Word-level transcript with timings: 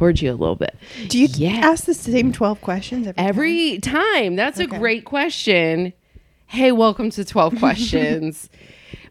towards 0.00 0.22
you 0.22 0.30
a 0.30 0.32
little 0.32 0.56
bit. 0.56 0.74
Do 1.08 1.18
you 1.18 1.28
Yeah. 1.36 1.60
ask 1.62 1.84
the 1.84 1.92
same 1.92 2.32
12 2.32 2.62
questions 2.62 3.06
every, 3.06 3.14
time? 3.18 3.28
Every 3.28 3.78
time. 3.80 4.34
That's 4.34 4.58
Okay. 4.58 4.74
a 4.74 4.78
great 4.78 5.04
question. 5.04 5.92
Hey, 6.46 6.72
welcome 6.72 7.10
to 7.10 7.22
12 7.22 7.56
Questions. 7.58 8.48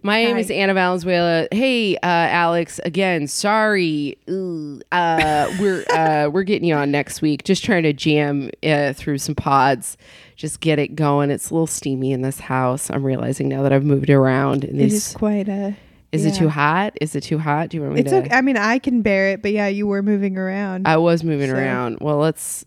My 0.01 0.23
name 0.23 0.37
is 0.37 0.49
Anna 0.49 0.73
Valenzuela. 0.73 1.47
Hey, 1.51 1.95
uh, 1.97 1.99
Alex. 2.01 2.79
Again, 2.85 3.27
sorry. 3.27 4.17
Ooh, 4.31 4.81
uh, 4.91 5.47
we're 5.59 5.85
uh, 5.93 6.29
we're 6.33 6.41
getting 6.43 6.67
you 6.67 6.73
on 6.73 6.89
next 6.89 7.21
week. 7.21 7.43
Just 7.43 7.63
trying 7.63 7.83
to 7.83 7.93
jam 7.93 8.49
uh, 8.63 8.93
through 8.93 9.19
some 9.19 9.35
pods. 9.35 9.95
Just 10.37 10.59
get 10.59 10.79
it 10.79 10.95
going. 10.95 11.29
It's 11.29 11.51
a 11.51 11.53
little 11.53 11.67
steamy 11.67 12.11
in 12.13 12.23
this 12.23 12.39
house. 12.39 12.89
I'm 12.89 13.03
realizing 13.05 13.47
now 13.47 13.61
that 13.61 13.71
I've 13.73 13.83
moved 13.85 14.09
around. 14.09 14.63
And 14.63 14.73
It 14.79 14.83
these, 14.89 15.09
is 15.09 15.13
quite 15.13 15.47
a. 15.49 15.75
is 16.11 16.25
it 16.25 16.33
too 16.35 16.49
hot? 16.49 16.93
Is 17.01 17.15
it 17.15 17.21
too 17.21 17.37
hot? 17.37 17.69
Do 17.69 17.77
you 17.77 17.83
want 17.83 17.95
me 17.95 18.01
It's 18.01 18.09
to? 18.11 18.17
okay. 18.17 18.29
I 18.35 18.41
mean, 18.41 18.57
I 18.57 18.79
can 18.79 19.01
bear 19.01 19.29
it, 19.29 19.41
but 19.41 19.51
yeah, 19.51 19.67
you 19.67 19.85
were 19.87 20.01
moving 20.01 20.37
around. 20.37 20.87
I 20.87 20.97
was 20.97 21.23
moving 21.23 21.49
So- 21.49 21.55
around. 21.55 21.97
Well, 22.01 22.17
let's 22.17 22.65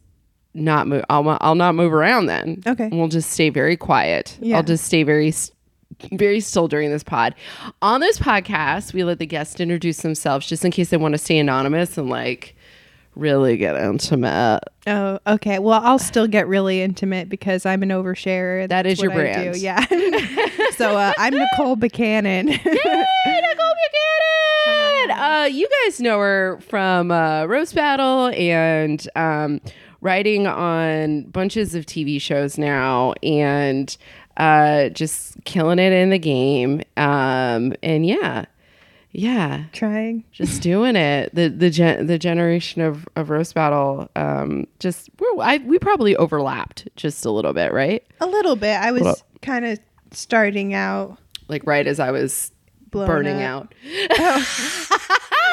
not 0.55 0.87
move. 0.87 1.05
I'll, 1.11 1.39
I'll 1.41 1.55
not 1.55 1.75
move 1.75 1.93
around 1.93 2.27
then. 2.27 2.63
Okay. 2.67 2.89
We'll 2.93 3.09
just 3.09 3.31
stay 3.31 3.49
very 3.51 3.77
quiet. 3.77 4.39
Yeah. 4.41 4.59
I'll 4.59 4.63
just 4.63 4.85
stay 4.85 5.03
very, 5.03 5.33
very 6.13 6.41
still 6.41 6.69
during 6.69 6.91
this 6.91 7.03
pod. 7.03 7.35
On 7.81 8.01
this 8.01 8.19
podcast, 8.19 8.93
we 8.93 9.03
let 9.03 9.19
the 9.19 9.27
guests 9.27 9.59
introduce 9.61 9.99
themselves 10.03 10.47
just 10.47 10.65
in 10.65 10.71
case 10.71 10.91
they 10.91 10.97
want 10.97 11.13
to 11.13 11.19
stay 11.19 11.39
anonymous 11.39 11.97
and 11.99 12.09
like 12.11 12.55
really 13.15 13.57
get 13.57 13.77
intimate. 13.77 14.61
oh, 14.87 15.19
okay. 15.27 15.59
Well, 15.59 15.81
I'll 15.83 15.99
still 15.99 16.27
get 16.27 16.49
really 16.49 16.83
intimate 16.83 17.29
because 17.29 17.67
I'm 17.67 17.83
an 17.83 17.91
oversharer. 17.91 18.69
That 18.69 18.87
is 18.87 18.99
That's 18.99 19.03
your 19.03 19.13
brand. 19.13 19.55
do. 19.55 19.61
Yeah. 19.61 19.85
so 20.77 20.97
uh, 20.97 21.13
I'm 21.19 21.35
Nicole 21.35 21.77
Buchanan. 21.77 22.49
Hey, 23.25 23.41
Nicole 23.41 23.75
Buchanan! 23.75 25.11
Uh, 25.23 25.45
you 25.51 25.69
guys 25.85 26.01
know 26.01 26.19
her 26.19 26.59
from 26.69 27.11
uh, 27.11 27.45
Roast 27.47 27.75
Battle 27.75 28.29
and 28.29 29.07
um, 29.17 29.61
writing 30.01 30.47
on 30.47 31.25
bunches 31.25 31.75
of 31.75 31.85
TV 31.87 32.21
shows 32.21 32.57
now, 32.57 33.13
and 33.23 33.97
uh, 34.37 34.89
just 34.91 35.43
killing 35.45 35.79
it 35.79 35.93
in 35.93 36.11
the 36.11 36.19
game. 36.19 36.83
Um, 36.97 37.75
and 37.83 38.07
yeah, 38.07 38.47
yeah, 39.13 39.65
Trying. 39.73 40.25
just 40.33 40.63
doing 40.63 40.97
it. 40.97 41.35
The 41.35 41.49
the 41.49 41.71
gen- 41.71 42.07
the 42.07 42.19
generation 42.19 42.83
of, 42.83 43.07
of 43.17 43.31
Roast 43.31 43.55
Battle, 43.55 44.11
um, 44.17 44.67
just 44.79 45.11
we're, 45.19 45.43
I, 45.43 45.59
we 45.59 45.79
probably 45.79 46.17
overlapped 46.17 46.89
just 46.97 47.25
a 47.27 47.31
little 47.31 47.53
bit, 47.53 47.73
right? 47.73 48.03
A 48.21 48.27
little 48.27 48.57
bit. 48.57 48.75
I 48.81 48.91
was 48.93 49.23
kind 49.43 49.65
of 49.67 49.79
starting 50.13 50.75
out. 50.75 51.19
Like 51.49 51.67
right 51.67 51.87
as 51.87 52.01
I 52.01 52.11
was 52.11 52.51
burning 52.91 53.43
up. 53.43 53.75
out. 54.19 54.47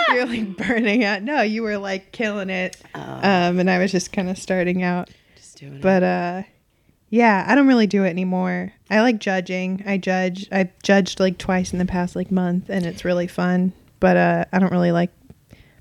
You're 0.10 0.26
like 0.26 0.58
burning 0.68 1.04
out. 1.04 1.24
No, 1.24 1.42
you 1.42 1.64
were 1.64 1.78
like 1.78 2.12
killing 2.12 2.50
it. 2.50 2.78
Oh. 2.96 3.02
Um, 3.02 3.60
and 3.60 3.70
I 3.70 3.80
was 3.80 3.92
just 3.92 4.12
kind 4.12 4.30
of 4.30 4.38
starting 4.38 4.84
out. 4.84 5.10
Just 5.36 5.58
doing 5.58 5.76
it. 5.76 5.82
But 5.82 6.04
uh 6.04 6.44
yeah, 7.10 7.46
I 7.48 7.56
don't 7.56 7.68
really 7.68 7.88
do 7.88 8.04
it 8.04 8.10
anymore. 8.10 8.72
I 8.90 9.02
like 9.02 9.20
judging. 9.20 9.84
I 9.86 9.98
judge. 9.98 10.48
I've 10.52 10.78
judged 10.84 11.20
like 11.20 11.38
twice 11.38 11.74
in 11.74 11.80
the 11.80 11.86
past 11.86 12.16
like 12.16 12.32
month 12.32 12.70
and 12.70 12.86
it's 12.86 13.04
really 13.04 13.28
fun. 13.28 13.74
But 14.00 14.18
uh 14.18 14.46
I 14.52 14.60
don't 14.60 14.72
really 14.72 14.92
like 14.92 15.12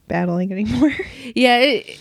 battling 0.08 0.52
anymore. 0.52 0.94
Yeah, 1.34 1.58
it 1.58 1.98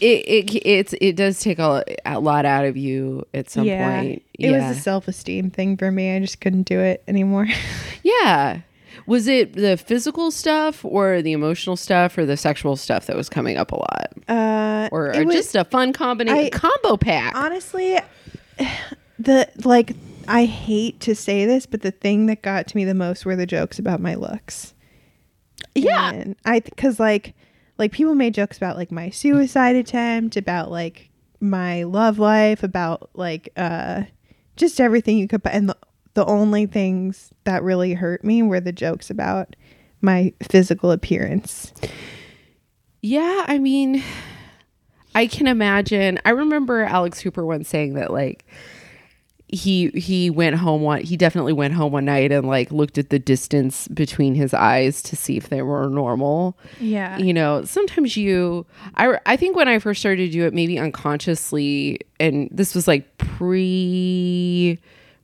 it, 0.00 0.50
it 0.54 0.66
it's 0.66 0.94
it 1.00 1.16
does 1.16 1.40
take 1.40 1.58
a, 1.58 1.84
a 2.06 2.18
lot 2.20 2.46
out 2.46 2.64
of 2.64 2.76
you 2.76 3.26
at 3.34 3.50
some 3.50 3.64
yeah. 3.64 4.00
point. 4.00 4.22
It 4.38 4.50
yeah. 4.50 4.68
was 4.68 4.78
a 4.78 4.80
self-esteem 4.80 5.50
thing 5.50 5.76
for 5.76 5.90
me. 5.90 6.16
I 6.16 6.20
just 6.20 6.40
couldn't 6.40 6.62
do 6.62 6.80
it 6.80 7.02
anymore. 7.06 7.48
yeah. 8.02 8.60
Was 9.06 9.28
it 9.28 9.54
the 9.54 9.76
physical 9.76 10.30
stuff 10.30 10.84
or 10.84 11.22
the 11.22 11.32
emotional 11.32 11.76
stuff 11.76 12.16
or 12.18 12.26
the 12.26 12.36
sexual 12.36 12.76
stuff 12.76 13.06
that 13.06 13.16
was 13.16 13.28
coming 13.28 13.56
up 13.56 13.72
a 13.72 13.76
lot? 13.76 14.12
Uh 14.28 14.88
Or, 14.90 15.14
or 15.14 15.24
was- 15.24 15.34
just 15.34 15.54
a 15.54 15.64
fun 15.64 15.92
combination 15.92 16.50
combo 16.50 16.96
pack? 16.96 17.34
honestly 17.34 17.98
the 19.18 19.48
like 19.64 19.94
I 20.28 20.44
hate 20.44 21.00
to 21.00 21.14
say 21.14 21.44
this, 21.44 21.66
but 21.66 21.82
the 21.82 21.90
thing 21.90 22.26
that 22.26 22.42
got 22.42 22.68
to 22.68 22.76
me 22.76 22.84
the 22.84 22.94
most 22.94 23.24
were 23.24 23.36
the 23.36 23.46
jokes 23.46 23.78
about 23.78 24.00
my 24.00 24.14
looks. 24.14 24.74
Yeah. 25.74 26.12
And 26.12 26.36
I 26.44 26.60
cuz 26.60 27.00
like 27.00 27.34
like 27.78 27.92
people 27.92 28.14
made 28.14 28.34
jokes 28.34 28.56
about 28.56 28.76
like 28.76 28.92
my 28.92 29.10
suicide 29.10 29.76
attempt, 29.76 30.36
about 30.36 30.70
like 30.70 31.10
my 31.40 31.82
love 31.84 32.18
life, 32.18 32.62
about 32.62 33.10
like 33.14 33.50
uh 33.56 34.02
just 34.56 34.80
everything 34.80 35.18
you 35.18 35.26
could 35.26 35.40
and 35.46 35.70
the, 35.70 35.76
the 36.14 36.26
only 36.26 36.66
things 36.66 37.32
that 37.44 37.62
really 37.62 37.94
hurt 37.94 38.24
me 38.24 38.42
were 38.42 38.60
the 38.60 38.72
jokes 38.72 39.10
about 39.10 39.56
my 40.00 40.32
physical 40.42 40.90
appearance. 40.90 41.72
Yeah, 43.02 43.44
I 43.46 43.58
mean, 43.58 44.02
I 45.20 45.26
can 45.26 45.46
imagine. 45.46 46.18
I 46.24 46.30
remember 46.30 46.82
Alex 46.82 47.20
Hooper 47.20 47.44
once 47.44 47.68
saying 47.68 47.92
that 47.92 48.10
like 48.10 48.46
he 49.48 49.88
he 49.90 50.30
went 50.30 50.56
home 50.56 50.80
one 50.80 51.02
he 51.02 51.14
definitely 51.14 51.52
went 51.52 51.74
home 51.74 51.92
one 51.92 52.06
night 52.06 52.32
and 52.32 52.48
like 52.48 52.72
looked 52.72 52.96
at 52.96 53.10
the 53.10 53.18
distance 53.18 53.86
between 53.88 54.34
his 54.34 54.54
eyes 54.54 55.02
to 55.02 55.16
see 55.16 55.36
if 55.36 55.50
they 55.50 55.60
were 55.60 55.90
normal. 55.90 56.56
Yeah. 56.80 57.18
You 57.18 57.34
know, 57.34 57.64
sometimes 57.66 58.16
you 58.16 58.64
I 58.94 59.18
I 59.26 59.36
think 59.36 59.56
when 59.56 59.68
I 59.68 59.78
first 59.78 60.00
started 60.00 60.24
to 60.24 60.32
do 60.32 60.46
it 60.46 60.54
maybe 60.54 60.78
unconsciously 60.78 62.00
and 62.18 62.48
this 62.50 62.74
was 62.74 62.88
like 62.88 63.18
pre 63.18 64.78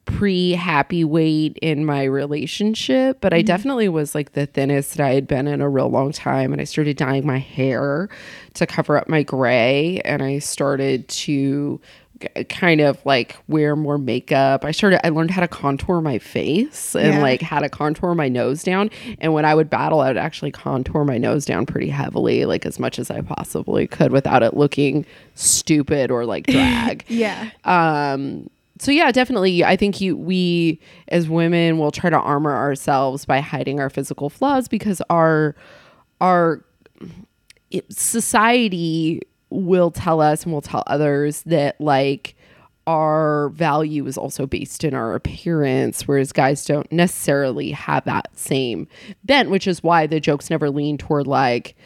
pre 0.07 0.53
happy 0.53 1.05
weight 1.05 1.59
in 1.61 1.85
my 1.85 2.05
relationship, 2.05 3.21
but 3.21 3.35
I 3.35 3.43
definitely 3.43 3.89
was 3.89 4.15
like 4.15 4.33
the 4.33 4.47
thinnest 4.47 4.97
that 4.97 5.05
I 5.07 5.11
had 5.15 5.27
been 5.27 5.47
in 5.47 5.61
a 5.61 5.69
real 5.69 5.89
long 5.91 6.13
time. 6.13 6.53
And 6.53 6.61
I 6.61 6.65
started 6.65 6.97
dyeing 6.97 7.27
my 7.27 7.39
hair 7.39 8.09
to 8.55 8.67
cover 8.67 8.97
up 8.97 9.09
my 9.09 9.23
gray, 9.23 10.01
and 10.05 10.23
I 10.23 10.39
started 10.39 11.07
to 11.09 11.81
k- 12.21 12.45
kind 12.45 12.81
of 12.81 13.05
like 13.05 13.37
wear 13.49 13.77
more 13.77 13.99
makeup. 13.99 14.65
I 14.65 14.71
started 14.71 15.05
I 15.05 15.11
learned 15.11 15.33
how 15.33 15.41
to 15.43 15.49
contour 15.49 16.01
my 16.01 16.19
face 16.19 16.95
and 16.97 17.15
Yeah. 17.15 17.21
like 17.21 17.43
how 17.43 17.59
to 17.59 17.69
contour 17.69 18.15
my 18.15 18.29
nose 18.29 18.63
down. 18.63 18.91
And 19.21 19.35
when 19.35 19.45
I 19.45 19.55
would 19.55 19.69
battle, 19.69 20.01
I 20.01 20.09
would 20.09 20.17
actually 20.17 20.53
contour 20.53 21.05
my 21.05 21.19
nose 21.19 21.45
down 21.45 21.67
pretty 21.67 21.91
heavily, 21.91 22.45
like 22.47 22.65
as 22.65 22.79
much 22.79 22.99
as 22.99 23.11
I 23.11 23.21
possibly 23.21 23.87
could 23.87 24.13
without 24.13 24.43
it 24.43 24.57
looking 24.57 25.05
stupid 25.35 26.11
or 26.11 26.25
like 26.25 26.47
drag. 26.47 27.05
Yeah. 27.09 27.51
um 27.65 28.49
so 28.79 28.91
yeah 28.93 29.11
definitely. 29.13 29.65
I 29.65 29.77
think 29.77 30.01
you 30.01 30.17
we 30.17 30.81
as 31.09 31.29
women 31.29 31.79
will 31.79 31.91
try 31.91 32.11
to 32.11 32.19
armor 32.19 32.55
ourselves 32.55 33.25
by 33.25 33.41
hiding 33.41 33.81
our 33.81 33.91
physical 33.91 34.31
flaws 34.31 34.69
because 34.69 35.03
our 35.11 35.55
our 36.21 36.65
it, 37.71 37.91
society 37.93 39.23
will 39.51 39.91
tell 39.91 40.21
us 40.21 40.45
and 40.45 40.53
will 40.53 40.61
tell 40.61 40.83
others 40.87 41.43
that 41.43 41.81
like 41.81 42.37
our 42.87 43.49
value 43.51 44.07
is 44.07 44.17
also 44.17 44.47
based 44.47 44.85
in 44.85 44.95
our 44.95 45.15
appearance 45.15 46.07
whereas 46.07 46.33
guys 46.33 46.65
don't 46.65 46.91
necessarily 46.93 47.73
have 47.73 48.05
that 48.05 48.29
same 48.39 48.87
bent 49.25 49.51
which 49.51 49.67
is 49.67 49.83
why 49.83 50.07
the 50.07 50.21
jokes 50.21 50.51
never 50.51 50.71
lean 50.71 50.97
toward 50.97 51.27
like 51.27 51.77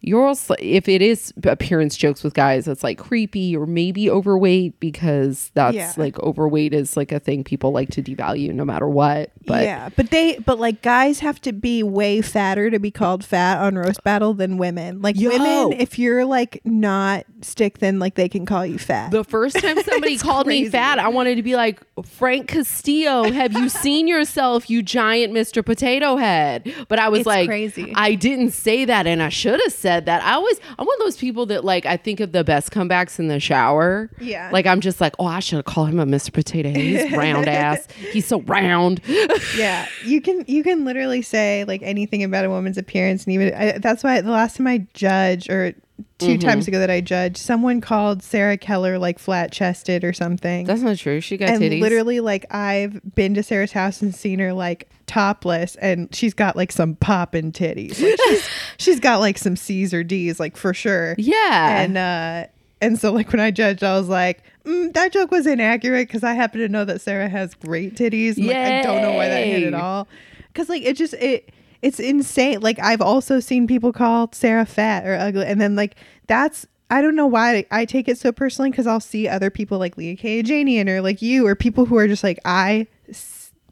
you're 0.00 0.26
also, 0.28 0.54
if 0.60 0.88
it 0.88 1.02
is 1.02 1.32
appearance 1.44 1.96
jokes 1.96 2.22
with 2.22 2.32
guys 2.34 2.68
it's 2.68 2.84
like 2.84 2.98
creepy 2.98 3.56
or 3.56 3.66
maybe 3.66 4.08
overweight 4.08 4.78
because 4.80 5.50
that's 5.54 5.74
Yeah. 5.74 5.92
like 5.96 6.18
overweight 6.20 6.72
is 6.72 6.96
like 6.96 7.10
a 7.12 7.18
thing 7.18 7.42
people 7.42 7.72
like 7.72 7.90
to 7.90 8.02
devalue 8.02 8.52
no 8.54 8.64
matter 8.64 8.88
what 8.88 9.32
but 9.44 9.64
yeah, 9.64 9.88
but 9.96 10.10
they 10.10 10.38
but 10.38 10.58
like 10.58 10.82
guys 10.82 11.20
have 11.20 11.40
to 11.40 11.52
be 11.52 11.82
way 11.82 12.20
fatter 12.20 12.70
to 12.70 12.78
be 12.78 12.90
called 12.90 13.24
fat 13.24 13.60
on 13.62 13.76
roast 13.76 14.04
battle 14.04 14.34
than 14.34 14.58
women. 14.58 15.00
Like 15.00 15.18
Yo. 15.18 15.30
women, 15.30 15.80
if 15.80 15.98
you're 15.98 16.26
like 16.26 16.60
not 16.66 17.24
stick 17.40 17.78
thin, 17.78 17.98
like 17.98 18.14
they 18.14 18.28
can 18.28 18.44
call 18.44 18.66
you 18.66 18.78
fat. 18.78 19.10
The 19.10 19.24
first 19.24 19.56
time 19.58 19.82
somebody 19.82 20.18
called 20.18 20.46
me 20.46 20.68
fat, 20.68 20.98
I 20.98 21.08
wanted 21.08 21.36
to 21.36 21.42
be 21.42 21.56
like, 21.56 21.80
Frank 22.04 22.48
Castillo, 22.48 23.32
have 23.32 23.54
you 23.54 23.70
seen 23.70 24.06
yourself, 24.06 24.68
you 24.68 24.82
giant 24.82 25.32
Mr. 25.32 25.64
Potato 25.64 26.16
Head? 26.16 26.70
But 26.88 26.98
I 26.98 27.08
was 27.08 27.20
It's 27.20 27.26
like, 27.26 27.48
crazy. 27.48 27.90
I 27.96 28.16
didn't 28.16 28.50
say 28.50 28.84
that, 28.84 29.06
and 29.06 29.22
I 29.22 29.30
should 29.30 29.58
have 29.64 29.72
said 29.72 29.87
that. 29.88 30.22
I 30.22 30.32
always, 30.34 30.60
I'm 30.78 30.86
one 30.86 30.94
of 31.00 31.04
those 31.06 31.16
people 31.16 31.46
that 31.46 31.64
like, 31.64 31.86
I 31.86 31.96
think 31.96 32.20
of 32.20 32.32
the 32.32 32.44
best 32.44 32.70
comebacks 32.70 33.18
in 33.18 33.28
the 33.28 33.40
shower. 33.40 34.10
Yeah. 34.20 34.50
Like, 34.52 34.66
I'm 34.66 34.80
just 34.80 35.00
like, 35.00 35.14
oh, 35.18 35.26
I 35.26 35.40
should 35.40 35.56
have 35.56 35.64
called 35.64 35.88
him 35.90 35.98
a 36.00 36.06
Mr. 36.06 36.32
Potato 36.32 36.68
He's 36.70 37.10
round 37.16 37.48
ass. 37.48 37.86
He's 38.12 38.26
so 38.26 38.42
round. 38.42 39.00
yeah, 39.56 39.86
you 40.04 40.20
can 40.20 40.44
you 40.46 40.62
can 40.62 40.84
literally 40.84 41.22
say 41.22 41.64
like 41.66 41.82
anything 41.82 42.22
about 42.22 42.44
a 42.44 42.50
woman's 42.50 42.78
appearance, 42.78 43.24
and 43.24 43.32
even 43.34 43.54
I, 43.54 43.78
that's 43.78 44.04
why 44.04 44.20
the 44.20 44.30
last 44.30 44.56
time 44.56 44.66
I 44.66 44.86
judge 44.94 45.48
or 45.48 45.72
2 46.18 46.26
Mm-hmm. 46.26 46.38
times 46.48 46.68
ago 46.68 46.78
that 46.78 46.90
I 46.90 47.00
judged, 47.00 47.38
someone 47.38 47.80
called 47.80 48.22
Sarah 48.22 48.56
Keller 48.56 48.98
like 48.98 49.18
flat 49.18 49.50
chested 49.52 50.04
or 50.04 50.12
something. 50.12 50.64
That's 50.66 50.82
not 50.82 50.96
true. 50.96 51.20
She 51.20 51.36
got 51.36 51.48
and 51.48 51.60
titties. 51.62 51.80
literally 51.80 52.20
like 52.20 52.52
I've 52.54 53.00
been 53.14 53.34
to 53.34 53.42
Sarah's 53.42 53.72
house 53.72 54.00
and 54.02 54.14
seen 54.14 54.38
her 54.40 54.52
like 54.52 54.88
topless 55.08 55.74
and 55.76 56.14
she's 56.14 56.34
got 56.34 56.54
like 56.54 56.70
some 56.70 56.94
poppin' 56.94 57.50
titties. 57.50 58.00
Like, 58.00 58.20
she's, 58.26 58.48
she's 58.78 59.00
got 59.00 59.18
like 59.18 59.38
some 59.38 59.56
C's 59.56 59.92
or 59.92 60.04
D's 60.04 60.38
like 60.38 60.56
for 60.56 60.72
sure. 60.72 61.16
yeah. 61.18 61.80
And 61.80 61.98
uh 61.98 62.46
and 62.80 63.00
so 63.00 63.12
like 63.12 63.32
when 63.32 63.40
I 63.40 63.50
judged 63.50 63.82
I 63.82 63.98
was 63.98 64.08
like 64.08 64.42
mm, 64.64 64.92
that 64.92 65.12
joke 65.12 65.30
was 65.32 65.46
inaccurate 65.46 66.06
because 66.06 66.22
I 66.22 66.34
happen 66.34 66.60
to 66.60 66.68
know 66.68 66.84
that 66.84 67.00
Sarah 67.00 67.28
has 67.28 67.54
great 67.54 67.94
titties. 67.94 68.36
And, 68.36 68.46
like, 68.46 68.56
I 68.56 68.82
don't 68.82 69.02
know 69.02 69.12
why 69.12 69.28
that 69.28 69.46
hit 69.46 69.64
at 69.64 69.74
all. 69.74 70.06
Cause 70.54 70.68
like 70.68 70.82
it 70.82 70.96
just 70.96 71.14
it 71.14 71.50
it's 71.82 72.00
insane. 72.00 72.60
Like 72.60 72.78
I've 72.78 73.00
also 73.00 73.40
seen 73.40 73.66
people 73.66 73.92
call 73.92 74.30
Sarah 74.32 74.66
fat 74.66 75.06
or 75.06 75.14
ugly, 75.14 75.46
and 75.46 75.60
then 75.60 75.76
like 75.76 75.96
that's 76.26 76.66
I 76.90 77.02
don't 77.02 77.16
know 77.16 77.26
why 77.26 77.66
I 77.70 77.84
take 77.84 78.08
it 78.08 78.18
so 78.18 78.32
personally 78.32 78.70
because 78.70 78.86
I'll 78.86 79.00
see 79.00 79.28
other 79.28 79.50
people 79.50 79.78
like 79.78 79.96
Leah 79.96 80.16
Kayajanian 80.16 80.88
or 80.88 81.02
like 81.02 81.20
you 81.20 81.46
or 81.46 81.54
people 81.54 81.84
who 81.84 81.96
are 81.98 82.08
just 82.08 82.24
like 82.24 82.38
I 82.44 82.86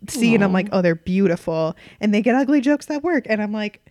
see 0.08 0.34
and 0.34 0.44
I'm 0.44 0.52
like 0.52 0.68
oh 0.72 0.82
they're 0.82 0.94
beautiful 0.94 1.74
and 2.00 2.12
they 2.14 2.22
get 2.22 2.34
ugly 2.34 2.60
jokes 2.60 2.86
that 2.86 3.02
work 3.02 3.26
and 3.28 3.42
I'm 3.42 3.52
like 3.52 3.84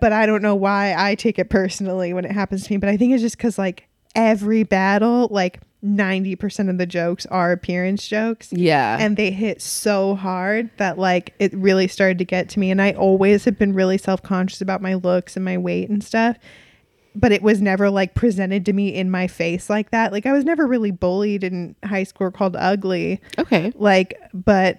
but 0.00 0.12
I 0.12 0.26
don't 0.26 0.42
know 0.42 0.54
why 0.54 0.94
I 0.96 1.14
take 1.14 1.38
it 1.38 1.50
personally 1.50 2.12
when 2.12 2.24
it 2.24 2.32
happens 2.32 2.64
to 2.66 2.72
me 2.72 2.76
but 2.78 2.88
I 2.88 2.96
think 2.96 3.12
it's 3.12 3.22
just 3.22 3.36
because 3.36 3.58
like 3.58 3.88
every 4.14 4.62
battle 4.62 5.28
like 5.30 5.60
90% 5.84 6.68
of 6.70 6.78
the 6.78 6.86
jokes 6.86 7.24
are 7.26 7.52
appearance 7.52 8.06
jokes 8.08 8.52
Yeah. 8.52 8.96
and 8.98 9.16
they 9.16 9.30
hit 9.30 9.62
so 9.62 10.16
hard 10.16 10.70
that 10.78 10.98
like 10.98 11.34
it 11.38 11.54
really 11.54 11.86
started 11.86 12.18
to 12.18 12.24
get 12.24 12.48
to 12.50 12.58
me 12.58 12.72
and 12.72 12.82
i 12.82 12.90
always 12.92 13.44
have 13.44 13.58
been 13.58 13.72
really 13.72 13.96
self-conscious 13.96 14.60
about 14.60 14.82
my 14.82 14.94
looks 14.94 15.36
and 15.36 15.44
my 15.44 15.56
weight 15.56 15.88
and 15.88 16.02
stuff 16.02 16.36
but 17.14 17.30
it 17.30 17.42
was 17.42 17.62
never 17.62 17.90
like 17.90 18.14
presented 18.16 18.66
to 18.66 18.72
me 18.72 18.92
in 18.92 19.08
my 19.08 19.28
face 19.28 19.70
like 19.70 19.90
that 19.92 20.10
like 20.10 20.26
i 20.26 20.32
was 20.32 20.44
never 20.44 20.66
really 20.66 20.90
bullied 20.90 21.44
in 21.44 21.76
high 21.84 22.02
school 22.02 22.32
called 22.32 22.56
ugly 22.56 23.20
okay. 23.38 23.72
like 23.76 24.18
but 24.34 24.78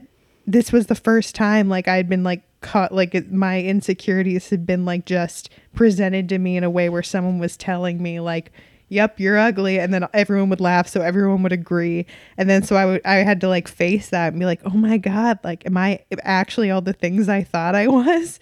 this 0.52 0.72
was 0.72 0.88
the 0.88 0.96
first 0.96 1.36
time 1.36 1.70
like 1.70 1.88
i'd 1.88 2.10
been 2.10 2.24
like 2.24 2.42
caught 2.62 2.92
like 2.94 3.14
it- 3.16 3.32
my 3.32 3.62
insecurities 3.62 4.50
had 4.50 4.66
been 4.66 4.84
like 4.86 5.06
just 5.06 5.50
presented 5.76 6.28
to 6.30 6.38
me 6.40 6.58
in 6.58 6.64
a 6.64 6.70
way 6.70 6.90
where 6.90 7.04
someone 7.04 7.40
was 7.40 7.56
telling 7.56 8.02
me 8.02 8.20
like 8.20 8.52
yep 8.90 9.20
you're 9.20 9.38
ugly 9.38 9.80
and 9.80 9.94
then 9.94 10.06
everyone 10.14 10.50
would 10.50 10.60
laugh 10.60 10.88
so 10.88 11.02
everyone 11.02 11.44
would 11.44 11.52
agree 11.52 12.06
and 12.38 12.50
then 12.50 12.64
so 12.64 12.76
i 12.76 12.86
would 12.86 13.02
i 13.06 13.16
had 13.18 13.40
to 13.40 13.48
like 13.48 13.68
face 13.68 14.10
that 14.10 14.34
and 14.34 14.40
be 14.40 14.46
like 14.46 14.60
oh 14.66 14.72
my 14.72 14.98
god 14.98 15.38
like 15.44 15.66
am 15.66 15.78
i 15.78 16.00
actually 16.24 16.72
all 16.72 16.82
the 16.82 16.94
things 16.94 17.30
i 17.30 17.44
thought 17.44 17.76
i 17.76 17.88
was 17.88 18.40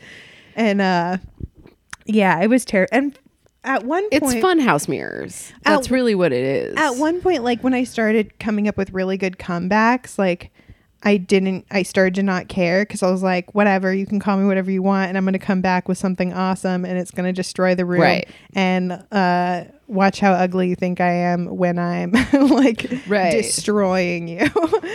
and 0.56 0.80
uh 0.82 1.18
yeah 2.06 2.40
it 2.42 2.48
was 2.48 2.64
terrible 2.66 2.90
and 2.94 3.20
at 3.64 3.84
one 3.84 4.04
point 4.10 4.24
It's 4.24 4.42
fun 4.42 4.60
house 4.60 4.88
mirrors. 4.88 5.52
That's 5.64 5.88
At- 5.88 5.92
really 5.92 6.16
what 6.16 6.32
it 6.32 6.46
is. 6.46 6.76
at 6.78 6.92
one 6.92 7.20
point 7.22 7.44
like 7.44 7.62
when 7.64 7.74
i 7.74 7.84
started 7.84 8.40
coming 8.40 8.68
up 8.70 8.78
with 8.78 8.92
really 8.92 9.18
good 9.18 9.38
comebacks 9.38 10.18
like 10.18 10.52
i 11.04 11.16
didn't 11.18 11.66
i 11.72 11.84
started 11.84 12.16
to 12.16 12.24
not 12.24 12.48
care 12.48 12.84
because 12.84 13.04
i 13.04 13.10
was 13.12 13.22
like 13.24 13.54
whatever 13.54 13.94
you 13.94 14.06
can 14.06 14.20
call 14.20 14.38
me 14.38 14.46
whatever 14.46 14.72
you 14.72 14.82
want 14.82 15.10
and 15.10 15.18
i'm 15.18 15.24
going 15.26 15.34
to 15.34 15.40
come 15.40 15.62
back 15.62 15.88
with 15.88 15.98
something 15.98 16.34
awesome 16.34 16.84
and 16.86 16.98
it's 16.98 17.12
going 17.12 17.26
to 17.26 17.34
destroy 17.34 17.76
the 17.76 17.86
room 17.86 18.02
Right. 18.02 18.28
and 18.54 18.92
uh 19.12 19.66
watch 19.88 20.20
how 20.20 20.34
ugly 20.34 20.68
you 20.70 20.76
think 20.76 21.00
i 21.00 21.12
am 21.12 21.46
when 21.46 21.78
i'm 21.80 22.12
like 22.34 22.92
Right. 23.08 23.32
destroying 23.32 24.28
you 24.28 24.48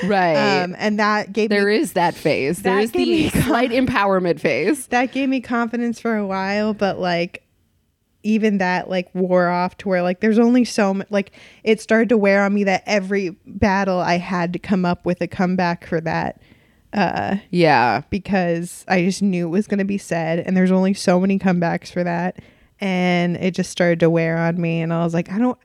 Right. 0.04 0.62
um 0.62 0.74
and 0.78 0.98
that 0.98 1.32
gave 1.32 1.48
there 1.50 1.66
me 1.68 1.76
is 1.76 1.92
that 1.94 2.14
phase. 2.14 2.62
There 2.62 2.74
That 2.74 2.82
is 2.84 2.90
gave 2.90 3.06
the 3.06 3.30
con- 3.40 3.42
slight 3.48 3.70
empowerment 3.70 4.40
phase. 4.40 4.86
that 4.88 5.12
gave 5.12 5.28
me 5.28 5.40
confidence 5.40 6.00
for 6.00 6.16
a 6.16 6.26
while 6.26 6.74
but 6.74 6.98
like 6.98 7.42
even 8.22 8.58
that 8.58 8.88
like 8.88 9.08
wore 9.14 9.48
off 9.48 9.76
to 9.78 9.88
where 9.88 10.02
like 10.02 10.20
there's 10.20 10.38
only 10.38 10.64
so 10.64 10.94
much 10.94 11.06
like 11.10 11.32
it 11.64 11.80
started 11.80 12.08
to 12.08 12.16
wear 12.16 12.42
on 12.44 12.54
me 12.54 12.64
that 12.64 12.82
every 12.86 13.30
battle 13.46 13.98
i 13.98 14.16
had 14.18 14.52
to 14.52 14.58
come 14.58 14.84
up 14.84 15.04
with 15.04 15.20
a 15.20 15.26
comeback 15.26 15.86
for 15.86 16.00
that 16.00 16.40
uh 16.92 17.36
Yeah. 17.50 18.02
because 18.10 18.84
i 18.88 19.02
just 19.04 19.22
knew 19.22 19.46
it 19.46 19.50
was 19.50 19.66
going 19.66 19.78
to 19.78 19.84
be 19.84 19.98
said 19.98 20.38
and 20.40 20.56
there's 20.56 20.70
only 20.72 20.94
so 20.94 21.18
many 21.20 21.38
comebacks 21.38 21.90
for 21.92 22.04
that 22.04 22.36
and 22.80 23.36
it 23.36 23.54
just 23.54 23.70
started 23.70 24.00
to 24.00 24.10
wear 24.10 24.36
on 24.38 24.60
me 24.60 24.80
and 24.80 24.92
i 24.92 25.02
was 25.04 25.14
like 25.14 25.30
i 25.30 25.38
don't 25.38 25.58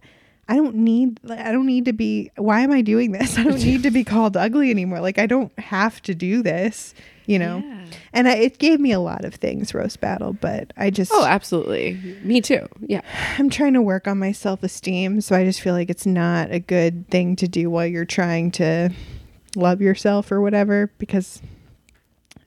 I 0.50 0.56
don't 0.56 0.76
need 0.76 1.20
like, 1.24 1.40
I 1.40 1.52
don't 1.52 1.66
need 1.66 1.84
to 1.86 1.92
be 1.92 2.32
why 2.38 2.62
am 2.62 2.72
I 2.72 2.80
doing 2.82 3.12
this? 3.12 3.38
I 3.38 3.44
don't 3.44 3.62
need 3.62 3.84
to 3.84 3.92
be 3.92 4.06
called 4.06 4.38
ugly 4.38 4.72
anymore. 4.72 5.02
Like 5.02 5.20
I 5.20 5.26
don't 5.26 5.52
have 5.60 6.02
to 6.04 6.16
do 6.16 6.42
this, 6.42 6.94
you 7.28 7.38
know. 7.38 7.62
Yeah. 7.64 7.86
And 8.14 8.28
I, 8.28 8.36
it 8.38 8.58
gave 8.58 8.80
me 8.80 8.92
a 8.92 9.00
lot 9.00 9.24
of 9.24 9.36
things 9.36 9.74
roast 9.74 10.02
battle, 10.02 10.34
but 10.34 10.74
I 10.76 10.90
just 10.90 11.12
Oh, 11.14 11.26
absolutely. 11.26 11.94
Me 12.24 12.42
too. 12.42 12.68
Yeah. 12.82 13.02
I'm 13.38 13.50
trying 13.50 13.74
to 13.74 13.82
work 13.82 14.08
on 14.08 14.18
my 14.18 14.32
self-esteem, 14.32 15.22
so 15.22 15.36
I 15.36 15.44
just 15.46 15.62
feel 15.62 15.76
like 15.76 15.90
it's 15.92 16.06
not 16.08 16.52
a 16.52 16.60
good 16.60 17.08
thing 17.10 17.36
to 17.36 17.48
do 17.48 17.70
while 17.70 17.86
you're 17.86 18.06
trying 18.06 18.50
to 18.52 18.90
love 19.56 19.82
yourself 19.82 20.32
or 20.32 20.42
whatever 20.42 20.92
because 20.98 21.42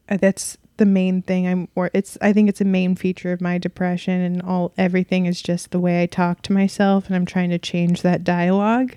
uh, 0.09 0.17
that's 0.17 0.57
the 0.77 0.87
main 0.87 1.21
thing 1.21 1.47
I'm 1.47 1.69
or 1.75 1.91
it's 1.93 2.17
I 2.23 2.33
think 2.33 2.49
it's 2.49 2.63
a 2.63 2.65
main 2.65 2.97
feature 2.97 3.33
of 3.33 3.41
my 3.43 3.59
depression 3.59 4.19
and 4.21 4.41
all 4.41 4.73
everything 4.79 5.27
is 5.27 5.43
just 5.43 5.73
the 5.73 5.79
way 5.79 6.03
I 6.03 6.07
talk 6.07 6.41
to 6.43 6.55
myself 6.55 7.07
and 7.07 7.15
I'm 7.15 7.27
trying 7.27 7.51
to 7.51 7.59
change 7.59 8.01
that 8.01 8.25
dialogue. 8.25 8.97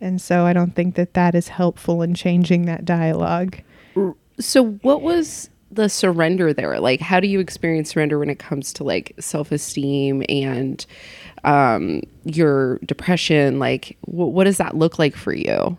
And 0.00 0.20
so 0.20 0.44
I 0.44 0.52
don't 0.52 0.74
think 0.74 0.96
that 0.96 1.14
that 1.14 1.34
is 1.36 1.48
helpful 1.48 2.02
in 2.02 2.14
changing 2.14 2.66
that 2.66 2.84
dialogue. 2.84 3.58
So, 4.40 4.64
what 4.82 5.02
was 5.02 5.50
the 5.70 5.88
surrender 5.88 6.52
there? 6.52 6.80
Like, 6.80 7.00
how 7.00 7.20
do 7.20 7.28
you 7.28 7.38
experience 7.40 7.90
surrender 7.90 8.18
when 8.18 8.28
it 8.30 8.38
comes 8.38 8.72
to 8.74 8.84
like 8.84 9.14
self 9.20 9.52
esteem 9.52 10.22
and 10.28 10.84
um, 11.44 12.02
your 12.24 12.78
depression? 12.78 13.58
Like, 13.58 13.96
wh- 14.02 14.14
what 14.34 14.44
does 14.44 14.58
that 14.58 14.76
look 14.76 14.98
like 14.98 15.14
for 15.16 15.32
you? 15.32 15.76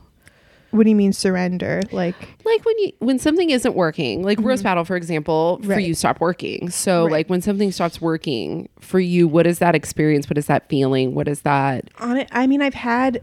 What 0.72 0.84
do 0.84 0.90
you 0.90 0.96
mean 0.96 1.12
surrender? 1.12 1.82
Like 1.92 2.16
Like 2.46 2.64
when 2.66 2.80
you 2.80 2.92
when 3.00 3.20
something 3.20 3.50
isn't 3.50 3.76
working, 3.76 4.24
like 4.24 4.40
roast 4.40 4.64
battle, 4.64 4.86
for 4.86 4.96
example, 4.96 5.60
for 5.64 5.68
Right. 5.72 5.86
you 5.86 5.94
stop 5.94 6.22
working. 6.22 6.70
So, 6.70 7.04
Right. 7.04 7.12
like 7.12 7.30
when 7.30 7.42
something 7.42 7.74
stops 7.74 8.00
working 8.00 8.70
for 8.80 9.02
you, 9.02 9.28
what 9.28 9.46
is 9.46 9.60
that 9.60 9.76
experience? 9.76 10.30
What 10.30 10.38
is 10.38 10.46
that 10.46 10.70
feeling? 10.70 11.14
What 11.14 11.28
is 11.28 11.42
that? 11.42 11.90
on 12.00 12.16
it 12.16 12.30
i 12.32 12.48
mean 12.48 12.62
i've 12.62 12.74
had 12.74 13.22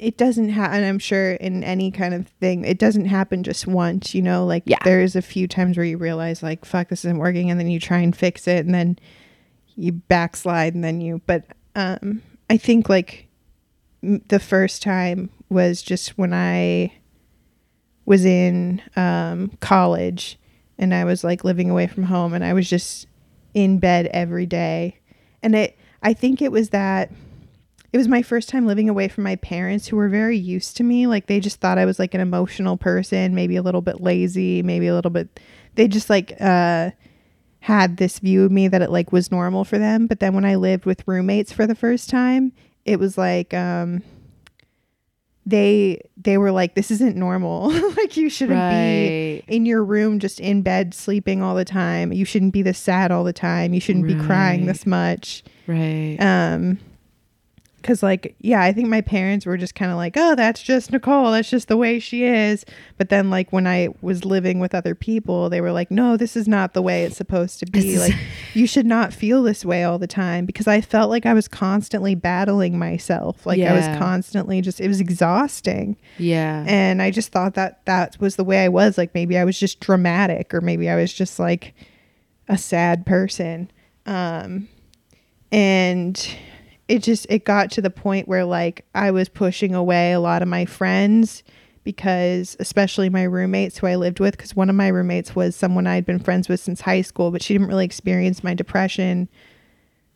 it 0.00 0.16
doesn't 0.16 0.48
happen 0.48 0.78
and 0.78 0.86
i'm 0.86 0.98
sure 0.98 1.32
in 1.32 1.62
any 1.62 1.90
kind 1.90 2.14
of 2.14 2.26
thing 2.40 2.64
it 2.64 2.78
doesn't 2.78 3.04
happen 3.04 3.42
just 3.42 3.66
once 3.66 4.14
you 4.14 4.22
know 4.22 4.44
like 4.46 4.62
Yeah. 4.66 4.78
there's 4.84 5.14
a 5.14 5.22
few 5.22 5.46
times 5.46 5.76
where 5.76 5.84
you 5.86 5.98
realize 5.98 6.42
like 6.42 6.64
fuck 6.64 6.88
this 6.88 7.04
isn't 7.04 7.18
working 7.18 7.50
and 7.50 7.60
then 7.60 7.68
you 7.68 7.78
try 7.78 7.98
and 7.98 8.16
fix 8.16 8.48
it 8.48 8.64
and 8.64 8.74
then 8.74 8.98
you 9.76 9.92
backslide 9.92 10.74
and 10.74 10.82
then 10.82 11.00
you 11.00 11.20
but 11.26 11.44
um 11.76 12.22
i 12.48 12.56
think 12.56 12.88
like 12.88 13.28
m- 14.02 14.22
the 14.28 14.40
first 14.40 14.82
time 14.82 15.30
was 15.50 15.82
just 15.82 16.16
when 16.18 16.32
i 16.34 16.92
was 18.06 18.24
in 18.24 18.82
um 18.96 19.50
college 19.60 20.38
and 20.78 20.94
i 20.94 21.04
was 21.04 21.22
like 21.22 21.44
living 21.44 21.70
away 21.70 21.86
from 21.86 22.04
home 22.04 22.32
and 22.32 22.44
i 22.44 22.52
was 22.52 22.68
just 22.68 23.06
in 23.54 23.78
bed 23.78 24.06
every 24.12 24.46
day 24.46 24.98
and 25.42 25.54
it 25.54 25.78
i 26.02 26.12
think 26.12 26.40
it 26.40 26.50
was 26.52 26.70
that 26.70 27.10
it 27.92 27.98
was 27.98 28.08
my 28.08 28.22
first 28.22 28.48
time 28.48 28.66
living 28.66 28.88
away 28.88 29.08
from 29.08 29.24
my 29.24 29.36
parents 29.36 29.88
who 29.88 29.96
were 29.96 30.08
very 30.08 30.36
used 30.36 30.76
to 30.76 30.84
me. 30.84 31.06
Like 31.06 31.26
they 31.26 31.40
just 31.40 31.60
thought 31.60 31.78
i 31.78 31.84
was 31.84 31.98
like 31.98 32.14
an 32.14 32.20
emotional 32.20 32.76
person 32.76 33.34
maybe 33.34 33.56
a 33.56 33.62
little 33.62 33.80
bit 33.82 34.00
lazy 34.00 34.62
maybe 34.62 34.86
a 34.86 34.94
little 34.94 35.10
bit 35.10 35.40
they 35.74 35.88
just 35.88 36.08
like 36.10 36.32
uh 36.40 36.90
had 37.60 37.96
this 37.98 38.20
view 38.20 38.44
of 38.44 38.50
me 38.50 38.68
that 38.68 38.80
it 38.80 38.90
like 38.90 39.12
was 39.12 39.30
normal 39.30 39.64
for 39.64 39.78
them. 39.78 40.06
But 40.06 40.20
then 40.20 40.34
when 40.34 40.44
i 40.44 40.54
lived 40.54 40.84
with 40.84 41.06
roommates 41.06 41.52
for 41.52 41.66
the 41.66 41.74
first 41.74 42.08
time 42.10 42.52
it 42.84 42.98
was 42.98 43.18
like 43.18 43.52
um 43.54 44.02
they 45.46 46.00
they 46.16 46.38
were 46.38 46.52
like 46.52 46.74
this 46.74 46.90
isn't 46.90 47.16
normal. 47.16 47.70
Like 48.00 48.16
you 48.16 48.30
shouldn't 48.30 48.58
be 48.70 49.44
in 49.46 49.66
your 49.66 49.84
room 49.84 50.20
just 50.20 50.40
in 50.40 50.62
bed 50.62 50.94
sleeping 50.94 51.42
all 51.42 51.54
the 51.54 51.64
time. 51.66 52.12
You 52.12 52.24
shouldn't 52.24 52.52
be 52.52 52.62
this 52.62 52.78
sad 52.78 53.10
all 53.12 53.24
the 53.24 53.32
time. 53.32 53.74
You 53.74 53.80
shouldn't 53.80 54.06
be 54.06 54.14
crying 54.14 54.66
this 54.66 54.86
much. 54.86 55.42
Right. 55.66 56.16
um 56.18 56.78
because 57.80 58.02
like 58.02 58.34
yeah 58.40 58.62
i 58.62 58.72
think 58.72 58.88
my 58.88 59.00
parents 59.00 59.46
were 59.46 59.56
just 59.56 59.74
kind 59.74 59.90
of 59.90 59.96
like 59.96 60.14
oh 60.16 60.34
that's 60.34 60.62
just 60.62 60.92
nicole. 60.92 61.30
That's 61.32 61.50
just 61.50 61.68
the 61.68 61.76
way 61.76 61.98
she 61.98 62.24
is. 62.24 62.64
But 62.98 63.08
then 63.08 63.30
like 63.30 63.52
when 63.52 63.66
i 63.66 63.88
was 64.00 64.24
living 64.24 64.60
with 64.60 64.74
other 64.74 64.94
people 64.94 65.48
they 65.48 65.60
were 65.60 65.72
like 65.72 65.90
no 65.90 66.16
this 66.16 66.36
is 66.36 66.46
not 66.46 66.74
the 66.74 66.82
way 66.82 67.04
it's 67.04 67.16
supposed 67.16 67.58
to 67.60 67.66
be. 67.66 67.98
Like 67.98 68.14
you 68.54 68.66
should 68.66 68.86
not 68.86 69.12
feel 69.12 69.42
this 69.42 69.64
way 69.64 69.84
all 69.84 69.98
the 69.98 70.06
time. 70.06 70.46
Because 70.46 70.66
i 70.66 70.80
felt 70.80 71.10
like 71.10 71.26
i 71.26 71.34
was 71.34 71.48
constantly 71.48 72.14
battling 72.14 72.78
myself. 72.78 73.46
Like 73.46 73.60
i 73.60 73.72
was 73.72 73.86
constantly 73.98 74.60
just 74.60 74.80
it 74.80 74.88
was 74.88 75.00
exhausting. 75.00 75.96
Yeah. 76.18 76.64
and 76.66 77.00
i 77.02 77.10
just 77.10 77.32
thought 77.32 77.54
that 77.54 77.84
that 77.86 78.18
was 78.20 78.36
the 78.36 78.44
way 78.44 78.64
i 78.64 78.68
was. 78.68 78.98
Like 78.98 79.14
maybe 79.14 79.38
i 79.38 79.44
was 79.44 79.58
just 79.58 79.80
dramatic 79.80 80.52
or 80.54 80.60
maybe 80.60 80.88
i 80.88 80.96
was 80.96 81.12
just 81.12 81.38
like 81.38 81.74
a 82.48 82.58
sad 82.58 83.06
person. 83.06 83.70
Um 84.06 84.68
and 85.52 86.36
it 86.90 87.02
just 87.02 87.26
it 87.30 87.44
got 87.44 87.70
to 87.70 87.80
the 87.80 87.90
point 87.90 88.26
where 88.28 88.44
like 88.44 88.84
i 88.94 89.10
was 89.10 89.28
pushing 89.28 89.74
away 89.74 90.12
a 90.12 90.20
lot 90.20 90.42
of 90.42 90.48
my 90.48 90.64
friends 90.64 91.42
because 91.84 92.56
especially 92.60 93.08
my 93.08 93.22
roommates 93.22 93.78
who 93.78 93.86
i 93.86 93.94
lived 93.94 94.20
with 94.20 94.36
because 94.36 94.54
one 94.56 94.68
of 94.68 94.76
my 94.76 94.88
roommates 94.88 95.34
was 95.34 95.54
someone 95.54 95.86
i'd 95.86 96.04
been 96.04 96.18
friends 96.18 96.48
with 96.48 96.60
since 96.60 96.80
high 96.80 97.02
school 97.02 97.30
but 97.30 97.42
she 97.42 97.54
didn't 97.54 97.68
really 97.68 97.84
experience 97.84 98.44
my 98.44 98.54
depression 98.54 99.28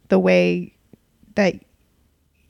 the 0.08 0.18
way 0.18 0.74
that 1.34 1.54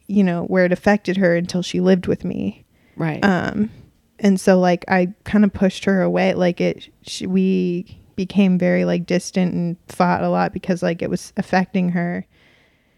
you 0.06 0.22
know 0.22 0.44
where 0.44 0.64
it 0.64 0.72
affected 0.72 1.16
her 1.16 1.36
until 1.36 1.62
she 1.62 1.80
lived 1.80 2.06
with 2.06 2.24
me. 2.24 2.64
Right. 2.96 3.24
um 3.24 3.70
and 4.18 4.40
so 4.40 4.58
like 4.58 4.84
i 4.88 5.12
kind 5.24 5.44
of 5.44 5.52
pushed 5.52 5.84
her 5.84 6.02
away. 6.02 6.34
Like 6.34 6.60
it 6.60 6.92
she, 7.02 7.26
we 7.26 8.00
became 8.16 8.58
very 8.58 8.84
like 8.84 9.06
distant 9.06 9.54
and 9.54 9.76
fought 9.88 10.22
a 10.22 10.28
lot 10.28 10.52
because 10.52 10.82
like 10.82 11.02
it 11.02 11.10
was 11.10 11.32
affecting 11.36 11.90
her 11.90 12.26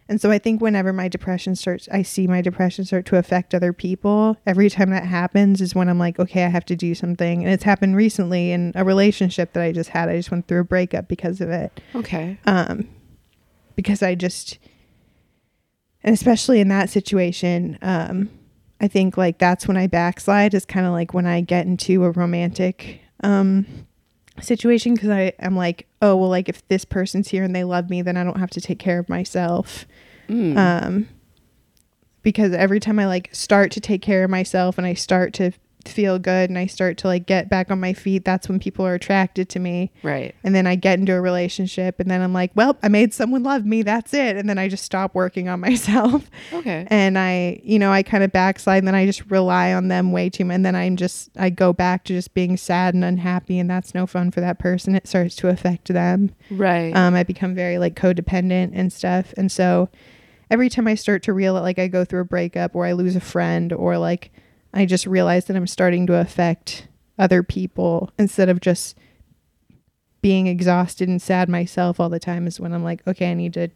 And 0.09 0.21
so 0.21 0.31
I 0.31 0.39
think 0.39 0.61
whenever 0.61 0.93
my 0.93 1.07
depression 1.07 1.55
starts, 1.55 1.89
I 1.91 2.01
see 2.01 2.27
my 2.27 2.41
depression 2.41 2.85
start 2.85 3.05
to 3.07 3.17
affect 3.17 3.53
other 3.53 3.73
people. 3.73 4.37
Every 4.45 4.69
time 4.69 4.89
that 4.91 5.05
happens 5.05 5.59
is 5.59 5.75
when 5.75 5.89
I'm 5.89 5.99
like, 5.99 6.17
okay, 6.19 6.45
I 6.45 6.49
have 6.49 6.65
to 6.65 6.75
do 6.75 6.95
something. 6.95 7.43
And 7.43 7.51
it's 7.51 7.63
happened 7.63 7.95
recently 7.95 8.51
in 8.51 8.71
a 8.75 8.85
relationship 8.85 9.53
that 9.53 9.63
I 9.63 9.71
just 9.71 9.89
had. 9.89 10.09
I 10.09 10.15
just 10.15 10.31
went 10.31 10.47
through 10.47 10.61
a 10.61 10.65
breakup 10.65 11.07
because 11.07 11.41
of 11.41 11.49
it. 11.49 11.81
Okay. 11.93 12.39
Um, 12.45 12.87
because 13.75 14.01
I 14.01 14.15
just, 14.15 14.59
and 16.03 16.13
especially 16.13 16.61
in 16.61 16.69
that 16.69 16.89
situation, 16.89 17.77
um, 17.81 18.29
I 18.79 18.87
think 18.87 19.17
like 19.17 19.39
that's 19.39 19.67
when 19.67 19.77
I 19.77 19.87
backslide 19.87 20.53
is 20.53 20.65
kind 20.65 20.85
of 20.85 20.93
like 20.93 21.13
when 21.13 21.25
I 21.25 21.41
get 21.41 21.65
into 21.65 22.03
a 22.05 22.11
romantic 22.11 23.01
um 23.23 23.65
situation 24.41 24.93
because 24.93 25.09
I 25.09 25.33
am 25.39 25.55
like, 25.55 25.87
oh 26.01 26.15
well, 26.15 26.29
like 26.29 26.49
if 26.49 26.67
this 26.67 26.85
person's 26.85 27.29
here 27.29 27.43
and 27.43 27.55
they 27.55 27.63
love 27.63 27.89
me, 27.89 28.01
then 28.01 28.17
I 28.17 28.23
don't 28.23 28.39
have 28.39 28.49
to 28.51 28.61
take 28.61 28.79
care 28.79 28.99
of 28.99 29.09
myself. 29.09 29.85
Mm. 30.27 30.57
Um, 30.57 31.09
because 32.23 32.53
every 32.53 32.79
time 32.79 32.99
I 32.99 33.07
like 33.07 33.29
start 33.33 33.71
to 33.71 33.79
take 33.81 34.01
care 34.01 34.23
of 34.23 34.29
myself 34.29 34.77
and 34.77 34.85
I 34.85 34.93
start 34.95 35.33
to 35.35 35.51
feel 35.85 36.19
good 36.19 36.49
and 36.49 36.59
I 36.59 36.65
start 36.65 36.97
to 36.97 37.07
like 37.07 37.25
get 37.25 37.47
back 37.47 37.71
on 37.71 37.79
my 37.79 37.93
feet, 37.93 38.25
that's 38.25 38.49
when 38.49 38.59
people 38.59 38.85
are 38.85 38.93
attracted 38.93 39.47
to 39.49 39.59
me. 39.59 39.93
right. 40.03 40.35
And 40.43 40.53
then 40.53 40.67
I 40.67 40.75
get 40.75 40.99
into 40.99 41.13
a 41.13 41.21
relationship 41.21 42.01
and 42.01 42.11
then 42.11 42.21
I'm 42.21 42.33
like, 42.33 42.51
well, 42.55 42.75
I 42.83 42.89
made 42.89 43.13
someone 43.13 43.43
love 43.43 43.65
me. 43.65 43.83
That's 43.83 44.13
it. 44.13 44.35
And 44.35 44.49
then 44.49 44.57
I 44.57 44.67
just 44.67 44.83
stop 44.83 45.15
working 45.15 45.47
on 45.47 45.59
myself. 45.61 46.29
Okay. 46.51 46.85
and 46.89 47.17
I, 47.17 47.61
you 47.63 47.79
know, 47.79 47.91
I 47.93 48.03
kind 48.03 48.25
of 48.25 48.33
backslide 48.33 48.79
and 48.79 48.87
then 48.87 48.95
I 48.95 49.05
just 49.05 49.23
rely 49.31 49.71
on 49.73 49.87
them 49.87 50.11
way 50.11 50.29
too 50.29 50.43
much. 50.43 50.55
And 50.55 50.65
then 50.65 50.75
I'm 50.75 50.97
just, 50.97 51.29
I 51.37 51.49
go 51.49 51.71
back 51.71 52.03
to 52.05 52.13
just 52.13 52.33
being 52.33 52.57
sad 52.57 52.93
and 52.93 53.05
unhappy. 53.05 53.57
And 53.57 53.69
that's 53.69 53.93
no 53.93 54.05
fun 54.05 54.31
for 54.31 54.41
that 54.41 54.59
person. 54.59 54.93
It 54.95 55.07
starts 55.07 55.37
to 55.37 55.47
affect 55.47 55.87
them. 55.87 56.35
right. 56.51 56.93
Um, 56.93 57.15
I 57.15 57.23
become 57.23 57.55
very 57.55 57.77
like 57.77 57.95
codependent 57.95 58.71
and 58.73 58.91
stuff. 58.91 59.33
And 59.37 59.49
so 59.49 59.87
every 60.49 60.69
time 60.69 60.87
I 60.87 60.95
start 60.95 61.23
to 61.23 61.33
realize, 61.33 61.61
like, 61.63 61.79
I 61.79 61.87
go 61.87 62.05
through 62.05 62.21
a 62.21 62.25
breakup 62.25 62.75
or 62.75 62.85
I 62.85 62.93
lose 62.93 63.15
a 63.15 63.19
friend 63.21 63.71
or 63.73 63.97
like 63.97 64.31
I 64.73 64.85
just 64.85 65.05
realize 65.07 65.45
that 65.45 65.55
I'm 65.55 65.67
starting 65.67 66.05
to 66.07 66.15
affect 66.15 66.87
other 67.19 67.41
people 67.43 68.11
instead 68.19 68.47
of 68.49 68.59
just 68.61 68.97
being 70.21 70.47
exhausted 70.47 71.07
and 71.07 71.21
sad 71.21 71.47
myself 71.49 71.99
all 71.99 72.09
the 72.09 72.19
time 72.19 72.47
is 72.47 72.59
when 72.59 72.73
I'm 72.73 72.83
like, 72.83 73.05
okay, 73.07 73.31
I 73.31 73.33
need 73.33 73.53
to 73.53 73.69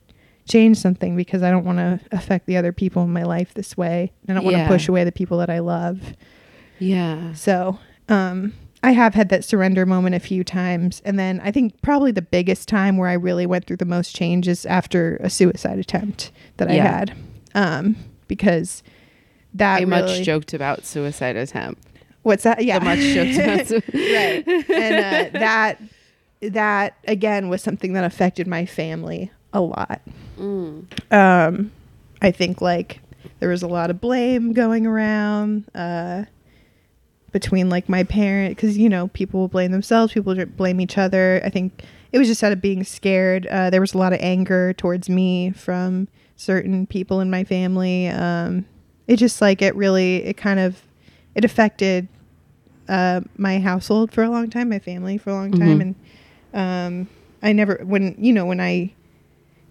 change 0.48 0.78
something 0.78 1.16
because 1.16 1.44
I 1.44 1.52
don't 1.52 1.64
want 1.66 1.78
to 1.78 2.00
affect 2.12 2.46
the 2.46 2.58
other 2.58 2.72
people 2.72 3.04
in 3.04 3.14
my 3.14 3.24
life 3.24 3.54
this 3.54 3.78
way. 3.78 4.12
I 4.28 4.34
don't 4.34 4.44
want 4.44 4.56
to 4.56 4.60
Yeah. 4.62 4.68
push 4.68 4.90
away 4.90 5.04
the 5.04 5.12
people 5.12 5.38
that 5.38 5.50
I 5.50 5.60
love. 5.60 6.14
yeah. 6.80 7.34
So, 7.34 7.80
um, 8.10 8.54
I 8.84 8.92
have 8.92 9.14
had 9.14 9.30
that 9.30 9.44
surrender 9.46 9.86
moment 9.86 10.16
a 10.16 10.20
few 10.20 10.44
times. 10.44 11.02
And 11.06 11.20
then 11.20 11.40
I 11.44 11.52
think 11.52 11.80
probably 11.82 12.12
the 12.12 12.22
biggest 12.22 12.68
time 12.68 12.98
where 12.98 13.10
I 13.10 13.14
really 13.14 13.46
went 13.46 13.66
through 13.66 13.78
the 13.78 13.86
most 13.86 14.16
changes 14.16 14.66
after 14.66 15.18
a 15.18 15.30
suicide 15.30 15.78
attempt 15.78 16.32
that 16.58 16.68
I 16.70 16.74
had. 16.74 17.16
Um, 17.54 17.96
because 18.28 18.82
that 19.54 19.82
I 19.82 19.86
much 19.86 20.24
joked 20.24 20.54
about 20.54 20.86
suicide 20.86 21.36
attempt. 21.36 21.84
what's 22.24 22.44
that? 22.44 22.64
Yeah. 22.64 22.80
The 22.80 22.86
much 22.86 23.00
joked 23.00 23.38
about 23.38 23.68
su- 23.68 23.82
right. 24.14 24.48
And 24.48 25.36
uh, 25.36 25.40
that, 25.40 25.82
that 26.42 26.96
again 27.08 27.50
was 27.50 27.62
something 27.62 27.94
that 27.94 28.04
affected 28.04 28.48
my 28.48 28.66
family 28.66 29.32
a 29.54 29.62
lot. 29.62 30.02
Mm. 30.40 30.86
um 31.14 31.72
i 32.22 32.32
think 32.32 32.62
like 32.62 33.00
there 33.40 33.50
was 33.50 33.62
a 33.62 33.68
lot 33.68 33.92
of 33.92 34.02
blame 34.02 34.54
going 34.54 34.88
around 34.88 35.66
uh 35.76 36.24
between 37.32 37.70
like 37.70 37.88
my 37.88 38.04
parent 38.04 38.56
because 38.56 38.78
you 38.78 38.90
know 38.90 39.08
people 39.10 39.40
will 39.40 39.48
blame 39.48 39.72
themselves 39.72 40.12
people 40.14 40.36
blame 40.58 40.82
each 40.82 40.98
other 40.98 41.42
i 41.46 41.50
think 41.50 41.84
it 42.12 42.18
was 42.18 42.28
just 42.28 42.44
out 42.44 42.52
of 42.52 42.60
being 42.62 42.84
scared 42.84 43.48
uh, 43.48 43.70
there 43.70 43.80
was 43.82 43.94
a 43.94 43.98
lot 43.98 44.12
of 44.14 44.20
anger 44.22 44.74
towards 44.74 45.10
me 45.10 45.52
from 45.52 46.08
certain 46.36 46.86
people 46.88 47.20
in 47.22 47.30
my 47.30 47.44
family 47.44 48.08
um 48.10 48.66
it 49.08 49.16
just 49.18 49.40
like 49.42 49.62
it 49.62 49.76
really 49.76 50.18
it 50.24 50.36
kind 50.38 50.60
of 50.60 50.82
it 51.36 51.46
affected 51.46 52.08
uh 52.90 53.22
my 53.38 53.60
household 53.60 54.12
for 54.12 54.24
a 54.24 54.30
long 54.30 54.50
time 54.50 54.68
my 54.70 54.80
family 54.80 55.18
for 55.18 55.30
a 55.30 55.34
long 55.34 55.52
time 55.52 55.80
Mhm. 55.80 55.82
and 55.82 55.96
um 56.54 57.08
i 57.42 57.54
never 57.54 57.80
when 57.86 58.16
you 58.18 58.34
know 58.34 58.46
when 58.46 58.60
i 58.60 58.92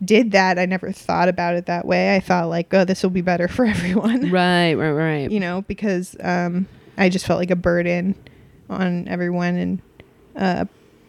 did 0.02 0.30
that, 0.30 0.58
I 0.58 0.64
never 0.64 0.92
thought 0.92 1.28
about 1.28 1.56
it 1.56 1.66
that 1.66 1.84
way. 1.84 2.14
I 2.16 2.20
thought 2.20 2.48
like, 2.48 2.72
oh, 2.72 2.86
this 2.86 3.02
will 3.02 3.10
be 3.10 3.20
better 3.20 3.48
for 3.56 3.66
everyone, 3.66 4.30
Right, 4.30 4.72
right, 4.72 4.92
right. 4.92 5.30
you 5.30 5.38
know, 5.38 5.60
because 5.68 6.16
um, 6.20 6.66
I 7.00 7.08
just 7.08 7.26
felt 7.26 7.38
like 7.38 7.50
a 7.50 7.56
burden 7.56 8.14
on 8.68 9.08
everyone. 9.08 9.56
And 9.56 9.82
uh, 10.36 10.64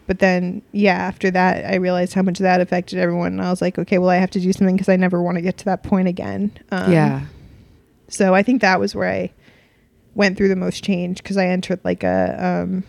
but 0.06 0.18
then, 0.18 0.62
yeah, 0.72 0.94
after 0.94 1.30
that, 1.30 1.64
I 1.64 1.76
realized 1.76 2.14
how 2.14 2.22
much 2.22 2.38
that 2.38 2.60
affected 2.60 2.98
everyone. 2.98 3.34
And 3.34 3.42
I 3.42 3.50
was 3.50 3.60
like, 3.62 3.78
okay, 3.78 3.98
well, 3.98 4.10
I 4.10 4.16
have 4.16 4.30
to 4.30 4.40
do 4.40 4.52
something 4.52 4.74
because 4.74 4.88
I 4.88 4.96
never 4.96 5.22
want 5.22 5.36
to 5.36 5.42
get 5.42 5.58
to 5.58 5.64
that 5.66 5.82
point 5.82 6.08
again. 6.08 6.58
Um, 6.70 6.90
yeah. 6.90 7.26
So 8.08 8.34
I 8.34 8.42
think 8.42 8.62
that 8.62 8.80
was 8.80 8.94
where 8.94 9.08
I 9.08 9.32
went 10.14 10.36
through 10.36 10.48
the 10.48 10.56
most 10.56 10.82
change 10.82 11.22
because 11.22 11.36
I 11.36 11.46
entered 11.46 11.80
like 11.84 12.02
a 12.02 12.64
um, 12.64 12.84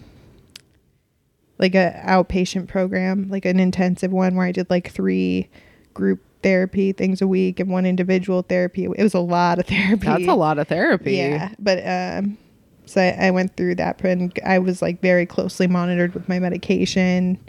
like 1.59 1.75
a 1.75 2.01
outpatient 2.05 2.67
program, 2.67 3.29
like 3.29 3.45
an 3.45 3.59
intensive 3.59 4.11
one 4.11 4.35
where 4.35 4.47
I 4.47 4.51
did 4.51 4.69
like 4.69 4.91
three 4.91 5.49
group 5.93 6.21
therapy 6.41 6.91
things 6.91 7.21
a 7.21 7.27
week 7.27 7.59
and 7.59 7.69
one 7.69 7.85
individual 7.85 8.41
therapy. 8.41 8.83
It 8.83 9.03
was 9.03 9.13
a 9.13 9.19
lot 9.19 9.59
of 9.59 9.65
therapy. 9.67 10.05
That's 10.05 10.27
a 10.27 10.35
lot 10.35 10.57
of 10.57 10.67
therapy. 10.67 11.15
Yeah, 11.15 11.53
but 11.59 11.79
um, 11.85 12.37
so 12.85 13.01
I, 13.01 13.27
I 13.27 13.31
went 13.31 13.55
through 13.55 13.75
that, 13.75 14.01
and 14.03 14.37
I 14.45 14.59
was 14.59 14.81
like 14.81 15.01
very 15.01 15.25
closely 15.25 15.67
monitored 15.67 16.13
with 16.13 16.27
my 16.29 16.39
medication, 16.39 17.39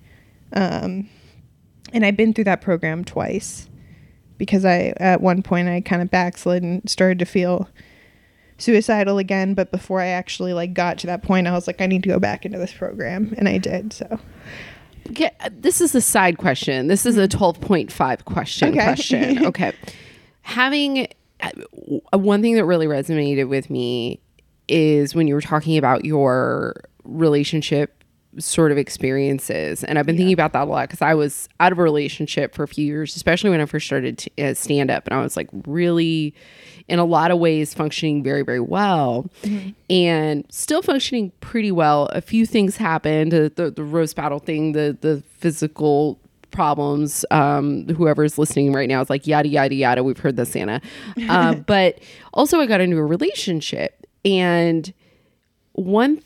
um, 0.53 1.09
and 1.93 2.05
I've 2.05 2.17
been 2.17 2.33
through 2.33 2.45
that 2.45 2.61
program 2.61 3.05
twice 3.05 3.69
because 4.39 4.65
I 4.65 4.95
at 4.99 5.21
one 5.21 5.43
point 5.43 5.69
I 5.69 5.81
kind 5.81 6.03
of 6.03 6.11
backslid 6.11 6.63
and 6.63 6.89
started 6.89 7.19
to 7.21 7.25
feel 7.25 7.69
suicidal 8.59 9.19
again. 9.19 9.55
But 9.55 9.71
before 9.71 10.01
I 10.01 10.07
actually 10.09 10.53
like 10.53 10.75
got 10.75 10.99
to 10.99 11.07
that 11.09 11.23
point, 11.23 11.47
I 11.47 11.53
was 11.53 11.67
like, 11.67 11.81
I 11.81 11.87
need 11.87 12.03
to 12.05 12.09
go 12.09 12.19
back 12.19 12.45
into 12.45 12.59
this 12.59 12.73
program, 12.73 13.35
and 13.39 13.49
I 13.49 13.59
did. 13.59 13.93
So 13.93 14.19
uh, 15.41 15.51
this 15.53 15.81
is 15.81 15.95
a 15.95 16.01
side 16.01 16.39
question. 16.39 16.87
This 16.89 17.05
is 17.07 17.19
a 17.19 17.29
12.5 17.29 18.25
question 18.25 18.69
Okay. 18.71 18.85
question. 18.85 19.45
Okay. 19.47 19.73
Having 20.43 21.09
uh, 21.41 21.51
one 22.19 22.43
thing 22.43 22.55
that 22.55 22.65
really 22.65 22.87
resonated 22.87 23.49
with 23.49 23.71
me 23.71 24.21
is 24.69 25.15
when 25.15 25.29
you 25.29 25.35
were 25.35 25.41
talking 25.41 25.77
about 25.77 26.05
your 26.05 26.75
relationship 27.05 28.03
sort 28.39 28.73
of 28.73 28.79
experiences. 28.79 29.85
And 29.85 29.99
I've 29.99 30.07
been 30.07 30.17
thinking 30.17 30.33
about 30.33 30.53
that 30.55 30.63
a 30.63 30.71
lot 30.71 30.89
because 30.89 31.03
I 31.03 31.15
was 31.15 31.49
out 31.61 31.73
of 31.73 31.79
a 31.79 31.83
relationship 31.83 32.55
for 32.55 32.63
a 32.65 32.69
few 32.69 32.85
years, 32.85 33.15
especially 33.17 33.51
when 33.51 33.61
I 33.61 33.67
first 33.67 33.87
started 33.87 34.19
to, 34.19 34.43
uh, 34.43 34.55
stand 34.55 34.91
up. 34.91 35.07
And 35.07 35.15
I 35.15 35.23
was 35.23 35.37
like 35.37 35.49
really, 35.67 36.35
in 36.89 36.99
a 36.99 37.05
lot 37.05 37.31
of 37.31 37.39
ways, 37.39 37.73
functioning 37.73 38.23
very, 38.23 38.43
very 38.43 38.61
well 38.61 39.31
and 39.89 40.45
still 40.51 40.83
functioning 40.83 41.33
pretty 41.41 41.73
well. 41.73 42.07
A 42.13 42.21
few 42.21 42.45
things 42.45 42.77
happened 42.77 43.33
the, 43.33 43.53
the, 43.55 43.71
the 43.71 43.85
roast 43.85 44.17
battle 44.17 44.39
thing, 44.39 44.73
the, 44.73 44.97
the 45.01 45.23
physical 45.29 46.19
problems. 46.51 47.25
Um, 47.31 47.87
whoever's 47.89 48.39
listening 48.39 48.73
right 48.73 48.89
now 48.89 49.01
is 49.01 49.11
like, 49.11 49.27
yada, 49.27 49.49
yada, 49.49 49.75
yada. 49.75 50.03
We've 50.05 50.19
heard 50.19 50.37
this, 50.37 50.55
Anna. 50.57 50.81
Uh, 51.29 51.55
but 51.67 52.01
also, 52.33 52.61
I 52.61 52.67
got 52.67 52.81
into 52.81 52.97
a 52.97 53.05
relationship. 53.05 54.04
And 54.25 54.93
one 55.73 56.23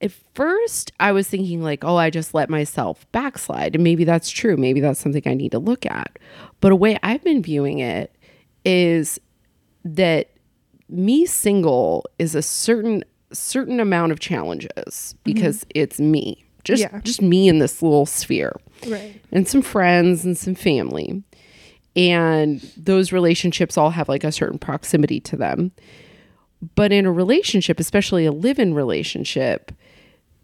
at 0.00 0.12
first 0.34 0.92
I 1.00 1.12
was 1.12 1.28
thinking 1.28 1.62
like, 1.62 1.84
oh, 1.84 1.96
I 1.96 2.10
just 2.10 2.34
let 2.34 2.48
myself 2.48 3.10
backslide. 3.12 3.74
And 3.74 3.84
maybe 3.84 4.04
that's 4.04 4.30
true. 4.30 4.56
Maybe 4.56 4.80
that's 4.80 5.00
something 5.00 5.22
I 5.26 5.34
need 5.34 5.52
to 5.52 5.58
look 5.58 5.86
at. 5.86 6.18
But 6.60 6.72
a 6.72 6.76
way 6.76 6.98
I've 7.02 7.24
been 7.24 7.42
viewing 7.42 7.80
it 7.80 8.14
is 8.64 9.18
that 9.84 10.30
me 10.88 11.26
single 11.26 12.04
is 12.18 12.34
a 12.34 12.42
certain 12.42 13.04
certain 13.32 13.78
amount 13.78 14.10
of 14.10 14.20
challenges 14.20 14.70
mm-hmm. 14.76 15.16
because 15.24 15.66
it's 15.74 16.00
me. 16.00 16.44
Just 16.64 16.82
Yeah. 16.82 17.00
just 17.02 17.22
me 17.22 17.48
in 17.48 17.58
this 17.58 17.82
little 17.82 18.06
sphere 18.06 18.52
right, 18.86 19.20
and 19.32 19.48
some 19.48 19.62
friends 19.62 20.24
and 20.24 20.36
some 20.36 20.54
family. 20.54 21.22
And 21.96 22.60
those 22.76 23.10
relationships 23.10 23.76
all 23.76 23.90
have 23.90 24.08
like 24.08 24.22
a 24.22 24.30
certain 24.30 24.58
proximity 24.58 25.20
to 25.20 25.36
them. 25.36 25.72
But 26.74 26.92
in 26.92 27.06
a 27.06 27.12
relationship, 27.12 27.78
especially 27.78 28.26
a 28.26 28.32
live 28.32 28.58
in 28.58 28.74
relationship, 28.74 29.72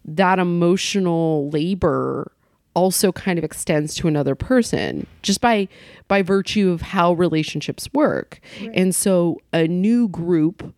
that 0.05 0.39
emotional 0.39 1.49
labor 1.49 2.31
also 2.73 3.11
kind 3.11 3.39
of 3.39 3.45
extends 3.45 3.95
to 3.95 4.07
another 4.07 4.35
person 4.35 5.07
just 5.21 5.41
by 5.41 5.67
by 6.07 6.21
virtue 6.21 6.69
of 6.69 6.81
how 6.81 7.13
relationships 7.13 7.89
work. 7.93 8.39
And 8.73 8.93
so 8.93 9.39
a 9.53 9.67
new 9.67 10.07
group 10.09 10.73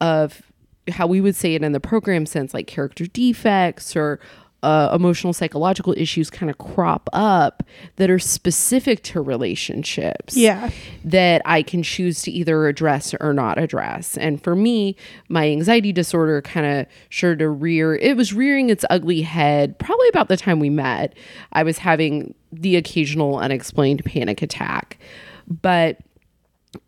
of 0.00 0.42
how 0.88 1.06
we 1.06 1.20
would 1.20 1.36
say 1.36 1.54
it 1.54 1.62
in 1.62 1.72
the 1.72 1.80
program 1.80 2.26
sense 2.26 2.54
like 2.54 2.66
character 2.66 3.06
defects 3.06 3.96
or 3.96 4.20
uh, 4.62 4.90
emotional 4.94 5.32
psychological 5.32 5.94
issues 5.96 6.30
kind 6.30 6.50
of 6.50 6.58
crop 6.58 7.08
up 7.12 7.62
that 7.96 8.10
are 8.10 8.18
specific 8.18 9.02
to 9.02 9.20
relationships 9.20 10.36
yeah, 10.36 10.70
that 11.04 11.42
I 11.44 11.62
can 11.62 11.82
choose 11.82 12.22
to 12.22 12.30
either 12.30 12.66
address 12.66 13.14
or 13.20 13.32
not 13.32 13.58
address. 13.58 14.16
And 14.16 14.42
for 14.42 14.54
me, 14.54 14.96
my 15.28 15.48
anxiety 15.48 15.92
disorder 15.92 16.42
kind 16.42 16.66
of 16.66 16.86
sure 17.08 17.34
to 17.36 17.48
rear, 17.48 17.94
it 17.96 18.16
was 18.16 18.32
rearing 18.32 18.70
its 18.70 18.84
ugly 18.90 19.22
head 19.22 19.78
probably 19.78 20.08
about 20.08 20.28
the 20.28 20.36
time 20.36 20.60
we 20.60 20.70
met. 20.70 21.14
I 21.52 21.62
was 21.62 21.78
having 21.78 22.34
the 22.52 22.76
occasional 22.76 23.38
unexplained 23.38 24.04
panic 24.04 24.42
attack. 24.42 24.98
But 25.48 25.98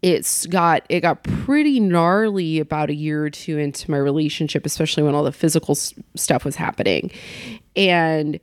it's 0.01 0.47
got 0.47 0.85
it 0.89 1.01
got 1.01 1.25
pretty 1.25 1.81
gnarly 1.81 2.61
about 2.61 2.91
a 2.91 2.95
year 2.95 3.25
or 3.25 3.31
two 3.31 3.59
into 3.59 3.91
my 3.91 3.97
relationship 3.97 4.65
especially 4.65 5.03
when 5.03 5.15
all 5.15 5.25
the 5.25 5.33
physical 5.33 5.73
s- 5.73 5.93
stuff 6.15 6.45
was 6.45 6.55
happening 6.55 7.11
and 7.77 8.41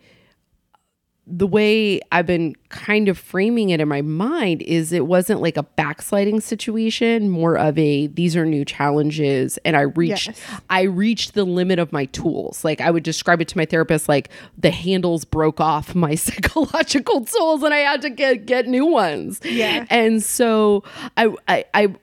the 1.32 1.46
way 1.46 2.02
I've 2.12 2.26
been 2.26 2.56
kind 2.70 3.08
of 3.08 3.18
framing 3.18 3.70
it 3.70 3.80
in 3.80 3.88
my 3.88 4.02
mind 4.02 4.64
is 4.64 4.92
it 4.92 5.06
wasn't 5.06 5.42
like 5.42 5.58
a 5.58 5.64
backsliding 5.64 6.42
situation, 6.42 7.30
more 7.30 7.56
of 7.56 7.78
a 7.78 8.08
these 8.08 8.36
are 8.36 8.46
new 8.46 8.66
challenges 8.66 9.60
and 9.64 9.78
I 9.78 9.82
reached 9.82 10.28
Yes. 10.28 10.62
I 10.70 10.84
reached 10.84 11.36
the 11.36 11.46
limit 11.46 11.78
of 11.78 11.94
my 11.94 12.06
tools. 12.06 12.64
Like 12.64 12.82
I 12.82 12.90
would 12.90 13.04
describe 13.04 13.42
it 13.42 13.48
to 13.50 13.58
my 13.58 13.66
therapist 13.66 14.10
like 14.10 14.30
the 14.58 14.72
handles 14.72 15.24
broke 15.24 15.62
off 15.62 15.94
my 15.94 16.16
psychological 16.16 17.24
tools 17.26 17.62
and 17.62 17.74
I 17.74 17.80
had 17.80 18.02
to 18.02 18.10
get 18.10 18.48
get 18.48 18.68
new 18.68 18.88
ones. 18.88 19.40
Yeah. 19.44 19.86
And 19.92 20.24
so 20.24 20.84
I 21.16 21.34
I, 21.48 21.66
I 21.76 21.96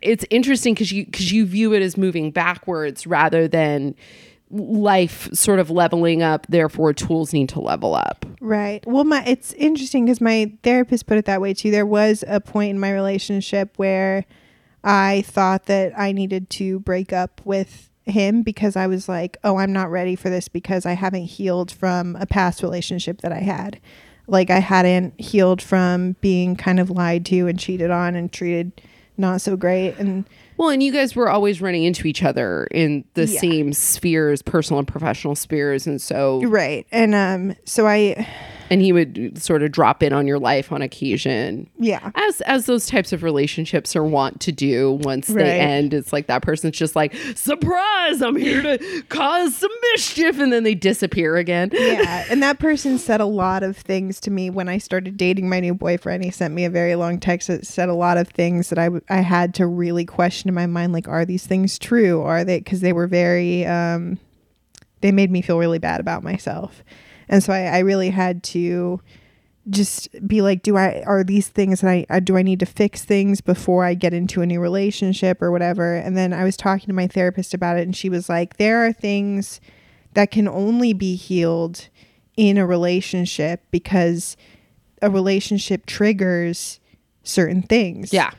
it's 0.00 0.24
interesting 0.30 0.72
because 0.72 0.90
you 0.90 1.04
because 1.04 1.30
you 1.30 1.44
view 1.44 1.74
it 1.74 1.82
as 1.82 1.98
moving 1.98 2.30
backwards 2.30 3.06
rather 3.06 3.46
than 3.46 3.94
life 4.50 5.28
sort 5.32 5.60
of 5.60 5.70
leveling 5.70 6.22
up 6.22 6.46
therefore 6.48 6.92
tools 6.92 7.32
need 7.32 7.48
to 7.48 7.60
level 7.60 7.94
up 7.94 8.26
Right. 8.40 8.82
Well, 8.86 9.04
my 9.04 9.22
it's 9.26 9.52
interesting 9.52 10.06
because 10.06 10.20
my 10.20 10.52
therapist 10.62 11.06
put 11.06 11.18
it 11.18 11.26
that 11.26 11.42
way 11.42 11.52
too. 11.52 11.70
There 11.70 11.84
was 11.84 12.24
a 12.26 12.40
point 12.40 12.70
in 12.70 12.80
my 12.80 12.90
relationship 12.90 13.74
where 13.76 14.24
I 14.82 15.22
thought 15.26 15.66
that 15.66 15.92
I 15.98 16.12
needed 16.12 16.48
to 16.50 16.80
break 16.80 17.12
up 17.12 17.42
with 17.44 17.90
him 18.06 18.42
because 18.42 18.76
I 18.76 18.86
was 18.86 19.10
like, 19.10 19.36
"Oh, 19.44 19.58
I'm 19.58 19.74
not 19.74 19.90
ready 19.90 20.16
for 20.16 20.30
this 20.30 20.48
because 20.48 20.86
I 20.86 20.92
haven't 20.92 21.24
healed 21.24 21.70
from 21.70 22.16
a 22.16 22.24
past 22.24 22.62
relationship 22.62 23.20
that 23.20 23.32
I 23.32 23.40
had." 23.40 23.78
Like 24.26 24.48
I 24.48 24.60
hadn't 24.60 25.20
healed 25.20 25.60
from 25.60 26.16
being 26.22 26.56
kind 26.56 26.80
of 26.80 26.88
lied 26.88 27.26
to 27.26 27.46
and 27.46 27.58
cheated 27.58 27.90
on 27.90 28.14
and 28.14 28.32
treated 28.32 28.80
not 29.18 29.42
so 29.42 29.54
great 29.54 29.98
and 29.98 30.24
well 30.60 30.68
and 30.68 30.82
you 30.82 30.92
guys 30.92 31.16
were 31.16 31.30
always 31.30 31.60
running 31.62 31.84
into 31.84 32.06
each 32.06 32.22
other 32.22 32.66
in 32.70 33.02
the 33.14 33.26
Yeah. 33.26 33.40
same 33.40 33.72
spheres 33.72 34.42
personal 34.42 34.78
and 34.78 34.86
professional 34.86 35.34
spheres 35.34 35.86
and 35.86 36.00
so 36.00 36.42
right. 36.44 36.86
And 36.92 37.14
um 37.14 37.56
so 37.64 37.86
I 37.88 38.28
and 38.70 38.80
he 38.80 38.92
would 38.92 39.36
sort 39.42 39.62
of 39.64 39.72
drop 39.72 40.02
in 40.02 40.12
on 40.12 40.26
your 40.26 40.38
life 40.38 40.70
on 40.70 40.80
occasion. 40.80 41.68
Yeah. 41.78 42.10
as 42.14 42.40
as 42.42 42.66
those 42.66 42.86
types 42.86 43.12
of 43.12 43.22
relationships 43.22 43.96
are 43.96 44.04
wont 44.04 44.40
to 44.42 44.52
do 44.52 44.92
once 45.02 45.28
Right. 45.28 45.44
they 45.44 45.58
end 45.60 45.92
it's 45.92 46.12
like 46.12 46.28
that 46.28 46.42
person's 46.42 46.76
just 46.76 46.94
like 46.94 47.14
surprise 47.34 48.22
i'm 48.22 48.36
here 48.36 48.62
to 48.62 49.02
cause 49.08 49.56
some 49.56 49.70
mischief 49.92 50.38
and 50.38 50.52
then 50.52 50.62
they 50.62 50.74
disappear 50.74 51.36
again. 51.36 51.70
Yeah 51.72 52.24
and 52.30 52.42
that 52.42 52.58
person 52.58 52.98
said 52.98 53.20
a 53.20 53.26
lot 53.26 53.62
of 53.62 53.76
things 53.76 54.20
to 54.20 54.30
me 54.30 54.50
when 54.50 54.68
i 54.68 54.78
started 54.78 55.16
dating 55.16 55.48
my 55.48 55.60
new 55.60 55.74
boyfriend. 55.74 56.24
He 56.24 56.30
sent 56.30 56.54
me 56.54 56.64
a 56.64 56.70
very 56.70 56.94
long 56.94 57.18
text 57.18 57.48
that 57.48 57.66
said 57.66 57.88
a 57.88 57.94
lot 57.94 58.16
of 58.18 58.28
things 58.28 58.68
that 58.68 58.78
i, 58.78 58.84
w- 58.84 59.02
I 59.10 59.20
had 59.20 59.52
to 59.54 59.66
really 59.66 60.04
question 60.04 60.48
in 60.48 60.54
my 60.54 60.66
mind 60.66 60.92
like 60.92 61.08
are 61.08 61.24
these 61.24 61.46
things 61.46 61.78
true? 61.78 62.22
Are 62.22 62.44
they 62.44 62.58
because 62.58 62.80
they 62.80 62.92
were 62.92 63.06
very 63.08 63.66
um 63.66 64.18
they 65.00 65.10
made 65.12 65.30
me 65.30 65.42
feel 65.42 65.58
really 65.58 65.78
bad 65.78 65.98
about 66.00 66.22
myself 66.22 66.84
and 67.30 67.42
so 67.42 67.54
i, 67.54 67.62
I 67.62 67.78
really 67.78 68.10
had 68.10 68.42
to 68.44 69.00
just 69.70 70.08
be 70.26 70.42
like 70.42 70.62
do 70.62 70.76
i 70.76 71.02
are 71.06 71.24
these 71.24 71.48
things 71.48 71.80
that 71.80 71.88
I, 71.88 72.06
I 72.10 72.20
do 72.20 72.36
i 72.36 72.42
need 72.42 72.60
to 72.60 72.66
fix 72.66 73.04
things 73.04 73.40
before 73.40 73.84
i 73.84 73.94
get 73.94 74.12
into 74.12 74.42
a 74.42 74.46
new 74.46 74.60
relationship 74.60 75.40
or 75.40 75.50
whatever? 75.50 75.94
And 75.94 76.16
then 76.16 76.34
i 76.34 76.44
was 76.44 76.56
talking 76.56 76.88
to 76.88 76.92
my 76.92 77.06
therapist 77.06 77.54
about 77.54 77.78
it 77.78 77.82
and 77.82 77.96
she 77.96 78.10
was 78.10 78.28
like 78.28 78.58
there 78.58 78.84
are 78.84 78.92
things 78.92 79.60
that 80.14 80.30
can 80.30 80.48
only 80.48 80.92
be 80.92 81.14
healed 81.14 81.88
in 82.36 82.58
a 82.58 82.66
relationship 82.66 83.62
because 83.70 84.36
a 85.02 85.10
relationship 85.10 85.86
triggers 85.86 86.80
certain 87.22 87.62
things. 87.62 88.12
Yeah. 88.12 88.30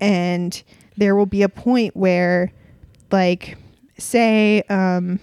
And 0.00 0.62
there 0.96 1.14
will 1.14 1.26
be 1.26 1.42
a 1.42 1.48
point 1.48 1.96
where 1.96 2.52
like 3.10 3.56
say 3.98 4.62
um 4.68 5.20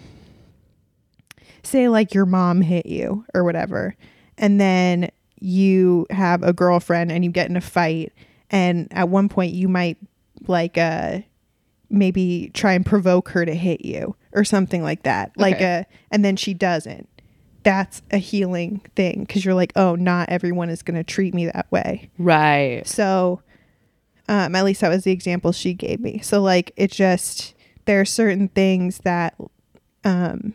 say 1.68 1.88
like 1.90 2.14
your 2.14 2.26
mom 2.26 2.62
hit 2.62 2.86
you 2.86 3.26
or 3.34 3.44
whatever 3.44 3.96
and 4.38 4.60
then 4.60 5.10
you 5.40 6.06
have 6.10 6.42
a 6.44 6.54
girlfriend 6.54 7.12
and 7.12 7.24
you 7.24 7.32
get 7.32 7.50
in 7.50 7.56
a 7.58 7.62
fight 7.62 8.12
and 8.50 8.88
at 8.92 9.10
one 9.10 9.30
point 9.30 9.54
you 9.54 9.68
might 9.68 9.98
like 10.48 10.78
uh 10.78 11.20
maybe 11.90 12.52
try 12.54 12.74
and 12.74 12.86
provoke 12.86 13.30
her 13.30 13.46
to 13.46 13.54
hit 13.56 13.86
you 13.86 14.16
or 14.34 14.44
something 14.44 14.84
like 14.84 15.04
that 15.04 15.32
like 15.38 15.56
Okay. 15.56 15.80
uh 15.80 15.84
and 16.12 16.24
then 16.26 16.36
she 16.36 16.54
doesn't 16.54 17.08
that's 17.64 18.02
a 18.12 18.18
healing 18.18 18.82
thing 18.96 19.22
because 19.22 19.44
you're 19.46 19.54
like 19.54 19.74
oh 19.76 19.96
not 19.96 20.30
everyone 20.30 20.70
is 20.70 20.82
going 20.84 20.96
to 20.98 21.04
treat 21.04 21.34
me 21.34 21.46
that 21.46 21.70
way 21.72 22.10
right 22.18 22.88
so, 22.88 23.42
um, 24.30 24.56
at 24.56 24.66
least 24.66 24.82
that 24.82 24.90
was 24.90 25.06
the 25.06 25.12
example 25.12 25.54
she 25.54 25.74
gave 25.74 26.02
me. 26.02 26.20
So, 26.20 26.42
like, 26.42 26.74
it 26.76 26.92
just, 26.92 27.54
there 27.86 28.02
are 28.02 28.06
certain 28.06 28.50
things 28.50 28.98
that 29.06 29.36
um, 30.04 30.54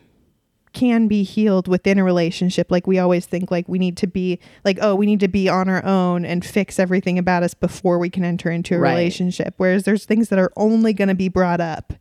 can 0.73 1.07
be 1.07 1.23
healed 1.23 1.67
within 1.67 1.97
a 1.99 2.03
relationship. 2.03 2.71
Like, 2.71 2.87
we 2.87 2.99
always 2.99 3.25
think, 3.25 3.51
like, 3.51 3.67
we 3.69 3.79
need 3.79 3.95
to 3.97 4.07
be, 4.07 4.39
like, 4.65 4.79
oh, 4.81 4.95
we 4.95 5.05
need 5.05 5.19
to 5.21 5.27
be 5.27 5.47
on 5.47 5.69
our 5.69 5.83
own 5.85 6.25
and 6.25 6.43
fix 6.43 6.79
everything 6.79 7.17
about 7.19 7.43
us 7.43 7.53
before 7.53 7.99
we 7.99 8.09
can 8.09 8.23
enter 8.25 8.49
into 8.51 8.75
a 8.75 8.79
Right. 8.79 8.91
relationship. 8.91 9.53
Whereas 9.57 9.83
there's 9.83 10.05
things 10.05 10.29
that 10.29 10.39
are 10.39 10.51
only 10.57 10.93
going 10.93 11.09
to 11.09 11.15
be 11.15 11.29
brought 11.29 11.61
up 11.61 11.93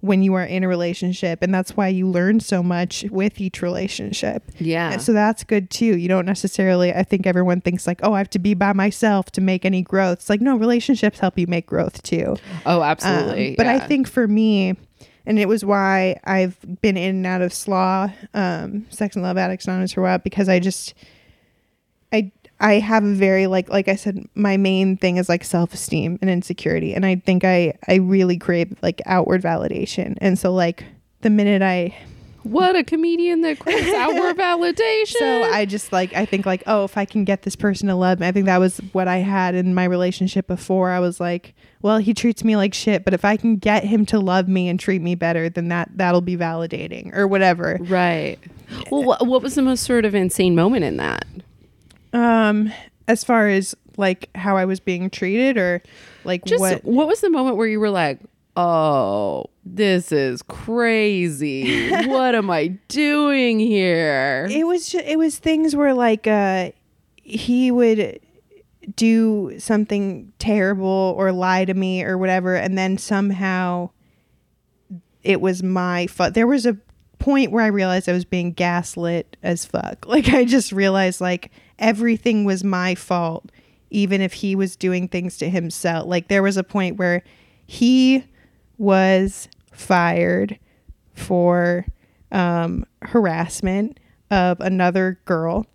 when 0.00 0.22
you 0.22 0.34
are 0.34 0.44
in 0.44 0.62
a 0.62 0.68
relationship. 0.68 1.42
And 1.42 1.54
that's 1.54 1.78
why 1.78 1.88
you 1.88 2.06
learn 2.06 2.38
so 2.40 2.62
much 2.62 3.06
with 3.10 3.40
each 3.40 3.62
relationship. 3.62 4.42
yeah 4.58 4.92
And 4.92 5.00
so 5.00 5.14
that's 5.14 5.44
good 5.44 5.70
too. 5.70 5.96
You 5.96 6.08
don't 6.08 6.26
necessarily, 6.26 6.92
I 6.92 7.04
think 7.04 7.26
everyone 7.26 7.62
thinks 7.62 7.86
like, 7.86 8.00
oh, 8.02 8.12
I 8.12 8.18
have 8.18 8.28
to 8.30 8.38
be 8.38 8.52
by 8.52 8.74
myself 8.74 9.30
to 9.32 9.40
make 9.40 9.64
any 9.64 9.80
growth. 9.80 10.18
It's 10.18 10.28
like, 10.28 10.42
no, 10.42 10.56
relationships 10.56 11.20
help 11.20 11.38
you 11.38 11.46
make 11.46 11.66
growth 11.66 12.02
too. 12.02 12.36
oh 12.66 12.76
Um, 12.78 12.82
absolutely 12.82 13.54
but 13.56 13.66
I 13.66 13.78
think 13.78 14.06
for 14.06 14.28
me, 14.28 14.74
and 15.26 15.38
it 15.38 15.48
was 15.48 15.64
why 15.64 16.20
I've 16.24 16.58
been 16.80 16.96
in 16.96 17.16
and 17.16 17.26
out 17.26 17.42
of 17.42 17.52
SLAA, 17.52 18.12
um, 18.34 18.86
Sex 18.90 19.16
and 19.16 19.22
Love 19.22 19.36
Addicts 19.38 19.66
Anonymous 19.66 19.92
for 19.92 20.00
a 20.00 20.04
while, 20.04 20.18
because 20.18 20.48
I 20.48 20.58
just, 20.60 20.94
I, 22.12 22.30
I 22.60 22.74
have 22.74 23.04
a 23.04 23.12
very 23.12 23.46
like 23.46 23.68
like 23.68 23.88
I 23.88 23.96
said, 23.96 24.26
my 24.34 24.56
main 24.56 24.96
thing 24.96 25.16
is 25.16 25.28
like 25.28 25.44
self 25.44 25.74
esteem 25.74 26.18
and 26.20 26.30
insecurity, 26.30 26.94
and 26.94 27.04
I 27.04 27.16
think 27.16 27.44
I 27.44 27.74
I 27.88 27.96
really 27.96 28.38
crave 28.38 28.76
like 28.82 29.02
outward 29.06 29.42
validation, 29.42 30.16
and 30.20 30.38
so 30.38 30.52
like 30.52 30.84
the 31.22 31.30
minute 31.30 31.62
I 31.62 31.96
what 32.44 32.76
a 32.76 32.84
comedian 32.84 33.40
that 33.40 33.58
craves 33.58 33.88
outward 33.94 34.36
validation. 34.36 35.16
So 35.18 35.42
I 35.44 35.64
just 35.64 35.92
like 35.92 36.14
I 36.14 36.26
think 36.26 36.46
like 36.46 36.62
oh 36.66 36.84
if 36.84 36.96
I 36.96 37.06
can 37.06 37.24
get 37.24 37.42
this 37.42 37.56
person 37.56 37.88
to 37.88 37.94
love 37.94 38.20
me 38.20 38.26
I 38.26 38.32
think 38.32 38.46
that 38.46 38.58
was 38.58 38.78
what 38.92 39.08
I 39.08 39.18
had 39.18 39.54
in 39.54 39.74
my 39.74 39.84
relationship 39.84 40.46
before. 40.46 40.90
I 40.90 41.00
was 41.00 41.18
like 41.18 41.54
well 41.84 41.98
he 41.98 42.14
treats 42.14 42.42
me 42.42 42.56
like 42.56 42.72
shit 42.74 43.04
but 43.04 43.12
if 43.14 43.24
I 43.24 43.36
can 43.36 43.56
get 43.56 43.84
him 43.84 44.06
to 44.06 44.18
love 44.18 44.48
me 44.48 44.68
and 44.68 44.80
treat 44.80 45.02
me 45.02 45.14
better 45.14 45.48
then 45.50 45.68
that 45.68 45.90
that'll 45.94 46.22
be 46.22 46.36
validating 46.36 47.14
or 47.14 47.28
whatever. 47.28 47.78
Right. 47.80 48.38
Well 48.90 49.04
what, 49.04 49.26
what 49.26 49.42
was 49.42 49.54
the 49.54 49.62
most 49.62 49.84
sort 49.84 50.04
of 50.04 50.14
insane 50.14 50.56
moment 50.56 50.84
in 50.84 50.96
that? 50.96 51.26
Um 52.12 52.72
as 53.06 53.22
far 53.22 53.48
as 53.48 53.76
like 53.96 54.30
how 54.34 54.56
I 54.56 54.64
was 54.64 54.80
being 54.80 55.10
treated 55.10 55.58
or 55.58 55.82
like 56.24 56.44
just 56.46 56.60
what 56.60 56.84
what 56.84 57.06
was 57.06 57.20
the 57.20 57.30
moment 57.30 57.56
where 57.56 57.68
you 57.68 57.78
were 57.78 57.90
like 57.90 58.18
oh 58.56 59.44
this 59.66 60.10
is 60.10 60.42
crazy. 60.42 61.90
What 62.06 62.34
am 62.34 62.50
i 62.50 62.68
doing 62.88 63.60
here? 63.60 64.48
It 64.50 64.66
was 64.66 64.88
ju- 64.88 64.98
it 65.04 65.18
was 65.18 65.38
things 65.38 65.76
where 65.76 65.92
like 65.92 66.26
uh 66.26 66.70
he 67.14 67.70
would 67.70 68.20
do 68.96 69.54
something 69.58 70.32
terrible 70.38 71.14
or 71.16 71.32
lie 71.32 71.64
to 71.64 71.74
me 71.74 72.02
or 72.02 72.18
whatever 72.18 72.54
and 72.54 72.76
then 72.76 72.98
somehow 72.98 73.88
it 75.22 75.40
was 75.40 75.62
my 75.62 76.06
fault 76.06 76.34
there 76.34 76.46
was 76.46 76.66
a 76.66 76.76
point 77.18 77.50
where 77.50 77.64
i 77.64 77.68
realized 77.68 78.08
i 78.08 78.12
was 78.12 78.24
being 78.24 78.52
gaslit 78.52 79.36
as 79.42 79.64
fuck. 79.64 80.04
Like 80.06 80.28
i 80.28 80.44
just 80.44 80.72
realized 80.72 81.20
like 81.20 81.50
everything 81.78 82.44
was 82.44 82.62
my 82.62 82.94
fault 82.94 83.50
even 83.94 84.20
if 84.20 84.32
he 84.32 84.56
was 84.56 84.74
doing 84.74 85.06
things 85.06 85.38
to 85.38 85.48
himself. 85.48 86.08
Like 86.08 86.26
there 86.26 86.42
was 86.42 86.56
a 86.56 86.64
point 86.64 86.96
where 86.96 87.22
he 87.64 88.24
was 88.76 89.48
fired 89.72 90.58
for 91.14 91.86
um, 92.32 92.84
harassment 93.02 94.00
of 94.32 94.60
another 94.60 95.20
girl 95.26 95.66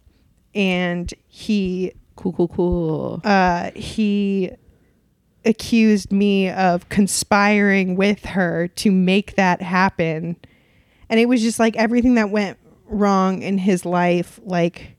and 0.53 1.13
he 1.27 1.93
cool 2.19 2.33
cool 2.33 2.47
cool. 2.49 3.21
Uh, 3.23 3.71
he 3.75 4.51
accused 5.45 6.11
me 6.11 6.49
of 6.49 6.89
conspiring 6.89 7.95
with 7.95 8.25
her 8.25 8.67
to 8.67 8.91
make 8.91 9.35
that 9.35 9.61
happen. 9.61 10.35
And 11.09 11.19
it 11.19 11.29
was 11.29 11.41
just 11.41 11.59
like 11.59 11.77
everything 11.77 12.15
that 12.15 12.29
went 12.29 12.57
wrong 12.87 13.41
in 13.41 13.57
his 13.57 13.85
life 13.85 14.39
like 14.43 14.97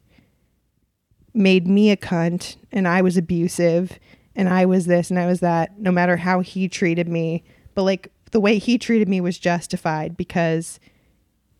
made 1.34 1.68
me 1.68 1.90
a 1.90 1.96
cunt 1.96 2.56
and 2.72 2.88
I 2.88 3.02
was 3.02 3.18
abusive 3.18 3.98
and 4.34 4.48
I 4.48 4.64
was 4.64 4.86
this 4.86 5.10
and 5.10 5.18
I 5.18 5.26
was 5.26 5.40
that 5.40 5.78
no 5.78 5.92
matter 5.92 6.16
how 6.16 6.40
he 6.40 6.68
treated 6.68 7.06
me. 7.06 7.44
But 7.74 7.82
like 7.82 8.10
the 8.30 8.40
way 8.40 8.56
he 8.58 8.78
treated 8.78 9.10
me 9.10 9.20
was 9.20 9.38
justified 9.38 10.16
because 10.16 10.80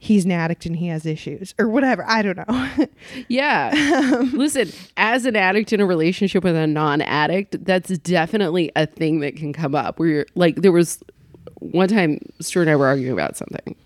he's 0.03 0.25
an 0.25 0.33
addict 0.33 0.65
and 0.67 0.75
he 0.77 0.89
has 0.89 1.05
issues 1.07 1.55
or 1.59 1.69
whatever. 1.69 2.05
I 2.09 2.23
don't 2.23 2.37
know. 2.39 2.87
Yeah. 3.29 3.71
Um, 4.17 4.33
Listen, 4.33 4.71
as 4.97 5.27
an 5.27 5.37
addict 5.37 5.73
in 5.73 5.81
a 5.81 5.87
relationship 5.87 6.43
with 6.43 6.57
a 6.57 6.67
non 6.67 7.03
addict, 7.03 7.65
that's 7.65 7.97
definitely 7.99 8.73
a 8.75 8.87
thing 8.87 9.21
that 9.21 9.37
can 9.37 9.53
come 9.53 9.75
up 9.75 9.99
where 9.99 10.09
you're 10.09 10.27
like, 10.35 10.57
there 10.57 10.73
was 10.73 10.99
one 11.61 11.89
time 11.89 12.19
Stuart 12.41 12.63
and 12.63 12.71
I 12.71 12.77
were 12.77 12.87
arguing 12.87 13.13
about 13.13 13.37
something. 13.37 13.77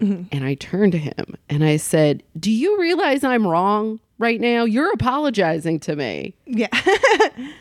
Mm-hmm. 0.00 0.22
And 0.32 0.44
I 0.44 0.54
turned 0.54 0.92
to 0.92 0.98
him 0.98 1.36
and 1.48 1.64
I 1.64 1.76
said, 1.76 2.22
Do 2.38 2.50
you 2.50 2.78
realize 2.80 3.24
I'm 3.24 3.46
wrong 3.46 4.00
right 4.18 4.40
now? 4.40 4.64
You're 4.64 4.92
apologizing 4.92 5.80
to 5.80 5.96
me. 5.96 6.34
yeah. 6.46 6.68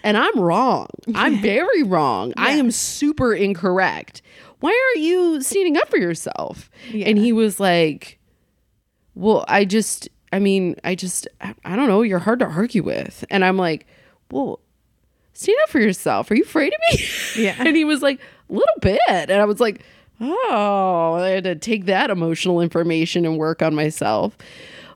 And 0.04 0.17
I'm 0.17 0.39
wrong. 0.39 0.88
I'm 1.15 1.38
very 1.41 1.84
wrong. 1.84 2.34
I 2.38 2.52
am 2.52 2.69
super 2.71 3.34
incorrect. 3.34 4.21
Why 4.63 4.69
aren't 4.95 5.06
you 5.06 5.41
standing 5.41 5.76
up 5.76 5.89
for 5.89 5.97
yourself? 5.97 6.71
Yeah. 6.89 7.08
And 7.08 7.17
he 7.17 7.34
was 7.34 7.60
like, 7.60 8.17
Well, 9.13 9.43
I 9.49 9.65
just, 9.65 10.08
I 10.32 10.39
mean, 10.39 10.78
I 10.86 10.95
just, 10.95 11.28
I 11.41 11.76
don't 11.76 11.89
know. 11.89 12.02
You're 12.02 12.19
hard 12.19 12.39
to 12.39 12.45
argue 12.45 12.82
with. 12.82 13.26
And 13.30 13.43
I'm 13.43 13.58
like, 13.58 13.86
Well, 14.32 14.62
stand 15.34 15.58
up 15.63 15.69
for 15.69 15.82
yourself. 15.82 16.32
Are 16.32 16.36
you 16.36 16.43
afraid 16.43 16.73
of 16.73 16.80
me? 16.97 17.06
Yeah. 17.43 17.56
and 17.60 17.76
he 17.76 17.84
was 17.84 18.02
like, 18.02 18.21
A 18.49 18.54
little 18.54 18.80
bit. 18.80 19.02
And 19.10 19.34
I 19.34 19.43
was 19.43 19.60
like, 19.60 19.82
Oh, 20.21 21.15
I 21.15 21.32
had 21.32 21.43
to 21.43 21.56
take 21.56 21.84
that 21.88 22.10
emotional 22.10 22.62
information 22.62 23.26
and 23.26 23.38
work 23.38 23.62
on 23.62 23.76
myself. 23.76 24.38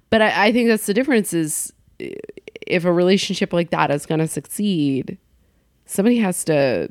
But 0.09 0.21
I, 0.21 0.45
I 0.45 0.51
think 0.53 0.69
that's 0.69 0.85
the 0.85 0.93
difference 0.93 1.33
is 1.33 1.73
if 1.99 2.85
a 2.85 2.93
relationship 2.93 3.51
like 3.51 3.71
that 3.71 3.91
is 3.91 4.05
going 4.05 4.19
to 4.19 4.29
succeed, 4.29 5.17
somebody 5.85 6.19
has 6.19 6.45
to, 6.45 6.87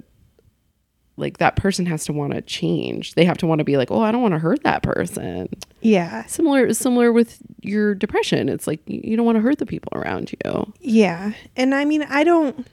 like, 1.16 1.38
that 1.38 1.56
person 1.56 1.86
has 1.86 2.04
to 2.06 2.12
want 2.12 2.32
to 2.34 2.42
change. 2.42 3.14
They 3.14 3.24
have 3.24 3.38
to 3.38 3.46
want 3.46 3.60
to 3.60 3.64
be 3.64 3.76
like, 3.76 3.90
oh, 3.90 4.00
I 4.02 4.12
don't 4.12 4.22
want 4.22 4.32
to 4.34 4.38
hurt 4.38 4.62
that 4.64 4.82
person. 4.82 5.48
Yeah. 5.80 6.26
Similar, 6.26 6.72
similar 6.74 7.12
with 7.12 7.38
your 7.62 7.94
depression. 7.94 8.48
It's 8.48 8.66
like 8.66 8.80
you 8.86 9.16
don't 9.16 9.24
want 9.26 9.36
to 9.36 9.42
hurt 9.42 9.58
the 9.58 9.66
people 9.66 9.92
around 9.94 10.32
you. 10.44 10.72
Yeah. 10.80 11.32
And 11.56 11.74
I 11.74 11.84
mean, 11.84 12.02
I 12.02 12.22
don't, 12.24 12.66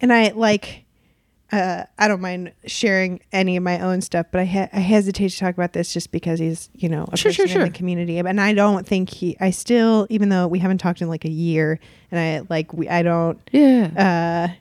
and 0.00 0.12
I 0.12 0.28
like, 0.30 0.84
uh, 1.50 1.84
I 1.98 2.08
don't 2.08 2.22
mind 2.22 2.52
sharing 2.66 3.20
any 3.30 3.56
of 3.58 3.62
my 3.62 3.78
own 3.80 4.00
stuff, 4.00 4.26
but 4.32 4.40
I, 4.40 4.44
he- 4.46 4.58
I 4.58 4.78
hesitate 4.80 5.28
to 5.30 5.38
talk 5.38 5.52
about 5.54 5.74
this 5.74 5.92
just 5.92 6.10
because 6.10 6.38
he's, 6.38 6.70
you 6.74 6.88
know, 6.88 7.06
a 7.12 7.16
Sure, 7.16 7.30
person 7.30 7.46
sure, 7.48 7.60
in 7.62 7.68
the 7.70 7.76
community. 7.76 8.16
And 8.18 8.40
I 8.40 8.54
don't 8.54 8.86
think 8.86 9.10
he, 9.10 9.36
I 9.38 9.50
still, 9.50 10.06
even 10.08 10.30
though 10.30 10.46
we 10.46 10.60
haven't 10.60 10.78
talked 10.78 11.02
in 11.02 11.08
like 11.08 11.26
a 11.26 11.30
year 11.30 11.78
and 12.10 12.18
I 12.18 12.46
like, 12.48 12.72
we, 12.72 12.88
I 12.88 13.02
don't, 13.02 13.38
Yeah. 13.52 14.48
uh, 14.50 14.54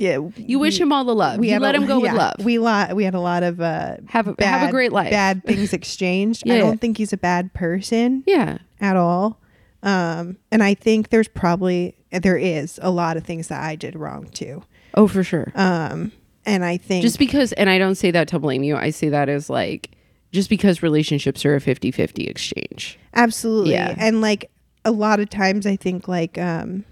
yeah. 0.00 0.18
you 0.36 0.58
wish 0.58 0.80
him 0.80 0.92
all 0.92 1.04
the 1.04 1.14
love. 1.14 1.44
you 1.44 1.52
had 1.52 1.62
let 1.62 1.74
a- 1.74 1.78
him 1.78 1.86
go 1.86 1.98
yeah, 2.02 2.12
with 2.12 2.18
love. 2.18 2.34
We 2.44 2.58
lot 2.58 2.96
we 2.96 3.04
had 3.04 3.14
a 3.14 3.20
lot 3.20 3.42
of 3.42 3.60
uh 3.60 3.96
Have 4.08 4.26
a- 4.28 4.44
have 4.44 4.68
a 4.68 4.72
great 4.72 4.92
life. 4.92 5.10
Bad 5.10 5.44
things 5.46 5.72
exchanged. 5.72 6.48
I 6.50 6.58
don't 6.58 6.80
think 6.80 6.96
he's 6.98 7.12
a 7.12 7.16
bad 7.18 7.52
person 7.54 8.24
yeah. 8.26 8.58
at 8.80 8.96
all. 8.96 9.38
Um, 9.82 10.36
and 10.50 10.62
I 10.62 10.74
think 10.74 11.08
there's 11.10 11.28
probably 11.28 11.96
there 12.10 12.36
is 12.36 12.78
a 12.82 12.90
lot 12.90 13.16
of 13.16 13.24
things 13.24 13.48
that 13.48 13.62
I 13.62 13.76
did 13.76 13.94
wrong 13.96 14.26
too. 14.30 14.62
Oh, 14.94 15.06
for 15.06 15.22
sure. 15.22 15.52
Um, 15.54 16.12
and 16.44 16.64
I 16.64 16.76
think 16.76 17.02
just 17.02 17.18
because, 17.18 17.52
and 17.52 17.70
I 17.70 17.78
don't 17.78 17.94
say 17.94 18.10
that 18.10 18.28
to 18.28 18.38
blame 18.38 18.62
you. 18.62 18.76
I 18.76 18.90
say 18.90 19.08
that 19.10 19.28
as 19.28 19.48
like, 19.48 19.90
just 20.32 20.48
because 20.50 20.82
relationships 20.82 21.44
are 21.44 21.54
a 21.54 21.60
50 21.60 21.90
50 21.92 22.24
exchange. 22.24 22.98
absolutely, 23.14 23.72
Yeah. 23.72 23.94
and 23.98 24.20
like 24.20 24.50
a 24.84 24.90
lot 24.90 25.20
of 25.20 25.28
times 25.30 25.66
I 25.66 25.76
think 25.76 26.08
like 26.08 26.36
um, 26.38 26.84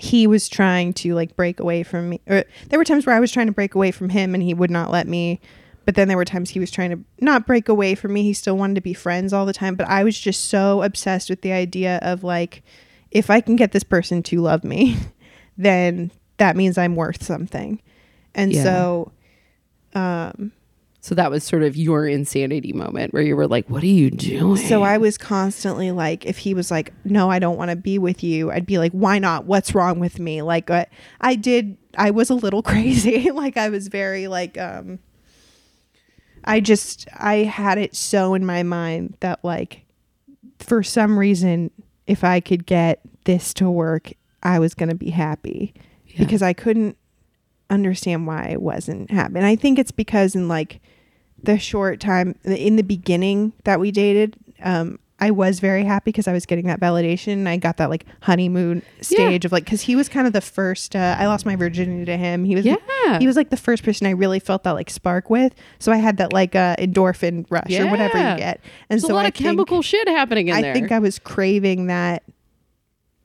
he 0.00 0.26
was 0.26 0.48
trying 0.48 0.92
to 0.94 1.14
like 1.14 1.36
break 1.36 1.60
away 1.60 1.82
from 1.82 2.10
me. 2.10 2.20
Or 2.26 2.44
there 2.68 2.78
were 2.78 2.84
times 2.84 3.06
where 3.06 3.16
I 3.16 3.20
was 3.20 3.32
trying 3.32 3.46
to 3.46 3.52
break 3.52 3.74
away 3.74 3.90
from 3.90 4.08
him, 4.10 4.34
and 4.34 4.42
he 4.42 4.54
would 4.54 4.70
not 4.70 4.90
let 4.90 5.06
me. 5.08 5.40
But 5.84 5.94
then 5.94 6.08
there 6.08 6.16
were 6.18 6.24
times 6.26 6.50
he 6.50 6.60
was 6.60 6.70
trying 6.70 6.90
to 6.90 6.98
not 7.20 7.46
break 7.46 7.68
away 7.68 7.94
from 7.94 8.12
me. 8.12 8.22
He 8.22 8.34
still 8.34 8.56
wanted 8.58 8.74
to 8.74 8.80
be 8.82 8.92
friends 8.92 9.32
all 9.32 9.46
the 9.46 9.54
time. 9.54 9.74
But 9.74 9.88
I 9.88 10.04
was 10.04 10.18
just 10.18 10.46
so 10.46 10.82
obsessed 10.82 11.30
with 11.30 11.40
the 11.40 11.52
idea 11.52 11.98
of 12.02 12.22
like, 12.22 12.62
if 13.10 13.30
I 13.30 13.40
can 13.40 13.56
get 13.56 13.72
this 13.72 13.84
person 13.84 14.22
to 14.24 14.40
love 14.42 14.64
me, 14.64 14.96
then 15.56 16.10
that 16.36 16.56
means 16.56 16.76
I'm 16.76 16.94
worth 16.94 17.22
something. 17.22 17.80
And 18.34 18.52
Yeah. 18.52 18.62
so, 18.62 19.12
um, 19.94 20.52
So 21.00 21.14
that 21.14 21.30
was 21.30 21.44
sort 21.44 21.62
of 21.62 21.76
your 21.76 22.06
insanity 22.08 22.72
moment 22.72 23.12
where 23.14 23.22
you 23.22 23.36
were 23.36 23.46
like, 23.46 23.70
what 23.70 23.82
are 23.84 23.86
you 23.86 24.10
doing? 24.10 24.56
so 24.56 24.82
I 24.82 24.98
was 24.98 25.16
constantly 25.16 25.92
like, 25.92 26.26
if 26.26 26.38
he 26.38 26.54
was 26.54 26.70
like, 26.72 26.92
no, 27.04 27.30
I 27.30 27.38
don't 27.38 27.56
want 27.56 27.70
to 27.70 27.76
be 27.76 27.98
with 27.98 28.24
you, 28.24 28.50
I'd 28.50 28.66
be 28.66 28.78
like, 28.78 28.90
why 28.92 29.18
not? 29.20 29.44
What's 29.44 29.74
wrong 29.76 30.00
with 30.00 30.18
me? 30.18 30.42
Like, 30.42 30.70
uh, 30.70 30.86
I 31.20 31.36
did, 31.36 31.76
I 31.96 32.10
was 32.10 32.30
a 32.30 32.34
little 32.34 32.62
crazy. 32.64 33.30
like, 33.30 33.56
I 33.56 33.68
was 33.68 33.86
very 33.88 34.26
like, 34.26 34.58
um, 34.58 34.98
I 36.44 36.60
just, 36.60 37.06
I 37.14 37.36
had 37.44 37.78
it 37.78 37.94
so 37.94 38.34
in 38.34 38.44
my 38.44 38.62
mind 38.64 39.16
that 39.20 39.44
like, 39.44 39.84
for 40.58 40.82
some 40.82 41.16
reason, 41.18 41.70
if 42.08 42.24
I 42.24 42.40
could 42.40 42.66
get 42.66 43.00
this 43.24 43.54
to 43.54 43.70
work, 43.70 44.12
I 44.42 44.58
was 44.58 44.74
going 44.74 44.88
to 44.88 44.94
be 44.96 45.10
happy 45.10 45.74
Yeah. 46.06 46.18
because 46.18 46.42
I 46.42 46.52
couldn't 46.54 46.96
understand 47.70 48.26
why 48.26 48.50
I 48.52 48.56
wasn't 48.56 49.10
happy. 49.10 49.36
And 49.36 49.46
I 49.46 49.56
think 49.56 49.78
it's 49.78 49.90
because 49.92 50.34
in 50.34 50.48
like 50.48 50.80
the 51.42 51.58
short 51.58 52.00
time 52.00 52.34
in 52.44 52.76
the 52.76 52.82
beginning 52.82 53.52
that 53.64 53.78
we 53.80 53.90
dated, 53.90 54.36
um, 54.62 54.98
I 55.20 55.32
was 55.32 55.58
very 55.58 55.82
happy 55.84 56.12
because 56.12 56.28
I 56.28 56.32
was 56.32 56.46
getting 56.46 56.66
that 56.68 56.78
validation. 56.78 57.48
I 57.48 57.56
got 57.56 57.76
that 57.78 57.90
like 57.90 58.04
honeymoon 58.22 58.82
stage 59.00 59.44
of 59.44 59.50
like 59.50 59.64
because 59.64 59.80
he 59.80 59.96
was 59.96 60.08
kind 60.08 60.28
of 60.28 60.32
the 60.32 60.40
first. 60.40 60.94
Uh, 60.94 61.16
I 61.18 61.26
lost 61.26 61.44
my 61.44 61.56
virginity 61.56 62.04
to 62.04 62.16
him. 62.16 62.44
He 62.44 62.54
was 62.54 62.64
Yeah. 62.64 63.18
he 63.18 63.26
was 63.26 63.34
like 63.34 63.50
the 63.50 63.56
first 63.56 63.82
person 63.82 64.06
I 64.06 64.10
really 64.10 64.38
felt 64.38 64.62
that 64.62 64.72
like 64.72 64.88
spark 64.90 65.28
with. 65.28 65.54
So 65.80 65.90
I 65.90 65.96
had 65.96 66.18
that 66.18 66.32
like 66.32 66.54
uh, 66.54 66.76
endorphin 66.76 67.46
rush 67.50 67.72
or 67.72 67.88
whatever 67.90 68.16
you 68.16 68.36
get. 68.36 68.60
And 68.88 69.00
There's 69.00 69.08
so 69.08 69.12
a 69.12 69.16
lot 69.16 69.24
I 69.24 69.28
of 69.28 69.34
chemical 69.34 69.82
shit 69.82 70.06
happening 70.08 70.48
in 70.48 70.54
I 70.54 70.62
there. 70.62 70.72
think 70.74 70.92
I 70.92 71.00
was 71.00 71.18
craving 71.18 71.88
that 71.88 72.22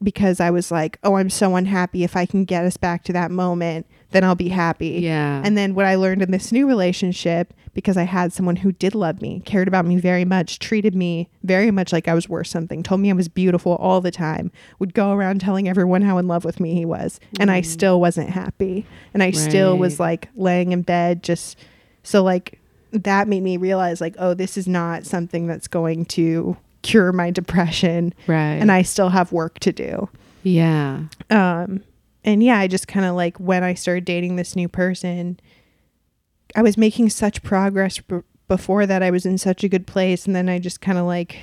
because 0.02 0.40
I 0.40 0.50
was 0.50 0.72
like, 0.72 0.98
oh, 1.04 1.16
I'm 1.16 1.30
so 1.30 1.56
unhappy. 1.56 2.04
If 2.04 2.16
I 2.18 2.26
can 2.26 2.44
get 2.44 2.66
us 2.66 2.76
back 2.76 3.04
to 3.06 3.14
that 3.14 3.30
moment, 3.32 3.86
then 4.14 4.24
I'll 4.24 4.36
be 4.36 4.50
happy. 4.50 5.00
Yeah. 5.02 5.42
And 5.44 5.58
then 5.58 5.76
what 5.76 5.86
I 5.86 5.96
learned 5.96 6.22
in 6.22 6.32
this 6.32 6.52
new 6.52 6.68
relationship, 6.68 7.54
because 7.74 7.98
I 7.98 8.04
had 8.04 8.32
someone 8.32 8.58
who 8.58 8.72
did 8.72 8.96
love 8.96 9.22
me, 9.22 9.42
cared 9.46 9.68
about 9.68 9.86
me 9.86 9.98
very 9.98 10.24
much, 10.24 10.60
treated 10.60 10.96
me 10.96 11.30
very 11.44 11.72
much 11.72 11.92
like 11.92 12.08
I 12.08 12.14
was 12.14 12.30
worth 12.30 12.48
something, 12.48 12.84
told 12.84 13.02
me 13.02 13.10
I 13.10 13.14
was 13.14 13.28
beautiful 13.28 13.76
all 13.76 14.00
the 14.02 14.12
time, 14.12 14.52
would 14.80 14.94
go 14.94 15.12
around 15.12 15.42
telling 15.42 15.68
everyone 15.68 16.04
how 16.04 16.18
in 16.18 16.28
love 16.28 16.46
with 16.46 16.60
me 16.60 16.74
he 16.74 16.86
was. 16.86 17.20
And 17.40 17.52
I 17.52 17.62
still 17.62 18.00
wasn't 18.00 18.30
happy. 18.30 18.86
And 19.14 19.22
I 19.22 19.32
still 19.32 19.78
was 19.78 19.98
Mm. 19.98 20.00
Like 20.00 20.30
laying 20.36 20.72
in 20.72 20.82
bed 20.82 21.24
just 21.24 21.58
so 22.04 22.24
like 22.24 22.60
that 22.92 23.28
made 23.28 23.44
me 23.44 23.58
realize 23.58 24.02
like, 24.02 24.16
oh, 24.18 24.34
this 24.34 24.58
is 24.58 24.68
not 24.68 25.06
something 25.06 25.48
that's 25.48 25.68
going 25.68 26.06
to 26.06 26.58
cure 26.84 27.12
my 27.12 27.32
depression. 27.32 28.14
right. 28.28 28.56
And 28.56 28.72
I 28.72 28.82
still 28.82 29.10
have 29.10 29.32
work 29.32 29.60
to 29.60 29.72
do 29.72 30.10
yeah. 30.44 31.04
um 31.30 31.82
and 32.24 32.44
yeah 32.44 32.58
i 32.60 32.68
just 32.68 32.88
kind 32.88 33.06
of 33.06 33.16
like 33.16 33.38
when 33.38 33.64
i 33.64 33.74
started 33.74 34.06
dating 34.06 34.36
this 34.36 34.56
new 34.56 34.68
person 34.68 35.40
i 36.56 36.62
was 36.62 36.78
making 36.78 37.10
such 37.10 37.44
progress 37.44 38.00
b- 38.00 38.20
before 38.48 38.86
that 38.86 39.02
i 39.04 39.10
was 39.12 39.26
in 39.26 39.38
such 39.38 39.64
a 39.64 39.70
good 39.70 39.88
place 39.88 40.26
and 40.26 40.36
then 40.36 40.48
i 40.50 40.60
just 40.60 40.82
kind 40.82 40.98
of 40.98 41.06
like 41.06 41.38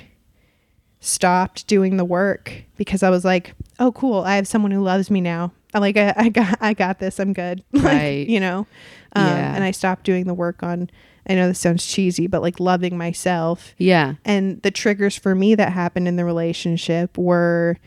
stopped 0.99 1.65
doing 1.67 1.97
the 1.97 2.05
work 2.05 2.63
because 2.77 3.01
i 3.01 3.09
was 3.09 3.25
like 3.25 3.55
oh 3.79 3.91
cool 3.91 4.19
i 4.21 4.35
have 4.35 4.47
someone 4.47 4.71
who 4.71 4.83
loves 4.83 5.09
me 5.09 5.19
now 5.19 5.51
i 5.73 5.79
like 5.79 5.97
i, 5.97 6.13
I 6.15 6.29
got 6.29 6.57
i 6.61 6.73
got 6.73 6.99
this 6.99 7.19
i'm 7.19 7.33
good 7.33 7.63
Like, 7.73 7.83
Right. 7.83 8.27
you 8.27 8.39
know 8.39 8.67
um, 9.15 9.25
Yeah. 9.27 9.55
and 9.55 9.63
i 9.63 9.71
stopped 9.71 10.03
doing 10.03 10.27
the 10.27 10.33
work 10.35 10.61
on 10.61 10.91
i 11.27 11.33
know 11.33 11.47
this 11.47 11.57
sounds 11.59 11.87
cheesy 11.87 12.27
but 12.27 12.43
like 12.43 12.59
loving 12.59 12.97
myself 12.99 13.73
Yeah. 13.79 14.13
and 14.25 14.61
the 14.61 14.69
triggers 14.71 15.17
for 15.17 15.33
me 15.33 15.55
that 15.55 15.71
happened 15.73 16.07
in 16.07 16.17
the 16.17 16.25
relationship 16.25 17.17
were 17.17 17.77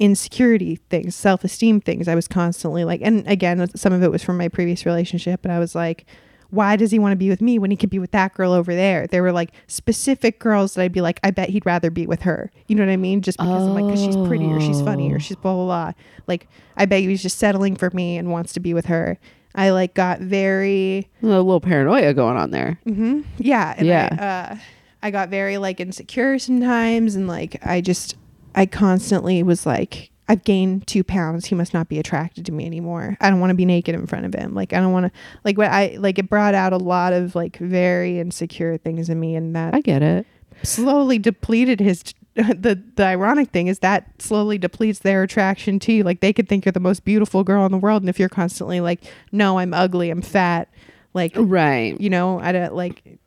insecurity 0.00 0.76
things, 0.90 1.14
self 1.14 1.44
esteem 1.44 1.80
things. 1.80 2.08
I 2.08 2.16
was 2.16 2.26
constantly 2.26 2.82
like, 2.84 3.00
and 3.04 3.24
again, 3.28 3.64
some 3.76 3.92
of 3.92 4.02
it 4.02 4.10
was 4.10 4.24
from 4.24 4.36
my 4.38 4.48
previous 4.48 4.84
relationship, 4.84 5.42
but 5.42 5.52
I 5.52 5.60
was 5.60 5.74
like, 5.76 6.06
why 6.48 6.74
does 6.74 6.90
he 6.90 6.98
want 6.98 7.12
to 7.12 7.16
be 7.16 7.28
with 7.28 7.40
me 7.40 7.60
when 7.60 7.70
he 7.70 7.76
could 7.76 7.90
be 7.90 8.00
with 8.00 8.10
that 8.10 8.34
girl 8.34 8.52
over 8.52 8.74
there? 8.74 9.06
There 9.06 9.22
were 9.22 9.30
like 9.30 9.52
specific 9.68 10.40
girls 10.40 10.74
that 10.74 10.82
I'd 10.82 10.90
be 10.92 11.00
like, 11.00 11.20
I 11.22 11.30
bet 11.30 11.50
he'd 11.50 11.64
rather 11.64 11.90
be 11.92 12.08
with 12.08 12.22
her. 12.22 12.50
You 12.66 12.74
know 12.74 12.84
what 12.84 12.90
I 12.90 12.96
mean? 12.96 13.20
Just 13.22 13.38
because 13.38 13.62
I'm 13.68 13.74
like, 13.74 13.84
because 13.84 14.02
she's 14.02 14.16
pretty 14.26 14.46
or 14.46 14.60
she's 14.60 14.80
funny 14.80 15.12
Oh. 15.12 15.14
or 15.14 15.20
she's 15.20 15.36
blah, 15.36 15.54
blah, 15.54 15.64
blah. 15.66 15.92
Like, 16.26 16.48
I 16.76 16.86
bet 16.86 17.02
he 17.02 17.06
was 17.08 17.22
just 17.22 17.38
settling 17.38 17.76
for 17.76 17.90
me 17.90 18.16
and 18.16 18.32
wants 18.32 18.52
to 18.54 18.60
be 18.60 18.74
with 18.74 18.86
her. 18.86 19.16
I 19.54 19.70
like 19.70 19.94
got 19.94 20.20
very 20.20 21.08
A 21.22 21.26
little 21.26 21.60
paranoia 21.60 22.14
going 22.14 22.36
on 22.36 22.50
there. 22.50 22.80
Mm-hmm. 22.86 23.20
Yeah. 23.38 23.74
And 23.76 23.86
Yeah. 23.86 24.08
I, 24.10 24.24
uh, 24.54 24.56
I 25.02 25.10
got 25.12 25.28
very 25.28 25.56
like 25.58 25.78
insecure 25.78 26.38
sometimes, 26.40 27.14
and 27.14 27.28
like 27.28 27.64
I 27.64 27.80
just, 27.80 28.16
I 28.54 28.66
constantly 28.66 29.42
was 29.42 29.64
like, 29.66 30.10
I've 30.28 30.44
gained 30.44 30.86
two 30.86 31.02
pounds. 31.02 31.46
He 31.46 31.54
must 31.54 31.74
not 31.74 31.88
be 31.88 31.98
attracted 31.98 32.46
to 32.46 32.52
me 32.52 32.64
anymore. 32.66 33.16
I 33.20 33.30
don't 33.30 33.40
want 33.40 33.50
to 33.50 33.54
be 33.56 33.64
naked 33.64 33.94
in 33.94 34.06
front 34.06 34.26
of 34.26 34.34
him. 34.34 34.54
Like 34.54 34.72
I 34.72 34.80
don't 34.80 34.92
want 34.92 35.06
to. 35.06 35.12
Like 35.44 35.58
what 35.58 35.70
I 35.70 35.96
like. 35.98 36.18
It 36.18 36.28
brought 36.28 36.54
out 36.54 36.72
a 36.72 36.76
lot 36.78 37.12
of 37.12 37.34
like 37.34 37.56
very 37.58 38.20
insecure 38.20 38.76
things 38.76 39.08
in 39.08 39.18
me, 39.18 39.34
and 39.34 39.56
that 39.56 39.74
I 39.74 39.80
get 39.80 40.02
it. 40.02 40.26
slowly 40.62 41.18
depleted 41.18 41.80
his. 41.80 42.02
The 42.36 42.80
the 42.94 43.04
ironic 43.04 43.50
thing 43.50 43.66
is 43.66 43.80
that 43.80 44.22
slowly 44.22 44.56
depletes 44.56 45.00
their 45.00 45.24
attraction 45.24 45.80
to 45.80 45.92
you. 45.92 46.04
Like 46.04 46.20
they 46.20 46.32
could 46.32 46.48
think 46.48 46.64
you're 46.64 46.72
the 46.72 46.78
most 46.80 47.04
beautiful 47.04 47.42
girl 47.42 47.66
in 47.66 47.72
the 47.72 47.76
world, 47.78 48.02
and 48.02 48.08
if 48.08 48.20
you're 48.20 48.28
constantly 48.28 48.80
like, 48.80 49.00
no, 49.32 49.58
I'm 49.58 49.74
ugly, 49.74 50.10
I'm 50.10 50.22
fat, 50.22 50.68
like 51.12 51.32
Right. 51.34 52.00
you 52.00 52.08
know 52.08 52.38
i 52.38 52.52
don't 52.52 52.72
like 52.74 53.18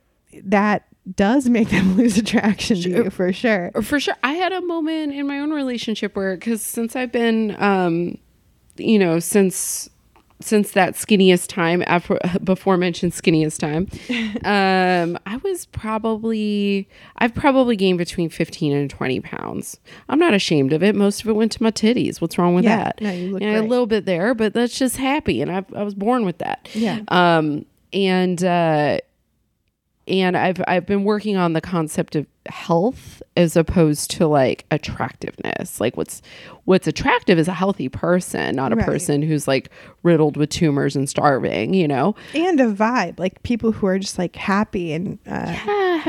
that 0.46 0.88
does 1.16 1.50
make 1.50 1.70
them 1.70 1.98
lose 1.98 2.18
attraction 2.18 2.78
to 2.82 2.89
you 2.89 3.10
for 3.10 3.34
sure. 3.34 3.72
for 3.82 4.00
sure. 4.00 4.16
I 4.24 4.34
had 4.34 4.52
a 4.54 4.62
moment 4.62 5.13
in 5.13 5.28
my 5.28 5.39
own 5.39 5.52
relationship 5.52 6.16
where 6.16 6.36
because 6.36 6.62
since 6.62 6.96
i've 6.96 7.12
been 7.12 7.56
um 7.62 8.18
you 8.78 8.98
know 8.98 9.20
since 9.20 9.89
since 10.42 10.72
that 10.72 10.96
skinniest 10.96 11.48
time 11.48 11.84
after 11.88 12.20
before 12.44 12.76
mentioned 12.78 13.12
skinniest 13.13 13.60
time 13.60 13.88
um 14.46 15.18
i 15.26 15.38
was 15.38 15.66
probably 15.68 16.88
i've 17.18 17.34
probably 17.34 17.76
gained 17.76 17.98
between 17.98 18.30
15 18.30 18.74
and 18.74 18.89
20 18.89 19.20
pounds. 19.22 19.80
I'm 20.10 20.20
not 20.20 20.34
ashamed 20.34 20.74
of 20.74 20.84
it. 20.84 20.96
Most 20.96 21.22
of 21.22 21.28
it 21.30 21.34
went 21.34 21.52
to 21.54 21.63
my 21.63 21.72
titties. 21.72 22.20
What's 22.22 22.38
wrong 22.38 22.56
with 22.56 22.63
Yeah, 22.66 22.78
that? 22.84 23.02
No, 23.02 23.12
you 23.12 23.32
look 23.32 23.42
know, 23.42 23.60
a 23.60 23.63
little 23.63 23.88
bit 23.88 24.06
there 24.06 24.34
but 24.34 24.54
that's 24.54 24.78
just 24.78 24.98
happy 24.98 25.42
and 25.42 25.52
i 25.52 25.66
i 25.76 25.84
was 25.84 25.96
born 25.96 26.26
with 26.26 26.39
that. 26.39 26.68
Yeah. 26.74 27.02
um 27.10 27.66
and 27.94 28.44
uh 28.44 29.00
and 30.08 30.36
I've 30.36 30.62
I've 30.68 30.86
been 30.86 31.04
working 31.04 31.38
on 31.38 31.54
the 31.54 31.62
concept 31.62 32.16
of 32.16 32.26
health 32.48 33.24
as 33.38 33.56
opposed 33.56 34.12
to 34.12 34.28
like 34.28 34.66
attractiveness. 34.70 35.80
Like 35.80 35.96
what's 35.98 36.22
what's 36.66 36.88
attractive 36.88 37.38
is 37.39 37.48
a 37.48 37.54
healthy 37.54 37.89
person, 37.89 38.56
not 38.56 38.72
a 38.74 38.76
Right. 38.76 38.86
person 38.86 39.22
who's 39.22 39.48
like 39.48 39.70
riddled 40.04 40.36
with 40.38 40.50
tumors 40.50 40.96
and 40.96 41.08
starving, 41.10 41.74
you 41.74 41.88
know. 41.88 42.16
and 42.34 42.60
a 42.60 42.66
vibe 42.74 43.18
like 43.20 43.42
people 43.44 43.72
who 43.72 43.88
are 43.88 44.00
just 44.00 44.18
like 44.18 44.36
happy 44.36 44.92
and 44.94 45.20
uh, 45.28 45.54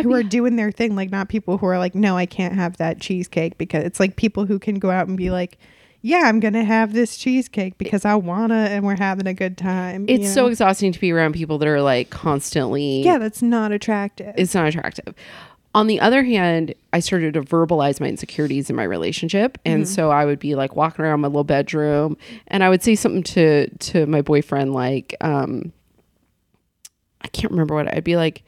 who 0.02 0.12
are 0.12 0.22
doing 0.22 0.56
their 0.56 0.72
thing 0.72 0.96
like 0.96 1.10
not 1.10 1.28
people 1.28 1.58
who 1.58 1.66
are 1.66 1.78
like 1.78 1.94
no 1.94 2.16
i 2.16 2.26
can't 2.26 2.54
have 2.54 2.76
that 2.78 3.00
cheesecake 3.00 3.56
because 3.58 3.84
it's 3.84 4.00
like 4.00 4.16
people 4.16 4.44
who 4.46 4.58
can 4.58 4.78
go 4.78 4.90
out 4.90 5.06
and 5.06 5.16
be 5.16 5.30
like 5.30 5.58
yeah 6.06 6.22
i'm 6.26 6.38
gonna 6.38 6.62
have 6.64 6.92
this 6.92 7.16
cheesecake 7.16 7.78
because 7.78 8.04
i 8.04 8.14
wanna 8.14 8.54
and 8.70 8.84
we're 8.84 8.94
having 8.96 9.26
a 9.26 9.32
good 9.34 9.56
time 9.56 10.04
It's 10.06 10.24
you 10.24 10.28
so 10.28 10.46
exhausting 10.48 10.92
to 10.92 11.00
be 11.00 11.10
around 11.10 11.32
people 11.32 11.56
that 11.58 11.66
are 11.68 11.80
like 11.80 12.10
constantly 12.10 13.00
yeah 13.02 13.16
that's 13.18 13.40
not 13.40 13.72
attractive 13.72 14.34
it's 14.36 14.54
not 14.54 14.66
attractive. 14.68 15.14
On 15.76 15.88
the 15.88 15.98
other 15.98 16.22
hand, 16.22 16.72
I 16.92 17.00
started 17.00 17.34
to 17.34 17.42
verbalize 17.42 17.98
my 17.98 18.06
insecurities 18.06 18.70
in 18.70 18.76
my 18.76 18.84
relationship, 18.84 19.58
and 19.64 19.82
Mm-hmm. 19.82 19.92
so 19.92 20.08
I 20.12 20.24
would 20.24 20.38
be 20.38 20.54
like 20.54 20.76
walking 20.76 21.04
around 21.04 21.20
my 21.22 21.26
little 21.26 21.42
bedroom, 21.42 22.16
and 22.46 22.62
I 22.62 22.68
would 22.68 22.84
say 22.84 22.94
something 22.94 23.24
to 23.24 23.68
to 23.68 24.06
my 24.06 24.22
boyfriend 24.22 24.72
like, 24.72 25.16
um, 25.20 25.72
I 27.22 27.26
can't 27.28 27.50
remember 27.50 27.74
what 27.74 27.92
I'd 27.92 28.04
be 28.04 28.16
like. 28.16 28.44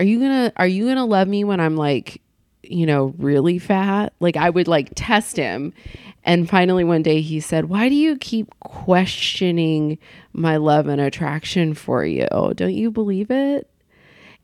Are 0.00 0.04
you 0.04 0.18
gonna 0.18 0.52
Are 0.56 0.66
you 0.66 0.88
gonna 0.88 1.06
love 1.06 1.28
me 1.28 1.44
when 1.44 1.60
I'm 1.60 1.76
like, 1.76 2.20
you 2.62 2.86
know, 2.86 3.14
really 3.18 3.58
fat? 3.58 4.12
Like 4.20 4.36
I 4.36 4.50
would 4.50 4.68
like 4.68 4.90
test 4.94 5.36
him, 5.36 5.72
and 6.24 6.48
finally 6.48 6.84
one 6.84 7.02
day 7.02 7.20
he 7.20 7.40
said, 7.40 7.66
"Why 7.66 7.88
do 7.88 7.94
you 7.94 8.16
keep 8.16 8.48
questioning 8.60 9.98
my 10.32 10.56
love 10.56 10.86
and 10.86 11.00
attraction 11.00 11.74
for 11.74 12.04
you? 12.04 12.26
Don't 12.54 12.74
you 12.74 12.90
believe 12.90 13.30
it?" 13.30 13.68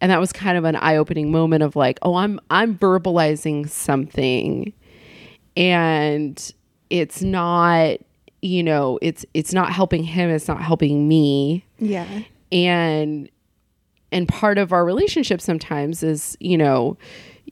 and 0.01 0.11
that 0.11 0.21
was 0.21 0.33
kind 0.33 0.59
of 0.59 0.65
an 0.65 0.77
eye-opening 0.77 1.31
moment 1.31 1.63
of 1.63 1.77
like 1.77 1.99
oh 2.03 2.17
i'm 2.17 2.39
i'm 2.51 2.77
verbalizing 2.77 3.69
something 3.69 4.73
and 5.57 6.53
it's 6.91 7.23
not 7.23 7.97
you 8.43 8.63
know 8.63 8.99
it's 9.01 9.25
it's 9.35 9.53
not 9.55 9.73
helping 9.73 10.05
him 10.05 10.31
it's 10.31 10.49
not 10.49 10.61
helping 10.61 11.09
me 11.09 11.65
yeah 11.79 12.23
and 12.53 13.31
and 14.13 14.29
part 14.29 14.59
of 14.59 14.73
our 14.73 14.85
relationship 14.85 15.41
sometimes 15.41 16.03
is 16.03 16.37
you 16.41 16.59
know 16.59 16.97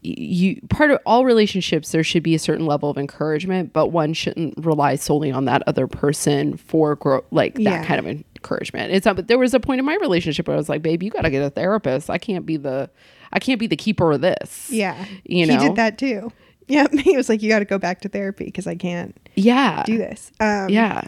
you 0.04 0.60
part 0.68 0.90
of 0.90 0.98
all 1.06 1.24
relationships 1.24 1.92
there 1.92 2.02
should 2.02 2.24
be 2.24 2.34
a 2.34 2.38
certain 2.38 2.66
level 2.66 2.90
of 2.90 2.98
encouragement 2.98 3.72
but 3.72 3.88
one 3.88 4.12
shouldn't 4.12 4.52
rely 4.58 4.96
solely 4.96 5.30
on 5.30 5.44
that 5.44 5.62
other 5.68 5.86
person 5.86 6.56
for 6.56 6.96
grow 6.96 7.24
like 7.30 7.54
that 7.54 7.60
Yeah. 7.62 7.84
kind 7.84 8.00
of 8.00 8.06
encouragement. 8.06 8.92
It's 8.92 9.06
not 9.06 9.14
but 9.14 9.28
there 9.28 9.38
was 9.38 9.54
a 9.54 9.60
point 9.60 9.78
in 9.78 9.84
my 9.84 9.94
relationship 10.00 10.48
where 10.48 10.54
i 10.54 10.58
was 10.58 10.68
like 10.68 10.82
babe 10.82 11.02
you 11.04 11.10
got 11.10 11.22
to 11.22 11.30
get 11.30 11.42
a 11.44 11.50
therapist. 11.50 12.10
I 12.10 12.18
can't 12.18 12.44
be 12.44 12.56
the 12.56 12.90
i 13.32 13.38
can't 13.38 13.60
be 13.60 13.68
the 13.68 13.76
keeper 13.76 14.10
of 14.12 14.20
this. 14.20 14.68
Yeah. 14.70 15.04
You 15.24 15.46
know, 15.46 15.58
he 15.58 15.68
did 15.68 15.76
that 15.76 15.98
too. 15.98 16.32
Yeah 16.68 16.86
he 16.92 17.16
was 17.16 17.28
like 17.28 17.42
you 17.42 17.48
got 17.48 17.58
to 17.58 17.64
go 17.64 17.76
back 17.78 18.00
to 18.02 18.08
therapy 18.08 18.44
because 18.46 18.66
i 18.66 18.74
can't 18.74 19.16
yeah. 19.34 19.82
do 19.84 19.98
this. 19.98 20.32
Um 20.40 20.68
yeah 20.68 21.02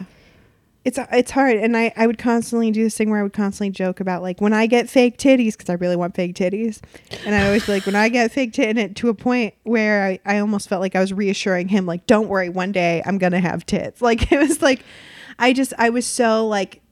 it's 0.84 0.98
uh, 0.98 1.06
it's 1.12 1.30
hard 1.30 1.56
and 1.56 1.76
I, 1.76 1.92
I 1.96 2.06
would 2.06 2.18
constantly 2.18 2.70
do 2.70 2.84
this 2.84 2.96
thing 2.96 3.10
where 3.10 3.18
i 3.18 3.22
would 3.22 3.32
constantly 3.32 3.70
joke 3.70 4.00
about 4.00 4.22
like 4.22 4.40
when 4.40 4.52
i 4.52 4.66
get 4.66 4.88
fake 4.88 5.16
titties 5.16 5.52
because 5.52 5.70
i 5.70 5.74
really 5.74 5.96
want 5.96 6.14
fake 6.14 6.34
titties 6.34 6.80
and 7.24 7.34
i 7.34 7.46
always 7.46 7.66
be 7.66 7.72
like 7.72 7.86
when 7.86 7.96
i 7.96 8.08
get 8.08 8.30
fake 8.30 8.52
titties 8.52 8.94
to 8.96 9.08
a 9.08 9.14
point 9.14 9.54
where 9.62 10.04
I, 10.04 10.18
I 10.24 10.38
almost 10.38 10.68
felt 10.68 10.80
like 10.80 10.94
i 10.94 11.00
was 11.00 11.12
reassuring 11.12 11.68
him 11.68 11.86
like 11.86 12.06
don't 12.06 12.28
worry 12.28 12.50
one 12.50 12.72
day 12.72 13.02
i'm 13.06 13.18
gonna 13.18 13.40
have 13.40 13.64
tits 13.64 14.02
like 14.02 14.30
it 14.30 14.38
was 14.38 14.60
like 14.62 14.84
i 15.38 15.52
just 15.52 15.72
i 15.78 15.90
was 15.90 16.06
so 16.06 16.46
like 16.46 16.82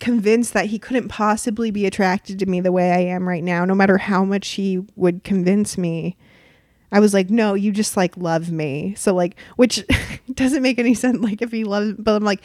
convinced 0.00 0.52
that 0.54 0.66
he 0.66 0.78
couldn't 0.78 1.08
possibly 1.08 1.70
be 1.70 1.86
attracted 1.86 2.38
to 2.38 2.46
me 2.46 2.60
the 2.60 2.72
way 2.72 2.90
i 2.90 2.98
am 2.98 3.28
right 3.28 3.44
now 3.44 3.64
no 3.64 3.74
matter 3.74 3.98
how 3.98 4.24
much 4.24 4.48
he 4.50 4.84
would 4.96 5.22
convince 5.24 5.78
me 5.78 6.16
I 6.90 7.00
was 7.00 7.12
like, 7.12 7.28
no, 7.28 7.52
you 7.52 7.70
just 7.70 7.98
like 7.98 8.16
love 8.16 8.50
me. 8.50 8.94
So 8.96 9.14
like, 9.14 9.36
which 9.56 9.84
doesn't 10.32 10.62
make 10.62 10.78
any 10.78 10.94
sense. 10.94 11.18
Like 11.18 11.42
if 11.42 11.52
he 11.52 11.64
loves, 11.64 11.92
but 11.98 12.14
I'm 12.14 12.24
like, 12.24 12.40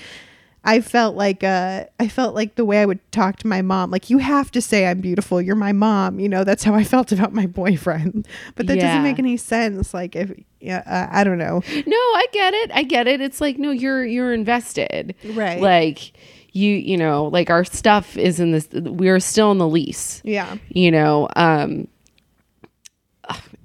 I 0.66 0.80
felt 0.80 1.16
like, 1.16 1.44
uh, 1.44 1.86
I 2.00 2.08
felt 2.08 2.36
like 2.36 2.56
the 2.56 2.64
way 2.64 2.82
I 2.82 2.86
would 2.86 3.00
talk 3.12 3.36
to 3.40 3.48
my 3.48 3.62
mom, 3.62 3.92
like 3.92 4.10
you 4.10 4.20
have 4.20 4.50
to 4.52 4.62
say 4.62 4.86
I'm 4.88 5.02
beautiful. 5.02 5.42
You're 5.42 5.58
my 5.58 5.74
mom. 5.74 6.20
You 6.22 6.30
know, 6.30 6.44
that's 6.46 6.64
how 6.64 6.74
I 6.74 6.84
felt 6.96 7.12
about 7.12 7.34
my 7.34 7.46
boyfriend. 7.48 8.28
But 8.56 8.68
that 8.68 8.78
Yeah. 8.78 8.88
doesn't 8.88 9.04
make 9.04 9.20
any 9.20 9.36
sense. 9.38 9.94
Like 9.94 10.16
if, 10.16 10.32
yeah, 10.62 10.84
uh, 10.86 11.08
I 11.14 11.26
don't 11.26 11.38
know. 11.38 11.62
no 11.86 11.98
i 11.98 12.26
get 12.32 12.54
it 12.54 12.72
i 12.74 12.84
get 12.84 13.06
it 13.08 13.20
it's 13.20 13.42
like 13.42 13.58
no 13.58 13.72
you're 13.72 14.06
you're 14.06 14.34
invested 14.34 15.14
Right. 15.26 15.60
like 15.62 16.14
you 16.54 16.70
you 16.72 16.96
know 16.96 17.26
like 17.26 17.50
our 17.50 17.66
stuff 17.66 18.16
is 18.16 18.40
in 18.40 18.52
this 18.52 18.70
we're 18.72 19.20
still 19.20 19.52
in 19.52 19.58
the 19.58 19.68
lease 19.68 20.22
Yeah. 20.24 20.56
you 20.70 20.90
know 20.92 21.28
um 21.36 21.88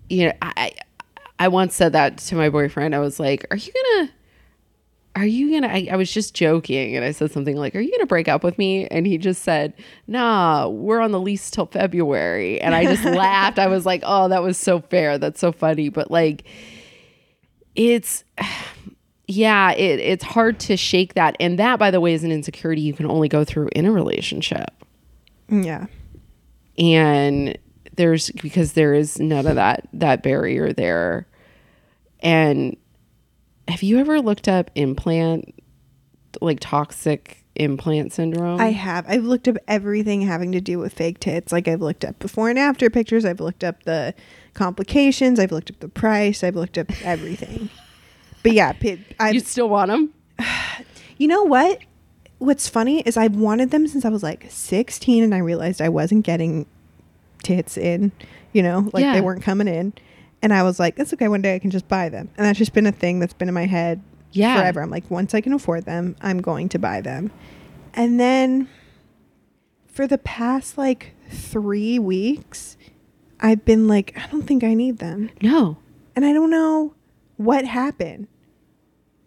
you 0.08 0.26
know 0.26 0.32
i 0.42 0.72
i 1.38 1.46
once 1.48 1.74
said 1.76 1.92
that 1.92 2.18
to 2.18 2.34
my 2.34 2.48
boyfriend 2.50 2.94
i 2.94 2.98
was 2.98 3.20
like 3.20 3.46
are 3.50 3.56
you 3.56 3.72
gonna 3.72 4.10
are 5.16 5.26
you 5.26 5.50
gonna 5.50 5.72
I, 5.72 5.88
I 5.90 5.96
was 5.96 6.12
just 6.12 6.34
joking 6.34 6.94
and 6.94 7.04
i 7.04 7.10
said 7.10 7.32
something 7.32 7.56
like 7.56 7.74
are 7.74 7.80
you 7.80 7.90
gonna 7.90 8.06
break 8.06 8.28
up 8.28 8.44
with 8.44 8.56
me? 8.58 8.86
And 8.86 9.06
he 9.06 9.18
just 9.18 9.42
said 9.42 9.74
nah 10.06 10.68
we're 10.68 11.00
on 11.00 11.10
the 11.12 11.20
lease 11.20 11.50
till 11.50 11.66
february. 11.66 12.60
And 12.60 12.74
i 12.74 12.84
just 12.84 13.04
laughed. 13.16 13.58
I 13.58 13.66
was 13.66 13.84
like 13.84 14.02
oh 14.04 14.28
that 14.28 14.42
was 14.42 14.56
so 14.56 14.80
fair. 14.80 15.18
That's 15.18 15.40
so 15.40 15.50
funny. 15.52 15.88
But 15.88 16.10
like 16.10 16.44
it's 17.74 18.24
yeah 19.26 19.72
it, 19.72 20.00
it's 20.00 20.24
hard 20.24 20.60
to 20.60 20.76
shake 20.76 21.14
that. 21.14 21.36
And 21.40 21.58
that 21.58 21.78
by 21.78 21.90
the 21.90 22.00
way 22.00 22.14
is 22.14 22.24
an 22.24 22.32
insecurity 22.32 22.80
you 22.82 22.92
can 22.94 23.06
only 23.06 23.28
go 23.28 23.44
through 23.44 23.70
in 23.74 23.86
a 23.86 23.92
relationship. 23.92 24.70
Yeah. 25.50 25.86
and 26.78 27.58
there's 27.96 28.30
because 28.30 28.74
there 28.74 28.94
is 28.94 29.18
none 29.18 29.46
of 29.46 29.56
that 29.56 29.88
that 29.92 30.22
barrier 30.22 30.72
there. 30.72 31.26
And 32.20 32.76
have 33.68 33.82
you 33.82 33.98
ever 33.98 34.20
looked 34.20 34.48
up 34.48 34.70
implant 34.74 35.54
like 36.40 36.58
toxic 36.60 37.44
implant 37.56 38.12
syndrome 38.12 38.60
I 38.60 38.70
have. 38.70 39.04
I've 39.08 39.24
looked 39.24 39.48
up 39.48 39.56
everything 39.66 40.20
having 40.22 40.52
to 40.52 40.60
do 40.60 40.78
with 40.78 40.92
fake 40.92 41.18
tits. 41.20 41.50
Like 41.52 41.66
I've 41.66 41.80
looked 41.80 42.04
up 42.04 42.18
before 42.20 42.48
and 42.48 42.58
after 42.58 42.88
pictures. 42.88 43.24
I've 43.24 43.40
looked 43.40 43.64
up 43.64 43.82
the 43.82 44.14
complications. 44.54 45.40
I've 45.40 45.50
looked 45.50 45.70
up 45.70 45.80
the 45.80 45.88
price. 45.88 46.44
I've 46.44 46.54
looked 46.54 46.78
up 46.78 46.86
everything. 47.04 47.68
But 48.44 48.52
yeah, 48.52 48.72
I've, 49.18 49.34
you 49.34 49.40
still 49.40 49.68
want 49.68 49.90
them 49.90 50.12
You 51.18 51.26
know 51.26 51.42
what? 51.42 51.80
What's 52.38 52.68
funny 52.68 53.00
is 53.00 53.16
I've 53.16 53.34
wanted 53.34 53.72
them 53.72 53.88
since 53.88 54.04
I 54.04 54.08
was 54.08 54.22
like 54.22 54.46
16 54.48 55.24
and 55.24 55.34
I 55.34 55.38
realized 55.38 55.80
I 55.82 55.88
wasn't 55.88 56.24
getting 56.24 56.64
tits 57.42 57.76
in, 57.76 58.12
you 58.52 58.62
know, 58.62 58.88
like 58.92 59.02
Yeah. 59.02 59.14
they 59.14 59.20
weren't 59.20 59.42
coming 59.42 59.66
in. 59.66 59.92
And 60.42 60.52
I 60.52 60.62
was 60.62 60.78
like, 60.78 60.98
it's 60.98 61.12
okay. 61.14 61.28
One 61.28 61.42
day 61.42 61.54
I 61.54 61.58
can 61.58 61.70
just 61.70 61.88
buy 61.88 62.08
them. 62.08 62.28
And 62.36 62.46
that's 62.46 62.58
just 62.58 62.72
been 62.72 62.86
a 62.86 62.92
thing 62.92 63.18
that's 63.18 63.32
been 63.32 63.48
in 63.48 63.54
my 63.54 63.66
head 63.66 64.00
Yeah. 64.32 64.54
forever. 64.60 64.80
I'm 64.82 64.90
like, 64.90 65.10
once 65.10 65.34
I 65.34 65.40
can 65.40 65.52
afford 65.52 65.84
them, 65.84 66.14
I'm 66.20 66.40
going 66.40 66.68
to 66.70 66.78
buy 66.78 67.00
them. 67.00 67.30
And 67.94 68.20
then 68.20 68.68
for 69.86 70.06
the 70.06 70.18
past 70.18 70.78
like 70.78 71.14
three 71.28 71.98
weeks, 71.98 72.76
I've 73.40 73.64
been 73.64 73.88
like, 73.88 74.16
I 74.16 74.26
don't 74.30 74.42
think 74.46 74.62
I 74.64 74.74
need 74.74 74.98
them 74.98 75.30
no 75.42 75.78
and 76.14 76.24
I 76.24 76.32
don't 76.32 76.50
know 76.50 76.94
what 77.36 77.64
happened 77.64 78.26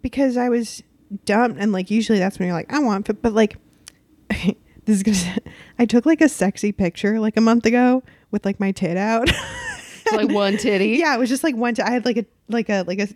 because 0.02 0.36
I 0.36 0.48
was 0.48 0.82
dumped. 1.24 1.58
and 1.60 1.72
like 1.72 1.90
usually 1.90 2.18
that's 2.18 2.38
when 2.38 2.46
you're 2.48 2.56
like 2.56 2.72
I 2.72 2.78
want 2.80 3.06
but, 3.06 3.22
but 3.22 3.32
like 3.34 3.56
this 4.30 4.56
is 4.86 5.02
gonna 5.02 5.38
I 5.78 5.84
took 5.86 6.04
like 6.06 6.20
a 6.20 6.28
sexy 6.28 6.72
picture 6.72 7.20
like 7.20 7.36
a 7.36 7.40
month 7.40 7.64
ago 7.66 8.02
with 8.30 8.44
like 8.44 8.58
my 8.60 8.72
tit 8.72 8.96
out 8.96 9.30
It's 10.12 10.22
like 10.24 10.30
one 10.34 10.56
titty 10.56 10.88
yeah 11.00 11.14
it 11.14 11.18
was 11.18 11.28
just 11.28 11.44
like 11.44 11.56
one 11.56 11.74
t- 11.74 11.82
I 11.82 11.90
had 11.90 12.04
like 12.04 12.16
a 12.18 12.26
like 12.48 12.68
a 12.68 12.84
like 12.86 12.98
a, 13.00 13.08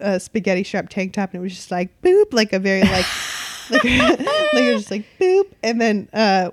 a 0.00 0.20
spaghetti 0.20 0.64
strap 0.64 0.88
tank 0.88 1.12
top 1.12 1.30
and 1.32 1.40
it 1.40 1.42
was 1.42 1.54
just 1.54 1.70
like 1.70 2.00
boop 2.02 2.32
like 2.32 2.52
a 2.52 2.58
very 2.58 2.82
like 2.82 3.06
like 3.70 3.84
like 3.84 4.20
it 4.54 4.72
was 4.74 4.82
just 4.82 4.90
like 4.90 5.04
boop 5.20 5.44
and 5.62 5.80
then 5.80 6.08
uh 6.12 6.50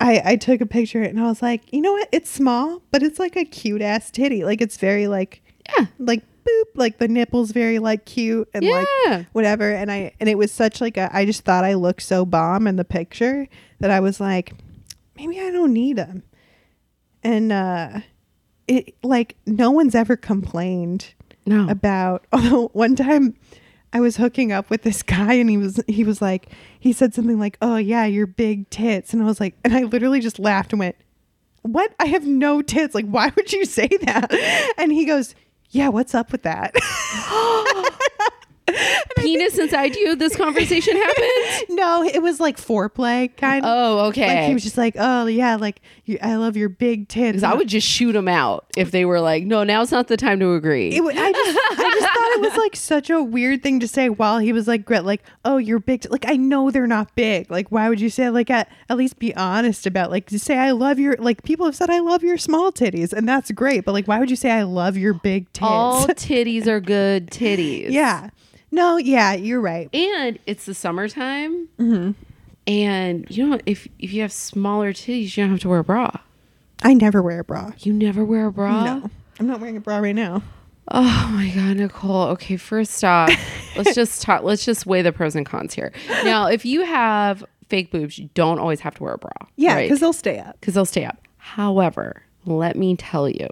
I, 0.00 0.20
I 0.24 0.36
took 0.36 0.60
a 0.60 0.66
picture 0.66 1.00
and 1.00 1.20
I 1.20 1.24
was 1.26 1.40
like, 1.42 1.72
you 1.72 1.80
know 1.80 1.92
what? 1.92 2.08
It's 2.10 2.28
small, 2.28 2.82
but 2.90 3.04
it's 3.04 3.20
like 3.20 3.36
a 3.36 3.44
cute 3.44 3.80
ass 3.80 4.10
titty. 4.10 4.44
Like 4.44 4.60
it's 4.60 4.76
very 4.76 5.06
like 5.06 5.42
yeah 5.78 5.86
like 6.00 6.24
boop 6.44 6.64
like 6.74 6.98
the 6.98 7.06
nipples 7.06 7.52
very 7.52 7.78
like 7.78 8.04
cute 8.04 8.48
and 8.52 8.64
Yeah. 8.64 8.84
like 9.06 9.26
whatever 9.30 9.70
and 9.70 9.92
i 9.92 10.10
and 10.18 10.28
it 10.28 10.36
was 10.36 10.50
such 10.50 10.80
like 10.80 10.96
a 10.96 11.08
i 11.16 11.24
just 11.24 11.44
thought 11.44 11.62
i 11.64 11.74
looked 11.74 12.02
so 12.02 12.24
bomb 12.26 12.66
in 12.66 12.74
the 12.74 12.84
picture 12.84 13.46
that 13.78 13.92
i 13.92 14.00
was 14.00 14.18
like 14.18 14.52
maybe 15.14 15.38
i 15.38 15.52
don't 15.52 15.72
need 15.72 15.98
them 15.98 16.24
and 17.22 17.52
uh 17.52 18.00
it 18.68 18.94
like 19.02 19.36
no 19.46 19.70
one's 19.70 19.94
ever 19.94 20.16
complained 20.16 21.14
No. 21.46 21.68
about 21.68 22.24
although 22.32 22.68
one 22.68 22.96
time 22.96 23.34
I 23.92 24.00
was 24.00 24.16
hooking 24.16 24.52
up 24.52 24.70
with 24.70 24.82
this 24.82 25.02
guy 25.02 25.34
and 25.34 25.50
he 25.50 25.56
was 25.58 25.80
he 25.86 26.02
was 26.04 26.22
like 26.22 26.48
he 26.80 26.92
said 26.94 27.12
something 27.12 27.38
like, 27.38 27.58
"Oh 27.60 27.76
yeah, 27.76 28.06
your 28.06 28.26
big 28.26 28.70
tits." 28.70 29.12
And 29.12 29.20
I 29.22 29.26
was 29.26 29.38
like 29.40 29.54
and 29.64 29.74
I 29.74 29.82
literally 29.82 30.20
just 30.20 30.38
laughed 30.38 30.72
and 30.72 30.80
went, 30.80 30.96
"What? 31.62 31.92
I 32.00 32.06
have 32.06 32.26
no 32.26 32.62
tits. 32.62 32.94
Like 32.94 33.06
why 33.06 33.30
would 33.36 33.52
you 33.52 33.64
say 33.66 33.88
that?" 34.02 34.32
And 34.78 34.92
he 34.92 35.04
goes, 35.04 35.34
"Yeah, 35.70 35.88
what's 35.88 36.14
up 36.14 36.32
with 36.32 36.42
that?" 36.44 36.72
Penis 39.16 39.58
inside 39.58 39.96
you. 39.96 40.16
This 40.16 40.36
conversation 40.36 40.96
happened. 40.96 41.64
no, 41.70 42.02
it 42.02 42.22
was 42.22 42.40
like 42.40 42.56
foreplay 42.56 43.34
kind 43.36 43.64
of. 43.64 43.70
Oh, 43.72 43.98
okay. 44.06 44.26
Like 44.40 44.48
he 44.48 44.54
was 44.54 44.62
just 44.62 44.78
like, 44.78 44.94
"Oh 44.98 45.26
yeah, 45.26 45.56
like 45.56 45.80
you, 46.04 46.18
I 46.22 46.36
love 46.36 46.56
your 46.56 46.68
big 46.68 47.08
tits." 47.08 47.42
I 47.42 47.54
would 47.54 47.68
just 47.68 47.86
shoot 47.86 48.12
them 48.12 48.28
out 48.28 48.66
if 48.76 48.90
they 48.90 49.04
were 49.04 49.20
like, 49.20 49.44
"No, 49.44 49.64
now's 49.64 49.90
not 49.92 50.08
the 50.08 50.16
time 50.16 50.38
to 50.40 50.54
agree." 50.54 50.90
It, 50.90 51.02
I 51.02 51.32
just, 51.32 51.58
I 51.58 51.90
just 51.92 52.06
thought 52.06 52.32
it 52.32 52.40
was 52.40 52.56
like 52.56 52.76
such 52.76 53.10
a 53.10 53.22
weird 53.22 53.62
thing 53.62 53.80
to 53.80 53.88
say 53.88 54.08
while 54.08 54.38
he 54.38 54.52
was 54.52 54.68
like, 54.68 54.84
grit, 54.84 55.04
like, 55.04 55.22
oh, 55.44 55.56
you're 55.58 55.78
big. 55.80 56.02
T-. 56.02 56.08
Like, 56.08 56.24
I 56.28 56.36
know 56.36 56.70
they're 56.70 56.86
not 56.86 57.14
big. 57.14 57.50
Like, 57.50 57.70
why 57.70 57.88
would 57.88 58.00
you 58.00 58.10
say 58.10 58.30
like 58.30 58.50
at, 58.50 58.70
at 58.88 58.96
least 58.96 59.18
be 59.18 59.34
honest 59.36 59.86
about 59.86 60.10
like 60.10 60.26
to 60.26 60.38
say 60.38 60.56
I 60.56 60.70
love 60.70 60.98
your 60.98 61.16
like 61.18 61.42
people 61.42 61.66
have 61.66 61.76
said 61.76 61.90
I 61.90 61.98
love 61.98 62.22
your 62.22 62.38
small 62.38 62.72
titties 62.72 63.12
and 63.12 63.28
that's 63.28 63.50
great, 63.50 63.84
but 63.84 63.92
like 63.92 64.06
why 64.06 64.18
would 64.18 64.30
you 64.30 64.36
say 64.36 64.50
I 64.50 64.62
love 64.62 64.96
your 64.96 65.14
big 65.14 65.52
tits? 65.52 65.62
All 65.64 66.06
titties 66.08 66.66
are 66.66 66.80
good 66.80 67.28
titties. 67.30 67.90
yeah, 67.90 68.30
no, 68.72 68.96
yeah, 68.96 69.34
you're 69.34 69.60
right. 69.60 69.88
and 69.94 70.38
it's 70.46 70.64
the 70.66 70.74
summertime, 70.74 71.68
Mm-hmm. 71.78 72.10
and 72.66 73.26
you 73.30 73.46
know 73.46 73.58
if 73.66 73.86
if 73.98 74.12
you 74.12 74.22
have 74.22 74.32
smaller 74.32 74.92
titties, 74.92 75.36
you 75.36 75.42
don't 75.44 75.50
have 75.52 75.60
to 75.60 75.68
wear 75.68 75.78
a 75.80 75.84
bra. 75.84 76.10
I 76.82 76.94
never 76.94 77.22
wear 77.22 77.40
a 77.40 77.44
bra. 77.44 77.72
You 77.78 77.92
never 77.92 78.24
wear 78.24 78.46
a 78.46 78.52
bra. 78.52 78.84
No, 78.84 79.10
I'm 79.38 79.46
not 79.46 79.60
wearing 79.60 79.76
a 79.76 79.80
bra 79.80 79.98
right 79.98 80.14
now. 80.14 80.42
Oh 80.88 81.30
my 81.32 81.48
god, 81.54 81.76
Nicole. 81.76 82.22
Okay, 82.30 82.56
first 82.56 83.04
off, 83.04 83.30
let's 83.76 83.94
just 83.94 84.20
talk. 84.22 84.42
Let's 84.42 84.64
just 84.64 84.84
weigh 84.84 85.02
the 85.02 85.12
pros 85.12 85.36
and 85.36 85.46
cons 85.46 85.74
here. 85.74 85.92
Now, 86.24 86.46
if 86.46 86.64
you 86.64 86.84
have 86.84 87.44
fake 87.68 87.92
boobs, 87.92 88.18
you 88.18 88.28
don't 88.34 88.58
always 88.58 88.80
have 88.80 88.94
to 88.96 89.02
wear 89.04 89.14
a 89.14 89.18
bra. 89.18 89.30
Yeah, 89.56 89.74
right? 89.74 89.82
because 89.84 90.00
they'll 90.00 90.12
stay 90.12 90.38
up. 90.40 90.56
because 90.60 90.74
they'll 90.74 90.84
stay 90.84 91.04
up. 91.04 91.18
However, 91.38 92.22
let 92.46 92.76
me 92.76 92.96
tell 92.96 93.28
you, 93.28 93.48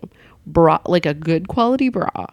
bra 0.47 0.81
like 0.87 1.07
a 1.07 1.15
good 1.15 1.47
quality 1.49 1.89
bra 1.89 2.27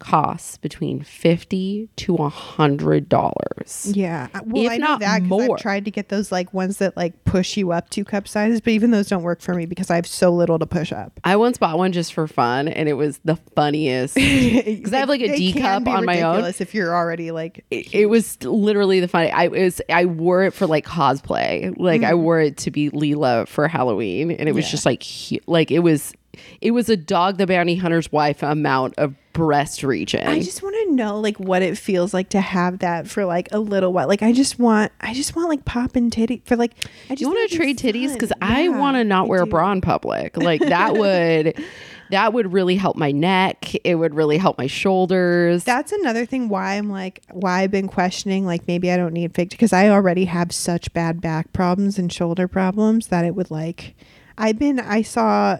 costs 0.00 0.56
between 0.56 1.02
fifty 1.02 1.88
to 1.96 2.16
a 2.16 2.28
hundred 2.28 3.08
dollars. 3.08 3.92
Yeah. 3.94 4.28
Uh, 4.34 4.40
well, 4.46 4.64
If 4.64 4.72
I 4.72 4.76
know 4.78 4.98
that. 4.98 5.22
I've 5.22 5.58
tried 5.58 5.84
to 5.84 5.90
get 5.90 6.08
those 6.08 6.32
like 6.32 6.52
ones 6.52 6.78
that 6.78 6.96
like 6.96 7.24
push 7.24 7.56
you 7.56 7.70
up 7.72 7.90
two 7.90 8.04
cup 8.04 8.26
sizes, 8.26 8.60
but 8.60 8.72
even 8.72 8.90
those 8.90 9.08
don't 9.08 9.22
work 9.22 9.40
for 9.40 9.54
me 9.54 9.66
because 9.66 9.90
I 9.90 9.96
have 9.96 10.06
so 10.06 10.30
little 10.30 10.58
to 10.58 10.66
push 10.66 10.92
up. 10.92 11.20
I 11.22 11.36
once 11.36 11.58
bought 11.58 11.78
one 11.78 11.92
just 11.92 12.14
for 12.14 12.26
fun, 12.26 12.66
and 12.66 12.88
it 12.88 12.94
was 12.94 13.20
the 13.24 13.36
funniest. 13.54 14.16
Because 14.70 14.92
I 14.92 14.98
have, 14.98 15.08
like, 15.08 15.20
a 15.20 15.36
D 15.36 15.52
cup 15.52 15.86
on 15.86 16.04
my 16.04 16.22
own. 16.22 16.44
If 16.44 16.74
you're 16.74 16.94
already 16.94 17.30
like, 17.30 17.64
It, 17.70 17.94
it 17.94 18.06
was 18.06 18.42
literally 18.42 19.00
the 19.00 19.08
funny. 19.08 19.30
I 19.30 19.48
was 19.48 19.80
I 19.88 20.06
wore 20.06 20.44
it 20.44 20.54
for 20.54 20.66
like 20.66 20.86
cosplay. 20.86 21.74
Like 21.76 22.02
I 22.02 22.12
mm-hmm. 22.12 22.22
wore 22.22 22.40
it 22.40 22.56
to 22.58 22.70
be 22.70 22.90
Leela 22.90 23.46
for 23.46 23.68
Halloween, 23.68 24.30
and 24.30 24.48
it 24.48 24.52
was. 24.52 24.66
Yeah. 24.66 24.70
just 24.70 24.86
like 24.86 25.02
hu- 25.02 25.40
like 25.46 25.70
it 25.70 25.80
was 25.80 26.14
it 26.60 26.70
was 26.70 26.88
a 26.88 26.96
dog 26.96 27.38
the 27.38 27.46
bounty 27.46 27.76
hunter's 27.76 28.10
wife 28.12 28.42
amount 28.42 28.94
of 28.98 29.14
breast 29.32 29.82
region. 29.82 30.26
I 30.26 30.40
just 30.40 30.62
want 30.62 30.76
to 30.86 30.94
know 30.94 31.20
like 31.20 31.38
what 31.38 31.62
it 31.62 31.78
feels 31.78 32.12
like 32.12 32.30
to 32.30 32.40
have 32.40 32.80
that 32.80 33.08
for 33.08 33.24
like 33.24 33.48
a 33.52 33.58
little 33.58 33.92
while. 33.92 34.08
Like 34.08 34.22
I 34.22 34.32
just 34.32 34.58
want, 34.58 34.92
I 35.00 35.14
just 35.14 35.36
want 35.36 35.48
like 35.48 35.64
popping 35.64 36.10
titty 36.10 36.42
for 36.44 36.56
like. 36.56 36.74
I 37.08 37.14
just 37.14 37.20
you 37.22 37.28
want 37.28 37.50
to 37.50 37.56
trade 37.56 37.78
titties 37.78 38.12
because 38.12 38.32
I 38.40 38.68
want 38.68 38.96
to 38.96 39.04
not 39.04 39.26
I 39.26 39.28
wear 39.28 39.42
a 39.42 39.46
bra 39.46 39.70
in 39.72 39.80
public. 39.80 40.36
Like 40.36 40.60
that 40.60 40.94
would 40.94 41.62
that 42.10 42.32
would 42.32 42.52
really 42.52 42.76
help 42.76 42.96
my 42.96 43.12
neck. 43.12 43.74
It 43.84 43.96
would 43.96 44.14
really 44.14 44.38
help 44.38 44.58
my 44.58 44.66
shoulders. 44.66 45.64
That's 45.64 45.92
another 45.92 46.26
thing 46.26 46.48
why 46.48 46.74
I'm 46.74 46.90
like 46.90 47.22
why 47.30 47.60
I've 47.60 47.70
been 47.70 47.88
questioning 47.88 48.46
like 48.46 48.66
maybe 48.66 48.90
I 48.90 48.96
don't 48.96 49.12
need 49.12 49.34
fake 49.34 49.50
because 49.50 49.72
I 49.72 49.88
already 49.88 50.26
have 50.26 50.52
such 50.52 50.92
bad 50.92 51.20
back 51.20 51.52
problems 51.52 51.98
and 51.98 52.12
shoulder 52.12 52.48
problems 52.48 53.08
that 53.08 53.24
it 53.24 53.34
would 53.34 53.50
like 53.50 53.94
I've 54.36 54.58
been 54.58 54.80
I 54.80 55.02
saw 55.02 55.58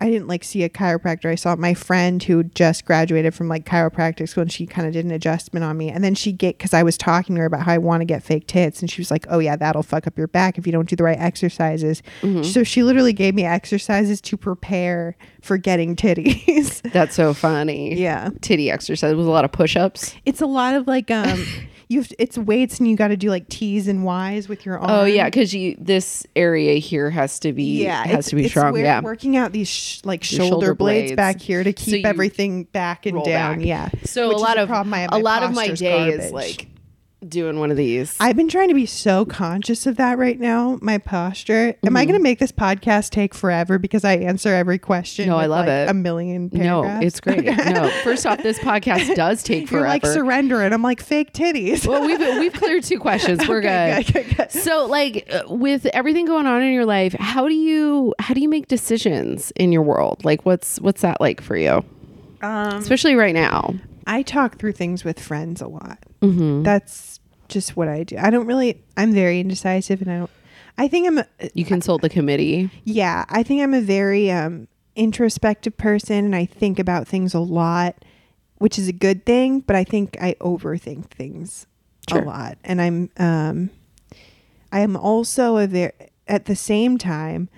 I 0.00 0.10
didn't 0.10 0.28
like 0.28 0.44
see 0.44 0.62
a 0.62 0.68
chiropractor. 0.68 1.26
I 1.30 1.34
saw 1.34 1.56
my 1.56 1.74
friend 1.74 2.22
who 2.22 2.44
just 2.44 2.84
graduated 2.84 3.34
from 3.34 3.48
like 3.48 3.64
chiropractic 3.64 4.28
school 4.28 4.42
and 4.42 4.52
she 4.52 4.64
kind 4.64 4.86
of 4.86 4.92
did 4.92 5.04
an 5.04 5.10
adjustment 5.10 5.64
on 5.64 5.76
me. 5.76 5.90
And 5.90 6.04
then 6.04 6.14
she 6.14 6.30
get 6.32 6.58
cuz 6.58 6.72
I 6.72 6.84
was 6.84 6.96
talking 6.96 7.34
to 7.34 7.40
her 7.40 7.46
about 7.46 7.62
how 7.62 7.72
I 7.72 7.78
want 7.78 8.00
to 8.02 8.04
get 8.04 8.22
fake 8.22 8.46
tits 8.46 8.80
and 8.80 8.88
she 8.90 9.00
was 9.00 9.10
like, 9.10 9.26
"Oh 9.28 9.40
yeah, 9.40 9.56
that'll 9.56 9.82
fuck 9.82 10.06
up 10.06 10.16
your 10.16 10.28
back 10.28 10.56
if 10.56 10.66
you 10.66 10.72
don't 10.72 10.88
do 10.88 10.94
the 10.94 11.02
right 11.02 11.18
exercises." 11.18 12.02
So 12.44 12.62
she 12.62 12.82
literally 12.84 13.12
gave 13.12 13.34
me 13.34 13.44
exercises 13.44 14.20
to 14.20 14.36
prepare 14.36 15.16
for 15.42 15.56
getting 15.56 15.96
titties. 15.96 16.80
That's 16.92 17.14
so 17.16 17.34
funny. 17.34 17.94
yeah. 17.96 18.30
Titty 18.40 18.70
exercise 18.70 19.14
was 19.14 19.26
a 19.26 19.30
lot 19.30 19.44
of 19.44 19.50
push-ups. 19.52 20.14
It's 20.24 20.40
a 20.40 20.46
lot 20.46 20.74
of 20.74 20.86
like 20.86 21.10
um 21.10 21.44
you 21.88 22.00
have 22.00 22.12
it's 22.18 22.36
weights 22.36 22.78
and 22.78 22.88
you 22.88 22.96
got 22.96 23.08
to 23.08 23.16
do 23.16 23.30
like 23.30 23.48
T's 23.48 23.88
and 23.88 24.04
Y's 24.04 24.48
with 24.48 24.66
your 24.66 24.78
arm. 24.78 24.90
Oh 24.90 25.04
yeah, 25.04 25.24
because 25.26 25.54
you 25.54 25.74
this 25.78 26.26
area 26.36 26.74
here 26.74 27.10
has 27.10 27.38
to 27.40 27.52
be 27.52 27.82
yeah, 27.82 28.06
has 28.06 28.26
to 28.26 28.36
be 28.36 28.48
strong. 28.48 28.76
Yeah. 28.76 29.00
working 29.00 29.36
out 29.36 29.52
these 29.52 29.68
sh- 29.68 30.00
like 30.04 30.22
shoulder, 30.22 30.48
shoulder 30.50 30.74
blades, 30.74 31.08
blades. 31.08 31.16
back 31.16 31.40
here 31.40 31.64
to 31.64 31.72
keep 31.72 32.02
you 32.04 32.08
everything 32.08 32.64
back 32.64 33.06
and 33.06 33.24
down. 33.24 33.58
back. 33.58 33.66
Yeah, 33.66 33.88
So 34.04 34.28
Which 34.28 34.36
a 34.36 34.40
lot 34.40 34.58
of 34.58 34.68
problem 34.68 34.94
a 35.10 35.18
lot 35.18 35.42
of 35.42 35.54
my 35.54 35.68
day 35.68 36.10
is 36.10 36.30
like 36.30 36.68
doing 37.26 37.58
one 37.58 37.70
of 37.70 37.76
these. 37.76 38.16
I've 38.20 38.36
been 38.36 38.48
trying 38.48 38.68
to 38.68 38.74
be 38.74 38.86
so 38.86 39.24
conscious 39.24 39.86
of 39.86 39.96
that 39.96 40.18
right 40.18 40.38
now. 40.38 40.78
My 40.80 40.98
posture. 40.98 41.74
Am 41.84 41.96
I 41.96 42.02
Mm-hmm. 42.02 42.08
going 42.10 42.20
to 42.20 42.22
make 42.22 42.38
this 42.38 42.52
podcast 42.52 43.10
take 43.10 43.34
forever 43.34 43.78
because 43.78 44.04
I 44.04 44.14
answer 44.14 44.54
every 44.54 44.78
question? 44.78 45.28
No, 45.28 45.36
I 45.36 45.46
love 45.46 45.66
like, 45.66 45.88
it. 45.88 45.88
A 45.90 45.94
million 45.94 46.48
no, 46.52 46.84
it's 47.02 47.20
great. 47.20 47.44
No, 47.44 47.90
first 48.04 48.24
off, 48.24 48.42
this 48.42 48.58
podcast 48.60 49.14
does 49.16 49.42
take 49.42 49.70
You're 49.70 49.80
like 49.82 50.06
surrender, 50.06 50.62
and 50.62 50.72
I'm 50.72 50.82
like 50.82 51.00
fake 51.02 51.32
titties. 51.32 51.86
well, 51.86 52.06
we've 52.06 52.20
we've 52.38 52.52
cleared 52.52 52.84
two 52.84 52.98
questions. 53.00 53.46
We're 53.48 53.58
Okay, 53.58 54.02
good. 54.04 54.12
good, 54.12 54.26
good, 54.28 54.36
good. 54.36 54.50
So, 54.52 54.86
like, 54.86 55.28
uh, 55.32 55.42
with 55.48 55.86
everything 55.86 56.24
going 56.26 56.46
on 56.46 56.62
in 56.62 56.72
your 56.72 56.86
life, 56.86 57.14
how 57.14 57.48
do 57.48 57.54
you 57.54 58.14
how 58.20 58.32
do 58.34 58.40
you 58.40 58.48
make 58.48 58.68
decisions 58.68 59.50
in 59.56 59.72
your 59.72 59.82
world? 59.82 60.24
Like, 60.24 60.46
what's 60.46 60.80
what's 60.80 61.00
that 61.02 61.20
like 61.20 61.40
for 61.40 61.56
you, 61.56 61.84
Um, 62.42 62.76
especially 62.76 63.14
right 63.16 63.34
now? 63.34 63.74
I 64.06 64.22
talk 64.22 64.58
through 64.58 64.72
things 64.72 65.04
with 65.04 65.18
friends 65.20 65.60
a 65.60 65.66
lot. 65.68 65.98
Mm-hmm. 66.22 66.62
That's 66.64 67.20
just 67.48 67.76
what 67.76 67.88
I 67.88 68.04
do. 68.04 68.16
I 68.18 68.30
don't 68.30 68.46
really. 68.46 68.82
I'm 68.96 69.12
very 69.12 69.40
indecisive, 69.40 70.02
and 70.02 70.10
I 70.10 70.18
don't. 70.18 70.30
I 70.76 70.88
think 70.88 71.06
I'm. 71.06 71.18
A, 71.18 71.26
You 71.54 71.64
consult 71.64 72.02
the 72.02 72.08
committee. 72.08 72.70
yeah, 72.84 73.24
I 73.28 73.42
think 73.42 73.62
I'm 73.62 73.74
a 73.74 73.80
very 73.80 74.30
um, 74.30 74.68
introspective 74.96 75.76
person, 75.76 76.24
and 76.24 76.36
I 76.36 76.44
think 76.44 76.78
about 76.78 77.06
things 77.08 77.34
a 77.34 77.40
lot, 77.40 78.04
which 78.58 78.78
is 78.78 78.88
a 78.88 78.92
good 78.92 79.24
thing. 79.24 79.60
But 79.60 79.76
I 79.76 79.84
think 79.84 80.16
I 80.20 80.34
overthink 80.40 81.06
things 81.10 81.66
Sure. 82.08 82.22
a 82.22 82.24
lot, 82.24 82.58
and 82.64 82.80
I'm. 82.82 83.10
Um, 83.16 83.70
I 84.72 84.80
am 84.80 84.96
also 84.96 85.56
a 85.56 85.66
very. 85.66 85.92
At 86.26 86.44
the 86.44 86.56
same 86.56 86.98
time, 86.98 87.48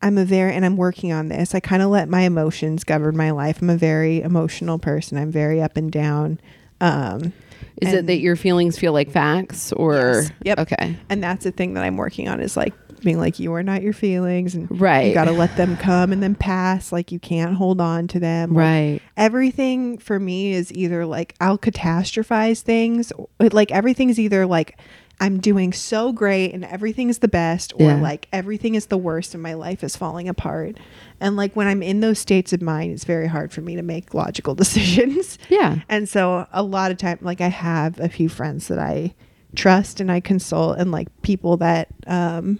I'm 0.00 0.16
a 0.18 0.24
very, 0.24 0.52
and 0.54 0.64
I'm 0.64 0.76
working 0.76 1.10
on 1.12 1.28
this. 1.28 1.52
I 1.54 1.58
kind 1.60 1.82
of 1.82 1.90
let 1.90 2.08
my 2.08 2.20
emotions 2.22 2.84
govern 2.84 3.16
my 3.16 3.30
life. 3.32 3.60
I'm 3.60 3.70
a 3.70 3.76
very 3.76 4.20
emotional 4.22 4.78
person. 4.78 5.18
I'm 5.18 5.32
very 5.32 5.60
up 5.60 5.76
and 5.76 5.90
down. 5.90 6.38
Um, 6.80 7.32
Is 7.80 7.92
it 7.92 8.06
that 8.06 8.18
your 8.18 8.36
feelings 8.36 8.78
feel 8.78 8.92
like 8.92 9.10
facts, 9.10 9.72
or 9.72 9.94
Yes. 10.22 10.32
Yep. 10.44 10.58
okay, 10.60 10.96
and 11.08 11.22
that's 11.22 11.44
the 11.44 11.52
thing 11.52 11.74
that 11.74 11.84
I'm 11.84 11.96
working 11.96 12.28
on 12.28 12.40
is 12.40 12.56
like 12.56 12.74
being 13.02 13.18
like 13.18 13.40
you 13.40 13.52
are 13.52 13.64
not 13.64 13.82
your 13.82 13.92
feelings 13.92 14.54
and 14.54 14.80
right, 14.80 15.08
you 15.08 15.14
got 15.14 15.24
to 15.24 15.32
let 15.32 15.56
them 15.56 15.76
come 15.76 16.12
and 16.12 16.22
then 16.22 16.36
pass 16.36 16.92
like 16.92 17.10
you 17.10 17.18
can't 17.18 17.54
hold 17.54 17.80
on 17.80 18.06
to 18.06 18.20
them 18.20 18.50
Like, 18.50 18.58
right, 18.58 19.02
everything 19.16 19.98
for 19.98 20.20
me 20.20 20.52
is 20.52 20.72
either 20.72 21.04
like 21.04 21.34
I'll 21.40 21.58
catastrophize 21.58 22.60
things 22.60 23.12
like 23.40 23.72
everything's 23.72 24.20
either 24.20 24.46
like 24.46 24.78
I'm 25.22 25.38
doing 25.40 25.72
so 25.72 26.12
great 26.12 26.52
and 26.52 26.64
everything's 26.64 27.18
the 27.18 27.28
best 27.28 27.72
or 27.76 27.90
Yeah. 27.92 28.00
like 28.00 28.28
everything 28.32 28.74
is 28.74 28.86
the 28.86 28.98
worst 28.98 29.32
and 29.34 29.42
my 29.42 29.54
life 29.54 29.82
is 29.84 29.96
falling 29.96 30.28
apart 30.28 30.76
and 31.20 31.36
like 31.36 31.54
when 31.56 31.66
I'm 31.68 31.82
in 31.82 32.00
those 32.00 32.18
states 32.18 32.52
of 32.52 32.60
mind 32.60 32.92
it's 32.92 33.04
very 33.04 33.28
hard 33.28 33.52
for 33.52 33.60
me 33.62 33.76
to 33.76 33.82
make 33.82 34.12
logical 34.14 34.54
decisions 34.62 35.38
yeah, 35.48 35.78
and 35.88 36.08
so 36.08 36.46
a 36.52 36.62
lot 36.62 36.90
of 36.90 36.98
time, 36.98 37.18
like 37.22 37.40
I 37.40 37.48
have 37.48 37.98
a 38.00 38.08
few 38.08 38.28
friends 38.28 38.68
that 38.68 38.78
I 38.78 39.14
trust 39.54 40.00
and 40.00 40.10
I 40.10 40.20
consult, 40.20 40.78
and 40.78 40.90
like 40.90 41.08
people 41.22 41.56
that, 41.58 41.88
um, 42.06 42.58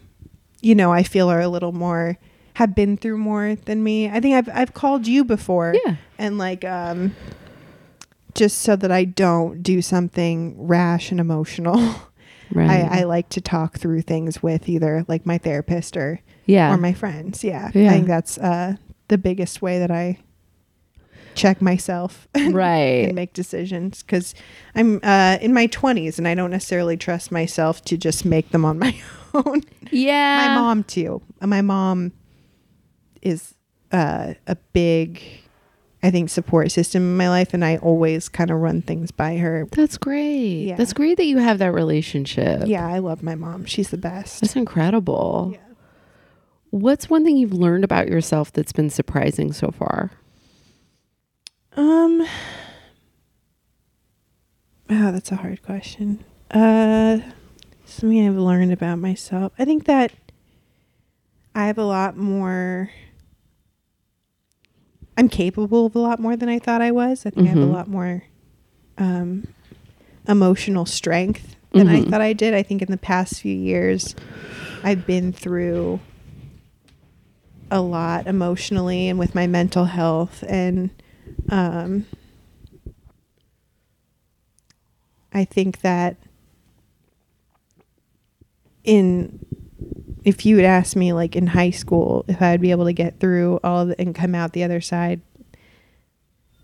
you 0.60 0.74
know, 0.74 0.92
I 0.92 1.02
feel 1.02 1.28
are 1.30 1.40
a 1.40 1.48
little 1.48 1.72
more 1.72 2.16
have 2.54 2.74
been 2.74 2.96
through 2.98 3.16
more 3.18 3.54
than 3.64 3.82
me. 3.82 4.08
I 4.10 4.20
think 4.20 4.34
I've 4.36 4.48
I've 4.54 4.74
called 4.74 5.06
you 5.06 5.24
before, 5.24 5.74
yeah, 5.86 5.96
and 6.18 6.36
like 6.38 6.64
um, 6.66 7.14
just 8.34 8.58
so 8.58 8.76
that 8.76 8.90
I 8.92 9.04
don't 9.04 9.62
do 9.62 9.80
something 9.82 10.54
rash 10.58 11.10
and 11.10 11.18
emotional. 11.18 11.94
right, 12.54 12.70
I, 12.70 13.00
I 13.00 13.02
like 13.04 13.28
to 13.30 13.40
talk 13.40 13.78
through 13.78 14.02
things 14.02 14.42
with 14.42 14.68
either 14.68 15.04
like 15.08 15.26
my 15.26 15.38
therapist 15.38 15.96
or 15.96 16.20
yeah, 16.46 16.72
or 16.72 16.76
my 16.76 16.92
friends. 16.92 17.42
Yeah, 17.44 17.70
Yeah. 17.74 17.88
I 17.90 17.94
think 17.94 18.06
that's 18.06 18.38
uh, 18.38 18.76
the 19.08 19.18
biggest 19.18 19.62
way 19.62 19.78
that 19.78 19.90
I 19.90 20.18
check 21.34 21.62
myself 21.62 22.28
right. 22.50 23.06
and 23.06 23.14
make 23.14 23.32
decisions 23.32 24.02
because 24.02 24.34
I'm 24.74 25.00
uh, 25.02 25.38
in 25.40 25.54
my 25.54 25.66
20s 25.66 26.18
and 26.18 26.28
I 26.28 26.34
don't 26.34 26.50
necessarily 26.50 26.96
trust 26.96 27.32
myself 27.32 27.82
to 27.86 27.96
just 27.96 28.24
make 28.24 28.50
them 28.50 28.64
on 28.64 28.78
my 28.78 28.94
own. 29.34 29.62
Yeah. 29.90 30.48
my 30.48 30.54
mom 30.60 30.84
too. 30.84 31.22
My 31.40 31.62
mom 31.62 32.12
is 33.22 33.54
uh, 33.92 34.34
a 34.46 34.56
big, 34.72 35.22
I 36.02 36.10
think, 36.10 36.30
support 36.30 36.72
system 36.72 37.02
in 37.02 37.16
my 37.16 37.28
life, 37.28 37.54
and 37.54 37.64
I 37.64 37.76
always 37.76 38.28
kind 38.28 38.50
of 38.50 38.58
run 38.58 38.82
things 38.82 39.12
by 39.12 39.36
her. 39.36 39.68
That's 39.70 39.96
great. 39.96 40.64
Yeah. 40.64 40.76
That's 40.76 40.92
great 40.92 41.16
that 41.18 41.26
you 41.26 41.38
have 41.38 41.58
that 41.58 41.72
relationship. 41.72 42.62
Yeah, 42.66 42.86
I 42.86 42.98
love 42.98 43.22
my 43.22 43.36
mom. 43.36 43.66
She's 43.66 43.90
the 43.90 43.98
best. 43.98 44.40
That's 44.40 44.56
incredible. 44.56 45.50
Yeah. 45.52 45.58
What's 46.70 47.08
one 47.08 47.24
thing 47.24 47.36
you've 47.36 47.52
learned 47.52 47.84
about 47.84 48.08
yourself 48.08 48.52
that's 48.52 48.72
been 48.72 48.90
surprising 48.90 49.52
so 49.52 49.70
far? 49.70 50.10
Um. 51.76 52.26
Oh, 54.90 55.12
that's 55.12 55.30
a 55.30 55.36
hard 55.36 55.62
question. 55.62 56.24
Uh, 56.50 57.20
something 57.84 58.26
I've 58.26 58.34
learned 58.36 58.72
about 58.72 58.98
myself. 58.98 59.52
I 59.58 59.64
think 59.64 59.84
that 59.84 60.12
I 61.54 61.66
have 61.66 61.78
a 61.78 61.84
lot 61.84 62.16
more. 62.16 62.90
I'm 65.22 65.28
capable 65.28 65.86
of 65.86 65.94
a 65.94 66.00
lot 66.00 66.18
more 66.18 66.34
than 66.34 66.48
I 66.48 66.58
thought 66.58 66.82
I 66.82 66.90
was. 66.90 67.24
I 67.24 67.30
think 67.30 67.46
I 67.46 67.50
have 67.50 67.58
a 67.58 67.60
Mhm. 67.60 67.70
lot 67.72 67.86
more 67.86 68.24
um, 68.98 69.46
emotional 70.26 70.84
strength 70.84 71.54
than 71.70 71.86
I 71.86 72.00
Mhm. 72.00 72.10
thought 72.10 72.20
I 72.20 72.32
did. 72.32 72.54
I 72.54 72.64
think 72.64 72.82
in 72.82 72.90
the 72.90 72.96
past 72.96 73.40
few 73.40 73.54
years, 73.54 74.16
I've 74.82 75.06
been 75.06 75.32
through 75.32 76.00
a 77.70 77.80
lot 77.80 78.26
emotionally 78.26 79.06
and 79.06 79.16
with 79.16 79.32
my 79.32 79.46
mental 79.46 79.84
health 79.84 80.42
and 80.48 80.90
um, 81.50 82.04
I 85.32 85.44
think 85.44 85.82
that 85.82 86.16
in 88.82 89.38
if 90.24 90.46
you 90.46 90.56
had 90.56 90.64
asked 90.66 90.96
me 90.96 91.12
like 91.12 91.34
in 91.36 91.48
high 91.48 91.70
school 91.70 92.24
if 92.28 92.40
I'd 92.40 92.60
be 92.60 92.70
able 92.70 92.84
to 92.84 92.92
get 92.92 93.18
through 93.18 93.60
all 93.64 93.80
of 93.80 93.88
the, 93.88 94.00
and 94.00 94.14
come 94.14 94.34
out 94.34 94.52
the 94.52 94.64
other 94.64 94.80
side, 94.80 95.20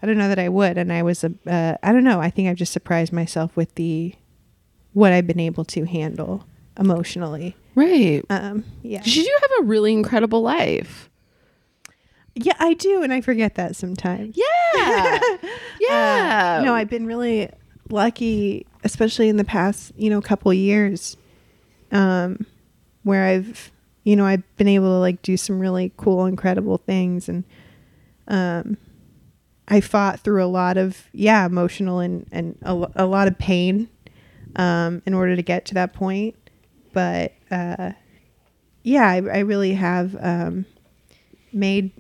I 0.03 0.07
don't 0.07 0.19
know 0.19 0.29
that 0.29 0.39
I 0.39 0.49
would. 0.49 0.79
And 0.79 0.93
I 0.93 1.03
was 1.03 1.25
a 1.25 1.33
uh, 1.47 1.77
I 1.83 1.93
don't 1.93 2.05
know. 2.05 2.21
I 2.21 2.31
think 2.31 2.49
I've 2.49 2.57
just 2.57 2.73
surprised 2.73 3.13
myself 3.13 3.57
with 3.57 3.75
the 3.75 4.15
what 4.93 5.13
I've 5.13 5.27
been 5.27 5.41
able 5.41 5.65
to 5.67 5.85
handle 5.85 6.45
emotionally. 6.79 7.57
Right. 7.75 8.25
Um, 8.31 8.65
Did 8.83 9.07
You 9.07 9.39
have 9.43 9.51
a 9.61 9.65
really 9.65 9.93
incredible 9.93 10.43
life. 10.43 11.09
yeah, 12.35 12.55
I 12.59 12.75
do, 12.75 13.03
and 13.03 13.13
I 13.13 13.21
forget 13.21 13.55
that 13.57 13.77
sometimes. 13.77 14.37
Yeah. 14.37 15.19
yeah. 15.81 16.59
Uh, 16.61 16.65
no, 16.65 16.75
I've 16.75 16.91
been 16.91 17.07
really 17.07 17.51
lucky, 17.91 18.67
especially 18.85 19.29
in 19.29 19.37
the 19.37 19.45
past, 19.45 19.93
you 19.97 20.11
know, 20.11 20.21
couple 20.21 20.53
years, 20.53 21.17
um, 21.93 22.47
where 23.03 23.25
I've, 23.25 23.73
you 24.05 24.17
know, 24.17 24.27
I've 24.27 24.43
been 24.57 24.69
able 24.69 24.87
to 24.87 24.99
like 24.99 25.23
do 25.23 25.37
some 25.37 25.59
really 25.59 25.93
cool, 25.97 26.27
incredible 26.27 26.79
things, 26.79 27.29
and 27.29 27.45
um, 28.27 28.77
I 29.67 29.81
fought 29.81 30.21
through 30.21 30.45
a 30.45 30.47
lot 30.47 30.77
of 30.77 31.09
yeah, 31.13 31.45
emotional 31.47 32.01
and 32.01 32.27
and 32.33 32.59
a, 32.63 32.91
a 32.97 33.07
lot 33.07 33.29
of 33.29 33.39
pain, 33.39 33.89
um, 34.57 35.03
in 35.07 35.15
order 35.15 35.37
to 35.37 35.43
get 35.43 35.65
to 35.67 35.75
that 35.75 35.93
point, 35.93 36.37
but 36.93 37.33
uh, 37.51 37.93
yeah, 38.83 39.09
I, 39.09 39.17
I 39.17 39.39
really 39.41 39.75
have 39.75 40.17
um, 40.21 40.67
made 41.53 41.91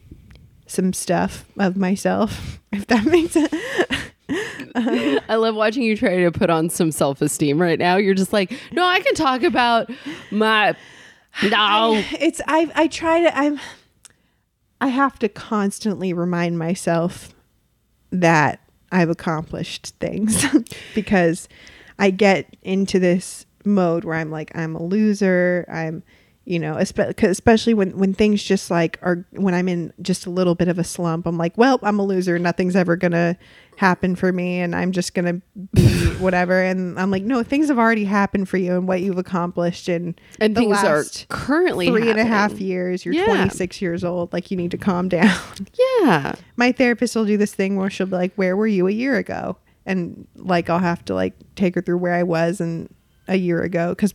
some 0.67 0.93
stuff 0.93 1.45
of 1.59 1.77
myself, 1.77 2.61
if 2.73 2.87
that 2.87 3.05
makes 3.07 3.33
sense. 3.33 3.53
I 4.75 5.37
love 5.37 5.55
watching 5.55 5.83
you 5.83 5.97
try 5.97 6.17
to 6.17 6.31
put 6.31 6.51
on 6.51 6.69
some 6.69 6.91
self 6.91 7.23
esteem 7.23 7.61
right 7.61 7.79
now. 7.79 7.97
You're 7.97 8.15
just 8.15 8.33
like, 8.33 8.53
no, 8.73 8.85
I 8.85 9.01
can 9.01 9.15
talk 9.15 9.43
about 9.43 9.91
my. 10.31 10.75
No. 11.43 12.03
it's 12.21 12.41
I 12.47 12.71
I 12.75 12.89
try 12.89 13.23
to 13.23 13.37
I'm 13.37 13.61
I 14.81 14.89
have 14.89 15.19
to 15.21 15.29
constantly 15.29 16.13
remind 16.13 16.59
myself 16.59 17.35
that 18.11 18.61
I've 18.91 19.11
accomplished 19.11 19.95
things 20.01 20.45
because 20.95 21.49
I 21.99 22.11
get 22.11 22.57
into 22.63 22.99
this 22.99 23.47
mode 23.65 24.05
where 24.05 24.17
I'm 24.17 24.31
like 24.31 24.57
I'm 24.57 24.75
a 24.75 24.83
loser. 24.83 25.65
I'm 25.73 26.03
you 26.45 26.59
know, 26.59 26.77
espe- 26.77 27.23
especially 27.29 27.75
when 27.75 27.97
when 27.99 28.15
things 28.15 28.43
just 28.43 28.71
like 28.71 28.99
are 29.03 29.27
when 29.33 29.53
I'm 29.53 29.69
in 29.69 29.93
just 30.01 30.25
a 30.25 30.31
little 30.31 30.55
bit 30.55 30.69
of 30.69 30.79
a 30.79 30.85
slump, 30.85 31.27
I'm 31.27 31.37
like, 31.37 31.57
well, 31.59 31.79
I'm 31.83 31.99
a 31.99 32.05
loser. 32.05 32.39
Nothing's 32.39 32.75
ever 32.75 32.97
gonna 32.97 33.37
happen 33.79 34.17
for 34.17 34.33
me, 34.33 34.59
and 34.61 34.75
I'm 34.75 34.91
just 34.93 35.15
gonna 35.15 35.41
be 35.73 35.87
whatever. 36.19 36.61
And 36.61 36.99
I'm 36.99 37.11
like, 37.11 37.23
no, 37.23 37.43
things 37.43 37.69
have 37.69 37.79
already 37.79 38.05
happened 38.05 38.49
for 38.49 38.57
you 38.57 38.75
and 38.75 38.89
what 38.89 39.01
you've 39.01 39.19
accomplished, 39.19 39.89
and 39.89 40.21
And 40.41 40.55
the 40.57 40.61
things 40.63 40.79
are 40.79 40.97
last 40.99 41.27
currently 41.29 41.87
three 41.87 42.11
and 42.11 42.19
a 42.19 42.25
half 42.25 42.51
happening. 42.51 42.67
years. 42.69 43.05
You're 43.05 43.15
Yeah. 43.15 43.25
26 43.27 43.81
years 43.81 44.03
old. 44.05 44.33
Like 44.33 44.51
you 44.51 44.57
need 44.57 44.73
to 44.73 44.79
calm 44.79 45.09
down. 45.19 45.31
Yeah. 46.01 46.35
My 46.57 46.73
therapist 46.73 47.15
will 47.17 47.25
do 47.25 47.37
this 47.37 47.55
thing 47.55 47.77
where 47.77 47.89
she'll 47.89 48.07
be 48.07 48.17
like, 48.17 48.35
"Where 48.35 48.57
were 48.57 48.67
you 48.67 48.89
a 48.89 48.93
year 48.93 49.17
ago?" 49.17 49.57
And 49.87 50.27
like 50.37 50.69
I'll 50.69 50.81
have 50.81 51.05
to 51.07 51.15
like 51.15 51.35
take 51.55 51.75
her 51.77 51.81
through 51.81 51.99
where 51.99 52.15
I 52.15 52.25
was 52.25 52.61
and 52.61 52.93
a 53.29 53.37
year 53.37 53.63
ago 53.63 53.91
because 53.91 54.13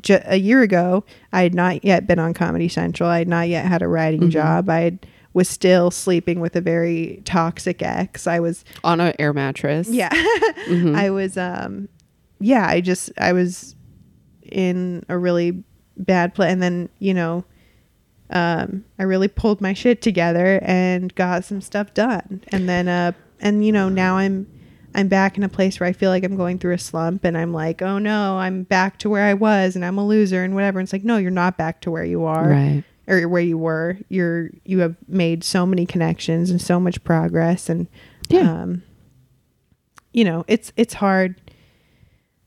ju- 0.00 0.20
a 0.26 0.36
year 0.36 0.60
ago 0.62 1.04
I 1.32 1.42
had 1.42 1.54
not 1.54 1.84
yet 1.84 2.06
been 2.06 2.18
on 2.18 2.34
Comedy 2.34 2.68
Central. 2.68 3.08
I 3.08 3.18
had 3.18 3.28
not 3.28 3.48
yet 3.48 3.64
had 3.66 3.80
a 3.82 3.88
writing 3.88 4.20
Mm-hmm. 4.20 4.28
job. 4.30 4.68
I 4.68 4.80
had, 4.80 5.06
was 5.38 5.48
still 5.48 5.90
sleeping 5.90 6.40
with 6.40 6.54
a 6.56 6.60
very 6.60 7.22
toxic 7.24 7.80
ex. 7.82 8.26
I 8.26 8.40
was 8.40 8.64
On 8.82 8.98
an 9.00 9.14
air 9.18 9.32
mattress. 9.32 9.88
yeah. 9.88 10.10
Mhm. 10.68 10.94
I 10.96 11.10
was 11.10 11.36
um 11.36 11.88
yeah, 12.40 12.66
I 12.68 12.80
just 12.80 13.10
I 13.18 13.32
was 13.32 13.74
in 14.42 15.04
a 15.08 15.16
really 15.16 15.62
bad 15.96 16.34
place 16.34 16.50
and 16.52 16.60
then, 16.62 16.88
you 16.98 17.14
know, 17.14 17.44
um 18.30 18.84
I 18.98 19.04
really 19.04 19.28
pulled 19.28 19.60
my 19.60 19.72
shit 19.72 20.02
together 20.02 20.58
and 20.62 21.14
got 21.14 21.44
some 21.44 21.60
stuff 21.60 21.94
done. 21.94 22.42
And 22.48 22.68
then 22.68 22.88
uh 22.88 23.12
and 23.40 23.64
you 23.64 23.72
know, 23.72 23.88
now 23.88 24.16
I'm 24.16 24.46
I'm 24.94 25.08
back 25.08 25.36
in 25.36 25.44
a 25.44 25.48
place 25.48 25.78
where 25.78 25.88
I 25.88 25.92
feel 25.92 26.10
like 26.10 26.24
I'm 26.24 26.36
going 26.36 26.58
through 26.58 26.74
a 26.74 26.78
slump 26.78 27.24
and 27.24 27.36
I'm 27.36 27.52
like, 27.52 27.82
"Oh 27.82 27.98
no, 27.98 28.38
I'm 28.38 28.62
back 28.64 28.98
to 29.00 29.10
where 29.10 29.24
I 29.24 29.34
was 29.34 29.76
and 29.76 29.84
I'm 29.84 29.98
a 29.98 30.04
loser 30.06 30.42
and 30.42 30.54
whatever." 30.54 30.78
And 30.80 30.86
it's 30.86 30.92
like, 30.94 31.04
"No, 31.04 31.18
you're 31.18 31.30
not 31.30 31.58
back 31.58 31.82
to 31.82 31.90
where 31.90 32.04
you 32.04 32.24
are." 32.24 32.48
Right. 32.48 32.82
Or 33.08 33.22
where 33.26 33.42
you 33.42 33.56
were. 33.58 33.96
You're 34.08 34.50
you 34.64 34.80
have 34.80 34.96
made 35.08 35.42
so 35.42 35.64
many 35.66 35.86
connections 35.86 36.50
and 36.50 36.60
so 36.60 36.78
much 36.78 37.02
progress 37.04 37.68
and 37.68 37.88
Yeah. 38.28 38.62
um 38.62 38.82
you 40.12 40.24
know 40.24 40.44
it's 40.46 40.72
it's 40.76 40.94
hard 40.94 41.36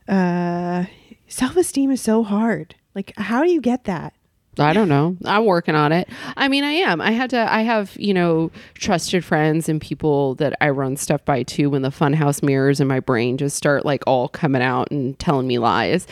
uh 0.08 0.84
self-esteem 1.28 1.90
is 1.90 2.00
so 2.00 2.22
hard 2.22 2.74
like 2.94 3.12
how 3.16 3.42
do 3.44 3.50
you 3.50 3.60
get 3.60 3.84
that 3.84 4.14
I 4.58 4.74
don't 4.74 4.90
know. 4.90 5.16
I'm 5.24 5.46
working 5.46 5.74
on 5.74 5.92
it. 5.92 6.10
I 6.36 6.46
mean, 6.48 6.62
I 6.62 6.72
am. 6.72 7.00
I 7.00 7.12
had 7.12 7.30
to, 7.30 7.50
I 7.50 7.62
have, 7.62 7.96
you 7.98 8.12
know, 8.12 8.50
trusted 8.74 9.24
friends 9.24 9.66
and 9.66 9.80
people 9.80 10.34
that 10.34 10.52
I 10.60 10.68
run 10.68 10.98
stuff 10.98 11.24
by 11.24 11.42
too 11.42 11.70
when 11.70 11.80
the 11.80 11.88
funhouse 11.88 12.42
mirrors 12.42 12.78
in 12.78 12.86
my 12.86 13.00
brain 13.00 13.38
just 13.38 13.56
start 13.56 13.86
like 13.86 14.02
all 14.06 14.28
coming 14.28 14.60
out 14.60 14.90
and 14.90 15.18
telling 15.18 15.46
me 15.46 15.58
lies. 15.58 16.06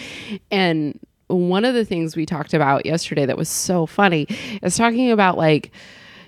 And 0.51 0.99
one 1.35 1.65
of 1.65 1.75
the 1.75 1.85
things 1.85 2.17
we 2.17 2.27
talked 2.27 2.55
about 2.55 2.85
yesterday 2.85 3.27
that 3.27 3.37
was 3.37 3.49
so 3.49 3.87
funny 3.87 4.27
is 4.63 4.77
talking 4.77 5.11
about 5.11 5.39
like, 5.39 5.73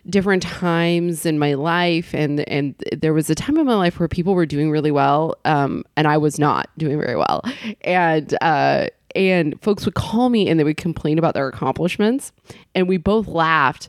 different 0.09 0.42
times 0.42 1.24
in 1.24 1.38
my 1.38 1.55
life 1.55 2.12
and 2.12 2.40
and 2.48 2.74
there 2.92 3.12
was 3.12 3.30
a 3.30 3.34
time 3.34 3.57
in 3.57 3.64
my 3.64 3.74
life 3.74 4.00
where 4.00 4.09
people 4.09 4.34
were 4.34 4.46
doing 4.46 4.70
really 4.70 4.90
well 4.90 5.36
um 5.44 5.84
and 5.96 6.09
I 6.09 6.18
was 6.18 6.38
not 6.38 6.68
doing 6.76 6.98
very 6.98 7.16
well. 7.16 7.42
And 7.82 8.36
uh 8.40 8.88
and 9.14 9.61
folks 9.62 9.84
would 9.84 9.94
call 9.94 10.28
me 10.28 10.48
and 10.48 10.59
they 10.59 10.64
would 10.64 10.76
complain 10.76 11.18
about 11.18 11.34
their 11.34 11.46
accomplishments 11.46 12.32
and 12.74 12.88
we 12.88 12.96
both 12.96 13.28
laughed 13.28 13.88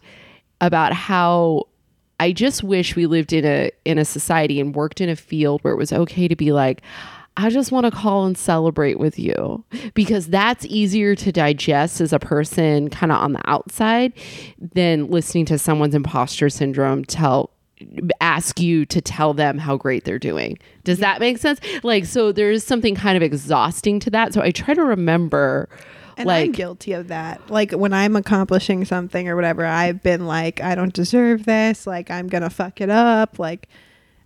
about 0.61 0.93
how 0.93 1.63
I 2.19 2.31
just 2.31 2.63
wish 2.63 2.95
we 2.95 3.07
lived 3.07 3.33
in 3.33 3.43
a 3.43 3.71
in 3.83 3.97
a 3.97 4.05
society 4.05 4.59
and 4.59 4.75
worked 4.75 5.01
in 5.01 5.09
a 5.09 5.15
field 5.15 5.61
where 5.63 5.73
it 5.73 5.77
was 5.77 5.91
okay 5.91 6.27
to 6.27 6.35
be 6.35 6.51
like 6.51 6.83
I 7.35 7.49
just 7.49 7.71
want 7.71 7.85
to 7.85 7.91
call 7.91 8.25
and 8.25 8.37
celebrate 8.37 8.99
with 8.99 9.17
you 9.17 9.63
because 9.93 10.27
that's 10.27 10.65
easier 10.65 11.15
to 11.15 11.31
digest 11.31 11.99
as 11.99 12.13
a 12.13 12.19
person 12.19 12.89
kind 12.89 13.11
of 13.11 13.19
on 13.19 13.33
the 13.33 13.41
outside 13.49 14.13
than 14.59 15.09
listening 15.09 15.45
to 15.45 15.57
someone's 15.57 15.95
imposter 15.95 16.49
syndrome 16.49 17.03
tell 17.05 17.49
ask 18.21 18.59
you 18.59 18.85
to 18.85 19.01
tell 19.01 19.33
them 19.33 19.57
how 19.57 19.75
great 19.75 20.05
they're 20.05 20.19
doing. 20.19 20.57
Does 20.83 20.99
that 20.99 21.19
make 21.19 21.37
sense? 21.37 21.59
Like 21.81 22.05
so 22.05 22.31
there's 22.31 22.63
something 22.63 22.95
kind 22.95 23.17
of 23.17 23.23
exhausting 23.23 23.99
to 24.01 24.09
that. 24.11 24.33
So 24.33 24.41
I 24.41 24.51
try 24.51 24.73
to 24.73 24.83
remember 24.83 25.69
and 26.17 26.27
like 26.27 26.45
i'm 26.45 26.51
guilty 26.51 26.93
of 26.93 27.07
that 27.07 27.41
like 27.49 27.71
when 27.71 27.91
i'm 27.91 28.15
accomplishing 28.15 28.85
something 28.85 29.27
or 29.27 29.35
whatever 29.35 29.65
i've 29.65 30.03
been 30.03 30.27
like 30.27 30.61
i 30.61 30.75
don't 30.75 30.93
deserve 30.93 31.45
this 31.45 31.87
like 31.87 32.11
i'm 32.11 32.27
gonna 32.27 32.51
fuck 32.51 32.81
it 32.81 32.89
up 32.91 33.39
like 33.39 33.67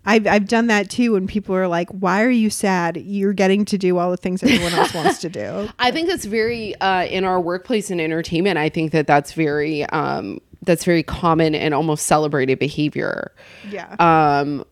I've, 0.07 0.25
I've 0.25 0.47
done 0.47 0.67
that 0.67 0.89
too 0.89 1.13
when 1.13 1.27
people 1.27 1.53
are 1.55 1.67
like 1.67 1.89
why 1.89 2.23
are 2.23 2.29
you 2.29 2.49
sad 2.49 2.97
you're 2.97 3.33
getting 3.33 3.65
to 3.65 3.77
do 3.77 3.97
all 3.97 4.09
the 4.09 4.17
things 4.17 4.41
everyone 4.41 4.73
else 4.73 4.93
wants 4.93 5.19
to 5.19 5.29
do 5.29 5.69
I 5.79 5.91
think 5.91 6.07
that's 6.07 6.25
very 6.25 6.73
uh, 6.79 7.05
in 7.05 7.23
our 7.23 7.39
workplace 7.39 7.91
and 7.91 7.99
entertainment. 8.01 8.57
I 8.57 8.69
think 8.69 8.91
that 8.93 9.05
that's 9.05 9.33
very 9.33 9.85
um, 9.85 10.39
that's 10.63 10.83
very 10.85 11.03
common 11.03 11.53
and 11.53 11.73
almost 11.73 12.07
celebrated 12.07 12.57
behavior. 12.59 13.31
yeah 13.69 13.95
Um, 13.99 14.65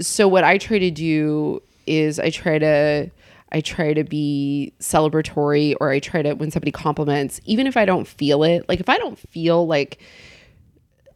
so 0.00 0.28
what 0.28 0.44
I 0.44 0.58
try 0.58 0.78
to 0.78 0.90
do 0.90 1.62
is 1.86 2.18
I 2.18 2.30
try 2.30 2.58
to 2.58 3.10
I 3.52 3.60
try 3.60 3.94
to 3.94 4.02
be 4.02 4.72
celebratory, 4.80 5.76
or 5.80 5.90
I 5.90 6.00
try 6.00 6.22
to 6.22 6.34
when 6.34 6.50
somebody 6.50 6.72
compliments, 6.72 7.40
even 7.44 7.68
if 7.68 7.76
I 7.76 7.84
don't 7.84 8.06
feel 8.06 8.42
it. 8.42 8.68
Like 8.68 8.80
if 8.80 8.88
I 8.88 8.98
don't 8.98 9.18
feel 9.18 9.66
like 9.66 10.00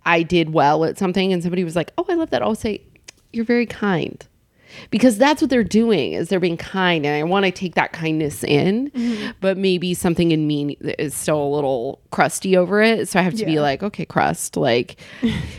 I 0.07 0.23
did 0.23 0.53
well 0.53 0.85
at 0.85 0.99
something 0.99 1.33
and 1.33 1.43
somebody 1.43 1.65
was 1.65 1.75
like, 1.75 1.93
"Oh, 1.99 2.05
I 2.09 2.15
love 2.15 2.31
that." 2.31 2.43
I'll 2.43 2.55
say, 2.55 2.83
"You're 3.33 3.45
very 3.45 3.66
kind." 3.66 4.26
Because 4.91 5.16
that's 5.16 5.41
what 5.41 5.49
they're 5.49 5.64
doing 5.64 6.12
is 6.12 6.29
they're 6.29 6.39
being 6.39 6.59
kind 6.59 7.07
and 7.07 7.14
I 7.14 7.22
want 7.22 7.47
to 7.47 7.51
take 7.51 7.74
that 7.76 7.93
kindness 7.95 8.45
in, 8.45 8.93
but 9.41 9.57
maybe 9.57 9.95
something 9.95 10.31
in 10.31 10.47
me 10.47 10.76
is 10.99 11.14
still 11.14 11.43
a 11.43 11.49
little 11.55 12.01
crusty 12.11 12.55
over 12.55 12.83
it, 12.83 13.09
so 13.09 13.18
I 13.18 13.22
have 13.22 13.35
to 13.37 13.47
be 13.47 13.61
like, 13.61 13.83
"Okay, 13.83 14.05
crust." 14.05 14.59
Like 14.59 15.01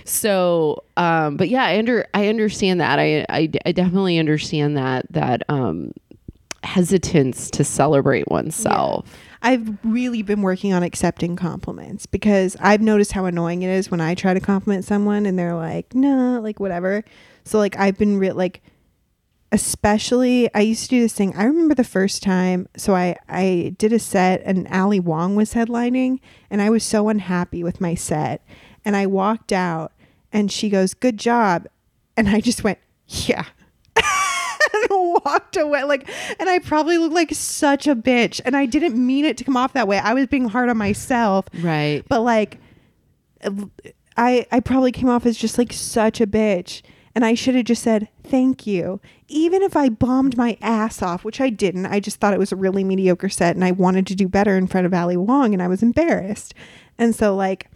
so 0.05 0.83
um 0.95 1.37
but 1.37 1.49
yeah, 1.49 1.65
I 1.65 1.79
under 1.79 2.05
I 2.13 2.27
understand 2.27 2.79
that. 2.81 2.99
I 2.99 3.25
I, 3.29 3.49
I 3.65 3.71
definitely 3.71 4.19
understand 4.19 4.77
that 4.77 5.11
that 5.11 5.41
um 5.49 5.91
hesitance 6.63 7.49
to 7.51 7.63
celebrate 7.63 8.27
oneself. 8.29 9.17
I've 9.41 9.77
really 9.83 10.21
been 10.21 10.41
working 10.41 10.73
on 10.73 10.83
accepting 10.83 11.35
compliments 11.37 12.05
because 12.05 12.57
I've 12.59 12.81
noticed 12.81 13.13
how 13.13 13.25
annoying 13.25 13.61
it 13.61 13.69
is 13.69 13.89
when 13.89 14.01
I 14.01 14.13
try 14.13 14.33
to 14.33 14.41
compliment 14.41 14.83
someone 14.83 15.25
and 15.25 15.39
they're 15.39 15.55
like, 15.55 15.95
nah, 15.95 16.39
like 16.39 16.59
whatever. 16.59 17.05
So 17.49 17.57
like 17.57 17.75
I've 17.77 17.97
been 17.97 18.17
re- 18.17 18.31
like, 18.31 18.61
especially 19.51 20.53
I 20.53 20.59
used 20.61 20.83
to 20.83 20.89
do 20.89 21.01
this 21.01 21.13
thing. 21.13 21.35
I 21.35 21.43
remember 21.43 21.73
the 21.75 21.83
first 21.83 22.21
time. 22.21 22.67
So 22.77 22.95
I 22.95 23.15
I 23.27 23.73
did 23.77 23.91
a 23.91 23.99
set 23.99 24.41
and 24.45 24.67
Ali 24.67 24.99
Wong 24.99 25.35
was 25.35 25.53
headlining 25.53 26.19
and 26.49 26.61
I 26.61 26.69
was 26.69 26.83
so 26.83 27.09
unhappy 27.09 27.63
with 27.63 27.81
my 27.81 27.95
set 27.95 28.45
and 28.85 28.95
I 28.95 29.07
walked 29.07 29.51
out 29.51 29.91
and 30.31 30.51
she 30.51 30.69
goes, 30.69 30.93
good 30.93 31.17
job, 31.17 31.65
and 32.15 32.29
I 32.29 32.39
just 32.39 32.63
went, 32.63 32.77
yeah. 33.07 33.45
and 33.95 34.89
walked 35.25 35.57
away 35.57 35.83
like 35.83 36.07
and 36.39 36.47
I 36.47 36.59
probably 36.59 36.97
looked 36.99 37.15
like 37.15 37.33
such 37.33 37.87
a 37.87 37.95
bitch 37.95 38.39
and 38.45 38.55
I 38.55 38.67
didn't 38.67 38.95
mean 39.03 39.25
it 39.25 39.37
to 39.37 39.43
come 39.43 39.57
off 39.57 39.73
that 39.73 39.87
way. 39.87 39.97
I 39.97 40.13
was 40.13 40.27
being 40.27 40.47
hard 40.47 40.69
on 40.69 40.77
myself, 40.77 41.45
Right. 41.59 42.03
but 42.07 42.21
like 42.21 42.59
I 44.15 44.45
I 44.51 44.59
probably 44.59 44.91
came 44.91 45.09
off 45.09 45.25
as 45.25 45.37
just 45.37 45.57
like 45.57 45.73
such 45.73 46.21
a 46.21 46.27
bitch 46.27 46.83
and 47.15 47.25
I 47.25 47.33
should 47.33 47.55
have 47.55 47.65
just 47.65 47.83
said 47.83 48.07
thank 48.23 48.67
you. 48.67 48.99
Even 49.27 49.61
if 49.61 49.75
I 49.75 49.89
bombed 49.89 50.37
my 50.37 50.57
ass 50.61 51.01
off, 51.01 51.23
which 51.23 51.41
I 51.41 51.49
didn't. 51.49 51.87
I 51.87 51.99
just 51.99 52.19
thought 52.19 52.33
it 52.33 52.39
was 52.39 52.51
a 52.51 52.57
really 52.57 52.83
mediocre 52.83 53.29
set 53.29 53.55
and 53.55 53.65
I 53.65 53.71
wanted 53.71 54.07
to 54.07 54.15
do 54.15 54.27
better 54.27 54.57
in 54.57 54.67
front 54.67 54.85
of 54.85 54.93
Ali 54.93 55.17
Wong 55.17 55.53
and 55.53 55.61
I 55.61 55.67
was 55.67 55.83
embarrassed. 55.83 56.53
And 56.97 57.15
so 57.15 57.35
like 57.35 57.69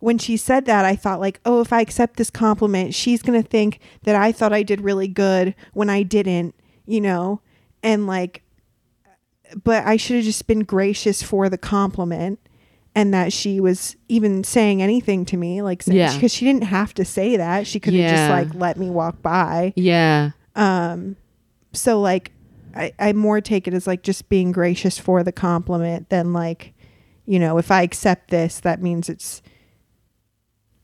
when 0.00 0.18
she 0.18 0.36
said 0.36 0.66
that, 0.66 0.84
I 0.84 0.96
thought 0.96 1.20
like, 1.20 1.40
oh, 1.44 1.60
if 1.60 1.72
I 1.72 1.80
accept 1.80 2.16
this 2.16 2.30
compliment, 2.30 2.94
she's 2.94 3.22
gonna 3.22 3.42
think 3.42 3.80
that 4.02 4.14
I 4.16 4.32
thought 4.32 4.52
I 4.52 4.62
did 4.62 4.82
really 4.82 5.08
good 5.08 5.54
when 5.72 5.88
I 5.88 6.02
didn't, 6.02 6.54
you 6.86 7.00
know, 7.00 7.40
and 7.82 8.06
like, 8.06 8.42
but 9.62 9.84
I 9.86 9.96
should 9.96 10.16
have 10.16 10.24
just 10.24 10.46
been 10.46 10.64
gracious 10.64 11.22
for 11.22 11.48
the 11.48 11.58
compliment, 11.58 12.40
and 12.96 13.12
that 13.14 13.30
she 13.32 13.60
was 13.60 13.94
even 14.08 14.42
saying 14.42 14.80
anything 14.82 15.24
to 15.26 15.36
me, 15.36 15.60
like, 15.62 15.86
Yeah. 15.86 16.12
because 16.14 16.32
she 16.32 16.44
didn't 16.46 16.64
have 16.64 16.94
to 16.94 17.04
say 17.04 17.36
that. 17.36 17.66
She 17.66 17.78
could 17.78 17.92
have 17.92 18.00
Yeah. 18.02 18.16
just 18.16 18.30
like 18.30 18.60
let 18.60 18.78
me 18.78 18.88
walk 18.90 19.20
by. 19.22 19.74
Yeah. 19.76 20.30
Um, 20.56 21.16
so 21.74 22.00
like, 22.00 22.32
I 22.74 22.92
I 22.98 23.12
more 23.12 23.40
take 23.42 23.68
it 23.68 23.74
as 23.74 23.86
like 23.86 24.02
just 24.02 24.28
being 24.30 24.50
gracious 24.50 24.98
for 24.98 25.22
the 25.22 25.30
compliment 25.32 26.08
than 26.08 26.32
like, 26.32 26.72
you 27.26 27.38
know, 27.38 27.58
if 27.58 27.70
I 27.70 27.82
accept 27.82 28.30
this, 28.30 28.60
that 28.60 28.80
means 28.82 29.08
it's 29.10 29.42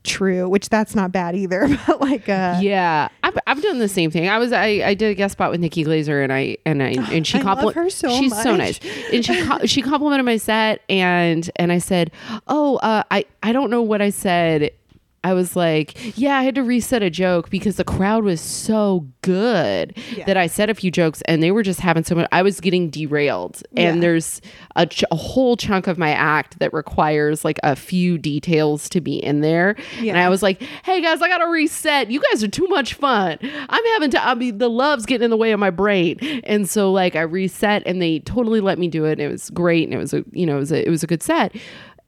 true, 0.03 0.47
which 0.49 0.69
that's 0.69 0.95
not 0.95 1.11
bad 1.11 1.35
either. 1.35 1.67
But 1.87 1.99
like, 1.99 2.29
uh, 2.29 2.59
yeah, 2.61 3.09
I've, 3.23 3.37
I've 3.45 3.61
done 3.61 3.79
the 3.79 3.89
same 3.89 4.09
thing. 4.09 4.29
I 4.29 4.37
was 4.37 4.53
I, 4.53 4.65
I 4.85 4.93
did 4.93 5.11
a 5.11 5.13
guest 5.13 5.33
spot 5.33 5.51
with 5.51 5.59
Nikki 5.59 5.83
Glazer, 5.83 6.23
and 6.23 6.31
I 6.31 6.57
and 6.65 6.81
I 6.81 6.89
and 7.11 7.25
she 7.27 7.39
complimented 7.39 7.75
her 7.75 7.89
so 7.89 8.09
she's 8.17 8.41
so 8.41 8.55
nice, 8.55 8.79
and 9.11 9.25
she 9.25 9.67
she 9.67 9.81
complimented 9.81 10.25
my 10.25 10.37
set, 10.37 10.81
and 10.89 11.49
and 11.57 11.71
I 11.71 11.79
said, 11.79 12.11
oh, 12.47 12.77
uh, 12.77 13.03
I 13.11 13.25
I 13.41 13.51
don't 13.51 13.69
know 13.69 13.81
what 13.81 14.01
I 14.01 14.09
said. 14.11 14.71
I 15.23 15.33
was 15.33 15.55
like, 15.55 16.17
yeah, 16.17 16.37
I 16.37 16.43
had 16.43 16.55
to 16.55 16.63
reset 16.63 17.01
a 17.01 17.09
joke 17.09 17.49
because 17.49 17.77
the 17.77 17.83
crowd 17.83 18.23
was 18.23 18.41
so 18.41 19.07
good 19.21 19.97
Yeah. 20.15 20.25
that 20.25 20.35
I 20.37 20.47
said 20.47 20.69
a 20.69 20.73
few 20.75 20.91
jokes 20.91 21.21
and 21.23 21.41
they 21.41 21.51
were 21.51 21.63
just 21.63 21.79
having 21.79 22.03
so 22.03 22.15
much. 22.15 22.27
I 22.31 22.41
was 22.41 22.59
getting 22.59 22.89
derailed, 22.89 23.63
and 23.77 24.03
there's 24.03 24.41
a, 24.75 24.85
ch- 24.85 25.03
a 25.11 25.15
whole 25.15 25.55
chunk 25.55 25.87
of 25.87 25.97
my 25.97 26.09
act 26.11 26.59
that 26.59 26.73
requires 26.73 27.45
like 27.45 27.59
a 27.63 27.75
few 27.75 28.17
details 28.17 28.89
to 28.89 28.99
be 29.01 29.15
in 29.15 29.41
there. 29.41 29.75
And 29.99 30.17
I 30.17 30.29
was 30.29 30.43
like, 30.43 30.61
hey 30.83 31.01
guys, 31.01 31.21
I 31.21 31.27
gotta 31.27 31.47
reset. 31.47 32.11
You 32.11 32.21
guys 32.31 32.43
are 32.43 32.47
too 32.49 32.67
much 32.67 32.93
fun. 32.95 33.37
I'm 33.41 33.85
having 33.93 34.11
to, 34.11 34.25
I 34.27 34.33
mean, 34.35 34.57
the 34.57 34.69
love's 34.69 35.05
getting 35.05 35.25
in 35.25 35.31
the 35.31 35.37
way 35.37 35.51
of 35.51 35.59
my 35.59 35.69
brain. 35.69 36.17
And 36.43 36.69
so 36.69 36.91
like 36.91 37.15
I 37.15 37.21
reset 37.21 37.83
and 37.85 38.01
they 38.01 38.19
totally 38.19 38.59
let 38.59 38.77
me 38.77 38.87
do 38.87 39.05
it. 39.05 39.13
And 39.13 39.21
it 39.21 39.31
was 39.31 39.49
great. 39.51 39.85
And 39.85 39.93
it 39.93 39.97
was 39.97 40.13
a, 40.13 40.23
you 40.31 40.45
know, 40.45 40.57
it 40.57 40.59
was 40.59 40.71
a, 40.71 40.85
it 40.85 40.89
was 40.89 41.03
a 41.03 41.07
good 41.07 41.23
set. 41.23 41.55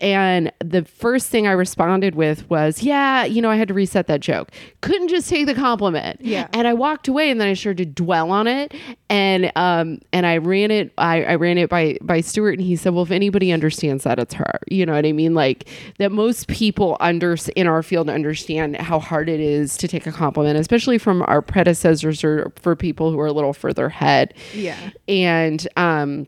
And 0.02 0.52
the 0.60 0.84
first 0.84 1.30
thing 1.30 1.48
I 1.48 1.52
responded 1.52 2.16
with 2.16 2.50
was, 2.50 2.84
yeah, 2.84 3.24
you 3.24 3.42
know, 3.42 3.50
I 3.50 3.56
had 3.56 3.70
to 3.70 3.74
reset 3.74 4.08
that 4.08 4.20
joke. 4.20 4.52
Couldn't 4.82 5.08
just 5.08 5.30
take 5.30 5.46
the 5.46 5.54
compliment. 5.54 6.20
Yeah. 6.22 6.48
And 6.52 6.68
I 6.68 6.74
walked 6.74 7.08
away 7.08 7.32
and 7.32 7.40
then 7.40 7.48
I 7.48 7.54
started 7.54 7.78
to 7.78 8.04
dwell 8.04 8.30
on 8.32 8.48
it. 8.48 8.74
And 9.10 9.52
um 9.56 10.00
and 10.12 10.26
I 10.26 10.38
ran 10.38 10.72
it 10.72 10.94
I, 10.98 11.24
I 11.24 11.36
ran 11.36 11.58
it 11.58 11.70
by 11.70 11.98
by 12.02 12.22
Stuart 12.22 12.54
and 12.54 12.62
he 12.62 12.76
said, 12.76 12.94
Well, 12.94 13.04
if 13.04 13.12
anybody 13.12 13.54
understands 13.54 14.04
that, 14.04 14.20
it's 14.20 14.34
her. 14.34 14.60
You 14.70 14.86
know 14.86 14.94
what 14.94 15.06
I 15.06 15.14
mean? 15.14 15.34
Like 15.34 15.70
that 15.98 16.12
most 16.12 16.48
people 16.50 16.98
under 17.00 17.38
in 17.56 17.68
our 17.68 17.82
field 17.82 18.10
understand 18.10 18.76
how 18.76 19.00
hard 19.00 19.30
it 19.30 19.40
is 19.40 19.78
to 19.78 19.88
take 19.88 20.06
a 20.06 20.12
compliment, 20.12 20.60
especially 20.60 20.98
from 20.98 21.22
our 21.24 21.42
predecessors 21.42 22.24
or 22.24 22.52
for 22.58 22.76
people 22.76 23.12
who 23.12 23.20
are 23.20 23.28
a 23.28 23.34
little 23.34 23.54
further 23.54 23.86
ahead 23.86 24.34
yeah, 24.54 24.90
and 25.08 25.68
um 25.78 26.28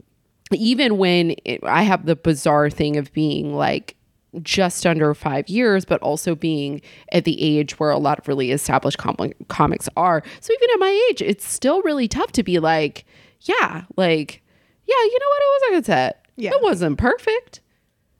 even 0.53 0.97
when 0.97 1.35
it, 1.45 1.63
i 1.63 1.83
have 1.83 2.05
the 2.05 2.15
bizarre 2.15 2.69
thing 2.69 2.97
of 2.97 3.11
being 3.13 3.53
like 3.53 3.95
just 4.41 4.85
under 4.85 5.13
five 5.13 5.47
years 5.49 5.85
but 5.85 6.01
also 6.01 6.35
being 6.35 6.81
at 7.11 7.23
the 7.23 7.41
age 7.41 7.79
where 7.79 7.89
a 7.89 7.97
lot 7.97 8.19
of 8.19 8.27
really 8.27 8.51
established 8.51 8.97
com- 8.97 9.15
comics 9.47 9.87
are 9.97 10.21
so 10.41 10.53
even 10.53 10.69
at 10.73 10.79
my 10.79 11.07
age 11.09 11.21
it's 11.21 11.45
still 11.49 11.81
really 11.83 12.07
tough 12.07 12.31
to 12.31 12.43
be 12.43 12.59
like 12.59 13.05
yeah 13.41 13.83
like 13.95 14.43
yeah 14.85 14.95
you 14.95 15.19
know 15.19 15.27
what 15.29 15.41
it 15.41 15.49
was 15.49 15.61
a 15.69 15.71
good 15.75 15.85
set 15.85 16.25
Yeah. 16.35 16.51
it 16.51 16.61
wasn't 16.61 16.97
perfect 16.97 17.61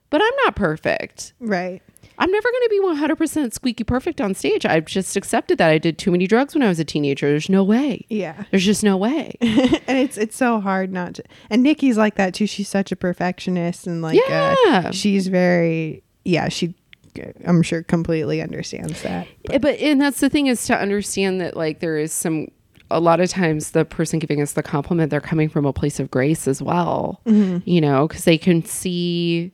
but 0.10 0.22
i'm 0.22 0.36
not 0.46 0.56
perfect 0.56 1.34
right. 1.40 1.82
I'm 2.20 2.32
never 2.32 2.48
going 2.52 2.64
to 2.64 2.70
be 2.70 2.82
100% 3.16 3.54
squeaky 3.54 3.84
perfect 3.84 4.20
on 4.22 4.34
stage. 4.34 4.66
I've 4.66 4.86
just 4.86 5.16
accepted 5.16 5.58
that. 5.60 5.70
I 5.70 5.78
did 5.78 5.98
too 5.98 6.12
many 6.12 6.26
drugs 6.28 6.54
when 6.56 6.64
i 6.64 6.68
was 6.68 6.80
a 6.80 6.86
teenager. 6.86 7.28
There's 7.30 7.50
no 7.50 7.64
way. 7.64 8.06
Yeah. 8.10 8.46
there's 8.52 8.66
just 8.66 8.84
no 8.84 8.98
way. 8.98 9.36
And 9.88 9.98
it's 9.98 10.18
it's 10.18 10.36
so 10.36 10.60
hard 10.60 10.92
not 10.92 11.16
to 11.16 11.24
and 11.50 11.64
nikki's 11.64 11.98
like 11.98 12.16
that 12.16 12.34
too. 12.34 12.48
She's 12.48 12.68
such 12.70 12.92
a 12.92 12.96
perfectionist 12.96 13.88
and 13.88 14.02
like 14.02 14.20
Yeah. 14.28 14.56
uh, 14.68 14.92
she's 14.92 15.28
very 15.28 16.04
yeah 16.26 16.50
she 16.50 16.74
i'm 17.46 17.64
sure 17.64 17.82
completely 17.82 18.42
understands 18.44 19.02
that 19.02 19.28
Eh, 19.50 19.58
but 19.58 19.80
and 19.80 20.00
that's 20.00 20.20
the 20.20 20.30
thing 20.30 20.46
is 20.48 20.66
to 20.68 20.78
understand 20.78 21.42
that 21.42 21.58
like 21.58 21.80
there 21.80 21.98
is 21.98 22.12
some 22.14 22.48
a 22.92 23.00
lot 23.00 23.20
of 23.20 23.28
times 23.30 23.72
the 23.72 23.84
person 23.86 24.20
giving 24.20 24.40
us 24.42 24.54
the 24.54 24.62
compliment 24.62 25.10
they're 25.10 25.20
coming 25.20 25.50
from 25.50 25.66
a 25.66 25.74
place 25.74 26.00
of 26.00 26.12
grace 26.12 26.48
as 26.48 26.62
well 26.62 27.20
you 27.26 27.82
know 27.82 28.08
because 28.08 28.24
they 28.26 28.38
can 28.38 28.64
see 28.64 29.52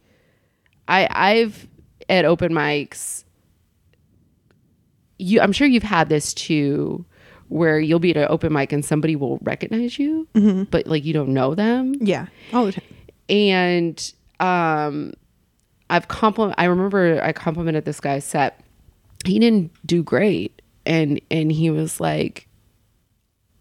i 0.89 1.07
i've 1.11 1.67
at 2.09 2.25
open 2.25 2.51
mics 2.53 3.23
you 5.17 5.39
i'm 5.41 5.51
sure 5.51 5.67
you've 5.67 5.83
had 5.83 6.09
this 6.09 6.33
too 6.33 7.05
where 7.49 7.79
you'll 7.79 7.99
be 7.99 8.11
at 8.11 8.17
an 8.17 8.27
open 8.29 8.51
mic 8.51 8.71
and 8.71 8.83
somebody 8.83 9.15
will 9.15 9.37
recognize 9.43 9.99
you 9.99 10.27
but 10.71 10.87
like 10.87 11.05
you 11.05 11.13
don't 11.13 11.29
know 11.29 11.53
them? 11.53 11.93
Yeah 11.99 12.27
all 12.51 12.65
the 12.65 12.71
time. 12.71 12.83
And 13.29 14.13
um 14.39 15.13
i've 15.89 16.07
compliment 16.07 16.55
i 16.57 16.65
remember 16.65 17.21
i 17.23 17.31
complimented 17.31 17.85
this 17.85 17.99
guy's 17.99 18.25
set 18.25 18.59
he 19.25 19.39
didn't 19.39 19.71
do 19.85 20.03
great. 20.03 20.61
And 20.85 21.21
and 21.31 21.51
he 21.51 21.69
was 21.69 21.99
like 22.01 22.47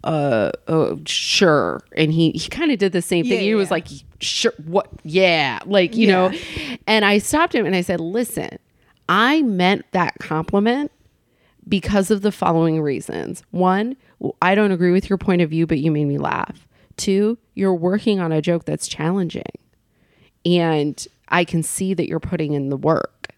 uh 0.04 0.50
oh 0.68 1.00
sure 1.06 1.80
and 1.96 2.12
he 2.12 2.30
he 2.32 2.48
kind 2.48 2.70
of 2.72 2.78
did 2.78 2.92
the 2.92 3.02
same 3.02 3.24
thing 3.24 3.34
Yeah, 3.34 3.40
he 3.40 3.54
was 3.54 3.70
like 3.70 3.86
sure 4.20 4.52
what 4.64 4.88
yeah 5.04 5.60
like 5.64 5.96
you 5.96 6.06
know 6.08 6.32
and 6.86 7.04
i 7.04 7.18
stopped 7.18 7.54
him 7.54 7.66
and 7.66 7.74
i 7.76 7.80
said 7.82 8.00
listen 8.00 8.58
i 9.08 9.42
meant 9.42 9.84
that 9.92 10.14
compliment 10.18 10.90
because 11.68 12.10
of 12.10 12.22
the 12.22 12.32
following 12.32 12.82
reasons. 12.82 13.44
One, 13.52 13.96
I 14.40 14.56
don't 14.56 14.72
agree 14.72 14.90
with 14.90 15.08
your 15.08 15.16
point 15.16 15.42
of 15.42 15.50
view, 15.50 15.64
but 15.64 15.78
you 15.78 15.92
made 15.92 16.06
me 16.06 16.18
laugh. 16.18 16.66
Two, 16.96 17.38
you're 17.54 17.72
working 17.72 18.18
on 18.18 18.32
a 18.32 18.42
joke 18.42 18.64
that's 18.64 18.88
challenging. 18.88 19.44
And 20.44 21.06
I 21.28 21.44
can 21.44 21.62
see 21.62 21.94
that 21.94 22.08
you're 22.08 22.18
putting 22.18 22.54
in 22.54 22.68
the 22.68 22.76
work. 22.76 23.28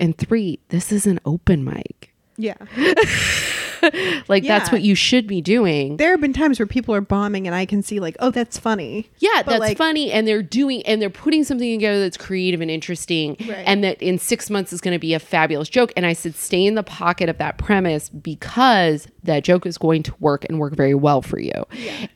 And 0.00 0.18
three, 0.18 0.58
this 0.70 0.90
is 0.90 1.06
an 1.06 1.20
open 1.24 1.64
mic. 1.64 2.12
yeah 2.36 2.54
Like 4.28 4.44
that's 4.44 4.70
what 4.72 4.82
you 4.82 4.94
should 4.94 5.26
be 5.26 5.40
doing. 5.40 5.96
there 5.96 6.10
have 6.10 6.20
been 6.20 6.32
times 6.32 6.58
where 6.58 6.66
people 6.66 6.94
are 6.94 7.00
bombing 7.00 7.46
and 7.46 7.54
i 7.54 7.64
can 7.64 7.82
see 7.82 7.98
like 8.00 8.16
oh 8.20 8.30
that's 8.30 8.58
funny 8.58 9.08
Yeah, 9.18 9.42
But, 9.44 9.46
that's 9.52 9.60
like- 9.60 9.76
funny. 9.78 10.10
And 10.12 10.26
they're 10.26 10.42
doing 10.42 10.82
and 10.86 11.00
they're 11.00 11.10
putting 11.10 11.44
something 11.44 11.78
together 11.78 12.00
that's 12.00 12.16
creative 12.16 12.60
and 12.60 12.70
interesting. 12.70 13.36
Right. 13.40 13.64
And 13.66 13.82
that 13.84 14.00
in 14.02 14.18
six 14.18 14.50
months 14.50 14.72
is 14.72 14.80
going 14.80 14.94
to 14.94 14.98
be 14.98 15.14
a 15.14 15.18
fabulous 15.18 15.68
joke. 15.68 15.92
And 15.96 16.04
I 16.06 16.12
said, 16.12 16.34
stay 16.34 16.64
in 16.64 16.74
the 16.74 16.82
pocket 16.82 17.28
of 17.28 17.38
that 17.38 17.58
premise 17.58 18.08
because 18.08 19.08
that 19.24 19.44
joke 19.44 19.66
is 19.66 19.78
going 19.78 20.02
to 20.04 20.14
work 20.20 20.44
and 20.48 20.58
work 20.58 20.74
very 20.74 20.94
well 20.94 21.22
for 21.22 21.38
you. 21.38 21.64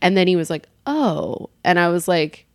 And 0.01 0.15
then 0.17 0.27
he 0.27 0.35
was 0.35 0.49
like, 0.49 0.67
oh. 0.85 1.49
And 1.63 1.79
I 1.79 1.89
was 1.89 2.07
like, 2.07 2.45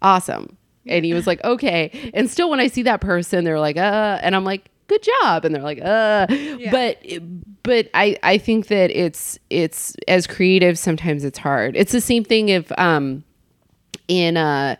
awesome. 0.00 0.56
And 0.86 1.04
he 1.04 1.14
was 1.14 1.26
like, 1.26 1.42
okay. 1.44 2.10
And 2.14 2.28
still, 2.28 2.50
when 2.50 2.58
I 2.60 2.66
see 2.66 2.82
that 2.82 3.00
person, 3.00 3.44
they're 3.44 3.60
like, 3.60 3.76
uh, 3.76 4.18
and 4.22 4.34
I'm 4.34 4.44
like, 4.44 4.68
good 4.86 5.02
job. 5.22 5.44
And 5.44 5.54
they're 5.54 5.62
like 5.62 5.80
uh. 5.82 6.26
But 6.70 6.98
but 7.62 7.88
i 7.94 8.16
i 8.22 8.38
think 8.38 8.66
that 8.66 8.90
it's 8.90 9.38
it's 9.50 9.94
as 10.08 10.26
creative 10.26 10.78
sometimes 10.78 11.24
it's 11.24 11.38
hard. 11.38 11.76
It's 11.76 11.92
the 11.92 12.00
same 12.00 12.24
thing 12.24 12.48
if 12.48 12.70
um 12.78 13.24
in 14.08 14.36
uh 14.36 14.76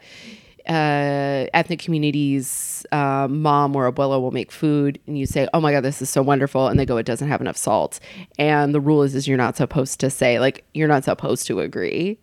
uh, 0.69 1.47
ethnic 1.55 1.81
communities, 1.81 2.87
uh, 2.93 3.27
mom 3.29 3.75
or 3.75 3.91
abuela 3.91 4.21
will 4.21 4.31
make 4.31 4.53
food, 4.53 4.99
and 5.07 5.19
you 5.19 5.27
say, 5.27 5.49
"Oh 5.53 5.61
my 5.61 5.73
god, 5.73 5.83
this 5.83 6.01
is 6.01 6.09
so 6.09 6.23
wonderful," 6.23 6.69
and 6.69 6.79
they 6.79 6.87
go, 6.87 6.97
"It 6.99 7.07
doesn't 7.07 7.27
have 7.29 7.41
enough 7.41 7.57
salt." 7.57 7.99
And 8.39 8.73
the 8.75 8.81
rule 8.81 9.03
is, 9.03 9.15
is 9.15 9.27
you're 9.27 9.37
not 9.37 9.57
supposed 9.57 9.99
to 10.01 10.09
say 10.11 10.39
like 10.39 10.65
you're 10.73 10.89
not 10.89 11.05
supposed 11.05 11.47
to 11.49 11.61
agree. 11.61 12.19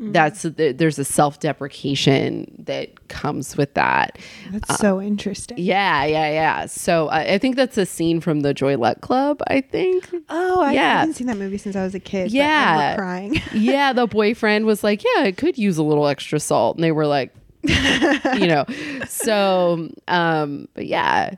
That's 0.00 0.42
there's 0.42 0.98
a 0.98 1.04
self 1.04 1.40
deprecation 1.40 2.54
that 2.66 3.08
comes 3.08 3.56
with 3.56 3.74
that. 3.74 4.18
That's 4.50 4.78
so 4.78 5.00
interesting. 5.02 5.58
Yeah, 5.58 6.04
yeah, 6.04 6.30
yeah. 6.30 6.66
So 6.66 7.08
I 7.08 7.34
I 7.34 7.38
think 7.38 7.56
that's 7.56 7.76
a 7.78 7.84
scene 7.86 8.20
from 8.20 8.40
the 8.40 8.54
Joy 8.54 8.76
Luck 8.76 9.00
Club. 9.00 9.40
I 9.48 9.60
think. 9.60 10.08
Oh, 10.28 10.62
I 10.62 10.72
Yeah. 10.72 10.98
haven't 11.00 11.14
seen 11.14 11.26
that 11.26 11.36
movie 11.36 11.58
since 11.58 11.74
I 11.76 11.82
was 11.82 11.94
a 11.94 12.00
kid. 12.00 12.30
Yeah. 12.30 12.96
crying. 12.96 13.40
yeah, 13.52 13.92
the 13.92 14.06
boyfriend 14.06 14.66
was 14.66 14.84
like, 14.84 15.02
"Yeah, 15.02 15.24
it 15.24 15.36
could 15.36 15.58
use 15.58 15.78
a 15.78 15.82
little 15.82 16.06
extra 16.06 16.38
salt," 16.40 16.76
and 16.76 16.84
they 16.84 16.92
were 16.92 17.06
like, 17.06 17.34
you 17.62 18.46
know. 18.46 18.64
So, 19.08 19.90
um, 20.06 20.68
but 20.74 20.86
yeah, 20.86 21.34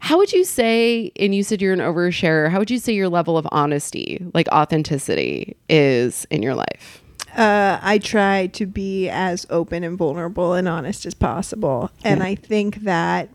how 0.00 0.18
would 0.18 0.32
you 0.32 0.44
say? 0.44 1.10
And 1.16 1.34
you 1.34 1.42
said 1.42 1.62
you're 1.62 1.72
an 1.72 1.78
oversharer. 1.80 2.50
How 2.50 2.58
would 2.58 2.70
you 2.70 2.78
say 2.78 2.92
your 2.92 3.08
level 3.08 3.38
of 3.38 3.46
honesty, 3.52 4.24
like 4.34 4.46
authenticity, 4.48 5.56
is 5.68 6.26
in 6.30 6.42
your 6.42 6.54
life? 6.54 7.02
Uh, 7.36 7.78
I 7.82 7.98
try 7.98 8.46
to 8.48 8.66
be 8.66 9.08
as 9.08 9.46
open 9.50 9.84
and 9.84 9.98
vulnerable 9.98 10.54
and 10.54 10.68
honest 10.68 11.06
as 11.06 11.14
possible, 11.14 11.90
and 12.04 12.22
I 12.22 12.34
think 12.34 12.76
that 12.82 13.28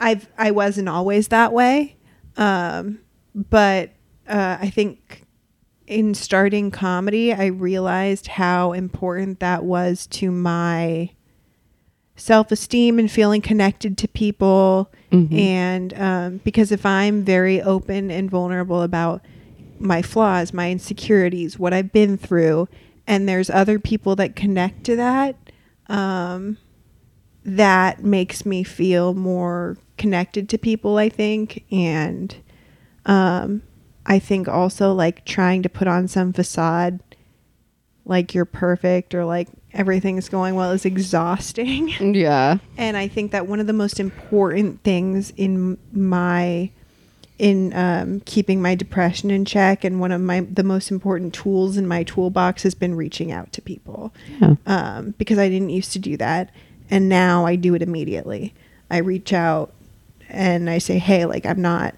I've 0.00 0.28
I 0.38 0.50
wasn't 0.50 0.88
always 0.88 1.28
that 1.28 1.52
way, 1.52 1.96
um, 2.36 3.00
but 3.34 3.90
uh, 4.28 4.58
I 4.60 4.70
think 4.70 5.24
in 5.86 6.14
starting 6.14 6.70
comedy, 6.70 7.32
I 7.32 7.46
realized 7.46 8.26
how 8.26 8.72
important 8.72 9.40
that 9.40 9.64
was 9.64 10.06
to 10.08 10.30
my 10.30 11.10
self 12.16 12.52
esteem 12.52 12.98
and 12.98 13.10
feeling 13.10 13.40
connected 13.40 13.96
to 13.98 14.08
people. 14.08 14.90
And 15.38 15.98
um, 15.98 16.36
because 16.44 16.70
if 16.70 16.84
I'm 16.84 17.24
very 17.24 17.62
open 17.62 18.10
and 18.10 18.30
vulnerable 18.30 18.82
about 18.82 19.22
my 19.78 20.02
flaws, 20.02 20.52
my 20.52 20.70
insecurities, 20.70 21.58
what 21.58 21.72
I've 21.72 21.92
been 21.92 22.18
through, 22.18 22.68
and 23.08 23.26
there's 23.26 23.48
other 23.48 23.78
people 23.78 24.14
that 24.16 24.36
connect 24.36 24.84
to 24.84 24.94
that, 24.96 25.34
um, 25.88 26.58
that 27.42 28.04
makes 28.04 28.44
me 28.44 28.62
feel 28.62 29.14
more 29.14 29.78
connected 29.96 30.48
to 30.50 30.58
people, 30.58 30.98
I 30.98 31.08
think. 31.08 31.64
And 31.72 32.36
um, 33.06 33.62
I 34.04 34.18
think 34.18 34.46
also 34.46 34.92
like 34.92 35.24
trying 35.24 35.62
to 35.62 35.70
put 35.70 35.88
on 35.88 36.06
some 36.06 36.34
facade 36.34 37.00
like 38.04 38.34
you're 38.34 38.44
perfect 38.44 39.14
or 39.14 39.24
like 39.24 39.48
everything's 39.72 40.28
going 40.28 40.54
well 40.54 40.72
is 40.72 40.84
exhausting. 40.84 41.88
Yeah, 42.14 42.58
and 42.76 42.96
I 42.96 43.08
think 43.08 43.32
that 43.32 43.46
one 43.46 43.60
of 43.60 43.66
the 43.66 43.72
most 43.72 44.00
important 44.00 44.82
things 44.82 45.32
in 45.36 45.78
my 45.92 46.70
in 47.38 47.72
um, 47.74 48.20
keeping 48.20 48.60
my 48.60 48.74
depression 48.74 49.30
in 49.30 49.44
check 49.44 49.84
and 49.84 50.00
one 50.00 50.10
of 50.10 50.20
my 50.20 50.40
the 50.40 50.64
most 50.64 50.90
important 50.90 51.32
tools 51.32 51.76
in 51.76 51.86
my 51.86 52.02
toolbox 52.02 52.64
has 52.64 52.74
been 52.74 52.96
reaching 52.96 53.30
out 53.30 53.52
to 53.52 53.62
people 53.62 54.12
yeah, 54.40 54.54
um, 54.66 55.14
because 55.18 55.38
I 55.38 55.48
didn't 55.48 55.70
used 55.70 55.92
to 55.92 55.98
do 55.98 56.16
that, 56.16 56.50
and 56.90 57.08
now 57.08 57.46
I 57.46 57.56
do 57.56 57.74
it 57.74 57.82
immediately. 57.82 58.54
I 58.90 58.98
reach 58.98 59.32
out 59.32 59.72
and 60.28 60.68
I 60.68 60.78
say, 60.78 60.98
"Hey, 60.98 61.24
like 61.26 61.46
I'm 61.46 61.62
not 61.62 61.94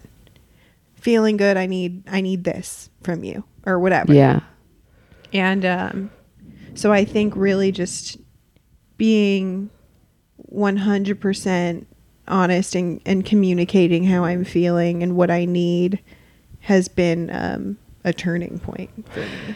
feeling 0.95 1.37
good. 1.37 1.57
I 1.57 1.67
need 1.67 2.03
I 2.09 2.21
need 2.21 2.45
this 2.45 2.91
from 3.03 3.25
you 3.25 3.45
or 3.65 3.79
whatever." 3.79 4.13
yeah, 4.13 4.41
And 5.33 5.65
um, 5.65 6.11
so 6.75 6.93
I 6.93 7.05
think 7.05 7.35
really 7.35 7.73
just 7.73 8.19
being 8.99 9.71
100% 10.53 11.87
honest 12.31 12.75
and, 12.75 13.01
and 13.05 13.25
communicating 13.25 14.05
how 14.05 14.25
I'm 14.25 14.45
feeling 14.45 15.03
and 15.03 15.17
what 15.17 15.31
I 15.31 15.45
need 15.45 16.01
has 16.61 16.89
been 16.89 17.31
um, 17.31 17.79
a 18.05 18.13
turning 18.13 18.59
point 18.59 18.91
for 19.13 19.21
me. 19.21 19.55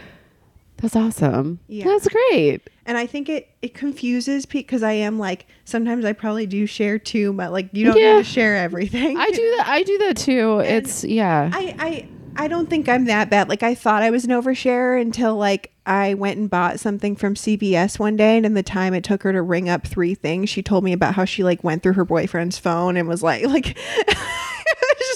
That's 0.79 0.97
awesome. 0.97 1.61
Yeah. 1.69 1.85
That's 1.85 2.09
great. 2.09 2.69
And 2.85 2.99
I 2.99 3.07
think 3.07 3.29
it, 3.31 3.49
it 3.63 3.73
confuses 3.75 4.45
people 4.45 4.67
because 4.67 4.83
I 4.83 4.93
am 4.93 5.19
like, 5.19 5.47
sometimes 5.65 6.05
I 6.05 6.13
probably 6.13 6.45
do 6.47 6.67
share 6.67 6.99
too, 6.99 7.33
but 7.33 7.53
like, 7.53 7.71
you 7.73 7.87
don't 7.87 7.97
Yeah. 7.99 8.17
need 8.17 8.25
to 8.25 8.31
share 8.31 8.57
everything. 8.57 9.17
I 9.17 9.31
do 9.31 9.55
that. 9.57 9.67
I 9.69 9.83
do 9.83 9.99
that 9.99 10.17
too. 10.19 10.59
it's 10.65 11.03
yeah. 11.05 11.51
I, 11.55 11.75
I 11.79 12.09
I 12.37 12.49
don't 12.49 12.69
think 12.69 12.89
I'm 12.89 13.05
that 13.07 13.31
bad. 13.31 13.49
Like 13.49 13.63
I 13.63 13.75
thought 13.75 14.03
I 14.03 14.11
was 14.11 14.25
an 14.25 14.31
oversharer 14.31 15.01
until 15.01 15.37
like 15.37 15.73
I 15.87 16.15
went 16.15 16.39
and 16.39 16.51
bought 16.51 16.81
something 16.81 17.17
from 17.17 17.35
CVS 17.35 17.99
one 17.99 18.17
day, 18.17 18.37
and 18.37 18.47
in 18.47 18.55
the 18.55 18.63
time 18.63 18.95
it 18.95 19.05
took 19.05 19.23
her 19.23 19.33
to 19.33 19.43
ring 19.43 19.69
up 19.69 19.87
three 19.87 20.15
things, 20.15 20.51
she 20.51 20.63
told 20.63 20.85
me 20.85 20.93
about 20.93 21.15
how 21.15 21.25
she 21.25 21.45
like 21.45 21.63
went 21.63 21.83
through 21.83 21.95
her 21.95 22.05
boyfriend's 22.05 22.59
phone 22.59 22.97
and 22.97 23.09
was 23.09 23.23
like 23.23 23.45
like. 23.47 23.79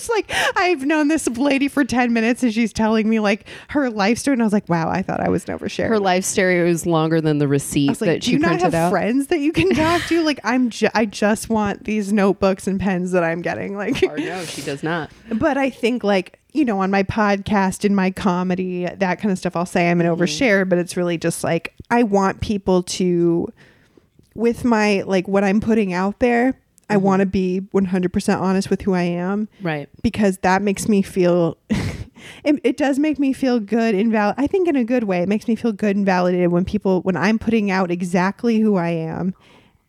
Just 0.08 0.28
like 0.30 0.56
I've 0.56 0.84
known 0.84 1.08
this 1.08 1.28
lady 1.28 1.68
for 1.68 1.84
ten 1.84 2.12
minutes, 2.12 2.42
and 2.42 2.52
she's 2.52 2.72
telling 2.72 3.08
me 3.08 3.20
like 3.20 3.46
her 3.68 3.90
life 3.90 4.18
story, 4.18 4.34
and 4.34 4.42
I 4.42 4.46
was 4.46 4.52
like, 4.52 4.68
"Wow, 4.68 4.88
I 4.88 5.02
thought 5.02 5.20
I 5.20 5.28
was 5.28 5.44
an 5.48 5.58
oversharer." 5.58 5.88
Her 5.88 5.98
life 5.98 6.24
story 6.24 6.56
is 6.68 6.86
longer 6.86 7.20
than 7.20 7.38
the 7.38 7.48
receipt 7.48 7.88
like, 7.88 7.98
that 8.00 8.20
"Do 8.22 8.26
she 8.26 8.32
you 8.32 8.38
not 8.38 8.48
printed 8.48 8.64
have 8.64 8.74
out. 8.74 8.90
friends 8.90 9.26
that 9.28 9.40
you 9.40 9.52
can 9.52 9.70
talk 9.74 10.02
to? 10.06 10.22
Like, 10.22 10.40
I'm, 10.44 10.70
ju- 10.70 10.88
I 10.94 11.04
just 11.04 11.48
want 11.50 11.84
these 11.84 12.12
notebooks 12.12 12.66
and 12.66 12.80
pens 12.80 13.12
that 13.12 13.22
I'm 13.22 13.42
getting. 13.42 13.76
Like, 13.76 14.02
Or 14.02 14.16
no, 14.16 14.44
she 14.44 14.62
does 14.62 14.82
not. 14.82 15.10
but 15.34 15.56
I 15.58 15.70
think 15.70 16.02
like 16.04 16.38
you 16.52 16.64
know 16.64 16.80
on 16.80 16.90
my 16.90 17.02
podcast 17.02 17.84
in 17.84 17.94
my 17.94 18.10
comedy 18.10 18.86
that 18.86 19.20
kind 19.20 19.30
of 19.30 19.38
stuff 19.38 19.54
I'll 19.54 19.66
say 19.66 19.90
I'm 19.90 20.00
an 20.00 20.06
Mm-hmm. 20.06 20.22
overshare 20.22 20.66
but 20.68 20.78
it's 20.78 20.96
really 20.96 21.18
just 21.18 21.44
like 21.44 21.74
I 21.90 22.02
want 22.02 22.40
people 22.40 22.82
to 22.84 23.52
with 24.34 24.64
my 24.64 25.02
like 25.02 25.28
what 25.28 25.44
I'm 25.44 25.60
putting 25.60 25.92
out 25.92 26.18
there 26.20 26.58
I 26.90 26.94
Mm-hmm. 26.96 27.04
want 27.04 27.20
to 27.20 27.26
be 27.26 27.60
100% 27.74 28.40
honest 28.40 28.70
with 28.70 28.82
who 28.82 28.94
I 28.94 29.02
am 29.02 29.48
Right. 29.62 29.88
because 30.02 30.38
that 30.38 30.62
makes 30.62 30.88
me 30.88 31.02
feel 31.02 31.58
it, 32.44 32.60
it 32.64 32.76
does 32.76 32.98
make 32.98 33.18
me 33.18 33.32
feel 33.32 33.60
good 33.60 33.94
and 33.94 34.10
val- 34.10 34.34
I 34.36 34.46
think 34.46 34.68
in 34.68 34.76
a 34.76 34.84
good 34.84 35.04
way 35.04 35.20
it 35.20 35.28
makes 35.28 35.46
me 35.48 35.54
feel 35.54 35.72
good 35.72 35.96
and 35.96 36.06
validated 36.06 36.50
when 36.50 36.64
people 36.64 37.00
when 37.02 37.16
I'm 37.16 37.38
putting 37.38 37.70
out 37.70 37.90
exactly 37.90 38.60
who 38.60 38.76
I 38.76 38.88
am 38.90 39.34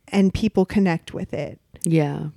and 0.09 0.33
people 0.33 0.65
connect 0.65 1.13
with 1.13 1.33
it 1.33 1.59
Yeah. 1.83 2.27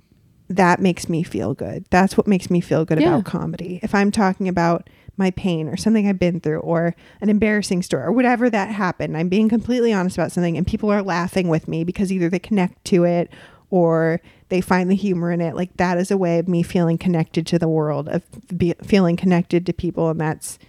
that 0.49 0.79
makes 0.79 1.09
me 1.09 1.23
feel 1.23 1.53
good. 1.53 1.85
That's 1.89 2.15
what 2.17 2.27
makes 2.27 2.49
me 2.49 2.61
feel 2.61 2.85
good 2.85 3.01
Yeah. 3.01 3.09
about 3.09 3.25
comedy. 3.25 3.79
If 3.83 3.93
I'm 3.93 4.11
talking 4.11 4.47
about 4.47 4.89
my 5.17 5.29
pain 5.31 5.67
or 5.67 5.77
something 5.77 6.07
I've 6.07 6.17
been 6.19 6.39
through 6.39 6.59
or 6.59 6.95
an 7.21 7.29
embarrassing 7.29 7.83
story 7.83 8.03
or 8.03 8.11
whatever 8.11 8.49
that 8.49 8.69
happened, 8.69 9.15
I'm 9.17 9.29
being 9.29 9.47
completely 9.49 9.91
honest 9.93 10.17
about 10.17 10.31
something 10.31 10.57
and 10.57 10.65
people 10.65 10.89
are 10.91 11.03
laughing 11.03 11.49
with 11.49 11.67
me 11.67 11.83
because 11.83 12.11
either 12.11 12.29
they 12.29 12.39
connect 12.39 12.83
to 12.85 13.03
it 13.03 13.29
or 13.69 14.21
they 14.53 14.61
find 14.61 14.87
the 14.87 14.95
humor 14.95 15.31
in 15.31 15.41
it. 15.41 15.55
Like 15.55 15.75
that 15.77 15.97
is 15.97 16.11
a 16.11 16.17
way 16.17 16.37
of 16.37 16.47
me 16.47 16.61
feeling 16.61 16.99
connected 16.99 17.47
to 17.47 17.57
the 17.57 17.67
world, 17.67 18.07
of 18.07 18.21
be, 18.55 18.75
feeling 18.83 19.15
connected 19.15 19.65
to 19.65 19.73
people. 19.73 20.09
And 20.11 20.21
that's, 20.21 20.59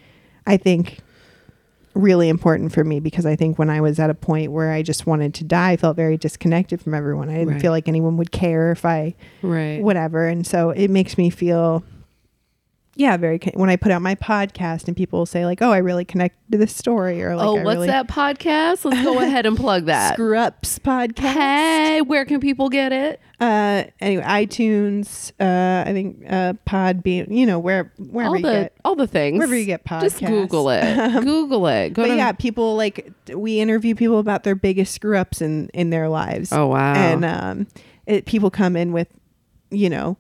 I 0.47 0.57
think, 0.57 1.01
really 1.93 2.30
important 2.30 2.72
for 2.72 2.82
me 2.82 2.99
because 2.99 3.26
I 3.26 3.37
think 3.37 3.59
when 3.59 3.68
I 3.68 3.82
was 3.82 3.99
at 3.99 4.09
a 4.09 4.14
point 4.14 4.53
where 4.53 4.72
I 4.72 4.80
just 4.80 5.07
wanted 5.07 5.35
to 5.35 5.45
die, 5.45 5.72
I 5.72 5.76
felt 5.76 5.97
very 5.97 6.16
disconnected 6.16 6.80
from 6.80 6.95
everyone. 6.95 7.28
I 7.28 7.35
didn't 7.35 7.49
Right. 7.53 7.61
feel 7.61 7.72
like 7.72 7.87
anyone 7.87 8.16
would 8.16 8.32
care 8.32 8.72
if 8.72 8.87
I 8.87 9.14
Right. 9.43 9.82
whatever 9.82 10.26
and 10.28 10.47
so 10.47 10.70
it 10.70 10.89
makes 10.89 11.18
me 11.18 11.28
feel 11.28 11.85
yeah 12.97 13.17
very 13.17 13.39
con- 13.39 13.53
when 13.57 13.69
i 13.71 13.77
put 13.77 13.91
out 13.93 14.01
my 14.03 14.15
podcast 14.15 14.87
and 14.87 14.97
people 14.97 15.27
say 15.27 15.45
like 15.45 15.61
oh 15.63 15.73
i 15.73 15.79
really 15.79 16.05
connect 16.05 16.37
to 16.53 16.59
this 16.59 16.75
story 16.75 17.23
or 17.23 17.35
like 17.37 17.47
oh, 17.47 17.55
what's 17.55 17.65
really 17.77 17.87
that 17.89 18.07
podcast? 18.07 18.85
Let's 18.85 19.03
go 19.03 19.19
ahead 19.23 19.47
and 19.47 19.57
plug 19.57 19.87
that. 19.87 20.15
screw 20.15 20.37
ups 20.39 20.79
podcast 20.79 21.19
Hey, 21.33 22.01
where 22.03 22.25
can 22.25 22.41
people 22.41 22.69
get 22.69 22.93
it? 22.93 23.21
uh 23.41 23.83
anyway 24.01 24.23
itunes 24.23 25.33
uh 25.41 25.89
i 25.89 25.93
think 25.93 26.25
uh 26.31 26.53
podbean 26.69 27.27
you 27.37 27.45
know 27.45 27.59
where 27.59 27.93
wherever 27.99 28.29
all 28.31 28.37
you 28.37 28.43
the 28.43 28.53
get 28.53 28.73
all 28.85 28.95
the 28.95 29.09
things. 29.09 29.39
wherever 29.39 29.57
you 29.57 29.67
get 29.67 29.85
podcasts. 29.85 30.01
Just. 30.03 30.21
Google 30.25 30.71
it. 30.71 30.85
Google 31.25 31.67
it. 31.67 31.91
Go 31.95 32.03
but 32.05 32.09
to 32.11 32.17
yeah 32.17 32.31
people 32.33 32.77
like 32.77 33.11
we 33.35 33.59
interview 33.59 33.95
people 33.97 34.21
about 34.21 34.45
their 34.45 34.55
biggest 34.55 34.95
screw 34.95 35.17
ups 35.19 35.43
in 35.43 35.69
in 35.75 35.91
their 35.91 36.09
lives 36.09 36.53
Oh 36.53 36.69
wow. 36.69 36.95
and 36.95 37.25
um, 37.25 37.67
it, 38.07 38.25
people 38.27 38.51
come 38.51 38.77
in 38.77 38.93
with, 38.93 39.09
you 39.71 39.91
know, 39.91 40.17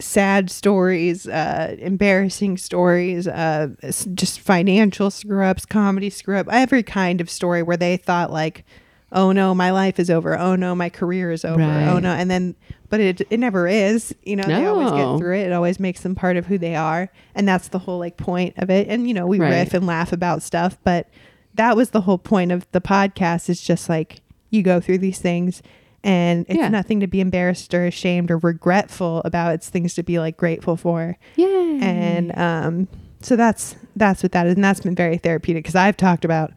sad 0.00 0.50
stories, 0.50 1.26
uh, 1.26 1.76
embarrassing 1.78 2.56
stories, 2.58 3.26
uh, 3.26 3.68
just 4.14 4.40
financial 4.40 5.10
screw 5.10 5.44
ups, 5.44 5.66
comedy 5.66 6.10
screw 6.10 6.36
up, 6.36 6.46
every 6.50 6.82
kind 6.82 7.20
of 7.20 7.28
story 7.30 7.62
where 7.62 7.76
they 7.76 7.96
thought 7.96 8.32
like, 8.32 8.64
oh 9.10 9.32
no, 9.32 9.54
my 9.54 9.70
life 9.70 9.98
is 9.98 10.10
over. 10.10 10.38
Oh 10.38 10.54
no, 10.54 10.74
my 10.74 10.88
career 10.90 11.32
is 11.32 11.44
over. 11.44 11.60
Right. 11.62 11.88
Oh 11.88 11.98
no, 11.98 12.10
and 12.12 12.30
then, 12.30 12.54
but 12.90 13.00
it 13.00 13.20
it 13.30 13.38
never 13.40 13.66
is. 13.66 14.14
You 14.22 14.36
know, 14.36 14.44
they 14.44 14.66
always 14.66 14.90
get 14.90 15.18
through 15.18 15.36
it. 15.36 15.46
It 15.46 15.52
always 15.52 15.80
makes 15.80 16.00
them 16.00 16.14
part 16.14 16.36
of 16.36 16.46
who 16.46 16.58
they 16.58 16.74
are, 16.76 17.10
and 17.34 17.46
that's 17.48 17.68
the 17.68 17.78
whole 17.80 17.98
like 17.98 18.16
point 18.16 18.54
of 18.58 18.70
it. 18.70 18.88
And 18.88 19.08
you 19.08 19.14
know, 19.14 19.26
we 19.26 19.38
Right. 19.40 19.50
riff 19.50 19.74
and 19.74 19.86
laugh 19.86 20.12
about 20.12 20.42
stuff, 20.42 20.76
but 20.84 21.08
that 21.54 21.74
was 21.76 21.90
the 21.90 22.02
whole 22.02 22.18
point 22.18 22.52
of 22.52 22.66
the 22.72 22.80
podcast. 22.80 23.48
Is 23.48 23.60
just 23.60 23.88
like 23.88 24.20
you 24.50 24.62
go 24.62 24.80
through 24.80 24.98
these 24.98 25.18
things 25.18 25.62
and 26.08 26.46
it's 26.48 26.56
Yeah. 26.58 26.68
nothing 26.68 27.00
to 27.00 27.06
be 27.06 27.20
embarrassed 27.20 27.72
or 27.74 27.84
ashamed 27.86 28.30
or 28.30 28.38
regretful 28.38 29.22
about. 29.24 29.54
It's 29.54 29.68
things 29.68 29.94
to 29.94 30.02
be 30.02 30.18
like 30.18 30.36
grateful 30.36 30.76
for. 30.76 31.16
Yeah. 31.36 31.46
And 31.46 32.36
um, 32.38 32.88
so 33.20 33.36
that's 33.36 33.76
that's 33.96 34.22
what 34.22 34.32
that 34.32 34.46
is, 34.46 34.54
and 34.54 34.64
that's 34.64 34.80
been 34.80 34.94
very 34.94 35.18
therapeutic 35.18 35.64
because 35.64 35.74
I've 35.74 35.96
talked 35.96 36.24
about 36.24 36.52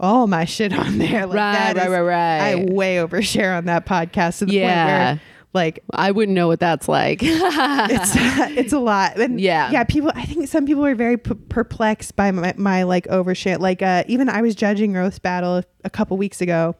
all 0.00 0.26
my 0.26 0.44
shit 0.54 0.72
on 0.72 0.98
there. 0.98 1.26
Like 1.26 1.36
Right, 1.36 1.74
that 1.74 1.76
right, 1.76 1.84
is- 1.86 1.90
right, 1.90 2.00
right. 2.00 2.38
I 2.40 2.64
way 2.72 2.96
overshare 2.96 3.56
on 3.56 3.66
that 3.66 3.86
podcast 3.86 4.38
to 4.38 4.46
the 4.46 4.54
Yeah. 4.54 4.70
point 4.76 5.20
where 5.20 5.20
like 5.54 5.84
I 5.92 6.10
wouldn't 6.10 6.34
know 6.34 6.48
what 6.48 6.58
that's 6.58 6.88
like. 6.88 7.20
it's 7.22 8.12
it's 8.58 8.72
a 8.72 8.78
lot. 8.80 9.18
And 9.20 9.40
Yeah. 9.40 9.70
yeah. 9.70 9.84
People, 9.84 10.10
I 10.14 10.24
think 10.24 10.48
some 10.48 10.66
people 10.66 10.84
are 10.84 10.96
very 10.96 11.16
p- 11.16 11.34
perplexed 11.48 12.16
by 12.16 12.32
my, 12.32 12.54
my 12.56 12.82
like 12.82 13.06
overshare. 13.06 13.60
Like 13.60 13.80
uh, 13.82 14.02
even 14.08 14.28
I 14.28 14.42
was 14.42 14.54
judging 14.56 14.94
roast 14.94 15.22
battle 15.22 15.62
a 15.84 15.90
couple 15.90 16.16
weeks 16.16 16.40
ago, 16.40 16.74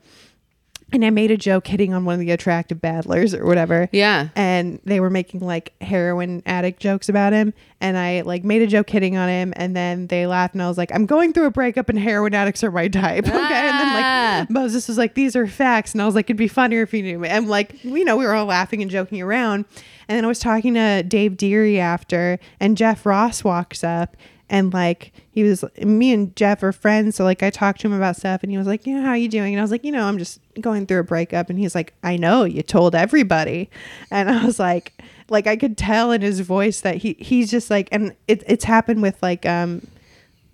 and 0.94 1.04
I 1.04 1.10
made 1.10 1.30
a 1.30 1.36
joke 1.36 1.66
hitting 1.66 1.92
on 1.92 2.04
one 2.06 2.14
of 2.14 2.20
the 2.20 2.30
attractive 2.30 2.80
battlers 2.80 3.34
or 3.34 3.44
whatever. 3.44 3.88
yeah. 3.92 4.28
And 4.36 4.80
they 4.84 5.00
were 5.00 5.10
making 5.10 5.40
like 5.40 5.74
heroin 5.82 6.42
addict 6.46 6.80
jokes 6.80 7.08
about 7.10 7.32
him, 7.34 7.52
and 7.80 7.98
I 7.98 8.22
like 8.22 8.44
made 8.44 8.62
a 8.62 8.66
joke 8.66 8.88
hitting 8.88 9.16
on 9.16 9.28
him, 9.28 9.52
and 9.56 9.76
then 9.76 10.06
they 10.06 10.26
laughed, 10.26 10.54
and 10.54 10.62
I 10.62 10.68
was 10.68 10.78
like, 10.78 10.90
"I'm 10.94 11.04
going 11.04 11.32
through 11.32 11.46
a 11.46 11.50
breakup, 11.50 11.88
and 11.90 11.98
heroin 11.98 12.32
addicts 12.34 12.64
are 12.64 12.70
my 12.70 12.88
type." 12.88 13.26
Okay, 13.28 13.34
and 13.34 13.44
Ah. 13.44 13.78
then 13.78 14.40
like 14.40 14.50
Moses 14.50 14.88
was 14.88 14.96
like, 14.96 15.14
"These 15.14 15.36
are 15.36 15.46
facts," 15.46 15.92
and 15.92 16.00
I 16.00 16.06
was 16.06 16.14
like, 16.14 16.26
"It'd 16.26 16.36
be 16.36 16.48
funnier 16.48 16.82
if 16.82 16.94
you 16.94 17.02
knew." 17.02 17.18
me." 17.18 17.28
And 17.28 17.48
like, 17.48 17.82
you 17.84 18.04
know, 18.04 18.16
we 18.16 18.24
were 18.24 18.32
all 18.34 18.46
laughing 18.46 18.80
and 18.80 18.90
joking 18.90 19.20
around, 19.20 19.64
and 20.08 20.16
then 20.16 20.24
I 20.24 20.28
was 20.28 20.38
talking 20.38 20.74
to 20.74 21.02
Dave 21.02 21.36
Deary 21.36 21.80
after, 21.80 22.38
and 22.60 22.76
Jeff 22.76 23.04
Ross 23.04 23.42
walks 23.44 23.82
up. 23.84 24.16
And 24.50 24.72
like 24.72 25.12
he 25.30 25.42
was, 25.42 25.64
me 25.78 26.12
and 26.12 26.34
Jeff 26.36 26.62
are 26.62 26.72
friends, 26.72 27.16
so 27.16 27.24
like 27.24 27.42
I 27.42 27.50
talked 27.50 27.80
to 27.80 27.86
him 27.86 27.94
about 27.94 28.16
stuff, 28.16 28.42
and 28.42 28.52
he 28.52 28.58
was 28.58 28.66
like, 28.66 28.86
"You 28.86 28.96
know, 28.96 29.02
how 29.02 29.14
you 29.14 29.28
doing?" 29.28 29.54
And 29.54 29.60
I 29.60 29.64
was 29.64 29.70
like, 29.70 29.84
"You 29.84 29.92
know, 29.92 30.04
I'm 30.04 30.18
just 30.18 30.38
going 30.60 30.86
through 30.86 31.00
a 31.00 31.04
breakup." 31.04 31.48
And 31.48 31.58
he's 31.58 31.74
like, 31.74 31.94
"I 32.02 32.16
know, 32.16 32.44
you 32.44 32.62
told 32.62 32.94
everybody," 32.94 33.70
and 34.10 34.30
I 34.30 34.44
was 34.44 34.58
like, 34.58 34.92
like 35.30 35.46
I 35.46 35.56
could 35.56 35.78
tell 35.78 36.12
in 36.12 36.20
his 36.20 36.40
voice 36.40 36.80
that 36.82 36.98
he 36.98 37.16
he's 37.18 37.50
just 37.50 37.70
like, 37.70 37.88
and 37.90 38.14
it, 38.28 38.42
it's 38.46 38.64
happened 38.64 39.02
with 39.02 39.22
like 39.22 39.46
um 39.46 39.86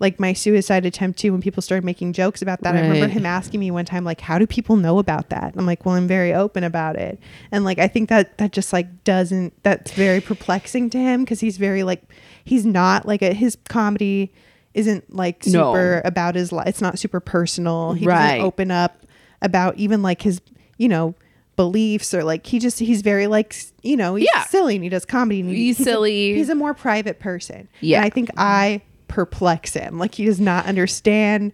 like 0.01 0.19
my 0.19 0.33
suicide 0.33 0.83
attempt 0.83 1.19
too 1.19 1.31
when 1.31 1.41
people 1.41 1.61
started 1.61 1.85
making 1.85 2.11
jokes 2.11 2.41
about 2.41 2.59
that 2.61 2.75
i 2.75 2.81
remember 2.81 3.07
him 3.07 3.23
asking 3.23 3.59
me 3.59 3.69
one 3.69 3.85
time 3.85 4.03
like 4.03 4.19
how 4.19 4.39
do 4.39 4.47
people 4.47 4.75
know 4.75 4.97
about 4.97 5.29
that 5.29 5.51
and 5.51 5.59
i'm 5.59 5.65
like 5.67 5.85
well 5.85 5.93
i'm 5.93 6.07
very 6.07 6.33
open 6.33 6.63
about 6.63 6.95
it 6.95 7.19
and 7.51 7.63
like 7.63 7.77
i 7.77 7.87
think 7.87 8.09
that 8.09 8.35
that 8.39 8.51
just 8.51 8.73
like 8.73 9.03
doesn't 9.03 9.53
that's 9.61 9.91
very 9.91 10.19
perplexing 10.19 10.89
to 10.89 10.97
him 10.97 11.23
because 11.23 11.39
he's 11.39 11.57
very 11.57 11.83
like 11.83 12.01
he's 12.43 12.65
not 12.65 13.05
like 13.07 13.21
a, 13.21 13.33
his 13.33 13.57
comedy 13.69 14.31
isn't 14.73 15.13
like 15.13 15.45
No. 15.47 15.73
super 15.73 16.01
about 16.05 16.35
his 16.35 16.51
life 16.51 16.67
it's 16.67 16.81
not 16.81 16.97
super 16.99 17.19
personal 17.19 17.93
he 17.93 18.05
Right. 18.05 18.31
doesn't 18.37 18.41
open 18.45 18.71
up 18.71 19.05
about 19.41 19.75
even 19.77 20.01
like 20.01 20.21
his 20.21 20.39
you 20.77 20.87
know 20.87 21.13
beliefs 21.57 22.13
or 22.13 22.23
like 22.23 22.45
he 22.47 22.57
just 22.59 22.79
he's 22.79 23.01
very 23.01 23.27
like 23.27 23.53
you 23.83 23.97
know 23.97 24.15
he's 24.15 24.27
Yeah. 24.33 24.43
silly 24.45 24.75
and 24.75 24.83
he 24.83 24.89
does 24.89 25.05
comedy 25.05 25.41
and 25.41 25.49
he- 25.49 25.55
He's 25.67 25.79
a- 25.79 25.83
silly. 25.83 26.33
he's 26.35 26.49
a 26.49 26.55
more 26.55 26.73
private 26.73 27.19
person 27.19 27.67
Yeah. 27.81 27.97
and 27.97 28.05
i 28.05 28.09
think 28.09 28.29
i 28.37 28.81
perplex 29.09 29.73
him 29.73 29.97
like 29.99 30.15
he 30.15 30.25
does 30.25 30.39
not 30.39 30.65
understand 30.65 31.51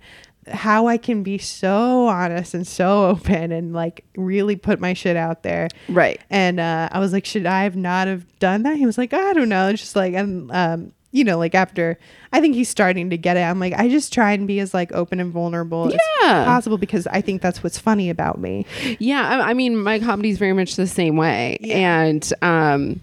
how 0.52 0.88
i 0.88 0.98
can 0.98 1.24
be 1.24 1.38
so 1.38 2.08
honest 2.08 2.54
and 2.54 2.66
so 2.68 3.06
open 3.08 3.52
and 3.52 3.74
like 3.74 4.06
really 4.16 4.56
put 4.56 4.80
my 4.80 4.94
shit 4.94 5.16
out 5.16 5.44
there 5.44 5.68
Right. 5.90 6.20
and 6.30 6.60
uh, 6.60 6.90
I 6.92 7.00
was 7.00 7.14
like, 7.14 7.26
should 7.26 7.46
I 7.46 7.64
have 7.64 7.76
not 7.76 8.08
have 8.08 8.26
done 8.40 8.64
that? 8.64 8.78
He 8.78 8.86
was 8.86 8.98
like, 8.98 9.14
I 9.14 9.34
don't 9.34 9.50
know. 9.50 9.70
It's 9.70 9.82
just 9.82 9.96
like, 9.96 10.14
and 10.14 10.52
um, 10.52 10.92
you 11.12 11.24
know, 11.24 11.38
like 11.38 11.56
after, 11.56 11.98
I 12.34 12.42
think 12.42 12.56
he's 12.56 12.70
starting 12.70 13.10
to 13.10 13.18
get 13.18 13.38
it. 13.38 13.42
I'm 13.42 13.60
like, 13.60 13.74
I 13.74 13.88
just 13.90 14.14
try 14.14 14.34
and 14.34 14.48
be 14.48 14.60
as 14.60 14.74
like 14.74 14.92
open 14.92 15.20
and 15.20 15.32
vulnerable 15.32 15.90
Yeah. 15.92 15.98
as 16.42 16.46
possible 16.46 16.78
because 16.78 17.08
I 17.08 17.22
think 17.22 17.42
that's 17.42 17.64
what's 17.64 17.78
funny 17.80 18.10
about 18.10 18.40
me. 18.40 18.66
Yeah, 19.00 19.28
I, 19.28 19.50
I 19.52 19.54
mean, 19.54 19.78
my 19.78 20.00
comedy 20.00 20.30
is 20.30 20.38
very 20.38 20.54
much 20.54 20.76
the 20.76 20.88
same 20.88 21.16
way, 21.18 21.58
and 21.64 22.32
um, 22.42 23.00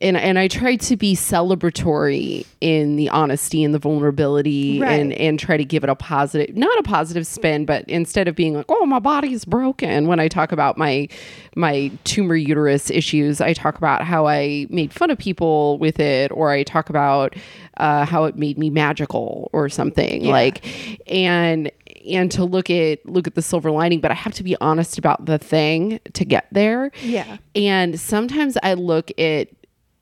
and 0.00 0.16
and 0.16 0.38
I 0.38 0.48
try 0.48 0.76
to 0.76 0.96
be 0.96 1.14
celebratory 1.14 2.46
in 2.60 2.96
the 2.96 3.08
honesty 3.08 3.64
and 3.64 3.72
the 3.74 3.78
vulnerability, 3.78 4.80
Right. 4.80 5.00
and 5.00 5.12
and 5.14 5.38
try 5.38 5.56
to 5.56 5.64
give 5.64 5.82
it 5.84 5.90
a 5.90 5.94
positive, 5.94 6.56
not 6.56 6.78
a 6.78 6.82
positive 6.82 7.26
spin, 7.26 7.64
but 7.64 7.88
instead 7.88 8.28
of 8.28 8.34
being 8.36 8.54
like, 8.54 8.66
oh, 8.68 8.86
my 8.86 8.98
body's 8.98 9.44
broken, 9.44 10.06
when 10.06 10.20
I 10.20 10.28
talk 10.28 10.52
about 10.52 10.76
my 10.78 11.08
my 11.54 11.90
tumor 12.04 12.36
uterus 12.36 12.90
issues, 12.90 13.40
I 13.40 13.52
talk 13.52 13.78
about 13.78 14.02
how 14.04 14.26
I 14.26 14.66
made 14.70 14.92
fun 14.92 15.10
of 15.10 15.18
people 15.18 15.78
with 15.78 15.98
it, 16.00 16.30
or 16.32 16.50
I 16.50 16.62
talk 16.62 16.90
about 16.90 17.34
uh, 17.78 18.04
how 18.04 18.24
it 18.24 18.36
made 18.36 18.58
me 18.58 18.70
magical 18.70 19.50
or 19.52 19.68
something 19.68 20.24
like, 20.24 20.64
and 21.10 21.70
and 22.08 22.30
to 22.30 22.44
look 22.44 22.70
at 22.70 23.04
look 23.06 23.26
at 23.26 23.34
the 23.34 23.42
silver 23.42 23.68
lining 23.72 24.00
but 24.00 24.12
i 24.12 24.14
have 24.14 24.32
to 24.32 24.44
be 24.44 24.56
honest 24.60 24.96
about 24.96 25.26
the 25.26 25.38
thing 25.38 25.98
to 26.12 26.24
get 26.24 26.46
there 26.52 26.92
Yeah. 27.02 27.38
and 27.56 27.98
sometimes 27.98 28.56
i 28.62 28.74
look 28.74 29.10
at 29.18 29.48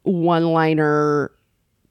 one 0.05 0.53
liner 0.53 1.31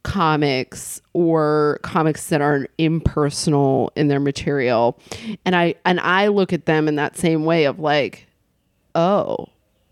comics 0.03 1.01
or 1.13 1.79
comics 1.83 2.27
that 2.29 2.41
are 2.41 2.67
impersonal 2.77 3.91
in 3.95 4.07
their 4.07 4.19
material. 4.19 4.99
And 5.45 5.55
i 5.55 5.75
and 5.85 5.99
i 6.01 6.27
look 6.27 6.51
at 6.51 6.65
them 6.65 6.87
in 6.87 6.95
that 6.95 7.17
same 7.17 7.45
way 7.45 7.65
of 7.65 7.79
like 7.79 8.27
oh 8.95 9.47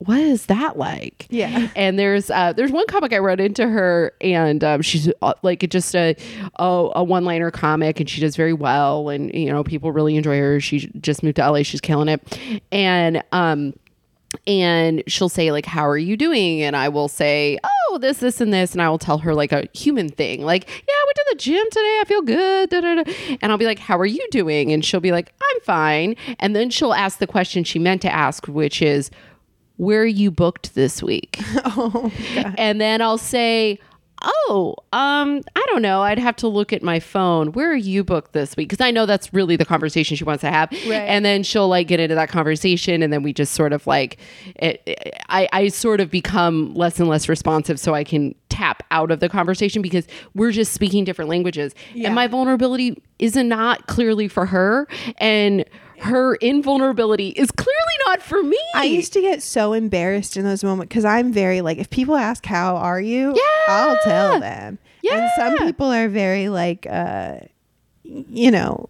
what 0.05 0.19
is 0.19 0.47
that 0.47 0.79
like? 0.79 1.27
Yeah. 1.29 1.69
and 1.75 1.99
there's 1.99 2.31
uh 2.31 2.53
there's 2.53 2.71
one 2.71 2.87
comic 2.87 3.13
I 3.13 3.19
wrote 3.19 3.39
into 3.39 3.67
her 3.67 4.13
and 4.19 4.63
um, 4.63 4.81
she's 4.81 5.11
uh, 5.21 5.33
like 5.43 5.59
just 5.69 5.95
a 5.95 6.15
a, 6.55 6.89
a 6.95 7.03
one 7.03 7.23
liner 7.23 7.51
comic 7.51 7.99
and 7.99 8.09
she 8.09 8.19
does 8.19 8.35
very 8.35 8.53
well 8.53 9.09
and 9.09 9.31
you 9.33 9.51
know 9.51 9.63
people 9.63 9.91
really 9.91 10.15
enjoy 10.15 10.39
her. 10.39 10.59
She 10.59 10.91
just 10.99 11.21
moved 11.21 11.35
to 11.35 11.47
LA 11.47 11.61
she's 11.61 11.81
killing 11.81 12.07
it. 12.07 12.39
And 12.71 13.23
um 13.31 13.75
and 14.47 15.03
she'll 15.07 15.29
say 15.29 15.51
like 15.51 15.65
how 15.65 15.87
are 15.87 15.97
you 15.97 16.17
doing? 16.17 16.61
And 16.61 16.75
I 16.75 16.89
will 16.89 17.07
say 17.07 17.59
oh 17.63 17.97
this 17.99 18.17
this 18.17 18.41
and 18.41 18.53
this. 18.53 18.73
And 18.73 18.81
I 18.81 18.89
will 18.89 18.99
tell 18.99 19.19
her 19.19 19.33
like 19.33 19.51
a 19.51 19.67
human 19.73 20.09
thing 20.09 20.43
like 20.43 20.67
yeah 20.69 20.93
I 20.93 21.05
went 21.07 21.15
to 21.15 21.25
the 21.31 21.37
gym 21.37 21.65
today. 21.71 21.99
I 22.01 22.03
feel 22.05 22.21
good 22.21 22.69
da, 22.69 22.81
da, 22.81 23.03
da. 23.03 23.37
and 23.41 23.51
I'll 23.51 23.57
be 23.57 23.65
like 23.65 23.79
how 23.79 23.97
are 23.97 24.05
you 24.05 24.25
doing? 24.31 24.71
And 24.71 24.83
she'll 24.83 24.99
be 24.99 25.11
like 25.11 25.33
I'm 25.41 25.59
fine. 25.61 26.15
And 26.39 26.55
then 26.55 26.69
she'll 26.69 26.93
ask 26.93 27.19
the 27.19 27.27
question 27.27 27.63
she 27.63 27.79
meant 27.79 28.01
to 28.03 28.13
ask 28.13 28.47
which 28.47 28.81
is 28.81 29.11
where 29.81 30.01
are 30.03 30.05
you 30.05 30.29
booked 30.29 30.75
this 30.75 31.01
week? 31.01 31.39
Oh, 31.73 32.11
and 32.57 32.81
then 32.81 33.01
I'll 33.01 33.17
say, 33.17 33.79
"Oh, 34.21 34.75
um, 34.93 35.41
I 35.55 35.63
don't 35.67 35.81
know. 35.81 36.01
I'd 36.01 36.19
have 36.19 36.35
to 36.37 36.47
look 36.47 36.71
at 36.73 36.83
my 36.83 36.99
phone. 36.99 37.51
Where 37.53 37.71
are 37.71 37.75
you 37.75 38.03
booked 38.03 38.33
this 38.33 38.55
week?" 38.55 38.69
Because 38.69 38.83
I 38.85 38.91
know 38.91 39.05
that's 39.05 39.33
really 39.33 39.55
the 39.55 39.65
conversation 39.65 40.15
she 40.17 40.23
wants 40.23 40.41
to 40.41 40.51
have. 40.51 40.71
Right. 40.71 40.93
And 40.93 41.23
then 41.25 41.43
she'll 41.43 41.67
like 41.67 41.87
get 41.87 41.99
into 41.99 42.15
that 42.15 42.29
conversation, 42.29 43.01
and 43.03 43.11
then 43.11 43.23
we 43.23 43.33
just 43.33 43.53
sort 43.53 43.73
of 43.73 43.85
like, 43.87 44.17
it, 44.57 44.81
it- 44.85 45.13
I 45.29 45.47
I 45.53 45.67
sort 45.69 45.99
of 46.01 46.09
become 46.11 46.73
less 46.73 46.99
and 46.99 47.07
less 47.09 47.27
responsive, 47.29 47.79
so 47.79 47.93
I 47.93 48.03
can 48.03 48.35
tap 48.49 48.83
out 48.91 49.11
of 49.11 49.21
the 49.21 49.29
conversation 49.29 49.81
because 49.81 50.05
we're 50.35 50.51
just 50.51 50.73
speaking 50.73 51.03
different 51.05 51.29
languages, 51.29 51.73
Yeah. 51.93 52.07
and 52.07 52.15
my 52.15 52.27
vulnerability 52.27 53.01
is 53.19 53.35
not 53.35 53.87
clearly 53.87 54.27
for 54.27 54.45
her, 54.47 54.87
and 55.17 55.63
her 56.01 56.35
invulnerability 56.35 57.29
is 57.29 57.51
clearly 57.51 57.97
not 58.07 58.21
for 58.21 58.41
me. 58.41 58.57
I 58.75 58.85
used 58.85 59.13
to 59.13 59.21
get 59.21 59.43
so 59.43 59.73
embarrassed 59.73 60.35
in 60.35 60.43
those 60.43 60.63
moments 60.63 60.89
because 60.89 61.05
I'm 61.05 61.31
very 61.31 61.61
like, 61.61 61.77
if 61.77 61.89
people 61.89 62.15
ask, 62.15 62.43
how 62.45 62.75
are 62.75 62.99
you? 62.99 63.35
Yeah. 63.35 63.73
I'll 63.73 63.97
tell 64.03 64.39
them. 64.39 64.79
Yeah. 65.03 65.17
And 65.17 65.29
some 65.35 65.67
people 65.67 65.87
are 65.87 66.07
very 66.07 66.49
like, 66.49 66.87
uh, 66.89 67.37
you 68.03 68.49
know, 68.49 68.89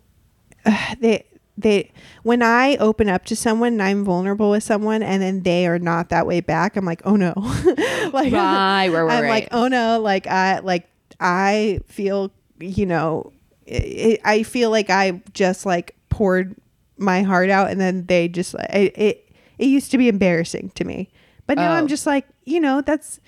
uh, 0.66 0.96
they, 1.00 1.26
they, 1.58 1.92
when 2.24 2.42
I 2.42 2.78
open 2.78 3.10
up 3.10 3.26
to 3.26 3.36
someone 3.36 3.74
and 3.74 3.84
I'm 3.84 4.06
vulnerable 4.06 4.50
with 4.50 4.64
someone 4.64 5.04
and 5.04 5.22
then 5.22 5.44
they 5.44 5.68
are 5.68 5.80
not 5.80 6.10
that 6.10 6.26
way 6.26 6.40
back, 6.40 6.78
I'm 6.78 6.86
like, 6.86 7.02
oh 7.04 7.18
no. 7.18 7.34
like, 8.14 8.32
Right, 8.32 8.88
right, 8.88 8.90
right, 8.90 9.12
I'm 9.12 9.28
like, 9.28 9.48
oh 9.52 9.68
no. 9.68 10.00
Like, 10.00 10.28
I, 10.28 10.60
like, 10.60 10.88
I 11.20 11.82
feel, 11.88 12.32
you 12.60 12.86
know, 12.86 13.34
it, 13.66 14.22
I 14.24 14.44
feel 14.44 14.70
like 14.70 14.90
I 14.90 15.22
just 15.34 15.66
like 15.66 15.96
poured 16.10 16.56
my 17.02 17.22
heart 17.24 17.50
out 17.50 17.70
and 17.72 17.82
then 17.82 18.06
they 18.06 18.28
just 18.28 18.54
it, 18.72 18.94
it 18.98 19.30
it 19.58 19.66
used 19.66 19.92
to 19.92 19.98
be 19.98 20.08
embarrassing 20.08 20.72
to 20.76 20.84
me 20.86 21.10
but 21.48 21.58
now 21.58 21.72
Oh. 21.72 21.76
i'm 21.76 21.88
just 21.88 22.06
like 22.06 22.26
you 22.46 22.60
know 22.60 22.82
that's 22.82 23.20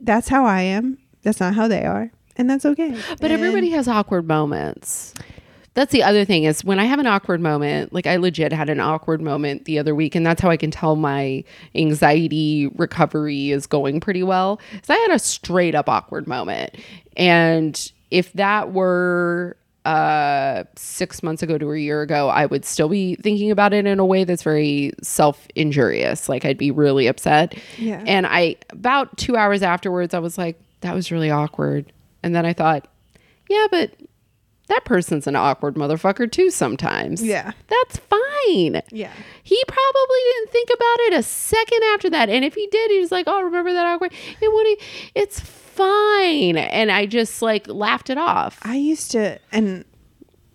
that's 0.00 0.28
how 0.28 0.44
i 0.44 0.60
am 0.60 0.98
that's 1.22 1.40
not 1.40 1.54
how 1.54 1.66
they 1.68 1.84
are 1.84 2.10
and 2.36 2.48
that's 2.50 2.64
okay 2.66 2.90
But 3.20 3.30
And- 3.30 3.32
everybody 3.32 3.70
has 3.70 3.88
awkward 3.88 4.28
moments. 4.28 5.14
That's 5.74 5.92
the 5.92 6.02
other 6.04 6.24
thing 6.24 6.44
is 6.44 6.64
when 6.64 6.78
I 6.78 6.84
have 6.84 6.98
an 7.00 7.06
awkward 7.06 7.38
moment, 7.42 7.92
like 7.92 8.06
I 8.06 8.16
legit 8.16 8.50
had 8.50 8.70
an 8.70 8.80
awkward 8.80 9.20
moment 9.20 9.66
the 9.66 9.78
other 9.78 9.94
week, 9.94 10.14
and 10.14 10.24
that's 10.24 10.40
how 10.40 10.48
I 10.48 10.56
can 10.56 10.70
tell 10.70 10.96
my 10.96 11.44
anxiety 11.74 12.66
recovery 12.76 13.50
is 13.50 13.66
going 13.66 14.00
pretty 14.00 14.22
well. 14.22 14.58
So 14.82 14.94
I 14.94 14.96
had 14.96 15.10
a 15.10 15.18
straight 15.18 15.74
up 15.74 15.86
awkward 15.88 16.26
moment. 16.26 16.76
And 17.16 17.92
if 18.10 18.32
that 18.34 18.72
were 18.72 19.56
uh 19.86 20.64
six 20.74 21.22
months 21.22 21.42
ago 21.42 21.56
to 21.56 21.70
a 21.70 21.78
year 21.78 22.02
ago, 22.02 22.28
I 22.28 22.46
would 22.46 22.64
still 22.64 22.88
be 22.88 23.14
thinking 23.16 23.50
about 23.50 23.72
it 23.72 23.86
in 23.86 23.98
a 24.00 24.04
way 24.04 24.24
that's 24.24 24.42
very 24.42 24.92
self 25.02 25.46
injurious. 25.54 26.28
Like 26.28 26.44
I'd 26.44 26.58
be 26.58 26.70
really 26.70 27.06
upset. 27.06 27.56
Yeah. 27.78 28.02
And 28.06 28.26
I 28.26 28.56
about 28.70 29.16
two 29.16 29.36
hours 29.36 29.62
afterwards, 29.62 30.12
I 30.12 30.18
was 30.18 30.36
like, 30.36 30.60
that 30.80 30.94
was 30.94 31.12
really 31.12 31.30
awkward. 31.30 31.92
And 32.22 32.34
then 32.34 32.44
I 32.44 32.52
thought, 32.52 32.88
yeah, 33.48 33.66
but 33.70 33.92
that 34.68 34.84
person's 34.84 35.28
an 35.28 35.36
awkward 35.36 35.76
motherfucker 35.76 36.30
too 36.30 36.50
sometimes. 36.50 37.22
Yeah. 37.22 37.52
That's 37.68 37.98
fine. 37.98 38.82
Yeah. 38.90 39.12
He 39.44 39.62
probably 39.68 40.18
didn't 40.32 40.50
think 40.50 40.70
about 40.74 41.00
it 41.00 41.14
a 41.14 41.22
second 41.22 41.80
after 41.94 42.10
that. 42.10 42.28
And 42.28 42.44
if 42.44 42.54
he 42.54 42.66
did, 42.66 42.90
he 42.90 42.98
was 42.98 43.12
like, 43.12 43.26
oh, 43.28 43.42
remember 43.42 43.72
that 43.72 43.86
awkward? 43.86 44.12
And 44.42 44.52
when 44.52 44.66
he, 44.66 44.78
it's 45.14 45.38
fine. 45.38 45.62
And 46.58 46.90
I 46.90 47.06
just 47.06 47.42
like 47.42 47.68
laughed 47.68 48.10
it 48.10 48.18
off. 48.18 48.58
I 48.62 48.76
used 48.76 49.10
to, 49.12 49.38
and 49.52 49.84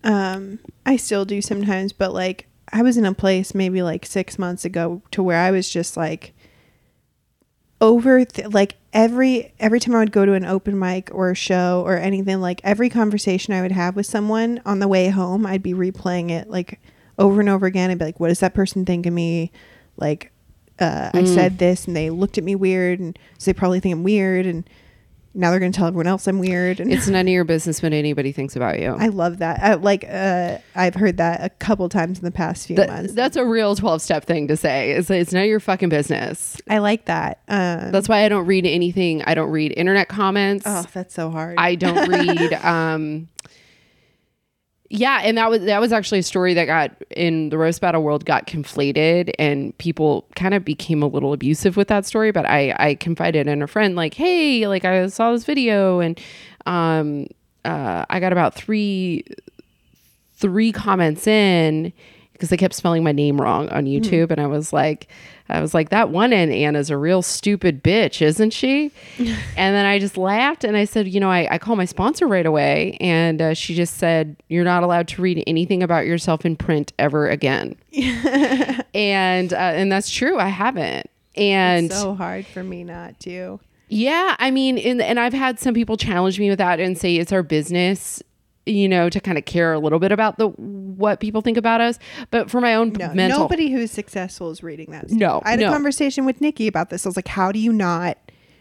um, 0.04 0.58
I 0.84 0.96
still 0.96 1.24
do 1.24 1.40
sometimes, 1.40 1.92
but 1.92 2.12
like 2.12 2.46
I 2.72 2.82
was 2.82 2.96
in 2.96 3.04
a 3.04 3.14
place 3.14 3.54
maybe 3.54 3.82
like 3.82 4.06
six 4.06 4.38
months 4.38 4.64
ago 4.64 5.02
to 5.12 5.22
where 5.22 5.38
I 5.38 5.50
was 5.50 5.68
just 5.68 5.96
like 5.96 6.32
over, 7.80 8.24
th- 8.24 8.48
like 8.48 8.76
every 8.92 9.52
every 9.58 9.80
time 9.80 9.94
I 9.94 9.98
would 9.98 10.12
go 10.12 10.24
to 10.24 10.34
an 10.34 10.44
open 10.44 10.78
mic 10.78 11.10
or 11.12 11.30
a 11.30 11.34
show 11.34 11.82
or 11.84 11.96
anything, 11.96 12.40
like 12.40 12.60
every 12.64 12.88
conversation 12.88 13.54
I 13.54 13.62
would 13.62 13.72
have 13.72 13.96
with 13.96 14.06
someone 14.06 14.60
on 14.64 14.78
the 14.78 14.88
way 14.88 15.08
home, 15.08 15.46
I'd 15.46 15.62
be 15.62 15.74
replaying 15.74 16.30
it 16.30 16.48
like 16.48 16.80
over 17.18 17.40
and 17.40 17.48
over 17.48 17.66
again. 17.66 17.90
I'd 17.90 17.98
be 17.98 18.06
like, 18.06 18.20
"What 18.20 18.28
does 18.28 18.40
that 18.40 18.54
person 18.54 18.84
think 18.84 19.06
of 19.06 19.12
me?" 19.12 19.52
Like, 19.96 20.32
uh, 20.78 21.10
I 21.12 21.24
said 21.24 21.58
this, 21.58 21.86
and 21.86 21.94
they 21.94 22.08
looked 22.08 22.38
at 22.38 22.44
me 22.44 22.54
weird, 22.54 22.98
and 23.00 23.18
so 23.38 23.50
they 23.50 23.54
probably 23.54 23.80
think 23.80 23.92
I'm 23.94 24.02
weird, 24.02 24.46
and 24.46 24.64
now 25.34 25.50
they're 25.50 25.60
going 25.60 25.72
to 25.72 25.76
tell 25.76 25.86
everyone 25.88 26.06
else 26.06 26.26
I'm 26.26 26.38
weird. 26.38 26.78
And 26.80 26.92
It's 26.92 27.08
none 27.08 27.26
of 27.26 27.32
your 27.32 27.44
business 27.44 27.82
what 27.82 27.92
anybody 27.92 28.32
thinks 28.32 28.54
about 28.56 28.78
you. 28.80 28.94
I 28.98 29.08
love 29.08 29.38
that. 29.38 29.60
I, 29.62 29.74
like 29.74 30.04
uh, 30.08 30.58
I've 30.74 30.94
heard 30.94 31.16
that 31.16 31.42
a 31.42 31.48
couple 31.48 31.88
times 31.88 32.18
in 32.18 32.24
the 32.24 32.30
past 32.30 32.66
few 32.66 32.76
That- 32.76 32.88
months. 32.90 33.14
that's 33.14 33.36
a 33.36 33.44
real 33.44 33.74
12 33.74 34.02
step 34.02 34.24
thing 34.24 34.48
to 34.48 34.56
say. 34.56 34.92
It's, 34.92 35.08
it's 35.10 35.32
none 35.32 35.42
of 35.44 35.48
your 35.48 35.60
fucking 35.60 35.88
business. 35.88 36.60
I 36.68 36.78
like 36.78 37.06
that. 37.06 37.40
Um, 37.48 37.92
That's 37.92 38.08
why 38.08 38.24
I 38.24 38.28
don't 38.28 38.46
read 38.46 38.66
anything. 38.66 39.22
I 39.22 39.34
don't 39.34 39.50
read 39.50 39.72
internet 39.76 40.08
comments. 40.08 40.64
oh, 40.66 40.84
that's 40.92 41.14
so 41.14 41.30
hard. 41.30 41.54
I 41.58 41.74
don't 41.76 42.08
read. 42.10 42.52
um, 42.54 43.28
yeah, 44.94 45.22
and 45.24 45.38
that 45.38 45.48
was 45.48 45.62
that 45.62 45.80
was 45.80 45.90
actually 45.90 46.18
a 46.18 46.22
story 46.22 46.52
that 46.52 46.66
got 46.66 46.90
in 47.16 47.48
the 47.48 47.56
roast 47.56 47.80
battle 47.80 48.02
world 48.02 48.26
got 48.26 48.46
conflated, 48.46 49.32
and 49.38 49.76
people 49.78 50.26
kind 50.36 50.52
of 50.52 50.66
became 50.66 51.02
a 51.02 51.06
little 51.06 51.32
abusive 51.32 51.78
with 51.78 51.88
that 51.88 52.04
story. 52.04 52.30
But 52.30 52.44
I 52.44 52.76
I 52.78 52.94
confided 52.96 53.46
in 53.46 53.62
a 53.62 53.66
friend 53.66 53.96
like, 53.96 54.12
hey, 54.12 54.66
like 54.68 54.84
I 54.84 55.06
saw 55.06 55.32
this 55.32 55.46
video, 55.46 56.00
and 56.00 56.20
um, 56.66 57.26
uh, 57.64 58.04
I 58.10 58.20
got 58.20 58.32
about 58.32 58.54
three 58.54 59.24
three 60.34 60.72
comments 60.72 61.26
in 61.26 61.90
because 62.34 62.50
they 62.50 62.58
kept 62.58 62.74
spelling 62.74 63.02
my 63.02 63.12
name 63.12 63.40
wrong 63.40 63.70
on 63.70 63.86
YouTube, 63.86 64.30
and 64.30 64.42
I 64.42 64.46
was 64.46 64.74
like, 64.74 65.08
I 65.52 65.60
was 65.60 65.74
like, 65.74 65.90
that 65.90 66.08
one 66.10 66.32
in 66.32 66.50
Anna's 66.50 66.90
a 66.90 66.96
real 66.96 67.22
stupid 67.22 67.84
bitch, 67.84 68.22
isn't 68.22 68.50
she? 68.52 68.90
and 69.18 69.36
then 69.56 69.84
I 69.86 69.98
just 69.98 70.16
laughed 70.16 70.64
and 70.64 70.76
I 70.76 70.84
said, 70.84 71.06
you 71.06 71.20
know, 71.20 71.30
I, 71.30 71.46
I 71.50 71.58
call 71.58 71.76
my 71.76 71.84
sponsor 71.84 72.26
right 72.26 72.46
away, 72.46 72.96
and 73.00 73.40
uh, 73.42 73.54
she 73.54 73.74
just 73.74 73.98
said, 73.98 74.36
you're 74.48 74.64
not 74.64 74.82
allowed 74.82 75.08
to 75.08 75.22
read 75.22 75.42
anything 75.46 75.82
about 75.82 76.06
yourself 76.06 76.44
in 76.46 76.56
print 76.56 76.92
ever 76.98 77.28
again. 77.28 77.76
and 78.94 79.52
uh, 79.52 79.56
and 79.56 79.90
that's 79.90 80.10
true, 80.10 80.38
I 80.38 80.48
haven't. 80.48 81.08
And 81.36 81.86
It's 81.86 82.00
so 82.00 82.14
hard 82.14 82.46
for 82.46 82.62
me 82.62 82.84
not 82.84 83.18
to. 83.20 83.60
yeah, 83.88 84.36
I 84.38 84.50
mean, 84.50 84.78
and, 84.78 85.00
and 85.00 85.18
I've 85.18 85.32
had 85.32 85.58
some 85.58 85.74
people 85.74 85.96
challenge 85.96 86.38
me 86.38 86.48
with 86.50 86.58
that 86.58 86.80
and 86.80 86.96
say 86.98 87.16
it's 87.16 87.32
our 87.32 87.42
business, 87.42 88.22
you 88.66 88.88
know, 88.88 89.08
to 89.08 89.20
kind 89.20 89.38
of 89.38 89.44
care 89.44 89.72
a 89.72 89.78
little 89.78 89.98
bit 89.98 90.12
about 90.12 90.38
the 90.38 90.48
what 90.48 91.20
people 91.20 91.40
think 91.40 91.56
about 91.56 91.80
us. 91.80 91.98
But 92.30 92.50
for 92.50 92.60
my 92.60 92.74
own 92.74 92.92
No, 92.92 93.12
mental, 93.12 93.40
nobody 93.40 93.70
who's 93.70 93.90
successful 93.90 94.50
is 94.50 94.62
reading 94.62 94.90
that. 94.92 95.08
stuff. 95.08 95.18
No, 95.18 95.42
I 95.44 95.50
had 95.50 95.60
no. 95.60 95.68
a 95.68 95.72
conversation 95.72 96.24
with 96.24 96.40
Nikki 96.40 96.66
about 96.66 96.90
this. 96.90 97.04
I 97.06 97.08
was 97.08 97.16
like, 97.16 97.28
"How 97.28 97.52
do 97.52 97.58
you 97.58 97.72
not?" 97.72 98.18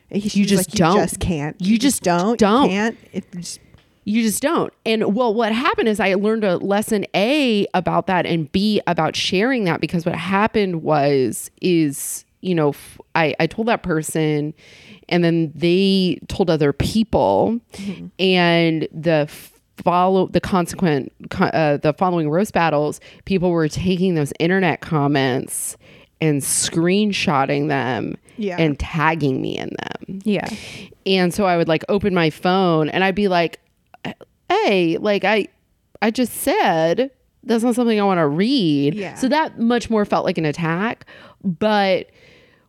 You 0.09 0.45
just 0.45 0.69
like, 0.69 0.77
don't. 0.77 0.95
You 0.95 1.01
just 1.03 1.19
can't. 1.19 1.61
You 1.61 1.77
just 1.77 2.03
don't. 2.03 2.37
don't. 2.37 2.63
You 2.63 2.69
can't. 2.69 2.97
It 3.13 3.31
just, 3.31 3.59
you 4.03 4.23
just 4.23 4.41
don't. 4.41 4.73
And 4.85 5.15
well, 5.15 5.33
what 5.33 5.53
happened 5.53 5.87
is 5.87 5.99
I 5.99 6.15
learned 6.15 6.43
a 6.43 6.57
lesson 6.57 7.05
A 7.15 7.67
about 7.73 8.07
that 8.07 8.25
and 8.25 8.51
B 8.51 8.81
about 8.87 9.15
sharing 9.15 9.63
that 9.65 9.79
because 9.79 10.05
what 10.05 10.15
happened 10.15 10.83
was 10.83 11.51
is 11.61 12.25
you 12.41 12.55
know 12.55 12.69
f- 12.69 12.99
I 13.15 13.35
I 13.39 13.47
told 13.47 13.67
that 13.67 13.83
person 13.83 14.53
and 15.07 15.23
then 15.23 15.51
they 15.53 16.19
told 16.27 16.49
other 16.49 16.73
people 16.73 17.59
mm-hmm. 17.73 18.07
and 18.19 18.87
the 18.91 19.29
follow 19.83 20.27
the 20.27 20.41
consequent 20.41 21.11
uh, 21.39 21.77
the 21.77 21.93
following 21.97 22.29
roast 22.29 22.53
battles 22.53 22.99
people 23.25 23.51
were 23.51 23.67
taking 23.67 24.15
those 24.15 24.31
internet 24.39 24.81
comments 24.81 25.77
and 26.19 26.41
screenshotting 26.41 27.67
them 27.67 28.15
Yeah. 28.37 28.57
and 28.59 28.77
tagging 28.79 29.41
me 29.41 29.57
in 29.57 29.69
them 29.69 30.21
yeah. 30.23 30.47
and 31.05 31.33
so 31.33 31.45
I 31.45 31.57
would 31.57 31.67
like 31.67 31.83
open 31.89 32.13
my 32.13 32.29
phone 32.29 32.89
and 32.89 33.03
I'd 33.03 33.15
be 33.15 33.27
like, 33.27 33.59
"Hey, 34.49 34.97
like 34.97 35.23
I 35.23 35.47
I 36.01 36.11
just 36.11 36.33
said 36.33 37.11
that's 37.43 37.63
not 37.63 37.73
something 37.75 37.99
I 37.99 38.03
want 38.03 38.19
to 38.19 38.27
read." 38.27 38.93
Yeah. 38.93 39.15
So 39.15 39.27
that 39.29 39.57
much 39.59 39.89
more 39.89 40.05
felt 40.05 40.25
like 40.25 40.37
an 40.37 40.45
attack, 40.45 41.05
but 41.43 42.07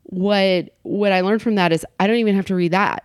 what 0.04 0.74
what 0.82 1.12
I 1.12 1.20
learned 1.20 1.42
from 1.42 1.56
that 1.56 1.72
is 1.72 1.84
I 2.00 2.06
don't 2.06 2.16
even 2.16 2.34
have 2.36 2.46
to 2.46 2.54
read 2.54 2.72
that. 2.72 3.04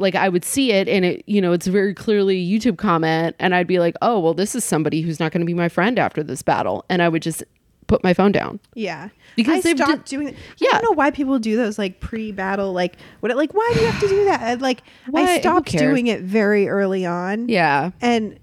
Like 0.00 0.14
I 0.14 0.28
would 0.28 0.44
see 0.44 0.72
it 0.72 0.88
and 0.88 1.04
it, 1.04 1.22
you 1.26 1.40
know, 1.40 1.52
it's 1.52 1.66
very 1.66 1.94
clearly 1.94 2.36
a 2.38 2.58
YouTube 2.58 2.78
comment 2.78 3.36
and 3.38 3.54
I'd 3.54 3.66
be 3.66 3.78
like, 3.78 3.94
"Oh, 4.02 4.18
well 4.18 4.34
this 4.34 4.54
is 4.54 4.64
somebody 4.64 5.02
who's 5.02 5.20
not 5.20 5.30
going 5.32 5.40
to 5.42 5.46
be 5.46 5.54
my 5.54 5.68
friend 5.68 5.98
after 5.98 6.22
this 6.22 6.42
battle." 6.42 6.84
And 6.88 7.02
I 7.02 7.08
would 7.08 7.22
just 7.22 7.44
put 7.86 8.02
my 8.04 8.14
phone 8.14 8.30
down. 8.32 8.60
Yeah. 8.74 9.08
Because 9.36 9.58
I 9.58 9.60
they've 9.62 9.76
stopped 9.76 10.06
di- 10.08 10.16
doing 10.16 10.28
I 10.28 10.34
Yeah. 10.58 10.70
don't 10.72 10.82
know 10.84 10.92
why 10.94 11.10
people 11.10 11.38
do 11.40 11.56
those 11.56 11.76
like 11.78 11.98
pre-battle 12.00 12.72
like 12.72 12.96
what 13.20 13.34
like 13.36 13.52
why 13.52 13.68
do 13.74 13.80
you 13.80 13.86
have 13.86 14.00
to 14.00 14.08
do 14.08 14.24
that? 14.26 14.60
Like? 14.60 14.82
I 15.14 15.40
stopped 15.40 15.72
doing 15.72 16.06
it 16.06 16.20
very 16.22 16.68
early 16.68 17.04
on. 17.04 17.48
Yeah. 17.48 17.90
And 18.00 18.38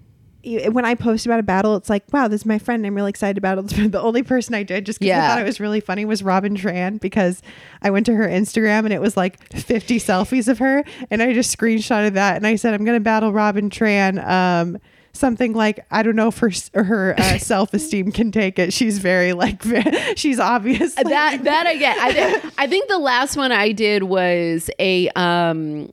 when 0.70 0.84
I 0.84 0.94
post 0.94 1.26
about 1.26 1.40
a 1.40 1.42
battle, 1.42 1.76
it's 1.76 1.90
like, 1.90 2.04
wow, 2.12 2.28
this 2.28 2.42
is 2.42 2.46
my 2.46 2.58
friend. 2.58 2.86
I'm 2.86 2.94
really 2.94 3.10
excited 3.10 3.36
about 3.38 3.58
it. 3.72 3.92
The 3.92 4.00
only 4.00 4.22
person 4.22 4.54
I 4.54 4.62
did 4.62 4.86
just 4.86 4.98
because 5.00 5.08
Yeah. 5.08 5.24
I 5.24 5.28
thought 5.28 5.40
it 5.40 5.44
was 5.44 5.60
really 5.60 5.80
funny 5.80 6.04
was 6.04 6.22
Robin 6.22 6.56
Tran 6.56 7.00
because 7.00 7.42
I 7.82 7.90
went 7.90 8.06
to 8.06 8.14
her 8.14 8.26
Instagram 8.26 8.80
and 8.84 8.92
it 8.92 9.00
was 9.00 9.16
like 9.16 9.52
50 9.52 9.98
selfies 10.00 10.48
of 10.48 10.58
her. 10.58 10.84
And 11.10 11.22
I 11.22 11.32
just 11.32 11.56
screenshotted 11.56 12.14
that 12.14 12.36
and 12.36 12.46
I 12.46 12.56
said, 12.56 12.74
I'm 12.74 12.84
going 12.84 12.96
to 12.96 13.04
battle 13.04 13.32
Robin 13.32 13.70
Tran. 13.70 14.24
Um, 14.26 14.78
something 15.14 15.52
like 15.52 15.84
I 15.90 16.04
don't 16.04 16.14
know 16.14 16.28
if 16.28 16.38
her 16.38 16.50
her 16.74 17.18
uh, 17.18 17.38
self 17.38 17.74
esteem 17.74 18.12
can 18.12 18.30
take 18.30 18.58
it. 18.58 18.72
She's 18.72 18.98
very 18.98 19.32
like 19.32 19.62
she's 20.16 20.38
obviously 20.38 21.02
that 21.02 21.42
that 21.44 21.66
I 21.66 21.76
get. 21.76 21.98
I 21.98 22.12
think 22.12 22.54
I 22.58 22.66
think 22.68 22.88
the 22.88 22.98
last 22.98 23.36
one 23.36 23.50
I 23.50 23.72
did 23.72 24.04
was 24.04 24.70
a 24.78 25.08
um 25.16 25.92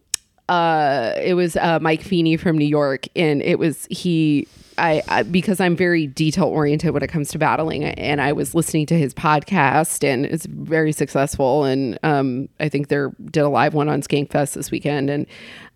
uh 0.50 1.14
it 1.22 1.34
was 1.34 1.56
uh 1.58 1.80
Mike 1.82 2.02
Feeney 2.02 2.38
from 2.38 2.58
New 2.58 2.68
York 2.68 3.08
and 3.16 3.42
it 3.42 3.58
was 3.60 3.88
he 3.90 4.48
I, 4.78 5.02
I 5.08 5.24
because 5.24 5.60
I'm 5.60 5.76
very 5.76 6.06
detail 6.06 6.46
oriented 6.46 6.94
when 6.94 7.02
it 7.02 7.08
comes 7.08 7.30
to 7.30 7.40
battling 7.40 7.84
and 7.84 8.22
I 8.22 8.34
was 8.34 8.54
listening 8.54 8.86
to 8.88 8.98
his 8.98 9.14
podcast 9.14 10.04
and 10.04 10.26
it's 10.26 10.46
very 10.46 10.92
successful 10.92 11.64
and 11.64 11.98
um 12.04 12.50
I 12.60 12.70
think 12.70 12.90
they're 12.90 13.12
did 13.32 13.42
a 13.42 13.50
live 13.50 13.74
one 13.74 13.90
on 13.90 14.02
Skankfest 14.02 14.54
this 14.54 14.72
weekend 14.72 15.10
and 15.10 15.26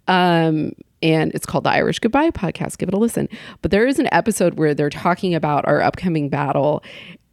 um 0.07 0.73
and 1.01 1.31
it's 1.33 1.45
called 1.45 1.63
the 1.63 1.69
Irish 1.69 1.99
Goodbye 1.99 2.31
podcast. 2.31 2.77
Give 2.77 2.89
it 2.89 2.93
a 2.93 2.97
listen. 2.97 3.29
But 3.61 3.71
there 3.71 3.87
is 3.87 3.99
an 3.99 4.09
episode 4.11 4.55
where 4.55 4.73
they're 4.73 4.89
talking 4.89 5.33
about 5.33 5.65
our 5.65 5.81
upcoming 5.81 6.29
battle, 6.29 6.83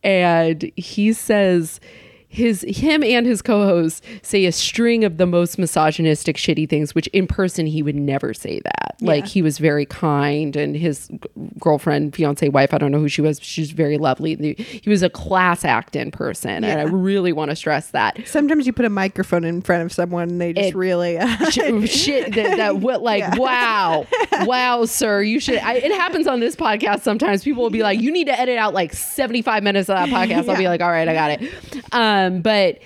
and 0.03 0.71
he 0.77 1.13
says 1.13 1.81
his 2.29 2.63
him 2.69 3.03
and 3.03 3.25
his 3.27 3.41
co-hosts 3.41 4.03
say 4.23 4.45
a 4.47 4.53
string 4.53 5.05
of 5.05 5.17
the 5.17 5.27
most 5.27 5.59
misogynistic 5.59 6.37
shitty 6.37 6.69
things 6.69 6.95
which 6.95 7.07
in 7.09 7.27
person 7.27 7.67
he 7.67 7.83
would 7.83 7.95
never 7.97 8.35
say 8.35 8.61
that. 8.65 8.97
Like 9.01 9.27
he 9.27 9.43
was 9.43 9.59
very 9.59 9.85
kind 9.87 10.57
and 10.57 10.75
his 10.77 11.09
g- 11.09 11.19
girlfriend 11.61 12.15
fiance 12.15 12.49
wife 12.49 12.73
i 12.73 12.79
don't 12.79 12.91
know 12.91 12.99
who 12.99 13.09
she 13.09 13.21
was 13.21 13.39
she's 13.43 13.71
very 13.71 13.99
lovely. 13.99 14.35
The- 14.35 14.55
he 14.55 14.89
was 14.91 15.03
a 15.03 15.11
class 15.11 15.65
act 15.65 15.95
in 15.97 16.11
person 16.11 16.65
and 16.65 16.81
i 16.81 16.85
really 16.85 17.33
want 17.33 17.51
to 17.51 17.57
stress 17.57 17.91
that. 17.91 18.19
Sometimes 18.27 18.67
you 18.67 18.73
put 18.73 18.85
a 18.87 18.91
microphone 18.91 19.45
in 19.45 19.63
front 19.63 19.83
of 19.85 19.93
someone 19.93 20.31
and 20.31 20.41
they 20.41 20.53
just 20.53 20.71
It- 20.71 20.75
really 20.75 21.19
uh, 21.19 21.51
shit, 21.51 21.89
shit 21.91 22.35
that, 22.35 22.57
that 22.57 22.77
what 22.79 23.03
like 23.03 23.21
Yeah. 23.21 23.37
wow 23.37 24.07
wow 24.45 24.85
sir 24.85 25.23
you 25.23 25.41
should 25.41 25.59
I, 25.59 25.75
it 25.75 25.93
happens 25.93 26.27
on 26.27 26.41
this 26.41 26.57
podcast 26.57 27.03
sometimes. 27.03 27.45
People 27.45 27.63
will 27.63 27.71
be 27.71 27.83
like 27.83 28.01
you 28.01 28.11
need 28.11 28.27
to 28.27 28.39
edit 28.39 28.59
out 28.59 28.75
like 28.75 28.93
75 28.93 29.63
minutes 29.63 29.89
of 29.89 29.97
that 29.97 30.09
podcast. 30.09 30.49
I'll 30.49 30.57
be 30.57 30.69
like 30.69 30.81
all 30.81 30.91
right 30.91 31.07
i 31.09 31.13
got 31.15 31.31
it. 31.33 31.85
Um 31.95 32.16
but 32.43 32.79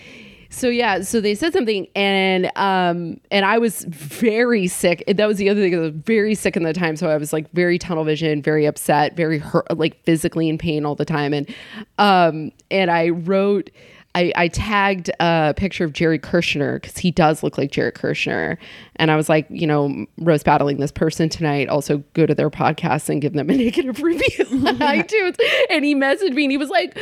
so 0.50 0.68
yeah 0.68 1.00
so 1.00 1.20
they 1.20 1.34
said 1.34 1.52
something 1.52 1.86
and 1.94 2.50
um 2.56 3.20
and 3.30 3.44
i 3.44 3.56
was 3.56 3.84
very 3.84 4.66
sick. 4.66 5.04
That 5.06 5.26
was 5.26 5.38
the 5.38 5.48
other 5.48 5.60
thing 5.60 5.74
i 5.74 5.78
was 5.78 5.94
very 5.94 6.34
sick 6.34 6.56
in 6.56 6.64
the 6.64 6.72
time. 6.72 6.96
So 6.96 7.08
i 7.08 7.16
was 7.16 7.32
like 7.32 7.50
very 7.52 7.78
tunnel 7.78 8.04
vision 8.04 8.42
very 8.42 8.66
upset 8.66 9.16
very 9.16 9.38
hurt 9.38 9.78
like 9.78 10.02
physically 10.04 10.48
in 10.48 10.58
pain 10.58 10.84
all 10.84 10.96
the 10.96 11.04
time. 11.04 11.32
And 11.32 11.48
um 11.98 12.52
and 12.70 12.90
i 12.90 13.10
wrote 13.10 13.70
I, 14.14 14.32
I 14.34 14.48
tagged 14.48 15.10
a 15.20 15.54
picture 15.56 15.84
of 15.84 15.92
Jerry 15.92 16.18
Kushner 16.18 16.80
because 16.80 16.98
he 16.98 17.12
does 17.12 17.42
look 17.44 17.56
like 17.56 17.70
Jared 17.70 17.94
Kushner. 17.94 18.56
And 19.00 19.10
I 19.10 19.16
was 19.16 19.30
like, 19.30 19.46
you 19.48 19.66
know, 19.66 20.06
roast 20.18 20.44
battling 20.44 20.76
this 20.76 20.92
person 20.92 21.30
tonight. 21.30 21.68
Also, 21.68 22.04
go 22.12 22.26
to 22.26 22.34
their 22.34 22.50
podcast 22.50 23.08
and 23.08 23.20
give 23.20 23.32
them 23.32 23.48
a 23.48 23.56
negative 23.56 24.02
review 24.02 24.44
on 24.66 24.78
iTunes. 24.78 25.36
And 25.70 25.84
he 25.84 25.94
messaged 25.94 26.34
me 26.34 26.44
and 26.44 26.50
he 26.50 26.58
was 26.58 26.68
like, 26.68 26.94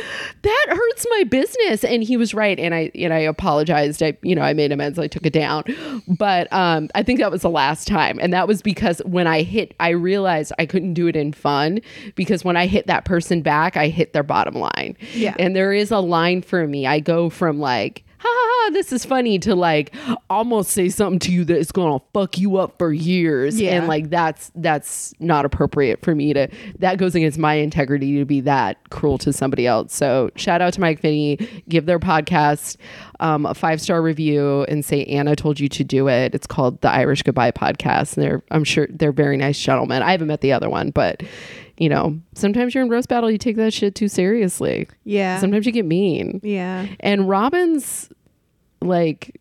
"That 0.43 0.65
hurts 0.69 1.05
my 1.09 1.23
business." 1.23 1.83
And 1.83 2.03
he 2.03 2.17
was 2.17 2.33
right. 2.33 2.59
And 2.59 2.73
I 2.73 2.91
and 2.93 3.13
I 3.13 3.19
apologized. 3.19 4.01
I 4.01 4.17
you 4.21 4.35
know 4.35 4.41
I 4.41 4.53
made 4.53 4.71
amends. 4.71 4.97
I 4.99 5.07
took 5.07 5.25
it 5.25 5.33
down, 5.33 5.63
but 6.07 6.51
um, 6.53 6.89
I 6.95 7.03
think 7.03 7.19
that 7.19 7.31
was 7.31 7.41
the 7.41 7.49
last 7.49 7.87
time, 7.87 8.19
and 8.21 8.31
that 8.31 8.47
was 8.47 8.61
because 8.61 9.01
when 9.05 9.27
I 9.27 9.41
hit, 9.41 9.73
I 9.79 9.89
realized 9.89 10.53
I 10.59 10.65
couldn't 10.65 10.93
do 10.93 11.07
it 11.07 11.15
in 11.15 11.33
fun 11.33 11.81
because 12.15 12.45
when 12.45 12.55
I 12.55 12.67
hit 12.67 12.87
that 12.87 13.05
person 13.05 13.41
back, 13.41 13.75
I 13.75 13.87
hit 13.87 14.13
their 14.13 14.23
bottom 14.23 14.55
line. 14.55 14.95
Yeah. 15.13 15.35
And 15.39 15.55
there 15.55 15.73
is 15.73 15.91
a 15.91 15.99
line 15.99 16.41
for 16.41 16.65
me. 16.67 16.85
I 16.85 16.99
go 16.99 17.29
from 17.29 17.59
like 17.59 18.03
ha 18.19 18.27
ha 18.29 18.65
ha, 18.65 18.69
this 18.73 18.91
is 18.91 19.05
funny 19.05 19.39
to 19.39 19.55
like 19.55 19.95
almost 20.29 20.71
say 20.71 20.89
something 20.89 21.19
to 21.19 21.31
you 21.31 21.45
that 21.45 21.57
is 21.57 21.71
gonna 21.71 21.99
fuck 22.13 22.37
you 22.37 22.57
up 22.57 22.77
for 22.77 22.91
years. 22.91 23.59
Yeah. 23.59 23.71
And 23.71 23.87
like 23.87 24.09
that's 24.09 24.51
that's 24.55 25.13
not 25.19 25.45
appropriate 25.45 26.03
for 26.03 26.13
me 26.13 26.33
to 26.33 26.47
that 26.79 26.97
goes 26.97 27.15
against 27.15 27.37
my 27.37 27.55
integrity 27.55 28.17
to 28.17 28.25
be 28.25 28.41
that 28.41 28.77
cruel 28.89 29.17
to 29.19 29.31
somebody 29.31 29.65
else. 29.65 29.95
So 29.95 30.29
shout 30.35 30.61
out 30.61 30.73
to 30.73 30.81
Mike 30.81 30.99
Finney, 30.99 31.37
give 31.67 31.85
their 31.85 31.99
podcast 31.99 32.75
um, 33.21 33.45
a 33.45 33.53
five 33.53 33.81
star 33.81 34.01
review 34.01 34.65
and 34.67 34.83
say 34.83 35.05
Anna 35.05 35.35
told 35.35 35.59
you 35.59 35.69
to 35.69 35.83
do 35.83 36.09
it. 36.09 36.35
It's 36.35 36.47
called 36.47 36.81
the 36.81 36.89
Irish 36.89 37.23
Goodbye 37.23 37.51
Podcast. 37.51 38.17
And 38.17 38.23
they're 38.23 38.43
I'm 38.51 38.63
sure 38.65 38.87
they're 38.89 39.11
very 39.13 39.37
nice 39.37 39.59
gentlemen. 39.59 40.03
I 40.03 40.11
haven't 40.11 40.27
met 40.27 40.41
the 40.41 40.51
other 40.51 40.69
one, 40.69 40.91
but 40.91 41.23
you 41.79 41.87
know, 41.89 42.19
sometimes 42.35 42.75
you're 42.75 42.83
in 42.83 42.89
roast 42.89 43.07
battle, 43.09 43.31
you 43.31 43.37
take 43.37 43.55
that 43.55 43.73
shit 43.73 43.95
too 43.95 44.09
seriously. 44.09 44.87
Yeah. 45.05 45.39
Sometimes 45.39 45.65
you 45.65 45.71
get 45.71 45.85
mean. 45.85 46.41
yeah. 46.43 46.85
And 46.99 47.27
Robin's 47.27 48.09
like 48.81 49.38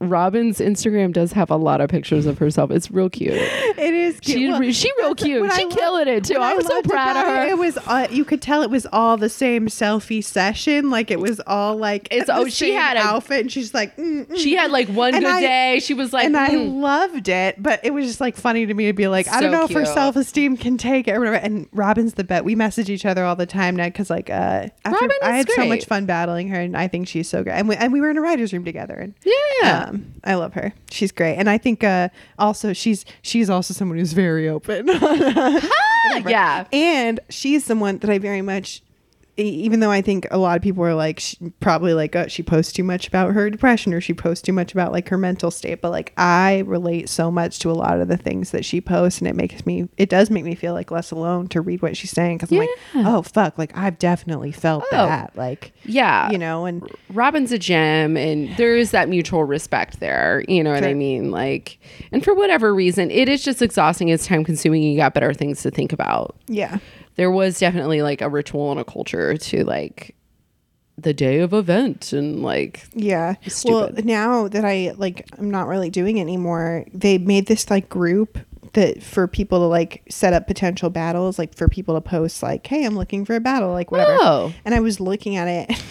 Robin's 0.00 0.58
Instagram 0.58 1.12
does 1.12 1.32
have 1.32 1.50
a 1.50 1.56
lot 1.56 1.80
of 1.80 1.90
pictures 1.90 2.26
of 2.26 2.38
herself. 2.38 2.70
It's 2.70 2.90
real 2.90 3.10
cute. 3.10 3.34
It 3.78 3.94
is 3.94 4.18
cute. 4.18 4.38
She 4.38 4.48
Well, 4.48 4.72
she 4.72 4.92
real 4.98 5.14
cute. 5.14 5.52
She 5.52 5.68
killing 5.68 6.08
it 6.08 6.24
too. 6.24 6.34
I 6.34 6.54
was 6.54 6.66
so 6.66 6.82
proud 6.82 7.16
of 7.16 7.24
her. 7.24 7.44
It, 7.44 7.50
it 7.50 7.58
was 7.58 7.78
uh, 7.86 8.08
you 8.10 8.24
could 8.24 8.42
tell 8.42 8.62
it 8.62 8.70
was 8.70 8.86
all 8.92 9.16
the 9.16 9.28
same 9.28 9.68
selfie 9.68 10.22
session. 10.22 10.90
Like 10.90 11.12
it 11.12 11.20
was 11.20 11.40
all 11.46 11.76
like 11.76 12.08
It's- 12.10 12.28
oh, 12.28 12.48
she 12.48 12.72
had 12.72 12.96
an 12.96 13.04
outfit, 13.04 13.42
and 13.42 13.52
she's 13.52 13.72
like, 13.72 13.96
mm, 13.96 14.26
mm, 14.26 14.36
she 14.36 14.56
had 14.56 14.72
like 14.72 14.88
one 14.88 15.12
good 15.12 15.24
I- 15.24 15.40
day. 15.40 15.80
She 15.80 15.94
was 15.94 16.12
like, 16.12 16.26
and 16.26 16.36
I 16.36 16.50
mm. 16.50 16.80
loved 16.80 17.28
it, 17.28 17.62
but 17.62 17.80
it 17.84 17.94
was 17.94 18.06
just 18.06 18.20
like 18.20 18.36
funny 18.36 18.66
to 18.66 18.74
me 18.74 18.86
to 18.86 18.92
be 18.92 19.06
like, 19.06 19.28
I 19.28 19.40
don't 19.40 19.52
So 19.52 19.58
know 19.58 19.64
if 19.64 19.70
her 19.70 19.84
self 19.84 20.16
esteem 20.16 20.56
can 20.56 20.76
take 20.76 21.06
it 21.06 21.12
or 21.12 21.20
whatever. 21.20 21.36
And 21.36 21.68
Robin's 21.72 22.14
the 22.14 22.24
bet. 22.24 22.44
We 22.44 22.56
message 22.56 22.90
each 22.90 23.06
other 23.06 23.24
all 23.24 23.36
the 23.36 23.46
time 23.46 23.76
now 23.76 23.86
because 23.86 24.10
like 24.10 24.28
uh, 24.28 24.68
after 24.84 24.90
Robin 24.90 25.16
I 25.22 25.36
had 25.36 25.48
so 25.50 25.66
much 25.66 25.84
fun 25.84 26.04
battling 26.04 26.48
her, 26.48 26.60
and 26.60 26.76
I 26.76 26.88
think 26.88 27.06
she's 27.06 27.28
so 27.28 27.44
great. 27.44 27.54
And 27.54 27.68
we 27.68 27.76
and 27.76 27.92
we 27.92 28.00
were 28.00 28.10
in 28.10 28.18
a 28.18 28.20
writers' 28.20 28.52
room 28.52 28.64
together, 28.64 28.94
and 28.94 29.14
yeah. 29.24 29.87
Um, 29.88 30.12
I 30.24 30.34
love 30.34 30.54
her. 30.54 30.72
She's 30.90 31.12
great, 31.12 31.36
and 31.36 31.48
I 31.48 31.58
think 31.58 31.84
uh, 31.84 32.08
also 32.38 32.72
she's 32.72 33.04
she's 33.22 33.50
also 33.50 33.74
someone 33.74 33.98
who's 33.98 34.12
very 34.12 34.48
open. 34.48 34.88
yeah. 36.26 36.66
and 36.72 37.20
she's 37.28 37.64
someone 37.64 37.98
that 37.98 38.10
I 38.10 38.18
very 38.18 38.42
much, 38.42 38.82
even 39.40 39.80
though 39.80 39.90
I 39.90 40.02
think 40.02 40.26
a 40.30 40.38
lot 40.38 40.56
of 40.56 40.62
people 40.62 40.84
are 40.84 40.94
like 40.94 41.20
she, 41.20 41.36
probably 41.60 41.94
like 41.94 42.16
uh, 42.16 42.26
she 42.26 42.42
posts 42.42 42.72
too 42.72 42.82
much 42.82 43.06
about 43.06 43.32
her 43.34 43.48
depression 43.50 43.94
or 43.94 44.00
she 44.00 44.12
posts 44.14 44.42
too 44.42 44.52
much 44.52 44.72
about 44.72 44.90
like 44.92 45.08
her 45.08 45.16
mental 45.18 45.50
state, 45.50 45.80
but 45.80 45.90
like 45.90 46.12
I 46.16 46.64
relate 46.66 47.08
so 47.08 47.30
much 47.30 47.60
to 47.60 47.70
a 47.70 47.72
lot 47.72 48.00
of 48.00 48.08
the 48.08 48.16
things 48.16 48.50
that 48.50 48.64
she 48.64 48.80
posts, 48.80 49.20
and 49.20 49.28
it 49.28 49.36
makes 49.36 49.64
me 49.64 49.88
it 49.96 50.08
does 50.08 50.28
make 50.30 50.44
me 50.44 50.54
feel 50.54 50.74
like 50.74 50.90
less 50.90 51.10
alone 51.10 51.46
to 51.48 51.60
read 51.60 51.82
what 51.82 51.96
she's 51.96 52.10
saying 52.10 52.38
because 52.38 52.50
I'm 52.50 52.58
like, 52.58 52.68
oh 52.96 53.22
fuck, 53.22 53.56
like 53.58 53.76
I've 53.76 53.98
definitely 53.98 54.52
felt 54.52 54.84
Oh. 54.92 54.96
that, 55.06 55.36
like 55.36 55.72
Yeah. 55.84 56.30
you 56.30 56.38
know, 56.38 56.64
and 56.66 56.82
Robin's 57.12 57.52
a 57.52 57.58
gem 57.58 58.16
and 58.16 58.56
there 58.56 58.76
is 58.76 58.90
that 58.90 59.08
mutual 59.08 59.44
respect 59.44 60.00
there. 60.00 60.44
You 60.48 60.64
know 60.64 60.72
what 60.72 60.84
I 60.84 60.94
mean? 60.94 61.30
Like, 61.30 61.78
and 62.10 62.24
for 62.24 62.34
whatever 62.34 62.74
reason, 62.74 63.10
it 63.10 63.28
is 63.28 63.44
just 63.44 63.62
exhausting. 63.62 64.08
It's 64.08 64.26
time 64.26 64.44
consuming. 64.44 64.82
You 64.82 64.96
got 64.96 65.14
better 65.14 65.32
things 65.34 65.62
to 65.62 65.70
think 65.70 65.92
about. 65.92 66.36
yeah, 66.48 66.78
There 67.18 67.30
was 67.30 67.58
definitely 67.58 68.00
like 68.00 68.22
a 68.22 68.28
ritual 68.30 68.70
and 68.70 68.80
a 68.80 68.84
culture 68.84 69.36
to 69.36 69.64
like 69.64 70.14
the 70.96 71.12
day 71.12 71.40
of 71.40 71.52
event 71.52 72.14
and 72.14 72.42
like, 72.42 72.88
Yeah. 72.94 73.34
Well, 73.66 73.90
now 74.02 74.48
that 74.48 74.64
I 74.64 74.94
like 74.96 75.28
I'm 75.36 75.50
not 75.50 75.68
really 75.68 75.90
doing 75.90 76.16
it 76.16 76.22
anymore, 76.22 76.86
they 76.94 77.18
made 77.18 77.46
this 77.46 77.68
like 77.68 77.90
group 77.90 78.38
that 78.72 79.02
for 79.02 79.28
people 79.28 79.58
to 79.58 79.66
like 79.66 80.02
set 80.08 80.32
up 80.32 80.46
potential 80.46 80.88
battles, 80.88 81.38
like 81.38 81.54
for 81.54 81.68
people 81.68 81.94
to 81.94 82.00
post 82.00 82.42
like, 82.42 82.66
"Hey, 82.66 82.84
I'm 82.86 82.96
looking 82.96 83.26
for 83.26 83.34
a 83.34 83.40
battle," 83.40 83.72
like 83.72 83.90
whatever. 83.90 84.16
Oh. 84.18 84.54
And 84.64 84.74
I 84.74 84.80
was 84.80 84.98
looking 84.98 85.36
at 85.36 85.48
it 85.48 85.82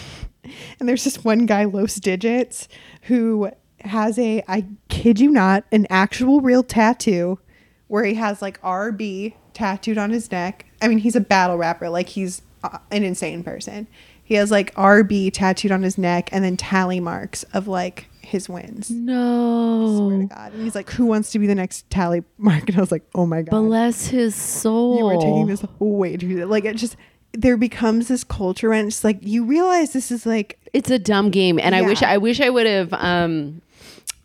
and 0.79 0.87
there's 0.87 1.03
this 1.03 1.23
one 1.23 1.45
guy 1.45 1.65
Los 1.65 1.95
Digits 1.95 2.67
who 3.03 3.51
has 3.81 4.17
a 4.17 4.43
I 4.47 4.65
kid 4.89 5.19
you 5.19 5.31
not, 5.31 5.63
an 5.71 5.87
actual 5.89 6.41
real 6.41 6.63
tattoo 6.63 7.39
where 7.87 8.03
he 8.03 8.15
has 8.15 8.41
like 8.41 8.61
RB 8.61 9.33
tattooed 9.53 9.97
on 9.97 10.11
his 10.11 10.31
neck. 10.31 10.65
I 10.81 10.87
mean, 10.87 10.99
he's 10.99 11.15
a 11.15 11.21
battle 11.21 11.57
rapper, 11.57 11.89
like 11.89 12.09
he's 12.09 12.41
uh, 12.63 12.77
an 12.91 13.03
insane 13.03 13.43
person. 13.43 13.87
He 14.23 14.35
has 14.35 14.51
like 14.51 14.73
RB 14.75 15.31
tattooed 15.33 15.71
on 15.71 15.83
his 15.83 15.97
neck 15.97 16.29
and 16.31 16.43
then 16.43 16.57
tally 16.57 16.99
marks 16.99 17.43
of 17.53 17.67
like 17.67 18.07
his 18.21 18.49
wins. 18.49 18.91
No, 18.91 20.07
swear 20.07 20.19
to. 20.19 20.25
God. 20.25 20.53
And 20.53 20.63
he's 20.63 20.75
like, 20.75 20.89
Who 20.91 21.05
wants 21.05 21.31
to 21.31 21.39
be 21.39 21.47
the 21.47 21.55
next 21.55 21.89
tally 21.89 22.23
mark? 22.37 22.63
And 22.67 22.77
I 22.77 22.81
was 22.81 22.91
like, 22.91 23.07
Oh 23.15 23.25
my 23.25 23.41
God. 23.41 23.61
Bless 23.61 24.07
his 24.07 24.35
soul. 24.35 24.97
you 24.97 25.05
were 25.05 25.15
taking 25.15 25.47
this 25.47 25.63
way 25.79 26.17
too 26.17 26.45
like 26.45 26.65
it 26.65 26.75
just 26.75 26.97
there 27.33 27.57
becomes 27.57 28.07
this 28.07 28.23
culture 28.23 28.73
and 28.73 28.87
it's 28.87 29.03
like 29.03 29.19
you 29.21 29.45
realize 29.45 29.93
this 29.93 30.11
is 30.11 30.25
like 30.25 30.59
It's 30.73 30.89
a 30.89 30.99
dumb 30.99 31.29
game, 31.31 31.59
and 31.59 31.73
I 31.73 31.81
wish 31.83 32.03
I 32.03 32.17
wish 32.17 32.41
I 32.41 32.49
would 32.49 32.65
have. 32.67 32.93
Um, 32.93 33.61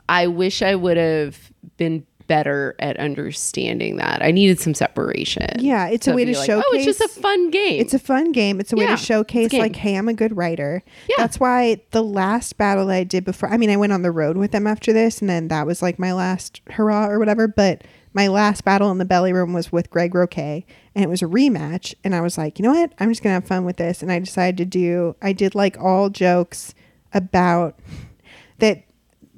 I 0.09 0.27
wish 0.27 0.63
I 0.63 0.75
would 0.75 0.97
have 0.97 1.39
been 1.77 2.05
better 2.33 2.75
at 2.79 2.97
understanding 2.97 3.97
that. 3.97 4.23
I 4.23 4.31
needed 4.31 4.59
some 4.59 4.73
separation. 4.73 5.51
Yeah, 5.59 5.89
it's 5.89 6.09
a 6.09 6.15
way 6.15 6.25
to 6.25 6.33
like, 6.33 6.49
Oh, 6.49 6.63
it's 6.73 6.87
just 6.87 7.03
a 7.03 7.09
fun 7.09 7.51
game. 7.51 7.79
It's 7.79 7.93
a 7.93 7.99
fun 7.99 8.33
game. 8.33 8.59
It's 8.59 8.73
a 8.73 8.77
way 8.77 8.85
Yeah, 8.85 8.97
to 8.97 8.97
showcase 8.97 9.53
like, 9.53 9.77
hey, 9.77 9.97
I'm 9.97 10.09
a 10.09 10.15
good 10.15 10.35
writer. 10.35 10.83
Yeah. 11.11 11.17
That's 11.19 11.39
why 11.39 11.83
the 11.91 12.03
last 12.03 12.57
battle 12.57 12.89
I 12.89 13.05
did 13.05 13.27
before 13.27 13.51
I 13.51 13.59
mean, 13.59 13.69
I 13.69 13.77
went 13.77 13.93
on 13.93 14.01
the 14.01 14.11
road 14.11 14.39
with 14.39 14.51
them 14.51 14.67
after 14.67 14.95
this 14.95 15.21
and 15.21 15.29
then 15.29 15.49
that 15.49 15.67
was 15.67 15.83
like 15.83 15.99
my 15.99 16.15
last 16.15 16.63
hurrah 16.71 17.07
or 17.07 17.19
whatever. 17.19 17.47
But 17.47 17.85
my 18.15 18.29
last 18.29 18.65
battle 18.65 18.91
in 18.91 18.97
the 18.97 19.05
belly 19.05 19.35
room 19.35 19.53
was 19.53 19.71
with 19.71 19.91
Greg 19.91 20.15
Roque 20.15 20.39
and 20.39 20.65
it 20.95 21.11
was 21.11 21.21
a 21.21 21.27
rematch. 21.27 21.95
And 22.03 22.15
I 22.15 22.23
was 22.23 22.39
like, 22.39 22.59
you 22.59 22.63
know 22.63 22.73
what? 22.73 22.95
I'm 22.99 23.11
just 23.11 23.23
gonna 23.23 23.35
have 23.35 23.45
fun 23.47 23.67
with 23.67 23.77
this. 23.77 24.01
And 24.01 24.11
I 24.11 24.19
decided 24.19 24.57
to 24.57 24.65
do 24.65 25.17
I 25.21 25.35
did 25.35 25.55
like 25.55 25.79
all 25.79 26.09
jokes 26.09 26.73
about 27.13 27.79
that 28.57 28.85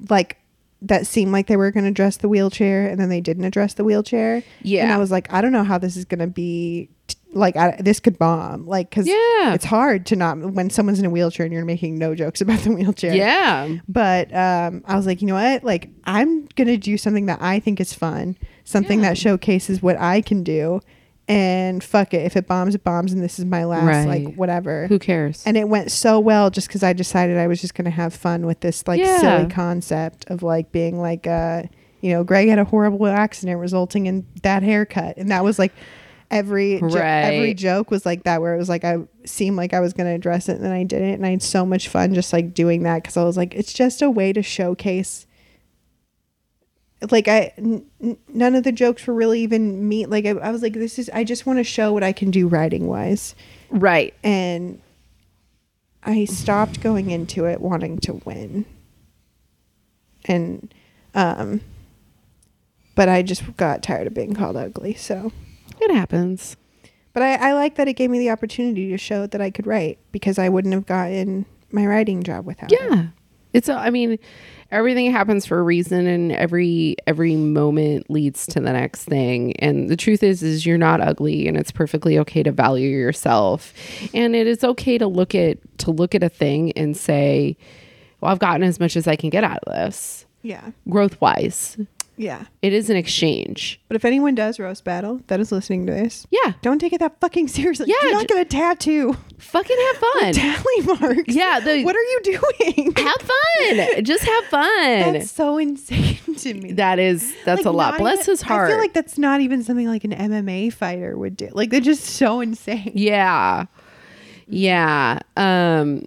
like 0.09 0.39
that 0.87 1.07
seemed 1.07 1.33
like 1.33 1.47
they 1.47 1.57
were 1.57 1.71
going 1.71 1.85
to 1.85 1.91
address 1.91 2.17
the 2.19 2.29
wheelchair 2.29 2.87
and 2.87 3.01
then 3.01 3.09
they 3.09 3.21
didn't 3.21 3.45
address 3.45 3.75
the 3.75 3.85
wheelchair. 3.85 4.43
Yeah. 4.63 4.85
And 4.85 4.93
I 4.93 4.99
was 4.99 5.11
like, 5.11 5.33
I 5.33 5.41
don't 5.41 5.53
know 5.53 5.65
how 5.65 5.79
this 5.79 5.97
is 5.97 6.05
going 6.05 6.19
to 6.21 6.27
be. 6.27 6.91
t- 7.07 7.17
Like, 7.33 7.57
I, 7.57 7.77
this 7.81 8.01
could 8.01 8.19
bomb. 8.19 8.67
Like, 8.67 8.91
because 8.91 9.07
Yeah. 9.07 9.55
it's 9.55 9.65
hard 9.65 10.07
to 10.07 10.17
not, 10.17 10.39
when 10.39 10.71
someone's 10.71 10.99
in 11.01 11.05
a 11.07 11.11
wheelchair 11.11 11.45
and 11.47 11.53
you're 11.53 11.65
making 11.65 11.99
no 11.99 12.15
jokes 12.15 12.41
about 12.41 12.61
the 12.61 12.71
wheelchair. 12.75 13.15
yeah. 13.15 13.77
But 13.89 14.33
um, 14.35 14.83
I 14.87 14.95
was 14.97 15.07
like, 15.07 15.21
you 15.23 15.27
know 15.27 15.35
what? 15.35 15.65
Like, 15.65 15.89
I'm 16.05 16.45
going 16.55 16.69
to 16.69 16.77
do 16.77 16.97
something 16.99 17.27
that 17.27 17.41
I 17.41 17.61
think 17.61 17.81
is 17.81 17.93
fun, 17.95 18.37
something 18.65 19.01
Yeah. 19.01 19.09
that 19.11 19.19
showcases 19.19 19.83
what 19.83 19.97
I 19.99 20.21
can 20.21 20.43
do. 20.45 20.81
And 21.27 21.83
fuck 21.83 22.13
it. 22.13 22.27
If 22.27 22.37
it 22.37 22.47
bombs, 22.47 22.75
it 22.75 22.85
bombs. 22.85 23.13
And 23.13 23.23
this 23.23 23.39
is 23.39 23.47
my 23.47 23.65
last, 23.65 23.85
Right. 24.07 24.25
like, 24.27 24.35
whatever 24.37 24.87
Who 24.89 24.99
cares? 24.99 25.43
and 25.47 25.57
it 25.57 25.69
went 25.69 25.91
so 25.91 26.21
well 26.21 26.51
just 26.51 26.69
because 26.69 26.83
I 26.83 26.93
decided 26.93 27.39
I 27.39 27.47
was 27.47 27.61
just 27.61 27.75
gonna 27.75 27.89
have 27.91 28.13
fun 28.13 28.45
with 28.47 28.61
this 28.61 28.87
like 28.87 29.01
Yeah. 29.01 29.19
silly 29.19 29.47
concept 29.49 30.27
of 30.31 30.43
like 30.43 30.71
being 30.71 31.01
like 31.01 31.27
uh 31.27 31.63
you 32.03 32.13
know 32.13 32.25
Greg 32.25 32.49
had 32.51 32.59
a 32.59 32.65
horrible 32.65 33.07
accident 33.07 33.59
resulting 33.59 34.05
in 34.05 34.27
that 34.43 34.63
haircut 34.63 35.17
and 35.17 35.31
that 35.31 35.43
was 35.43 35.59
like 35.59 35.73
every 36.31 36.79
jo- 36.81 36.97
every 36.99 37.55
joke 37.55 37.91
was 37.91 38.05
like 38.05 38.25
that 38.25 38.41
where 38.43 38.55
it 38.55 38.59
was 38.59 38.69
like 38.69 38.85
I 38.85 38.99
seemed 39.25 39.57
like 39.57 39.73
I 39.73 39.81
was 39.81 39.95
gonna 39.95 40.15
address 40.15 40.49
it 40.51 40.57
and 40.57 40.65
then 40.65 40.73
I 40.73 40.83
didn't 40.85 41.15
and 41.15 41.27
I 41.27 41.31
had 41.31 41.43
so 41.43 41.65
much 41.65 41.89
fun 41.89 42.13
just 42.13 42.33
like 42.35 42.53
doing 42.53 42.83
that 42.83 43.03
because 43.03 43.17
I 43.17 43.25
was 43.25 43.37
like 43.39 43.55
it's 43.55 43.73
just 43.73 44.03
a 44.03 44.11
way 44.11 44.33
to 44.35 44.43
showcase 44.43 45.27
like 47.11 47.29
I 47.29 47.53
n- 47.59 47.87
none 48.29 48.55
of 48.55 48.65
the 48.65 48.73
jokes 48.73 49.07
were 49.07 49.15
really 49.15 49.41
even 49.41 49.89
me 49.89 50.07
like 50.07 50.25
I, 50.27 50.31
I 50.31 50.51
was 50.51 50.63
like 50.63 50.75
this 50.75 50.99
is 50.99 51.11
I 51.13 51.25
just 51.25 51.47
want 51.47 51.59
to 51.59 51.65
show 51.65 51.93
what 51.93 52.03
I 52.03 52.13
can 52.13 52.31
do 52.31 52.47
writing 52.49 52.87
wise 52.87 53.35
right. 53.71 54.15
and 54.23 54.81
I 56.03 56.25
stopped 56.27 56.81
going 56.83 57.11
into 57.11 57.47
it 57.47 57.61
wanting 57.61 57.99
to 58.01 58.15
win. 58.25 58.67
And 60.27 60.73
um 61.15 61.61
but 62.95 63.09
I 63.09 63.23
just 63.23 63.57
got 63.57 63.83
tired 63.83 64.07
of 64.07 64.15
being 64.15 64.35
called 64.35 64.57
ugly, 64.57 64.95
so 64.95 65.33
It 65.81 65.93
happens. 65.93 66.57
but 67.13 67.23
I, 67.23 67.35
I 67.51 67.53
like 67.55 67.75
that 67.77 67.89
it 67.89 67.95
gave 67.95 68.11
me 68.11 68.19
the 68.21 68.31
opportunity 68.31 68.91
to 68.91 68.99
show 68.99 69.27
that 69.27 69.41
I 69.41 69.51
could 69.51 69.67
write 69.67 69.99
because 70.13 70.39
I 70.39 70.49
wouldn't 70.49 70.75
have 70.75 70.87
gotten 70.87 71.45
my 71.73 71.87
writing 71.87 72.23
job 72.23 72.47
without 72.47 72.71
it. 72.71 72.79
Yeah. 72.81 73.07
It's 73.53 73.69
a, 73.69 73.75
I 73.75 73.91
mean, 73.91 74.19
everything 74.71 75.11
happens 75.11 75.47
for 75.47 75.59
a 75.59 75.63
reason 75.63 76.07
and 76.07 76.33
every 76.33 76.97
every 77.07 77.37
moment 77.37 78.11
leads 78.11 78.47
to 78.49 78.61
the 78.61 78.73
next 78.73 79.05
thing. 79.05 79.57
And 79.57 79.89
the 79.89 79.97
truth 79.97 80.23
is 80.23 80.43
is 80.43 80.67
you're 80.67 80.79
not 80.79 81.01
ugly 81.01 81.47
and 81.49 81.57
it's 81.57 81.71
perfectly 81.71 82.19
okay 82.21 82.43
to 82.43 82.53
value 82.53 82.89
yourself. 82.89 83.73
And 84.13 84.35
it 84.35 84.47
is 84.47 84.65
okay 84.65 84.99
to 84.99 85.07
look 85.07 85.35
at 85.35 85.59
to 85.79 85.91
look 85.91 86.15
at 86.15 86.23
a 86.23 86.29
thing 86.29 86.73
and 86.73 86.97
say, 86.97 87.57
well, 88.21 88.33
I've 88.33 88.39
gotten 88.39 88.63
as 88.63 88.81
much 88.81 88.97
as 88.97 89.07
I 89.07 89.17
can 89.17 89.31
get 89.31 89.45
out 89.45 89.59
of 89.65 89.75
this. 89.75 90.27
Yeah. 90.43 90.71
Growth 90.89 91.21
wise. 91.21 91.79
Yeah. 92.17 92.45
It 92.63 92.73
is 92.73 92.91
an 92.91 92.97
exchange. 92.97 93.81
But 93.89 93.97
if 93.97 94.05
anyone 94.05 94.35
does 94.37 94.59
roast 94.61 94.85
battle 94.85 95.21
that 95.27 95.41
is 95.41 95.51
listening 95.51 95.87
to 95.87 95.93
this, 95.93 96.27
Yeah. 96.31 96.53
don't 96.63 96.79
take 96.79 96.93
it 96.93 97.01
that 97.01 97.19
fucking 97.21 97.49
seriously. 97.49 97.87
Yeah, 97.89 97.97
You're 98.03 98.13
not 98.13 98.23
j- 98.29 98.35
gonna 98.35 98.45
tattoo 98.45 99.17
Fucking 99.39 99.77
have 99.89 99.97
fun. 100.21 100.33
tally 100.33 100.81
marks. 101.01 101.35
Yeah, 101.35 101.59
the- 101.61 101.83
what 101.85 101.97
are 101.97 102.03
you 102.03 102.21
doing? 102.23 102.93
have 102.97 103.21
fun. 103.21 104.05
Just 104.05 104.25
have 104.25 104.45
fun. 104.45 105.13
That's 105.15 105.31
so 105.31 105.59
insane 105.59 106.19
to 106.39 106.55
me. 106.55 106.73
that 106.73 106.99
is 106.99 107.35
that's 107.45 107.65
Like, 107.65 107.67
a 107.67 107.77
lot. 107.77 107.99
Bless 107.99 108.21
even- 108.21 108.33
his 108.33 108.43
heart. 108.43 108.69
I 108.69 108.71
feel 108.73 108.79
like 108.81 108.93
that's 108.93 109.19
not 109.19 109.41
even 109.41 109.63
something 109.65 109.87
like 109.89 110.05
an 110.05 110.13
MMA 110.13 110.73
fighter 110.73 111.17
would 111.19 111.37
do. 111.37 111.49
Like 111.53 111.71
they're 111.71 111.81
just 111.81 112.05
so 112.05 112.41
insane. 112.41 112.93
Yeah. 112.95 113.67
Yeah. 114.47 115.19
Um 115.37 116.05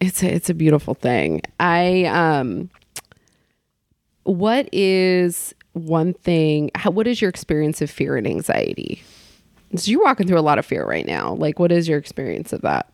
it's 0.00 0.22
a, 0.22 0.32
it's 0.34 0.50
a 0.50 0.54
beautiful 0.54 0.94
thing. 0.94 1.42
I 1.60 2.04
um 2.04 2.70
what 4.26 4.68
is 4.72 5.54
one 5.72 6.14
thing 6.14 6.70
how, 6.74 6.90
what 6.90 7.06
is 7.06 7.20
your 7.20 7.28
experience 7.28 7.80
of 7.82 7.90
fear 7.90 8.16
and 8.16 8.26
anxiety? 8.26 9.02
So 9.76 9.90
you're 9.90 10.02
walking 10.02 10.26
through 10.26 10.38
a 10.38 10.40
lot 10.40 10.58
of 10.58 10.66
fear 10.66 10.84
right 10.86 11.06
now. 11.06 11.34
Like 11.34 11.58
what 11.58 11.72
is 11.72 11.88
your 11.88 11.98
experience 11.98 12.52
of 12.52 12.62
that? 12.62 12.90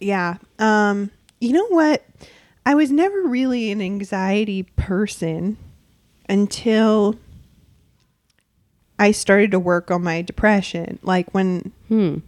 Yeah. 0.00 0.36
Um, 0.58 1.10
you 1.40 1.52
know 1.52 1.66
what? 1.68 2.04
I 2.64 2.74
was 2.74 2.90
never 2.90 3.22
really 3.22 3.70
an 3.70 3.80
anxiety 3.80 4.64
person 4.76 5.56
until 6.28 7.16
I 8.98 9.12
started 9.12 9.50
to 9.52 9.60
work 9.60 9.90
on 9.90 10.02
my 10.02 10.22
depression. 10.22 10.98
Like 11.02 11.32
when 11.32 11.72
Hmm. 11.88 12.18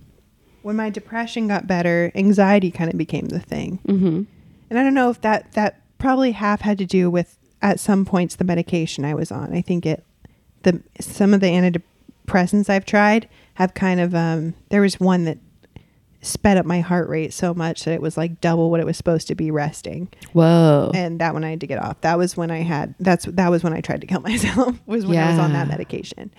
when 0.62 0.76
my 0.76 0.90
depression 0.90 1.48
got 1.48 1.66
better, 1.66 2.12
anxiety 2.14 2.70
kind 2.70 2.90
of 2.90 2.98
became 2.98 3.26
the 3.26 3.40
thing. 3.40 3.80
Mm-hmm. 3.88 4.22
And 4.70 4.78
I 4.78 4.82
don't 4.82 4.94
know 4.94 5.10
if 5.10 5.20
that 5.22 5.52
that 5.52 5.80
probably 5.98 6.32
half 6.32 6.60
had 6.60 6.78
to 6.78 6.86
do 6.86 7.10
with 7.10 7.36
at 7.62 7.80
some 7.80 8.04
points 8.04 8.36
the 8.36 8.44
medication 8.44 9.04
I 9.04 9.14
was 9.14 9.30
on. 9.32 9.52
I 9.54 9.60
think 9.62 9.84
it 9.86 10.04
the 10.62 10.82
some 11.00 11.32
of 11.34 11.40
the 11.40 11.46
antidepressants 12.26 12.68
I've 12.70 12.84
tried 12.84 13.28
have 13.54 13.74
kind 13.74 14.00
of 14.00 14.14
um 14.14 14.54
there 14.70 14.80
was 14.80 15.00
one 15.00 15.24
that 15.24 15.38
sped 16.20 16.56
up 16.56 16.66
my 16.66 16.80
heart 16.80 17.08
rate 17.08 17.32
so 17.32 17.54
much 17.54 17.84
that 17.84 17.94
it 17.94 18.02
was 18.02 18.16
like 18.16 18.40
double 18.40 18.70
what 18.70 18.80
it 18.80 18.86
was 18.86 18.96
supposed 18.96 19.28
to 19.28 19.34
be 19.36 19.50
resting 19.52 20.08
Whoa. 20.32 20.90
and 20.92 21.20
that 21.20 21.32
one 21.32 21.44
I 21.44 21.50
had 21.50 21.60
to 21.60 21.66
get 21.68 21.78
off. 21.78 22.00
That 22.00 22.18
was 22.18 22.36
when 22.36 22.50
I 22.50 22.58
had 22.62 22.94
that's 22.98 23.24
that 23.26 23.50
was 23.50 23.62
when 23.62 23.72
I 23.72 23.80
tried 23.80 24.00
to 24.00 24.06
kill 24.06 24.20
myself 24.22 24.76
was 24.86 25.06
when 25.06 25.16
I 25.18 25.30
was 25.30 25.38
on 25.38 25.52
that 25.52 25.68
medication. 25.68 26.32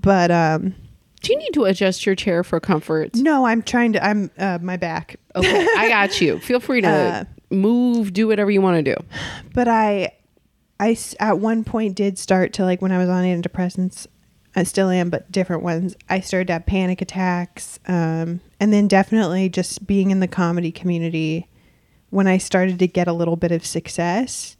But 0.00 0.30
um 0.30 0.74
Do 1.22 1.32
you 1.32 1.38
need 1.38 1.52
to 1.52 1.64
adjust 1.64 2.06
your 2.06 2.14
chair 2.14 2.42
for 2.44 2.60
comfort? 2.60 3.14
no, 3.14 3.46
I'm 3.46 3.62
trying 3.62 3.92
to 3.92 4.04
I'm 4.04 4.30
uh 4.38 4.58
my 4.62 4.76
back. 4.78 5.16
Okay, 5.34 5.66
I 5.76 5.88
got 5.88 6.18
you. 6.20 6.38
Feel 6.40 6.60
free 6.60 6.80
to 6.80 6.88
Uh, 6.88 7.24
move, 7.50 8.12
do 8.14 8.26
whatever 8.26 8.50
you 8.50 8.60
want 8.62 8.82
to 8.84 8.94
do. 8.94 9.00
But 9.54 9.68
I 9.68 10.12
I 10.78 10.96
at 11.20 11.38
one 11.38 11.64
point 11.64 11.94
did 11.94 12.18
start 12.18 12.52
to 12.54 12.64
like 12.64 12.82
when 12.82 12.92
I 12.92 12.98
was 12.98 13.08
on 13.08 13.24
antidepressants 13.24 14.06
I 14.56 14.62
still 14.62 14.88
am, 14.88 15.10
but 15.10 15.30
different 15.30 15.62
ones. 15.62 15.94
I 16.08 16.20
started 16.20 16.46
to 16.46 16.54
have 16.54 16.66
panic 16.66 17.02
attacks. 17.02 17.78
Um, 17.86 18.40
and 18.58 18.72
then 18.72 18.88
definitely 18.88 19.50
just 19.50 19.86
being 19.86 20.10
in 20.10 20.20
the 20.20 20.26
comedy 20.26 20.72
community 20.72 21.46
when 22.08 22.26
I 22.26 22.38
started 22.38 22.78
to 22.78 22.86
get 22.86 23.06
a 23.06 23.12
little 23.12 23.36
bit 23.36 23.52
of 23.52 23.66
success. 23.66 24.56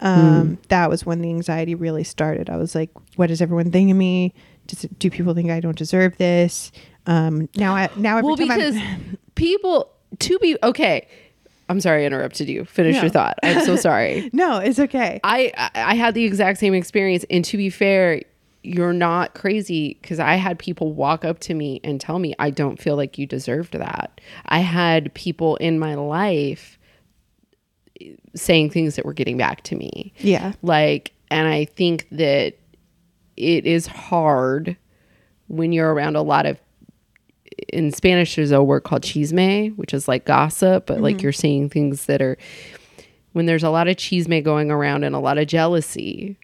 Um, 0.00 0.58
that 0.68 0.88
was 0.88 1.04
when 1.04 1.20
the 1.20 1.28
anxiety 1.28 1.74
really 1.74 2.04
started. 2.04 2.48
I 2.48 2.56
was 2.56 2.74
like, 2.74 2.90
what 3.16 3.26
does 3.26 3.42
everyone 3.42 3.70
think 3.70 3.90
of 3.90 3.96
me? 3.96 4.32
Does, 4.66 4.86
do 4.98 5.10
people 5.10 5.34
think 5.34 5.50
I 5.50 5.60
don't 5.60 5.76
deserve 5.76 6.16
this? 6.16 6.72
Um, 7.06 7.50
now 7.54 7.74
I, 7.74 7.90
now 7.96 8.16
every 8.16 8.28
well, 8.28 8.36
because 8.36 8.76
people 9.34 9.90
to 10.20 10.38
be 10.38 10.56
okay. 10.62 11.06
I'm 11.68 11.80
sorry 11.80 12.02
I 12.02 12.06
interrupted 12.06 12.48
you. 12.48 12.64
Finish 12.64 12.96
No. 12.96 13.02
your 13.02 13.10
thought. 13.10 13.38
I'm 13.42 13.64
so 13.64 13.76
sorry. 13.76 14.28
no, 14.32 14.58
it's 14.58 14.78
okay. 14.78 15.20
I 15.24 15.52
I 15.56 15.70
I 15.74 15.94
had 15.94 16.14
the 16.14 16.24
exact 16.24 16.58
same 16.58 16.74
experience, 16.74 17.24
and 17.30 17.44
to 17.46 17.56
be 17.56 17.70
fair, 17.70 18.20
you're 18.62 18.92
not 18.92 19.34
crazy 19.34 19.98
because 20.00 20.18
I 20.18 20.34
had 20.36 20.58
people 20.58 20.92
walk 20.92 21.24
up 21.24 21.38
to 21.40 21.54
me 21.54 21.80
and 21.84 22.00
tell 22.00 22.18
me 22.18 22.34
I 22.38 22.50
don't 22.50 22.80
feel 22.80 22.96
like 22.96 23.18
you 23.18 23.26
deserved 23.26 23.72
that. 23.74 24.20
I 24.46 24.58
had 24.60 25.12
people 25.14 25.56
in 25.56 25.78
my 25.78 25.94
life 25.94 26.78
saying 28.34 28.70
things 28.70 28.96
that 28.96 29.04
were 29.04 29.12
getting 29.12 29.36
back 29.36 29.62
to 29.64 29.76
me. 29.76 30.12
Yeah. 30.18 30.52
Like, 30.62 31.12
and 31.30 31.46
I 31.46 31.64
think 31.66 32.06
that 32.10 32.54
it 33.36 33.66
is 33.66 33.86
hard 33.86 34.76
when 35.48 35.72
you're 35.72 35.92
around 35.92 36.16
a 36.16 36.22
lot 36.22 36.46
of 36.46 36.58
in 37.68 37.92
Spanish 37.92 38.36
there's 38.36 38.50
a 38.50 38.62
word 38.62 38.80
called 38.80 39.02
chisme, 39.02 39.76
which 39.76 39.94
is 39.94 40.08
like 40.08 40.24
gossip, 40.24 40.86
but 40.86 41.00
like 41.00 41.16
mm-hmm. 41.16 41.22
you're 41.24 41.32
saying 41.32 41.70
things 41.70 42.06
that 42.06 42.22
are 42.22 42.36
when 43.32 43.46
there's 43.46 43.64
a 43.64 43.70
lot 43.70 43.88
of 43.88 43.96
chisme 43.96 44.42
going 44.42 44.70
around 44.70 45.04
and 45.04 45.14
a 45.14 45.18
lot 45.18 45.38
of 45.38 45.46
jealousy, 45.46 46.38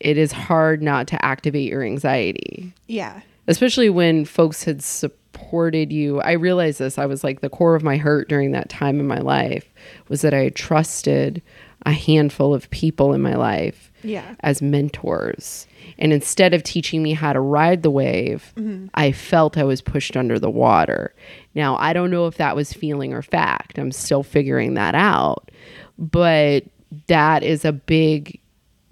it 0.00 0.18
is 0.18 0.32
hard 0.32 0.82
not 0.82 1.06
to 1.08 1.24
activate 1.24 1.68
your 1.68 1.82
anxiety. 1.82 2.72
Yeah. 2.86 3.22
Especially 3.48 3.88
when 3.88 4.24
folks 4.24 4.64
had 4.64 4.82
supported 4.82 5.92
you. 5.92 6.20
I 6.20 6.32
realized 6.32 6.78
this. 6.78 6.98
I 6.98 7.06
was 7.06 7.24
like 7.24 7.40
the 7.40 7.48
core 7.48 7.74
of 7.74 7.82
my 7.82 7.96
hurt 7.96 8.28
during 8.28 8.52
that 8.52 8.68
time 8.68 9.00
in 9.00 9.06
my 9.06 9.18
life 9.18 9.72
was 10.08 10.20
that 10.20 10.34
I 10.34 10.44
had 10.44 10.54
trusted 10.54 11.42
a 11.86 11.92
handful 11.92 12.54
of 12.54 12.68
people 12.70 13.14
in 13.14 13.22
my 13.22 13.34
life 13.34 13.89
Yeah. 14.02 14.34
as 14.40 14.62
mentors. 14.62 15.66
And 15.98 16.12
instead 16.12 16.54
of 16.54 16.62
teaching 16.62 17.02
me 17.02 17.12
how 17.12 17.32
to 17.32 17.40
ride 17.40 17.82
the 17.82 17.90
wave, 17.90 18.52
I 18.94 19.12
felt 19.12 19.58
I 19.58 19.64
was 19.64 19.80
pushed 19.82 20.16
under 20.16 20.38
the 20.38 20.50
water. 20.50 21.14
Now, 21.54 21.76
I 21.76 21.92
don't 21.92 22.10
know 22.10 22.26
if 22.26 22.36
that 22.36 22.56
was 22.56 22.72
feeling 22.72 23.12
or 23.12 23.22
fact. 23.22 23.78
I'm 23.78 23.92
still 23.92 24.22
figuring 24.22 24.74
that 24.74 24.94
out. 24.94 25.50
But 25.98 26.64
that 27.08 27.42
is 27.42 27.64
a 27.64 27.72
big 27.72 28.40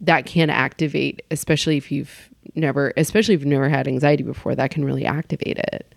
that 0.00 0.26
can 0.26 0.50
activate, 0.50 1.22
especially 1.30 1.76
if 1.76 1.90
you've 1.90 2.28
never 2.54 2.92
especially 2.96 3.34
if 3.34 3.40
you've 3.40 3.48
never 3.48 3.68
had 3.68 3.86
anxiety 3.88 4.22
before, 4.22 4.54
that 4.54 4.70
can 4.70 4.84
really 4.84 5.04
activate 5.04 5.59
it. 5.59 5.94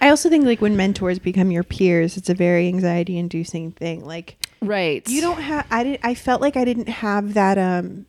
I 0.00 0.08
also 0.08 0.28
think 0.28 0.44
like 0.44 0.60
when 0.60 0.76
mentors 0.76 1.18
become 1.18 1.50
your 1.50 1.62
peers, 1.62 2.16
it's 2.16 2.28
a 2.28 2.34
very 2.34 2.66
anxiety 2.68 3.18
inducing 3.18 3.72
thing. 3.72 4.04
Like 4.04 4.36
Right. 4.60 5.06
you 5.08 5.20
don't 5.20 5.40
have 5.40 5.66
I 5.70 5.84
didn't 5.84 6.00
I 6.04 6.14
felt 6.14 6.40
like 6.40 6.56
I 6.56 6.64
didn't 6.64 6.88
have 6.88 7.34
that 7.34 7.58
um 7.58 8.06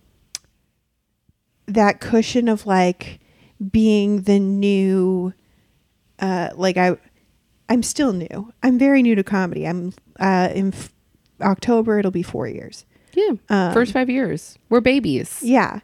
that 1.68 2.00
cushion 2.00 2.48
of 2.48 2.66
like 2.66 3.20
being 3.72 4.24
the 4.24 4.40
new 4.40 5.34
uh 6.20 6.50
like 6.56 6.78
I 6.78 6.98
I'm 7.70 7.82
still 7.84 8.14
new. 8.14 8.54
I'm 8.62 8.78
very 8.78 9.02
new 9.02 9.16
to 9.16 9.24
comedy. 9.24 9.66
I'm 9.68 9.94
uh 10.20 10.50
in 10.54 10.74
f- 10.74 10.94
October 11.42 12.00
it'll 12.00 12.12
be 12.12 12.24
4 12.24 12.48
years. 12.48 12.86
Yeah. 13.14 13.34
Um, 13.50 13.74
First 13.74 13.94
5 13.94 14.10
years. 14.10 14.58
We're 14.70 14.82
babies. 14.82 15.40
Yeah. 15.42 15.80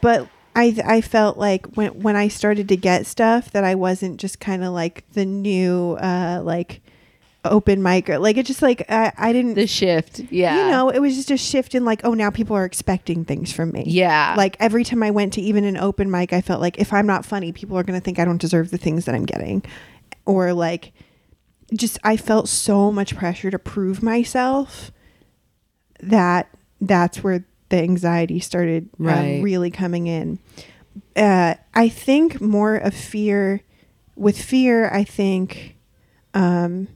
But 0.00 0.28
I 0.56 0.76
I 0.84 1.00
felt 1.00 1.36
like 1.36 1.66
when 1.76 2.00
when 2.00 2.14
I 2.16 2.28
started 2.28 2.68
to 2.68 2.76
get 2.76 3.06
stuff 3.06 3.50
that 3.50 3.64
I 3.64 3.74
wasn't 3.74 4.20
just 4.20 4.38
kind 4.38 4.62
of 4.62 4.72
like 4.72 5.04
the 5.12 5.24
new 5.24 5.94
uh 6.00 6.40
like 6.44 6.80
open 7.44 7.82
mic 7.82 8.08
or 8.10 8.18
like 8.18 8.36
it 8.36 8.46
just 8.46 8.62
like 8.62 8.84
I, 8.90 9.12
I 9.16 9.32
didn't 9.32 9.54
The 9.54 9.66
shift. 9.66 10.20
Yeah. 10.30 10.56
you 10.64 10.70
know 10.70 10.88
it 10.88 10.98
was 11.00 11.14
just 11.16 11.30
a 11.30 11.36
shift 11.36 11.74
in 11.74 11.84
like 11.84 12.00
oh 12.04 12.14
now 12.14 12.30
people 12.30 12.56
are 12.56 12.64
expecting 12.64 13.24
things 13.24 13.52
from 13.52 13.70
me 13.72 13.84
Yeah. 13.86 14.34
like 14.36 14.56
every 14.60 14.84
time 14.84 15.02
i 15.02 15.10
went 15.10 15.32
to 15.34 15.40
even 15.40 15.64
an 15.64 15.76
open 15.76 16.10
mic 16.10 16.32
i 16.32 16.40
felt 16.40 16.60
like 16.60 16.78
if 16.78 16.92
i'm 16.92 17.06
not 17.06 17.24
funny 17.24 17.52
people 17.52 17.76
are 17.78 17.82
going 17.82 17.98
to 17.98 18.04
think 18.04 18.18
i 18.18 18.24
don't 18.24 18.40
deserve 18.40 18.70
the 18.70 18.78
things 18.78 19.04
that 19.04 19.14
i'm 19.14 19.24
getting 19.26 19.62
or 20.26 20.52
like 20.52 20.92
just 21.74 21.98
i 22.04 22.16
felt 22.16 22.48
so 22.48 22.90
much 22.92 23.16
pressure 23.16 23.50
to 23.50 23.58
prove 23.58 24.02
myself 24.02 24.90
that 26.00 26.48
that's 26.80 27.22
where 27.22 27.44
the 27.70 27.76
anxiety 27.78 28.40
started 28.40 28.88
Right. 28.98 29.36
um, 29.38 29.42
really 29.42 29.70
coming 29.70 30.06
in 30.06 30.38
uh, 31.16 31.54
i 31.74 31.88
think 31.88 32.40
more 32.40 32.76
of 32.76 32.94
fear 32.94 33.62
with 34.16 34.40
fear 34.40 34.88
i 34.90 35.02
think 35.04 35.76
um, 36.34 36.88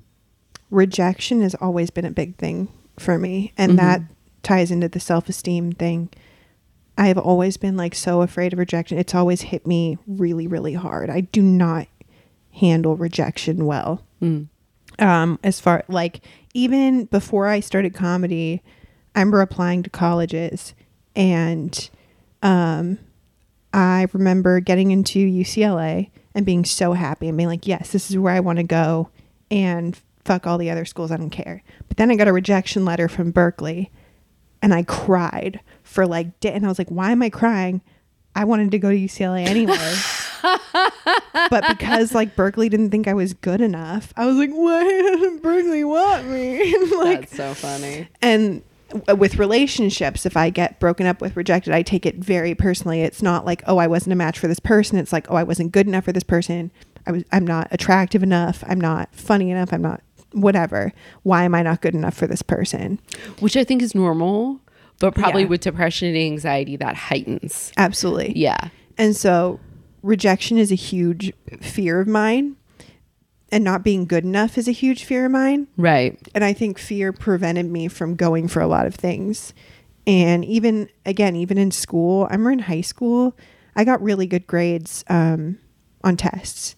rejection 0.70 1.42
has 1.42 1.54
always 1.56 1.90
been 1.90 2.04
a 2.04 2.10
big 2.10 2.36
thing 2.36 2.68
for 2.98 3.18
me 3.18 3.52
and 3.56 3.72
Mhm. 3.72 3.76
that 3.76 4.02
ties 4.42 4.70
into 4.70 4.88
the 4.88 5.00
self-esteem 5.00 5.72
thing 5.72 6.08
i've 6.96 7.18
always 7.18 7.56
been 7.56 7.76
like 7.76 7.94
so 7.94 8.22
afraid 8.22 8.52
of 8.52 8.58
rejection 8.58 8.98
it's 8.98 9.14
always 9.14 9.42
hit 9.42 9.66
me 9.66 9.96
really 10.06 10.46
really 10.46 10.74
hard 10.74 11.08
i 11.10 11.20
do 11.20 11.42
not 11.42 11.86
handle 12.52 12.96
rejection 12.96 13.66
well 13.66 14.02
Mm. 14.20 14.48
um 14.98 15.38
as 15.44 15.60
far 15.60 15.84
like 15.88 16.20
even 16.54 17.04
before 17.06 17.46
i 17.46 17.60
started 17.60 17.94
comedy 17.94 18.62
i 19.14 19.20
remember 19.20 19.40
applying 19.40 19.82
to 19.84 19.90
colleges 19.90 20.74
and 21.14 21.88
um 22.42 22.98
i 23.72 24.06
remember 24.12 24.58
getting 24.60 24.90
into 24.90 25.18
ucla 25.30 26.10
and 26.34 26.44
being 26.46 26.64
so 26.64 26.92
happy 26.94 27.28
and 27.28 27.36
being 27.36 27.48
like 27.48 27.66
yes 27.66 27.90
this 27.92 28.10
is 28.10 28.18
where 28.18 28.34
i 28.34 28.40
want 28.40 28.56
to 28.58 28.64
go 28.64 29.08
and 29.50 30.00
fuck 30.28 30.46
all 30.46 30.58
the 30.58 30.70
other 30.70 30.84
schools 30.84 31.10
i 31.10 31.16
don't 31.16 31.30
care 31.30 31.62
but 31.88 31.96
then 31.96 32.10
i 32.10 32.16
got 32.16 32.28
a 32.28 32.32
rejection 32.32 32.84
letter 32.84 33.08
from 33.08 33.30
berkeley 33.30 33.90
and 34.60 34.74
i 34.74 34.82
cried 34.82 35.60
for 35.82 36.06
like 36.06 36.28
and 36.44 36.64
i 36.64 36.68
was 36.68 36.78
like 36.78 36.90
why 36.90 37.10
am 37.10 37.22
i 37.22 37.30
crying 37.30 37.80
i 38.36 38.44
wanted 38.44 38.70
to 38.70 38.78
go 38.78 38.90
to 38.90 38.96
ucla 38.96 39.44
anyway 39.46 39.94
but 41.50 41.64
because 41.68 42.14
like 42.14 42.36
Berkeley 42.36 42.68
didn't 42.68 42.90
think 42.90 43.08
I 43.08 43.14
was 43.14 43.34
good 43.34 43.60
enough, 43.60 44.12
I 44.16 44.26
was 44.26 44.36
like, 44.36 44.50
why 44.50 44.84
doesn't 44.84 45.42
Berkeley 45.42 45.82
want 45.82 46.28
me? 46.28 46.76
like, 46.96 47.30
That's 47.30 47.36
so 47.36 47.54
funny. 47.54 48.08
and 48.22 48.62
uh, 49.08 49.16
with 49.16 49.36
relationships, 49.36 50.24
if 50.24 50.36
I 50.36 50.50
get 50.50 50.80
broken 50.80 51.06
up 51.06 51.20
with, 51.20 51.36
rejected, 51.36 51.74
I 51.74 51.82
take 51.82 52.06
it 52.06 52.16
very 52.16 52.54
personally. 52.54 53.02
It's 53.02 53.22
not 53.22 53.44
like, 53.44 53.62
oh, 53.66 53.78
I 53.78 53.86
wasn't 53.86 54.14
a 54.14 54.16
match 54.16 54.38
for 54.38 54.48
this 54.48 54.60
person. 54.60 54.98
It's 54.98 55.12
like, 55.12 55.30
oh, 55.30 55.36
I 55.36 55.42
wasn't 55.42 55.72
good 55.72 55.86
enough 55.86 56.04
for 56.04 56.12
this 56.12 56.22
person. 56.22 56.70
I 57.06 57.12
was, 57.12 57.24
I'm 57.30 57.46
not 57.46 57.68
attractive 57.70 58.22
enough. 58.22 58.64
I'm 58.66 58.80
not 58.80 59.14
funny 59.14 59.50
enough. 59.50 59.72
I'm 59.72 59.82
not 59.82 60.02
whatever. 60.32 60.92
Why 61.22 61.44
am 61.44 61.54
I 61.54 61.62
not 61.62 61.80
good 61.80 61.94
enough 61.94 62.14
for 62.14 62.26
this 62.26 62.42
person? 62.42 63.00
which 63.40 63.56
I 63.56 63.64
think 63.64 63.82
is 63.82 63.94
normal, 63.94 64.60
but 65.00 65.14
probably 65.14 65.42
Yeah. 65.42 65.48
with 65.48 65.60
depression 65.62 66.08
and 66.08 66.16
anxiety 66.16 66.76
that 66.76 66.94
heightens. 66.96 67.72
Absolutely. 67.76 68.32
Yeah. 68.36 68.68
And 68.96 69.14
so 69.16 69.60
rejection 70.02 70.58
is 70.58 70.70
a 70.72 70.74
huge 70.76 71.32
fear 71.60 72.00
of 72.00 72.08
mine. 72.08 72.56
And 73.50 73.64
not 73.64 73.82
being 73.82 74.04
good 74.04 74.24
enough 74.24 74.58
is 74.58 74.68
a 74.68 74.72
huge 74.72 75.04
fear 75.04 75.24
of 75.24 75.32
mine. 75.32 75.68
Right. 75.78 76.18
And 76.34 76.44
I 76.44 76.52
think 76.52 76.78
fear 76.78 77.14
prevented 77.14 77.64
me 77.70 77.88
from 77.88 78.14
going 78.14 78.46
for 78.46 78.60
a 78.60 78.66
lot 78.66 78.86
of 78.86 78.94
things. 78.94 79.54
And 80.06 80.44
even, 80.44 80.90
again, 81.06 81.34
even 81.34 81.56
in 81.56 81.70
school, 81.70 82.24
I 82.24 82.32
remember 82.32 82.50
in 82.50 82.58
high 82.60 82.82
school, 82.82 83.34
I 83.74 83.84
got 83.84 84.02
really 84.02 84.26
good 84.26 84.46
grades 84.46 85.02
um, 85.08 85.58
on 86.04 86.16
tests. 86.18 86.76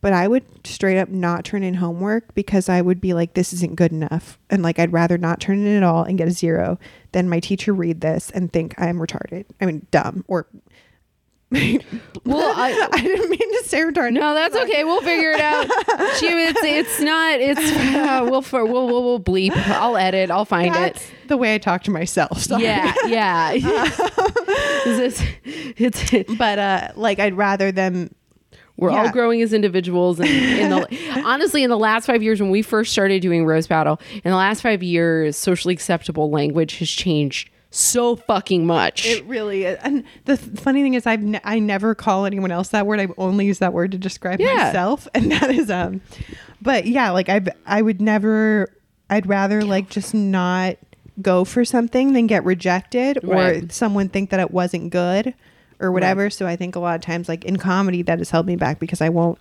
But 0.00 0.12
I 0.12 0.28
would 0.28 0.44
straight 0.64 0.98
up 0.98 1.08
not 1.08 1.44
turn 1.44 1.64
in 1.64 1.74
homework 1.74 2.34
because 2.34 2.68
I 2.68 2.80
would 2.80 3.00
be 3.00 3.14
like, 3.14 3.34
this 3.34 3.52
isn't 3.52 3.74
good 3.74 3.90
enough. 3.90 4.38
And 4.48 4.62
like, 4.62 4.78
I'd 4.78 4.92
rather 4.92 5.18
not 5.18 5.40
turn 5.40 5.58
in 5.58 5.76
at 5.76 5.82
all 5.82 6.04
and 6.04 6.16
get 6.16 6.28
a 6.28 6.30
zero 6.30 6.78
than 7.12 7.28
my 7.28 7.40
teacher 7.40 7.74
read 7.74 8.00
this 8.00 8.30
and 8.30 8.52
think 8.52 8.80
I'm 8.80 8.98
retarded. 8.98 9.44
I 9.60 9.66
mean, 9.66 9.86
dumb 9.90 10.24
or. 10.28 10.46
Well, 12.24 12.52
I- 12.56 12.88
I 12.92 13.00
didn't 13.00 13.30
mean 13.30 13.38
to 13.38 13.62
say 13.66 13.80
retarded. 13.80 14.12
No, 14.12 14.34
that's 14.34 14.54
okay. 14.54 14.84
We'll 14.84 15.00
figure 15.00 15.30
it 15.30 15.40
out. 15.40 15.64
Jim, 16.20 16.36
it's 16.36 16.60
it's 16.62 17.00
not. 17.00 17.40
It's 17.40 17.60
uh, 17.60 18.26
we'll 18.30 18.42
for 18.42 18.64
we'll, 18.66 18.86
we'll 18.86 19.02
we'll 19.02 19.20
bleep. 19.20 19.56
I'll 19.56 19.96
edit. 19.96 20.30
I'll 20.30 20.44
find 20.44 20.74
it. 20.76 21.02
The 21.28 21.36
way 21.38 21.54
I 21.54 21.58
talk 21.58 21.84
to 21.84 21.90
myself. 21.90 22.42
Sorry. 22.42 22.64
Yeah, 22.64 22.92
yeah. 23.06 23.52
Is 23.52 24.98
this- 24.98 25.22
it's 25.80 26.34
but 26.36 26.58
uh 26.58 26.88
like 26.96 27.18
i'd 27.20 27.34
rather 27.34 27.70
them 27.72 28.10
we're 28.78 28.90
all 28.90 29.10
growing 29.10 29.42
as 29.42 29.52
individuals 29.52 30.18
and 30.20 30.28
in 30.28 30.70
the 30.70 31.22
honestly 31.24 31.62
in 31.62 31.68
the 31.70 31.76
last 31.76 32.06
five 32.06 32.22
years 32.22 32.40
when 32.40 32.50
we 32.50 32.62
first 32.62 32.92
started 32.92 33.20
doing 33.20 33.44
roast 33.44 33.68
battle 33.68 34.00
in 34.12 34.30
the 34.30 34.36
last 34.36 34.62
five 34.62 34.82
years 34.82 35.36
socially 35.36 35.74
acceptable 35.74 36.30
language 36.30 36.78
has 36.78 36.88
changed 36.88 37.50
so 37.70 38.16
fucking 38.16 38.64
much. 38.66 39.04
It 39.04 39.22
really 39.26 39.64
is. 39.64 39.78
And 39.82 40.02
the 40.24 40.38
th- 40.38 40.58
funny 40.58 40.82
thing 40.82 40.94
is 40.94 41.06
i've 41.06 41.22
ne- 41.22 41.40
i 41.44 41.58
never 41.58 41.94
call 41.94 42.24
anyone 42.24 42.50
else 42.50 42.68
that 42.68 42.86
word. 42.86 42.98
I've 42.98 43.12
only 43.18 43.44
used 43.44 43.60
that 43.60 43.74
word 43.74 43.92
to 43.92 43.98
describe 43.98 44.40
Yeah. 44.40 44.54
myself 44.54 45.06
and 45.14 45.30
that 45.32 45.50
is 45.50 45.70
um 45.70 46.00
but 46.62 46.86
yeah 46.86 47.10
like 47.10 47.28
i 47.28 47.42
i 47.66 47.82
would 47.82 48.00
never 48.00 48.72
i'd 49.10 49.26
rather 49.26 49.62
like 49.64 49.90
just 49.90 50.14
not 50.14 50.76
go 51.20 51.44
for 51.44 51.62
something 51.64 52.12
than 52.14 52.26
get 52.26 52.42
rejected 52.44 53.18
or 53.24 53.60
someone 53.70 54.08
think 54.08 54.30
that 54.30 54.40
it 54.40 54.50
wasn't 54.50 54.88
good 54.90 55.34
or 55.80 55.92
whatever. 55.92 56.30
So 56.30 56.46
i 56.46 56.56
think 56.56 56.76
a 56.76 56.80
lot 56.80 56.96
of 56.96 57.00
times 57.02 57.28
like 57.28 57.44
in 57.44 57.56
comedy 57.56 58.02
that 58.02 58.18
has 58.18 58.30
held 58.30 58.46
me 58.46 58.56
back 58.56 58.78
because 58.78 59.00
i 59.00 59.08
won't 59.08 59.38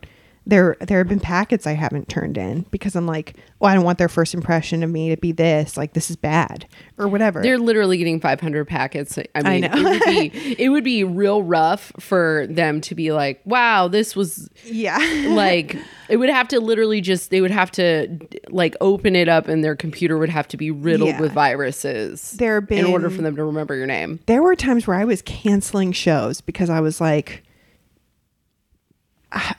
there 0.48 0.76
there 0.80 0.98
have 1.00 1.08
been 1.10 1.20
packets 1.20 1.68
I 1.68 1.74
haven't 1.74 2.10
turned 2.10 2.38
in 2.38 2.62
because 2.72 2.96
I'm 2.96 3.06
like, 3.06 3.36
well, 3.60 3.70
I 3.72 3.76
don't 3.76 3.84
want 3.84 3.98
their 3.98 4.08
first 4.10 4.34
impression 4.34 4.82
of 4.82 4.90
me 4.90 5.10
to 5.10 5.18
be 5.18 5.32
this, 5.32 5.76
like 5.78 5.94
this 5.94 6.10
is 6.10 6.16
bad 6.16 6.66
or 6.98 7.08
whatever. 7.08 7.42
they're 7.44 7.60
literally 7.60 7.98
getting 7.98 8.20
500 8.20 8.66
packets 8.66 9.20
i 9.36 9.44
mean 9.44 9.62
know. 9.62 9.70
it 9.72 9.84
would 9.84 10.04
be 10.06 10.56
it 10.64 10.70
would 10.70 10.84
be 10.84 11.04
real 11.04 11.44
rough 11.44 11.92
for 12.00 12.48
them 12.50 12.82
to 12.82 12.96
be 12.96 13.12
like 13.12 13.40
wow 13.46 13.88
this 13.88 14.16
was 14.16 14.50
yeah. 14.66 14.98
like 15.30 15.76
it 16.10 16.18
would 16.18 16.30
have 16.30 16.48
to 16.48 16.60
literally 16.60 17.02
just 17.02 17.30
they 17.30 17.40
would 17.42 17.52
have 17.52 17.70
to 17.72 18.18
like 18.50 18.76
open 18.82 19.16
it 19.16 19.28
up 19.30 19.48
and 19.48 19.64
their 19.64 19.76
computer 19.76 20.18
would 20.18 20.30
have 20.30 20.48
to 20.48 20.58
be 20.58 20.72
riddled 20.72 21.10
Yeah. 21.10 21.22
with 21.22 21.34
viruses 21.34 22.32
There 22.32 22.60
have 22.62 22.72
in 22.72 22.86
order 22.86 23.10
for 23.12 23.22
them 23.22 23.36
to 23.36 23.44
remember 23.44 23.76
your 23.76 23.86
name 23.86 24.20
there 24.26 24.42
were 24.42 24.56
times 24.56 24.88
where 24.88 24.98
I 24.98 25.06
was 25.06 25.22
canceling 25.22 25.92
shows 25.92 26.42
because 26.42 26.70
I 26.70 26.80
was 26.80 27.00
like, 27.02 27.44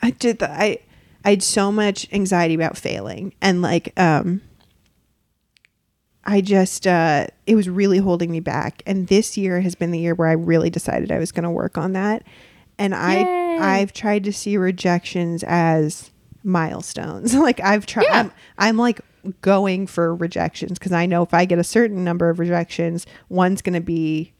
I, 0.03 0.11
did 0.11 0.39
the, 0.39 0.51
I, 0.51 0.79
I 1.25 1.31
had 1.31 1.43
so 1.43 1.73
much 1.73 2.07
anxiety 2.13 2.55
about 2.55 2.77
failing 2.77 3.35
and 3.41 3.63
like, 3.63 3.93
um, 3.99 4.43
I 6.25 6.41
just, 6.43 6.87
uh, 6.87 7.27
it 7.47 7.55
was 7.55 7.69
really 7.69 7.99
holding 7.99 8.31
me 8.31 8.41
back. 8.41 8.83
And 8.87 9.07
this 9.09 9.37
year 9.39 9.61
has 9.63 9.75
been 9.75 9.91
the 9.91 9.99
year 9.99 10.15
where 10.15 10.29
I 10.29 10.33
really 10.33 10.69
decided 10.69 11.11
I 11.11 11.19
was 11.19 11.33
going 11.33 11.45
to 11.45 11.51
work 11.51 11.79
on 11.79 11.95
that. 11.95 12.23
And 12.79 12.93
Yay. 12.93 12.99
I, 12.99 13.79
I've 13.79 13.93
tried 13.93 14.25
to 14.25 14.33
see 14.33 14.57
rejections 14.57 15.43
as 15.47 16.11
milestones. 16.45 17.35
like 17.35 17.61
I've 17.61 17.87
tried, 17.87 18.05
Yeah. 18.05 18.21
I'm, 18.21 18.33
I'm 18.59 18.77
like 18.77 19.01
going 19.41 19.87
for 19.87 20.15
rejections 20.15 20.79
because 20.79 20.93
I 20.93 21.07
know 21.07 21.23
if 21.23 21.35
I 21.35 21.45
get 21.45 21.59
a 21.59 21.65
certain 21.65 22.05
number 22.05 22.31
of 22.31 22.39
rejections, 22.39 23.07
one's 23.29 23.63
going 23.63 23.75
to 23.75 23.81
be 23.81 24.33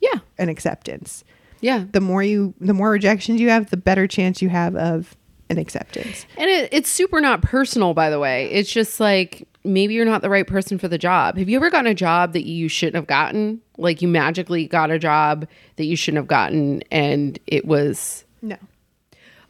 yeah 0.00 0.20
an 0.38 0.48
acceptance. 0.48 1.24
Yeah 1.64 1.84
The 1.90 2.00
more 2.00 2.22
you 2.22 2.52
the 2.60 2.74
more 2.74 2.90
rejections 2.90 3.40
you 3.40 3.48
have, 3.48 3.70
the 3.70 3.76
better 3.78 4.06
chance 4.06 4.42
you 4.42 4.50
have 4.50 4.76
of 4.76 5.16
an 5.48 5.58
acceptance. 5.58 6.26
And 6.36 6.48
it, 6.50 6.68
it's 6.72 6.90
super 6.90 7.20
not 7.20 7.40
personal, 7.42 7.94
by 7.94 8.10
the 8.10 8.18
way. 8.18 8.50
It's 8.50 8.70
just 8.70 9.00
like 9.00 9.48
maybe 9.64 9.94
you're 9.94 10.04
not 10.04 10.20
the 10.20 10.28
right 10.28 10.46
person 10.46 10.78
for 10.78 10.88
the 10.88 10.98
job. 10.98 11.38
Have 11.38 11.48
you 11.48 11.56
ever 11.56 11.70
gotten 11.70 11.86
a 11.86 11.94
job 11.94 12.34
that 12.34 12.44
you 12.46 12.68
shouldn't 12.68 12.96
have 12.96 13.06
gotten? 13.06 13.60
Like 13.78 14.02
you 14.02 14.08
magically 14.08 14.66
got 14.66 14.90
a 14.90 14.98
job 14.98 15.48
that 15.76 15.84
you 15.86 15.96
shouldn't 15.96 16.18
have 16.18 16.28
gotten, 16.28 16.82
and 16.92 17.38
it 17.46 17.64
was 17.66 18.24
No. 18.42 18.56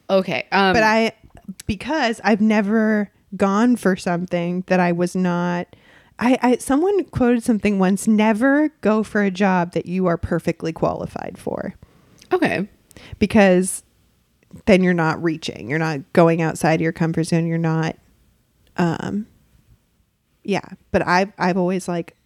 okay. 0.08 0.46
Um, 0.52 0.72
But 0.72 0.82
I 0.84 1.12
because 1.66 2.20
I've 2.22 2.40
never 2.40 3.10
gone 3.36 3.74
for 3.76 3.96
something 3.96 4.62
that 4.68 4.78
I 4.78 4.92
was 4.92 5.16
not 5.16 5.74
I, 6.18 6.38
I 6.42 6.56
someone 6.58 7.04
quoted 7.06 7.42
something 7.42 7.80
once, 7.80 8.06
never 8.06 8.68
go 8.80 9.02
for 9.02 9.22
a 9.24 9.30
job 9.32 9.72
that 9.72 9.86
you 9.86 10.06
are 10.06 10.16
perfectly 10.16 10.72
qualified 10.72 11.36
for. 11.38 11.74
Okay, 12.34 12.68
Because 13.18 13.82
then 14.66 14.82
you're 14.82 14.94
not 14.94 15.22
reaching. 15.22 15.68
You're 15.68 15.78
not 15.80 16.00
going 16.12 16.40
outside 16.42 16.80
your 16.80 16.92
comfort 16.92 17.24
zone. 17.24 17.46
You're 17.46 17.58
not 17.58 17.96
um 18.76 19.26
yeah. 20.44 20.66
But 20.92 21.06
I've 21.06 21.32
I've 21.38 21.56
always 21.56 21.88
like 21.88 22.16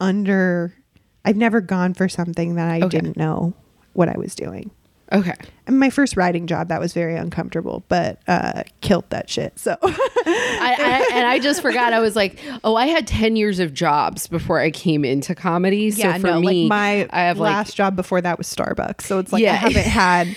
under 0.00 0.74
I've 1.24 1.36
never 1.36 1.60
gone 1.60 1.94
for 1.94 2.08
something 2.08 2.54
that 2.56 2.70
I 2.70 2.78
Okay. 2.78 2.88
didn't 2.88 3.16
know 3.16 3.54
what 3.94 4.08
I 4.08 4.16
was 4.18 4.34
doing. 4.34 4.70
Okay. 5.12 5.34
And 5.66 5.78
my 5.78 5.90
first 5.90 6.16
writing 6.16 6.46
job, 6.46 6.68
that 6.68 6.80
was 6.80 6.92
very 6.92 7.16
uncomfortable, 7.16 7.84
but 7.88 8.20
uh 8.26 8.62
killed 8.80 9.08
that 9.10 9.28
shit. 9.28 9.58
So 9.58 9.76
I, 9.82 10.76
I, 10.78 11.10
and 11.14 11.26
I 11.26 11.38
just 11.38 11.62
forgot. 11.62 11.92
I 11.92 12.00
was 12.00 12.16
like, 12.16 12.38
oh, 12.64 12.76
I 12.76 12.86
had 12.86 13.06
ten 13.06 13.36
years 13.36 13.58
of 13.58 13.74
jobs 13.74 14.26
before 14.26 14.58
I 14.60 14.70
came 14.70 15.04
into 15.04 15.34
comedy. 15.34 15.90
So 15.90 16.12
for 16.18 16.38
me, 16.40 16.62
like 16.62 16.68
my 16.68 17.08
I 17.10 17.22
have 17.26 17.38
last 17.38 17.70
like 17.70 17.74
job 17.76 17.96
before 17.96 18.20
that 18.20 18.38
was 18.38 18.46
Starbucks. 18.46 19.02
So 19.02 19.18
it's 19.18 19.32
like 19.32 19.42
Yeah. 19.42 19.52
I 19.52 19.56
haven't 19.56 19.82
had 19.86 20.36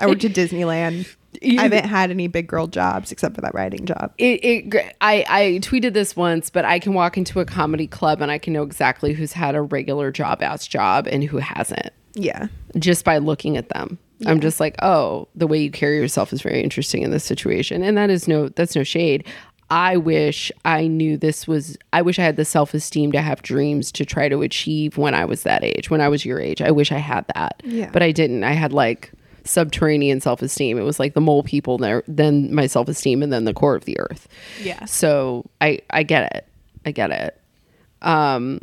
I 0.00 0.06
worked 0.06 0.24
at 0.24 0.32
Disneyland. 0.32 1.14
You- 1.42 1.58
I 1.58 1.64
haven't 1.64 1.86
had 1.86 2.10
any 2.10 2.28
big 2.28 2.46
girl 2.46 2.68
jobs 2.68 3.10
except 3.10 3.34
for 3.34 3.40
that 3.40 3.54
writing 3.54 3.86
job. 3.86 4.12
it, 4.18 4.44
it 4.44 4.94
I, 5.00 5.24
I 5.28 5.42
tweeted 5.62 5.92
this 5.92 6.14
once, 6.14 6.48
but 6.48 6.64
I 6.64 6.78
can 6.78 6.94
walk 6.94 7.16
into 7.16 7.40
a 7.40 7.44
comedy 7.44 7.88
club 7.88 8.20
and 8.22 8.30
I 8.30 8.38
can 8.38 8.52
know 8.52 8.62
exactly 8.62 9.12
who's 9.14 9.32
had 9.32 9.56
a 9.56 9.62
regular 9.62 10.12
job 10.12 10.42
ass 10.42 10.66
job 10.66 11.08
and 11.08 11.24
who 11.24 11.38
hasn't 11.38 11.90
Yeah. 12.14 12.46
just 12.78 13.04
by 13.04 13.18
looking 13.18 13.56
at 13.56 13.68
them. 13.70 13.98
I'm 14.26 14.40
just 14.40 14.58
like, 14.60 14.76
oh, 14.80 15.28
the 15.34 15.46
way 15.46 15.58
you 15.58 15.70
carry 15.70 15.96
yourself 15.98 16.32
is 16.32 16.40
very 16.40 16.62
interesting 16.62 17.02
in 17.02 17.10
this 17.10 17.24
situation. 17.24 17.82
And 17.82 17.98
that 17.98 18.08
is 18.08 18.26
no 18.26 18.48
that's 18.48 18.74
no 18.74 18.82
shade. 18.82 19.26
I 19.70 19.96
wish 19.96 20.52
I 20.64 20.86
knew 20.86 21.16
this 21.18 21.46
was 21.48 21.76
I 21.92 22.00
wish 22.02 22.18
I 22.18 22.22
had 22.22 22.36
the 22.36 22.44
self-esteem 22.44 23.12
to 23.12 23.20
have 23.20 23.42
dreams 23.42 23.90
to 23.92 24.04
try 24.06 24.28
to 24.28 24.40
achieve 24.42 24.96
when 24.96 25.14
I 25.14 25.24
was 25.24 25.42
that 25.42 25.64
age, 25.64 25.90
when 25.90 26.00
I 26.00 26.08
was 26.08 26.24
your 26.24 26.40
age. 26.40 26.62
I 26.62 26.70
wish 26.70 26.92
I 26.92 26.98
had 26.98 27.26
that. 27.34 27.60
Yeah. 27.64 27.90
But 27.92 28.02
I 28.02 28.12
didn't. 28.12 28.44
I 28.44 28.52
had 28.52 28.72
like 28.72 29.12
subterranean 29.44 30.20
self-esteem. 30.20 30.78
It 30.78 30.82
was 30.82 30.98
like 30.98 31.12
the 31.14 31.20
mole 31.20 31.42
people 31.42 31.76
there, 31.76 32.02
then 32.06 32.54
my 32.54 32.66
self-esteem 32.66 33.22
and 33.22 33.32
then 33.32 33.44
the 33.44 33.52
core 33.52 33.74
of 33.74 33.84
the 33.84 33.98
earth. 33.98 34.26
Yeah. 34.62 34.84
So 34.86 35.44
I 35.60 35.80
I 35.90 36.02
get 36.02 36.34
it. 36.34 36.46
I 36.86 36.92
get 36.92 37.10
it. 37.10 37.40
Um 38.00 38.60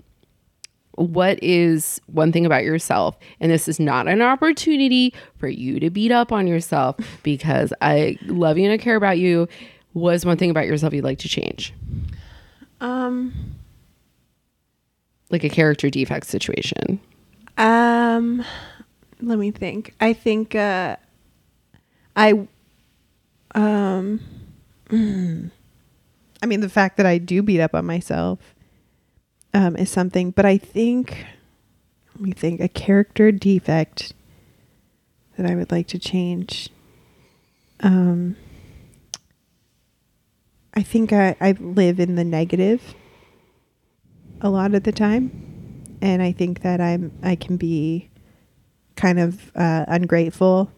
what 0.96 1.42
is 1.42 2.02
one 2.08 2.32
thing 2.32 2.46
about 2.46 2.64
yourself? 2.64 3.18
And 3.40 3.52
this 3.52 3.68
is 3.68 3.80
not 3.80 4.08
an 4.08 4.22
opportunity 4.22 5.14
for 5.38 5.48
you 5.48 5.80
to 5.80 5.90
beat 5.90 6.12
up 6.12 6.32
on 6.32 6.48
yourself 6.48 6.98
because 7.24 7.74
I 7.82 8.18
love 8.26 8.58
you 8.58 8.66
and 8.66 8.74
I 8.74 8.78
care 8.78 8.96
about 8.96 9.18
you. 9.18 9.48
Was 9.94 10.26
one 10.26 10.38
thing 10.38 10.50
about 10.50 10.68
yourself 10.68 10.94
you'd 10.94 11.04
like 11.04 11.20
to 11.20 11.30
change? 11.30 11.74
Um 12.80 13.34
like 15.32 15.44
a 15.44 15.50
character 15.50 15.90
defect 15.90 16.28
situation. 16.28 17.00
Um, 17.58 18.44
let 19.22 19.40
me 19.40 19.52
think. 19.52 19.96
I 20.00 20.14
think 20.14 20.56
uh, 20.56 20.98
I 22.16 22.48
um, 23.56 24.20
I 24.92 26.46
mean 26.46 26.60
the 26.60 26.70
fact 26.70 26.98
that 26.98 27.06
I 27.06 27.18
do 27.18 27.42
beat 27.42 27.62
up 27.62 27.74
on 27.74 27.86
myself 27.86 28.40
um 29.54 29.76
is 29.76 29.90
something, 29.90 30.32
but 30.32 30.46
I 30.46 30.58
think 30.58 31.26
let 32.16 32.22
me 32.22 32.32
think 32.32 32.62
a 32.62 32.68
character 32.68 33.32
defect 33.32 34.14
that 35.38 35.50
I 35.50 35.56
would 35.56 35.72
like 35.72 35.88
to 35.88 36.00
change. 36.00 36.70
Um, 37.80 38.36
I 40.74 40.84
think 40.84 41.12
I 41.14 41.36
I 41.42 41.52
live 41.54 42.00
in 42.00 42.16
the 42.16 42.24
negative 42.24 42.96
a 44.42 44.50
lot 44.50 44.74
of 44.74 44.84
the 44.84 44.92
time 44.92 45.52
and 46.02 46.22
I 46.22 46.32
think 46.32 46.62
that 46.62 46.82
I'm 46.82 47.12
I 47.24 47.36
can 47.36 47.58
be 47.58 48.10
kind 48.96 49.20
of 49.20 49.56
uh, 49.56 49.86
ungrateful 49.88 50.72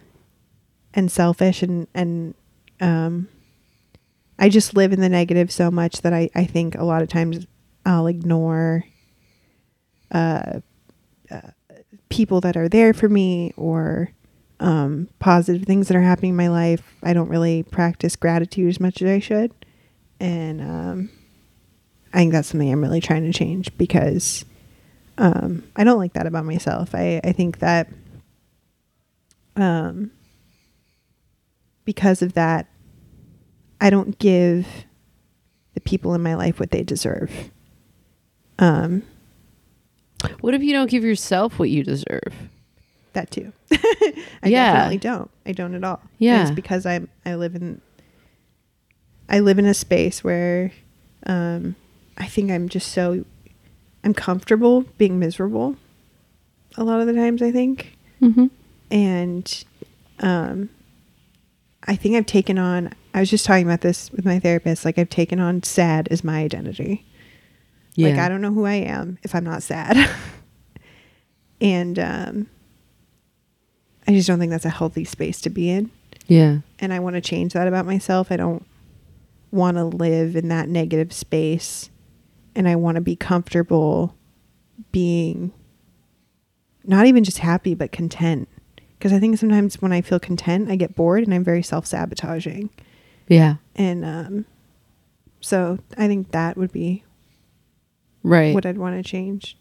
and 0.94 1.12
selfish 1.12 1.64
and 1.64 1.88
and 1.94 2.36
um, 2.82 3.30
I 4.38 4.50
just 4.50 4.76
live 4.76 4.94
in 4.94 5.00
the 5.00 5.10
negative 5.10 5.52
so 5.52 5.72
much 5.72 6.02
that 6.02 6.14
I 6.14 6.30
I 6.36 6.46
think 6.46 6.76
a 6.76 6.84
lot 6.84 7.02
of 7.02 7.10
times 7.10 7.48
I'll 7.86 8.08
ignore 8.08 8.86
uh, 10.12 10.60
uh 11.32 11.42
people 12.10 12.42
that 12.42 12.56
are 12.56 12.70
there 12.70 12.94
for 12.94 13.10
me 13.10 13.54
or 13.58 14.12
um, 14.60 15.10
positive 15.20 15.64
things 15.64 15.88
that 15.88 15.98
are 15.98 16.02
happening 16.02 16.30
in 16.30 16.36
my 16.36 16.48
life. 16.48 16.96
I 17.02 17.14
don't 17.14 17.28
really 17.28 17.64
practice 17.64 18.16
gratitude 18.16 18.70
as 18.70 18.80
much 18.80 19.02
as 19.02 19.10
I 19.10 19.20
should, 19.20 19.52
and 20.20 20.62
um, 20.62 21.10
I 22.14 22.18
think 22.20 22.32
that's 22.32 22.48
something 22.50 22.72
I'm 22.72 22.82
really 22.82 23.02
trying 23.02 23.24
to 23.24 23.38
change 23.38 23.76
because 23.78 24.46
um, 25.18 25.64
I 25.76 25.84
don't 25.84 25.98
like 25.98 26.14
that 26.14 26.28
about 26.28 26.46
myself. 26.46 26.94
I 26.94 27.20
I 27.24 27.32
think 27.32 27.60
that 27.60 27.90
um, 29.56 30.12
because 31.86 32.22
of 32.22 32.34
that, 32.34 32.68
I 33.82 33.90
don't 33.90 34.18
give 34.20 34.68
the 35.74 35.82
people 35.82 36.14
in 36.14 36.22
my 36.22 36.36
life 36.36 36.60
what 36.60 36.72
they 36.72 36.84
deserve. 36.84 37.52
Um, 38.60 39.04
What 40.42 40.54
if 40.54 40.62
you 40.64 40.72
don't 40.74 40.90
give 40.90 41.04
yourself 41.04 41.60
what 41.60 41.70
you 41.70 41.84
deserve? 41.84 42.34
that 43.14 43.30
too. 43.30 43.54
I 43.72 44.24
Yeah. 44.46 44.74
definitely 44.74 44.98
don't. 44.98 45.30
I 45.46 45.52
don't 45.52 45.76
at 45.76 45.84
all. 45.84 46.00
And 46.04 46.10
Yeah. 46.18 46.42
it's 46.42 46.50
because 46.52 46.86
I'm 46.88 47.10
I 47.26 47.36
live 47.36 47.54
in 47.56 47.80
I 49.30 49.40
live 49.40 49.60
in 49.60 49.66
a 49.66 49.74
space 49.76 50.24
where 50.24 50.72
um 51.28 51.76
I 52.18 52.26
think 52.26 52.50
I'm 52.52 52.70
just 52.70 52.92
so 52.92 53.24
I'm 54.04 54.14
comfortable 54.16 54.82
being 54.98 55.20
miserable 55.20 55.76
a 56.76 56.84
lot 56.84 57.02
of 57.02 57.08
the 57.08 57.14
times 57.14 57.42
I 57.44 57.52
think. 57.52 57.96
Mm-hmm. 58.20 58.48
And 58.90 59.64
um 60.20 60.70
I 61.86 61.96
think 61.96 62.16
I've 62.16 62.26
taken 62.26 62.58
on 62.58 62.94
I 63.14 63.20
was 63.20 63.30
just 63.30 63.46
talking 63.46 63.68
about 63.68 63.82
this 63.82 64.12
with 64.12 64.26
my 64.26 64.40
therapist, 64.40 64.86
like 64.86 64.98
I've 64.98 65.10
taken 65.10 65.40
on 65.40 65.62
sad 65.62 66.08
as 66.10 66.24
my 66.24 66.40
identity. 66.40 67.06
Yeah. 67.96 68.10
Like 68.10 68.20
I 68.20 68.30
don't 68.30 68.42
know 68.42 68.52
who 68.54 68.66
I 68.66 68.76
am 68.76 69.18
if 69.24 69.36
I'm 69.36 69.44
not 69.44 69.64
sad. 69.64 70.10
and 71.62 72.00
um 72.00 72.50
I 74.08 74.12
just 74.12 74.28
don't 74.28 74.40
think 74.40 74.52
that's 74.52 74.66
a 74.66 74.70
healthy 74.70 75.06
space 75.06 75.40
to 75.42 75.50
be 75.50 75.70
in. 75.70 75.92
Yeah. 76.28 76.60
And 76.80 76.94
I 76.94 77.00
want 77.00 77.16
to 77.16 77.22
change 77.22 77.54
that 77.54 77.68
about 77.68 77.86
myself. 77.86 78.32
I 78.32 78.38
don't 78.38 78.66
want 79.52 79.78
to 79.78 79.86
live 79.86 80.36
in 80.36 80.50
that 80.50 80.68
negative 80.68 81.14
space 81.14 81.90
and 82.56 82.68
I 82.68 82.76
want 82.76 82.96
to 82.96 83.02
be 83.02 83.16
comfortable 83.16 84.16
being 84.92 85.52
not 86.84 87.06
even 87.06 87.24
just 87.24 87.38
happy 87.40 87.76
but 87.76 87.92
content. 87.92 88.50
Because 88.98 89.14
I 89.14 89.20
think 89.20 89.38
sometimes 89.38 89.82
when 89.82 89.92
I 89.92 90.02
feel 90.02 90.20
content, 90.20 90.70
I 90.70 90.76
get 90.76 90.96
bored 90.96 91.24
and 91.24 91.34
I'm 91.34 91.44
very 91.44 91.62
self-sabotaging. 91.64 92.70
Yeah. 93.28 93.56
And 93.76 94.04
um 94.04 94.46
so 95.40 95.78
I 95.98 96.08
think 96.08 96.32
that 96.32 96.58
would 96.58 96.72
be 96.72 97.04
Right. 98.24 98.54
what 98.56 98.66
I'd 98.66 98.78
want 98.78 98.96
to 99.04 99.04
change. 99.10 99.58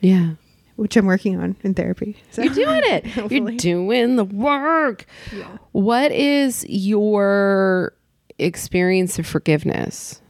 yeah. 0.00 0.32
which 0.76 0.96
I'm 0.96 1.06
working 1.06 1.38
on 1.40 1.56
in 1.62 1.74
therapy. 1.74 2.16
So. 2.30 2.42
You're 2.42 2.54
doing 2.54 2.82
it. 2.84 3.04
You're 3.32 3.50
doing 3.52 4.16
the 4.16 4.24
work. 4.24 5.06
Yeah. 5.34 5.58
What 5.72 6.12
is 6.12 6.64
your 6.68 7.92
experience 8.38 9.18
of 9.18 9.26
forgiveness? 9.26 10.20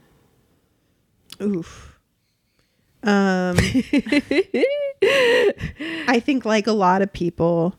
Oof. 1.42 1.98
Um, 3.02 3.56
I 6.08 6.20
think 6.24 6.44
like 6.44 6.66
a 6.66 6.72
lot 6.72 7.02
of 7.02 7.12
people, 7.12 7.74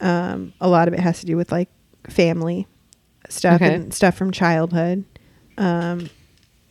um, 0.00 0.52
a 0.60 0.68
lot 0.68 0.88
of 0.88 0.94
it 0.94 1.00
has 1.00 1.20
to 1.20 1.26
do 1.26 1.36
with 1.36 1.50
like 1.50 1.68
family 2.08 2.66
stuff 3.28 3.60
Okay. 3.62 3.74
and 3.74 3.92
stuff 3.94 4.14
from 4.16 4.30
childhood. 4.30 5.04
Um, 5.58 6.08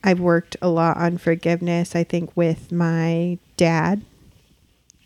I've 0.04 0.20
worked 0.20 0.56
a 0.60 0.68
lot 0.68 0.96
on 0.96 1.18
forgiveness. 1.18 1.94
I 1.94 2.04
think 2.04 2.36
with 2.36 2.72
my 2.72 3.38
dad, 3.56 4.02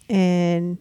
and 0.08 0.78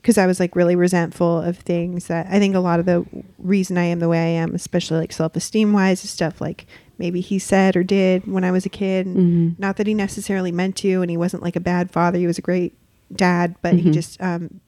because 0.00 0.18
I 0.18 0.26
was 0.26 0.40
like 0.40 0.56
really 0.56 0.76
resentful 0.76 1.40
of 1.42 1.58
things 1.58 2.06
that 2.06 2.26
I 2.30 2.38
think 2.38 2.54
a 2.54 2.60
lot 2.60 2.80
of 2.80 2.86
the 2.86 3.04
reason 3.38 3.76
I 3.78 3.84
am 3.84 3.98
the 3.98 4.08
way 4.08 4.18
I 4.18 4.40
am, 4.42 4.54
especially 4.54 4.98
like 4.98 5.12
self 5.12 5.36
esteem 5.36 5.72
wise, 5.72 6.04
is 6.04 6.10
stuff 6.10 6.40
like 6.40 6.66
maybe 6.98 7.20
he 7.20 7.38
said 7.38 7.76
or 7.76 7.82
did 7.82 8.26
when 8.26 8.44
I 8.44 8.50
was 8.50 8.66
a 8.66 8.70
kid. 8.70 9.06
Mhm. 9.06 9.58
Not 9.58 9.76
that 9.76 9.86
he 9.86 9.94
necessarily 9.94 10.52
meant 10.52 10.76
to, 10.76 11.00
and 11.02 11.10
he 11.10 11.16
wasn't 11.16 11.42
like 11.42 11.56
a 11.56 11.60
bad 11.60 11.90
father. 11.90 12.18
He 12.18 12.26
was 12.26 12.38
a 12.38 12.42
great 12.42 12.74
dad, 13.14 13.54
but 13.62 13.74
he 13.74 13.88
Mhm. 13.90 13.92
just 13.94 14.20
um, 14.22 14.60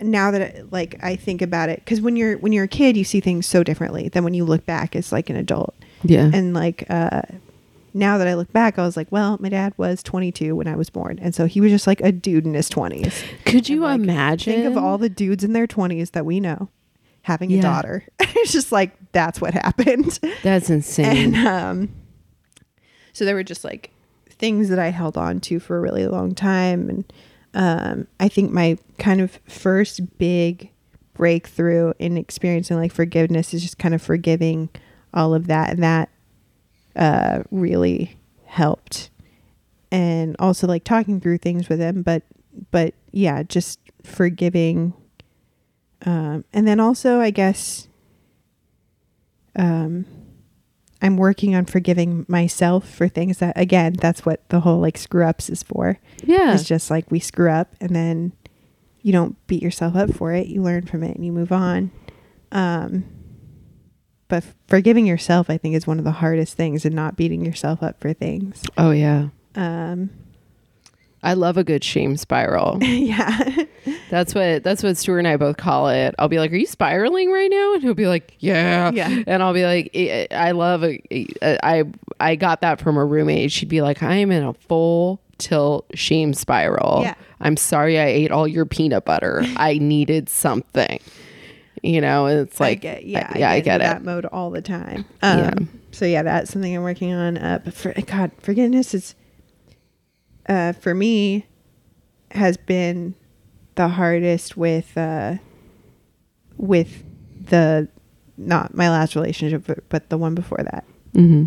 now 0.00 0.30
that 0.32 0.72
like 0.72 0.98
I 1.02 1.14
think 1.16 1.40
about 1.42 1.68
it, 1.68 1.80
because 1.84 2.00
when 2.00 2.16
you're 2.16 2.36
when 2.38 2.52
you're 2.52 2.64
a 2.64 2.68
kid, 2.68 2.96
you 2.96 3.04
see 3.04 3.20
things 3.20 3.46
so 3.46 3.62
differently 3.62 4.08
than 4.08 4.24
when 4.24 4.34
you 4.34 4.44
look 4.44 4.66
back 4.66 4.96
as 4.96 5.12
like 5.12 5.30
an 5.30 5.36
adult. 5.36 5.74
Yeah. 6.04 6.30
And 6.32 6.54
like 6.54 6.84
uh, 6.90 7.22
now 7.94 8.18
that 8.18 8.26
I 8.28 8.34
look 8.34 8.52
back, 8.52 8.78
I 8.78 8.82
was 8.82 8.96
like, 8.96 9.10
well, 9.10 9.36
my 9.40 9.48
dad 9.48 9.74
was 9.76 10.02
22 10.02 10.56
when 10.56 10.66
I 10.66 10.76
was 10.76 10.90
born, 10.90 11.18
and 11.20 11.34
so 11.34 11.46
he 11.46 11.60
was 11.60 11.70
just 11.70 11.86
like 11.86 12.00
a 12.00 12.10
dude 12.12 12.44
in 12.46 12.54
his 12.54 12.68
20s. 12.70 13.22
Could 13.44 13.68
you 13.68 13.80
like, 13.80 14.00
imagine? 14.00 14.54
Think 14.54 14.66
of 14.66 14.76
all 14.82 14.98
the 14.98 15.08
dudes 15.08 15.44
in 15.44 15.52
their 15.52 15.66
20s 15.66 16.12
that 16.12 16.24
we 16.26 16.40
know 16.40 16.68
having 17.22 17.50
Yeah. 17.50 17.58
a 17.60 17.62
daughter. 17.62 18.04
it's 18.20 18.52
just 18.52 18.72
like 18.72 18.92
that's 19.12 19.40
what 19.40 19.54
happened. 19.54 20.18
That's 20.42 20.70
insane. 20.70 21.34
And 21.34 21.46
um, 21.46 21.88
so 23.12 23.24
there 23.24 23.34
were 23.34 23.44
just 23.44 23.62
like 23.64 23.90
things 24.28 24.68
that 24.70 24.78
I 24.78 24.88
held 24.88 25.16
on 25.16 25.38
to 25.40 25.60
for 25.60 25.76
a 25.76 25.80
really 25.80 26.06
long 26.06 26.34
time. 26.34 26.88
And 26.88 27.12
um, 27.54 28.06
I 28.18 28.28
think 28.28 28.50
my 28.50 28.76
kind 28.98 29.20
of 29.20 29.38
first 29.46 30.18
big 30.18 30.70
breakthrough 31.14 31.92
in 31.98 32.16
experiencing 32.16 32.78
like 32.78 32.90
forgiveness 32.90 33.52
is 33.54 33.62
just 33.62 33.78
kind 33.78 33.94
of 33.94 34.00
forgiving 34.02 34.70
all 35.14 35.34
of 35.34 35.46
that. 35.46 35.70
And 35.70 35.82
that 35.82 36.08
uh, 36.96 37.42
really 37.50 38.18
helped. 38.46 39.10
And 39.90 40.36
also 40.38 40.66
like 40.66 40.84
talking 40.84 41.20
through 41.20 41.38
things 41.38 41.68
with 41.68 41.80
him. 41.80 42.02
But, 42.02 42.22
but 42.70 42.94
yeah, 43.10 43.42
just 43.42 43.78
forgiving. 44.02 44.94
Um, 46.04 46.44
and 46.52 46.66
then 46.66 46.80
also, 46.80 47.20
I 47.20 47.30
guess, 47.30 47.88
um, 49.56 50.06
I'm 51.02 51.16
working 51.16 51.54
on 51.54 51.66
forgiving 51.66 52.24
myself 52.28 52.88
for 52.88 53.08
things 53.08 53.38
that, 53.38 53.58
again, 53.58 53.94
that's 53.94 54.24
what 54.24 54.48
the 54.50 54.60
whole 54.60 54.78
like 54.78 54.96
screw 54.96 55.24
ups 55.26 55.50
is 55.50 55.62
for. 55.62 55.98
yeah. 56.24 56.54
It's 56.54 56.64
just 56.64 56.90
like 56.90 57.10
we 57.10 57.18
screw 57.18 57.50
up 57.50 57.74
and 57.80 57.94
then 57.94 58.32
you 59.02 59.12
don't 59.12 59.36
beat 59.48 59.62
yourself 59.62 59.96
up 59.96 60.14
for 60.14 60.32
it. 60.32 60.46
You 60.46 60.62
learn 60.62 60.86
from 60.86 61.02
it 61.02 61.16
and 61.16 61.26
you 61.26 61.32
move 61.32 61.50
on. 61.50 61.90
Um, 62.52 63.04
but 64.32 64.42
forgiving 64.66 65.04
yourself, 65.04 65.50
I 65.50 65.58
think, 65.58 65.74
is 65.74 65.86
one 65.86 65.98
of 65.98 66.06
the 66.06 66.12
hardest 66.12 66.56
things 66.56 66.86
and 66.86 66.94
not 66.94 67.16
beating 67.16 67.44
yourself 67.44 67.82
up 67.82 68.00
for 68.00 68.14
things. 68.14 68.62
oh 68.78 68.90
yeah. 68.90 69.28
Um, 69.54 70.08
I 71.22 71.34
love 71.34 71.58
a 71.58 71.64
good 71.64 71.84
shame 71.84 72.16
spiral. 72.16 72.78
yeah. 72.82 73.64
That's 74.08 74.34
what 74.34 74.64
that's 74.64 74.82
what 74.82 74.96
Stuart 74.96 75.18
and 75.18 75.28
I 75.28 75.36
both 75.36 75.58
call 75.58 75.90
it. 75.90 76.14
I'll 76.18 76.28
be 76.28 76.38
like, 76.38 76.50
"Are 76.50 76.56
you 76.56 76.64
spiraling 76.64 77.30
right 77.30 77.50
now?" 77.50 77.74
And 77.74 77.82
he'll 77.82 77.92
be 77.92 78.06
like, 78.06 78.34
"Yeah." 78.38 78.90
Yeah. 78.92 79.22
And 79.26 79.42
I'll 79.42 79.52
be 79.52 79.64
like, 79.64 79.90
"I 79.94 80.28
I 80.30 80.50
love 80.52 80.82
a, 80.82 81.02
I 81.62 81.84
I 82.18 82.34
got 82.34 82.62
that 82.62 82.80
from 82.80 82.96
a 82.96 83.04
roommate. 83.04 83.52
She'd 83.52 83.68
be 83.68 83.82
like, 83.82 84.02
"I 84.02 84.14
am 84.14 84.32
in 84.32 84.42
a 84.42 84.54
full 84.54 85.20
tilt 85.36 85.84
shame 85.92 86.32
spiral. 86.32 87.02
Yeah. 87.02 87.14
I'm 87.38 87.58
sorry 87.58 87.98
I 87.98 88.06
ate 88.06 88.30
all 88.30 88.48
your 88.48 88.64
peanut 88.64 89.04
butter. 89.04 89.44
I 89.56 89.76
needed 89.76 90.30
something." 90.30 91.00
You 91.82 92.00
know, 92.00 92.26
it's 92.26 92.60
like, 92.60 92.78
I 92.78 92.80
get, 92.80 93.06
yeah, 93.06 93.30
I, 93.34 93.38
yeah, 93.38 93.50
I 93.50 93.60
get, 93.60 93.80
into 93.80 93.86
it. 93.86 93.88
That 93.94 94.04
mode 94.04 94.24
all 94.26 94.50
the 94.50 94.62
time. 94.62 95.04
Um, 95.20 95.38
Yeah. 95.38 95.54
So 95.90 96.04
yeah, 96.06 96.22
that's 96.22 96.52
something 96.52 96.74
I'm 96.76 96.82
working 96.84 97.12
on. 97.12 97.36
Uh, 97.36 97.58
but 97.64 97.74
for 97.74 97.92
God, 98.06 98.30
forgiveness 98.38 98.94
is, 98.94 99.14
uh, 100.48 100.72
for 100.74 100.94
me, 100.94 101.44
has 102.30 102.56
been 102.56 103.14
the 103.74 103.88
hardest 103.88 104.56
with, 104.56 104.96
uh, 104.96 105.34
with 106.56 107.02
the, 107.48 107.88
not 108.38 108.74
my 108.74 108.88
last 108.88 109.14
relationship, 109.16 109.64
but, 109.66 109.88
but 109.88 110.08
the 110.08 110.16
one 110.18 110.34
before 110.36 110.60
that. 110.70 110.84
hmm 111.14 111.46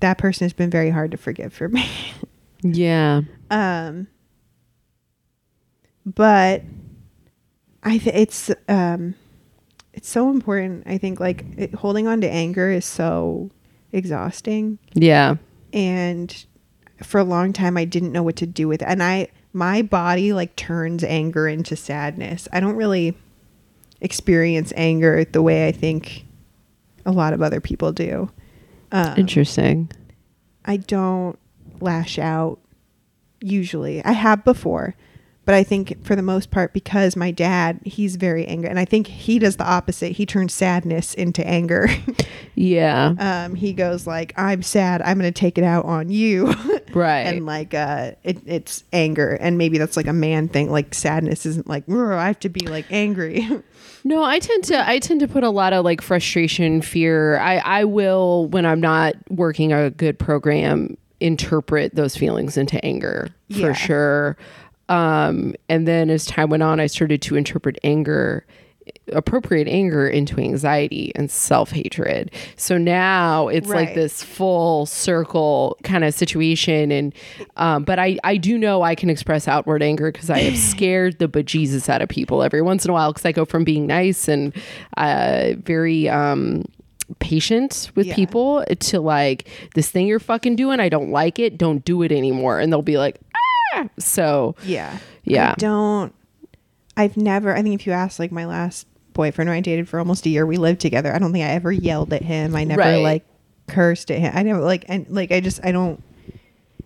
That 0.00 0.16
person 0.18 0.46
has 0.46 0.52
been 0.54 0.70
very 0.70 0.90
hard 0.90 1.10
to 1.10 1.16
forgive 1.16 1.52
for 1.52 1.68
me. 1.68 1.88
Yeah. 2.64 3.22
Um, 3.50 4.06
but 6.06 6.62
I 7.82 7.98
th- 7.98 8.14
it's 8.14 8.50
um, 8.68 9.16
it's 10.02 10.08
so 10.10 10.30
important. 10.30 10.82
I 10.86 10.98
think 10.98 11.20
like 11.20 11.44
it, 11.56 11.74
holding 11.76 12.08
on 12.08 12.20
to 12.22 12.28
anger 12.28 12.68
is 12.68 12.84
so 12.84 13.52
exhausting, 13.92 14.78
Yeah. 14.94 15.36
and 15.72 16.44
for 17.04 17.20
a 17.20 17.24
long 17.24 17.52
time 17.52 17.76
I 17.76 17.84
didn't 17.84 18.10
know 18.10 18.24
what 18.24 18.34
to 18.36 18.46
do 18.46 18.66
with 18.66 18.82
it. 18.82 18.88
And 18.88 19.00
I 19.00 19.28
my 19.52 19.80
body 19.82 20.32
like 20.32 20.56
turns 20.56 21.04
anger 21.04 21.46
into 21.46 21.76
sadness. 21.76 22.48
I 22.52 22.58
don't 22.58 22.74
really 22.74 23.16
experience 24.00 24.72
anger 24.76 25.24
the 25.24 25.40
way 25.42 25.68
I 25.68 25.72
think 25.72 26.24
a 27.06 27.12
lot 27.12 27.32
of 27.32 27.40
other 27.42 27.60
people 27.60 27.92
do. 27.92 28.28
Um, 28.90 29.14
Interesting. 29.16 29.88
I 30.64 30.78
don't 30.78 31.38
lash 31.80 32.18
out 32.18 32.58
usually. 33.40 34.04
I 34.04 34.12
have 34.12 34.42
before, 34.44 34.94
but 35.44 35.54
I 35.54 35.64
think 35.64 36.04
for 36.04 36.14
the 36.14 36.22
most 36.22 36.50
part, 36.50 36.72
because 36.72 37.16
my 37.16 37.30
dad, 37.30 37.80
he's 37.84 38.16
very 38.16 38.46
angry, 38.46 38.68
and 38.70 38.78
I 38.78 38.84
think 38.84 39.06
he 39.08 39.38
does 39.38 39.56
the 39.56 39.64
opposite. 39.68 40.12
He 40.12 40.24
turns 40.26 40.52
sadness 40.54 41.14
into 41.14 41.46
anger. 41.46 41.88
Yeah. 42.54 43.14
um, 43.18 43.54
he 43.54 43.72
goes 43.72 44.06
like, 44.06 44.34
"I'm 44.36 44.62
sad. 44.62 45.00
I'm 45.00 45.18
going 45.18 45.32
to 45.32 45.38
take 45.40 45.56
it 45.56 45.64
out 45.64 45.86
on 45.86 46.10
you," 46.10 46.52
right. 46.92 47.20
and 47.20 47.46
like, 47.46 47.72
uh, 47.72 48.12
it, 48.24 48.42
it's 48.46 48.84
anger, 48.92 49.38
and 49.40 49.56
maybe 49.56 49.78
that's 49.78 49.96
like 49.96 50.06
a 50.06 50.12
man 50.12 50.48
thing. 50.48 50.70
Like 50.70 50.94
sadness 50.94 51.46
isn't 51.46 51.66
like 51.66 51.88
I 51.88 52.26
have 52.26 52.40
to 52.40 52.50
be 52.50 52.66
like 52.66 52.86
angry. 52.90 53.48
No, 54.04 54.24
I 54.24 54.40
tend 54.40 54.64
to 54.64 54.88
I 54.88 54.98
tend 54.98 55.20
to 55.20 55.28
put 55.28 55.44
a 55.44 55.50
lot 55.50 55.72
of 55.72 55.84
like 55.84 56.00
frustration, 56.00 56.82
fear. 56.82 57.38
I 57.38 57.58
I 57.58 57.84
will 57.84 58.48
when 58.48 58.66
I'm 58.66 58.80
not 58.80 59.14
working 59.30 59.72
a 59.72 59.90
good 59.90 60.18
program 60.18 60.96
interpret 61.20 61.94
those 61.94 62.16
feelings 62.16 62.56
into 62.56 62.84
anger 62.84 63.28
Yeah. 63.46 63.68
for 63.68 63.74
sure. 63.74 64.36
Um 64.88 65.54
and 65.68 65.86
then 65.88 66.10
as 66.10 66.24
time 66.26 66.50
went 66.50 66.62
on 66.62 66.80
I 66.80 66.86
started 66.86 67.22
to 67.22 67.36
interpret 67.36 67.78
anger 67.84 68.46
appropriate 69.12 69.68
anger 69.68 70.08
into 70.08 70.40
anxiety 70.40 71.12
and 71.14 71.30
self-hatred. 71.30 72.32
So 72.56 72.78
now 72.78 73.46
it's 73.46 73.68
like 73.68 73.94
this 73.94 74.24
full 74.24 74.86
circle 74.86 75.78
kind 75.84 76.02
of 76.02 76.12
situation 76.14 76.90
and 76.90 77.14
um 77.56 77.84
but 77.84 78.00
I 78.00 78.18
I 78.24 78.36
do 78.36 78.58
know 78.58 78.82
I 78.82 78.96
can 78.96 79.08
express 79.08 79.46
outward 79.46 79.84
anger 79.84 80.10
because 80.10 80.30
I 80.30 80.38
have 80.40 80.58
scared 80.72 81.20
the 81.20 81.28
bejesus 81.28 81.88
out 81.88 82.02
of 82.02 82.08
people 82.08 82.42
every 82.42 82.60
once 82.60 82.84
in 82.84 82.90
a 82.90 82.94
while 82.94 83.12
because 83.12 83.24
I 83.24 83.30
go 83.30 83.44
from 83.44 83.62
being 83.62 83.86
nice 83.86 84.26
and 84.26 84.52
uh 84.96 85.52
very 85.58 86.08
um 86.08 86.64
patient 87.18 87.90
with 87.94 88.06
Yeah. 88.06 88.14
people 88.16 88.64
to 88.78 89.00
like 89.00 89.48
this 89.74 89.90
thing 89.90 90.06
you're 90.08 90.18
fucking 90.20 90.56
doing 90.56 90.80
I 90.80 90.88
don't 90.88 91.10
like 91.10 91.38
it 91.38 91.56
don't 91.56 91.84
do 91.84 92.02
it 92.02 92.10
anymore 92.10 92.58
and 92.58 92.72
they'll 92.72 92.82
be 92.82 92.98
like 92.98 93.20
so 93.98 94.54
yeah, 94.64 94.98
Yeah. 95.24 95.52
I 95.52 95.54
don't. 95.56 96.14
I've 96.96 97.16
never. 97.16 97.54
I 97.56 97.62
think 97.62 97.80
if 97.80 97.86
you 97.86 97.92
ask 97.92 98.18
like 98.18 98.32
my 98.32 98.44
last 98.46 98.86
boyfriend 99.14 99.48
who 99.48 99.54
I 99.54 99.60
dated 99.60 99.88
for 99.88 99.98
almost 99.98 100.26
a 100.26 100.28
year, 100.28 100.44
we 100.46 100.56
lived 100.56 100.80
together. 100.80 101.14
I 101.14 101.18
don't 101.18 101.32
think 101.32 101.44
I 101.44 101.48
ever 101.50 101.72
yelled 101.72 102.12
at 102.12 102.22
him. 102.22 102.54
I 102.56 102.64
never 102.64 102.80
Right. 102.80 102.96
like 103.02 103.24
cursed 103.68 104.10
at 104.10 104.18
him. 104.18 104.32
I 104.34 104.42
never 104.42 104.60
like 104.60 104.84
and 104.88 105.06
like 105.08 105.32
I 105.32 105.40
just 105.40 105.64
I 105.64 105.72
don't 105.72 106.02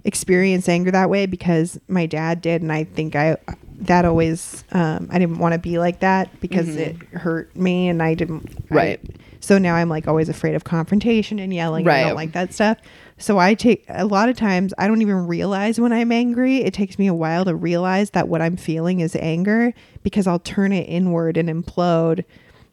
experience 0.04 0.68
anger 0.68 0.90
that 0.92 1.10
way 1.10 1.26
because 1.26 1.80
my 1.88 2.06
dad 2.06 2.40
did, 2.40 2.62
and 2.62 2.72
I 2.72 2.84
think 2.84 3.16
I 3.16 3.36
that 3.80 4.04
always 4.04 4.64
um, 4.72 5.08
I 5.10 5.18
didn't 5.18 5.38
want 5.38 5.52
to 5.54 5.58
be 5.58 5.78
like 5.78 6.00
that 6.00 6.40
because 6.40 6.76
it 6.76 6.96
hurt 7.12 7.54
me, 7.56 7.88
and 7.88 8.02
I 8.02 8.14
didn't. 8.14 8.48
I- 8.70 8.74
Right. 8.74 9.00
so 9.40 9.58
now 9.58 9.74
I'm 9.74 9.88
like 9.88 10.06
always 10.08 10.28
afraid 10.28 10.54
of 10.54 10.64
confrontation 10.64 11.38
and 11.38 11.52
yelling. 11.52 11.84
Right. 11.84 12.00
I 12.00 12.04
don't 12.08 12.16
like 12.16 12.32
that 12.32 12.54
stuff. 12.54 12.78
So 13.18 13.38
I 13.38 13.55
take 13.55 13.84
a 13.88 14.05
lot 14.05 14.28
of 14.28 14.36
times 14.36 14.74
I 14.76 14.86
don't 14.86 15.01
even 15.01 15.26
realize 15.26 15.80
when 15.80 15.93
I'm 15.93 16.12
angry. 16.12 16.59
It 16.59 16.74
takes 16.74 16.98
me 16.98 17.06
a 17.06 17.14
while 17.14 17.44
to 17.47 17.55
realize 17.55 18.10
that 18.10 18.28
what 18.28 18.43
I'm 18.43 18.56
feeling 18.56 19.01
is 19.01 19.16
anger 19.16 19.72
because 20.02 20.26
I'll 20.26 20.38
turn 20.38 20.72
it 20.72 20.82
inward 20.82 21.36
and 21.36 21.48
implode. 21.48 22.24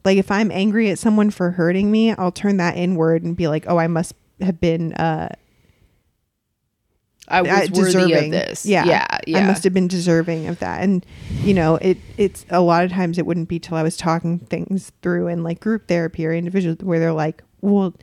Like 0.04 0.18
if 0.18 0.30
I'm 0.30 0.52
angry 0.52 0.90
at 0.90 1.00
someone 1.00 1.30
for 1.30 1.52
hurting 1.52 1.90
me, 1.92 2.12
I'll 2.12 2.32
turn 2.32 2.58
that 2.58 2.76
inward 2.76 3.24
and 3.24 3.38
be 3.38 3.48
like, 3.48 3.66
"Oh, 3.68 3.78
I 3.78 3.88
must 3.88 4.16
have 4.42 4.60
been 4.60 4.94
uh, 4.96 5.30
I 7.28 7.42
was 7.42 7.52
uh, 7.52 7.68
worthy 7.74 7.92
deserving. 7.92 8.26
of 8.26 8.32
this 8.32 8.66
Yeah, 8.66 8.86
yeah 8.86 9.08
yeah 9.26 9.40
I 9.40 9.48
must 9.48 9.64
have 9.64 9.74
been 9.74 9.88
deserving 9.88 10.48
of 10.48 10.60
that. 10.60 10.82
And 10.82 11.06
you 11.42 11.54
know, 11.54 11.76
it 11.78 11.98
it's 12.18 12.46
a 12.50 12.60
lot 12.60 12.84
of 12.84 12.92
times 12.92 13.18
it 13.18 13.26
wouldn't 13.26 13.48
be 13.48 13.60
till 13.60 13.78
I 13.78 13.84
was 13.84 13.96
talking 13.96 14.40
things 14.40 14.92
through 15.02 15.28
in 15.28 15.44
like 15.44 15.60
group 15.60 15.88
therapy 15.88 16.26
or 16.26 16.34
individual 16.34 16.76
where 16.82 17.00
they're 17.00 17.14
like, 17.14 17.44
"Well, 17.62 17.94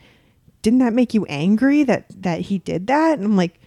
didn't 0.62 0.80
that 0.80 0.92
make 0.92 1.14
you 1.14 1.24
angry 1.26 1.82
that 1.84 2.06
that 2.22 2.42
he 2.42 2.58
did 2.58 2.86
that?" 2.88 3.18
And 3.18 3.24
I'm 3.24 3.36
like, 3.36 3.60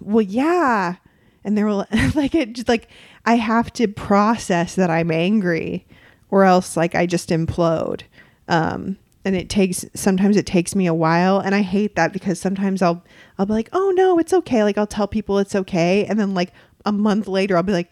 "Well, 0.00 0.22
yeah." 0.22 0.96
And 1.44 1.56
they 1.56 1.64
were 1.64 1.86
like, 2.14 2.34
"It 2.34 2.54
just 2.54 2.68
like 2.68 2.88
I 3.24 3.36
have 3.36 3.72
to 3.74 3.88
process 3.88 4.74
that 4.74 4.90
I'm 4.90 5.10
angry, 5.10 5.86
or 6.30 6.44
else 6.44 6.76
like 6.76 6.94
I 6.94 7.06
just 7.06 7.30
implode." 7.30 8.02
Um, 8.48 8.96
and 9.24 9.36
it 9.36 9.48
takes 9.48 9.84
sometimes 9.94 10.36
it 10.36 10.46
takes 10.46 10.74
me 10.74 10.86
a 10.86 10.94
while 10.94 11.38
and 11.38 11.54
i 11.54 11.62
hate 11.62 11.96
that 11.96 12.12
because 12.12 12.40
sometimes 12.40 12.82
i'll 12.82 13.02
i'll 13.38 13.46
be 13.46 13.52
like 13.52 13.68
oh 13.72 13.92
no 13.94 14.18
it's 14.18 14.32
okay 14.32 14.62
like 14.64 14.78
i'll 14.78 14.86
tell 14.86 15.06
people 15.08 15.38
it's 15.38 15.54
okay 15.54 16.04
and 16.06 16.18
then 16.18 16.34
like 16.34 16.52
a 16.86 16.92
month 16.92 17.28
later 17.28 17.56
i'll 17.56 17.62
be 17.62 17.72
like 17.72 17.90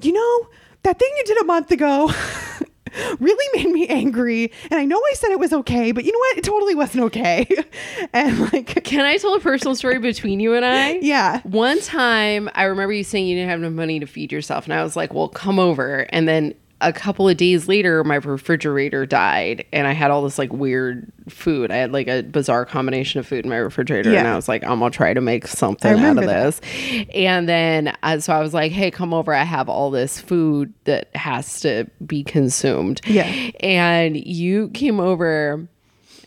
you 0.00 0.12
know 0.12 0.48
that 0.82 0.98
thing 0.98 1.10
you 1.16 1.24
did 1.24 1.40
a 1.40 1.44
month 1.44 1.70
ago 1.70 2.10
really 3.20 3.62
made 3.62 3.72
me 3.72 3.86
angry. 3.88 4.52
And 4.70 4.80
i 4.80 4.84
know 4.84 4.96
i 4.96 5.14
said 5.14 5.30
it 5.30 5.38
was 5.38 5.52
okay 5.52 5.92
but 5.92 6.04
you 6.04 6.12
know 6.12 6.18
what? 6.18 6.38
It 6.38 6.44
totally 6.44 6.74
wasn't 6.74 7.04
okay. 7.04 7.46
And 8.12 8.52
like 8.52 8.84
can 8.84 9.04
I 9.04 9.16
tell 9.16 9.34
a 9.34 9.40
personal 9.40 9.74
story 9.74 9.98
between 9.98 10.40
you 10.40 10.54
and 10.54 10.64
I? 10.64 10.92
Yeah. 11.06 11.40
One 11.42 11.80
time, 11.80 12.48
I 12.54 12.64
remember 12.64 12.92
you 12.92 13.04
saying 13.04 13.26
you 13.26 13.36
didn't 13.36 13.50
have 13.50 13.60
enough 13.60 13.72
money 13.72 14.00
to 14.00 14.06
feed 14.06 14.32
yourself, 14.32 14.64
and 14.64 14.74
I 14.74 14.82
was 14.82 14.96
like, 14.96 15.12
"Well, 15.14 15.28
come 15.28 15.58
over." 15.58 16.06
And 16.10 16.26
then 16.26 16.54
a 16.80 16.92
couple 16.92 17.26
of 17.28 17.36
days 17.36 17.68
later, 17.68 18.04
my 18.04 18.16
refrigerator 18.16 19.06
died, 19.06 19.64
and 19.72 19.86
I 19.86 19.92
had 19.92 20.10
all 20.10 20.22
this 20.22 20.38
like 20.38 20.52
weird 20.52 21.10
food. 21.28 21.70
I 21.70 21.76
had 21.76 21.92
like 21.92 22.06
a 22.06 22.22
bizarre 22.22 22.66
combination 22.66 23.18
of 23.18 23.26
food 23.26 23.44
in 23.44 23.50
my 23.50 23.56
refrigerator, 23.56 24.14
and 24.14 24.28
I 24.28 24.36
was 24.36 24.46
like, 24.46 24.62
"I'm 24.62 24.80
gonna 24.80 24.90
try 24.90 25.14
to 25.14 25.20
make 25.22 25.46
something 25.46 25.90
out 25.90 25.94
of 25.94 26.00
remember 26.00 26.26
that. 26.26 26.60
this." 26.60 27.06
And 27.14 27.48
then, 27.48 27.96
uh, 28.02 28.18
so 28.20 28.34
I 28.34 28.40
was 28.40 28.52
like, 28.52 28.72
"Hey, 28.72 28.90
come 28.90 29.14
over. 29.14 29.32
I 29.32 29.44
have 29.44 29.70
all 29.70 29.90
this 29.90 30.20
food 30.20 30.74
that 30.84 31.08
has 31.16 31.60
to 31.60 31.86
be 32.04 32.22
consumed." 32.22 33.00
Yeah. 33.06 33.50
And 33.60 34.16
you 34.16 34.68
came 34.70 35.00
over. 35.00 35.66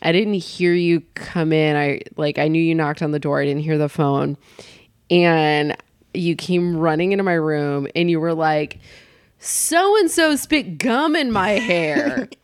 I 0.02 0.12
didn't 0.12 0.34
hear 0.34 0.74
you 0.74 1.02
come 1.14 1.52
in. 1.52 1.76
I 1.76 2.00
like 2.16 2.38
I 2.38 2.48
knew 2.48 2.62
you 2.62 2.74
knocked 2.74 3.02
on 3.02 3.12
the 3.12 3.20
door. 3.20 3.40
I 3.40 3.44
didn't 3.44 3.62
hear 3.62 3.78
the 3.78 3.88
phone. 3.88 4.36
And 5.10 5.76
you 6.12 6.34
came 6.34 6.76
running 6.76 7.12
into 7.12 7.22
my 7.22 7.34
room 7.34 7.86
and 7.94 8.10
you 8.10 8.18
were 8.18 8.34
like 8.34 8.80
so 9.40 9.98
and 9.98 10.10
so 10.10 10.36
spit 10.36 10.78
gum 10.78 11.16
in 11.16 11.32
my 11.32 11.50
hair. 11.50 12.28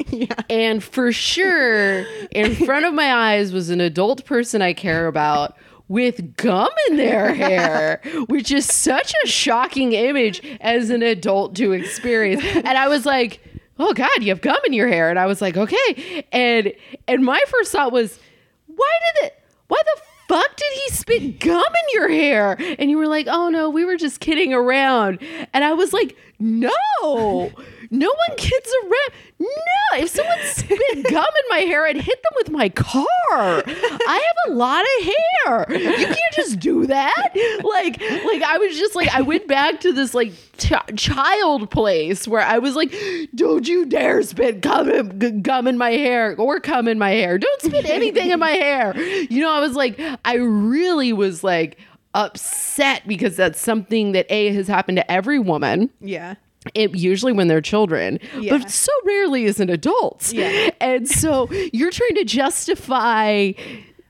And 0.48 0.82
for 0.82 1.10
sure, 1.12 2.06
in 2.30 2.54
front 2.54 2.86
of 2.86 2.94
my 2.94 3.12
eyes 3.12 3.52
was 3.52 3.70
an 3.70 3.80
adult 3.80 4.24
person 4.24 4.62
I 4.62 4.72
care 4.72 5.08
about 5.08 5.56
with 5.88 6.36
gum 6.36 6.70
in 6.88 6.96
their 6.96 7.34
hair, 7.34 8.00
which 8.28 8.50
is 8.52 8.64
such 8.64 9.12
a 9.24 9.26
shocking 9.26 9.92
image 9.92 10.40
as 10.60 10.90
an 10.90 11.02
adult 11.02 11.56
to 11.56 11.72
experience. 11.72 12.42
And 12.44 12.78
I 12.78 12.86
was 12.88 13.04
like, 13.04 13.40
"Oh 13.78 13.92
God, 13.92 14.22
you 14.22 14.28
have 14.28 14.40
gum 14.40 14.58
in 14.64 14.72
your 14.72 14.88
hair," 14.88 15.10
and 15.10 15.18
I 15.18 15.26
was 15.26 15.42
like, 15.42 15.56
"Okay." 15.56 16.24
And 16.32 16.72
and 17.08 17.24
my 17.24 17.42
first 17.48 17.72
thought 17.72 17.92
was, 17.92 18.18
"Why 18.66 18.98
did 19.14 19.26
it? 19.26 19.42
Why 19.68 19.82
the 19.84 20.00
fuck 20.28 20.56
did 20.56 20.72
he 20.74 20.90
spit 20.90 21.40
gum 21.40 21.56
in 21.62 22.00
your 22.00 22.08
hair?" 22.08 22.56
And 22.78 22.90
you 22.90 22.98
were 22.98 23.08
like, 23.08 23.26
"Oh 23.28 23.48
no, 23.48 23.70
we 23.70 23.84
were 23.84 23.96
just 23.96 24.20
kidding 24.20 24.52
around." 24.52 25.18
And 25.52 25.64
I 25.64 25.72
was 25.72 25.92
like, 25.92 26.16
"No." 26.38 27.50
No 27.90 28.08
one 28.28 28.36
kids 28.36 28.70
around. 28.84 29.12
No, 29.38 29.98
if 30.02 30.10
someone 30.10 30.38
spit 30.44 30.78
gum 31.10 31.24
in 31.24 31.48
my 31.50 31.58
hair, 31.58 31.84
I'd 31.86 31.96
hit 31.96 32.22
them 32.22 32.32
with 32.36 32.50
my 32.50 32.68
car. 32.68 33.02
I 33.32 34.32
have 34.46 34.52
a 34.52 34.54
lot 34.54 34.84
of 34.98 35.04
hair. 35.04 35.78
You 35.78 36.06
can't 36.06 36.34
just 36.34 36.58
do 36.58 36.86
that. 36.86 37.30
Like, 37.62 38.00
like 38.00 38.42
I 38.42 38.58
was 38.58 38.78
just 38.78 38.94
like, 38.94 39.08
I 39.14 39.20
went 39.22 39.46
back 39.46 39.80
to 39.80 39.92
this 39.92 40.14
like 40.14 40.32
ch- 40.58 40.72
child 40.96 41.70
place 41.70 42.26
where 42.26 42.42
I 42.42 42.58
was 42.58 42.74
like, 42.74 42.94
"Don't 43.34 43.66
you 43.68 43.86
dare 43.86 44.22
spit 44.22 44.60
gum, 44.60 44.88
in- 44.90 45.20
g- 45.20 45.30
gum 45.42 45.66
in 45.66 45.76
my 45.78 45.90
hair 45.90 46.34
or 46.38 46.60
cum 46.60 46.88
in 46.88 46.98
my 46.98 47.10
hair. 47.10 47.38
Don't 47.38 47.62
spit 47.62 47.84
anything 47.88 48.30
in 48.30 48.38
my 48.40 48.50
hair." 48.52 48.96
You 48.96 49.40
know, 49.42 49.50
I 49.50 49.60
was 49.60 49.74
like, 49.74 50.00
I 50.24 50.34
really 50.36 51.12
was 51.12 51.44
like 51.44 51.78
upset 52.14 53.06
because 53.06 53.36
that's 53.36 53.60
something 53.60 54.12
that 54.12 54.26
a 54.30 54.50
has 54.54 54.66
happened 54.66 54.96
to 54.96 55.10
every 55.12 55.38
woman 55.38 55.90
yeah 56.00 56.34
it 56.74 56.94
usually 56.96 57.32
when 57.32 57.48
they're 57.48 57.60
children, 57.60 58.18
Yeah. 58.38 58.58
but 58.58 58.70
so 58.70 58.92
rarely 59.04 59.46
as 59.46 59.60
an 59.60 59.70
adults. 59.70 60.32
Yeah. 60.32 60.70
And 60.80 61.08
so 61.08 61.50
you're 61.72 61.90
trying 61.90 62.14
to 62.16 62.24
justify 62.24 63.52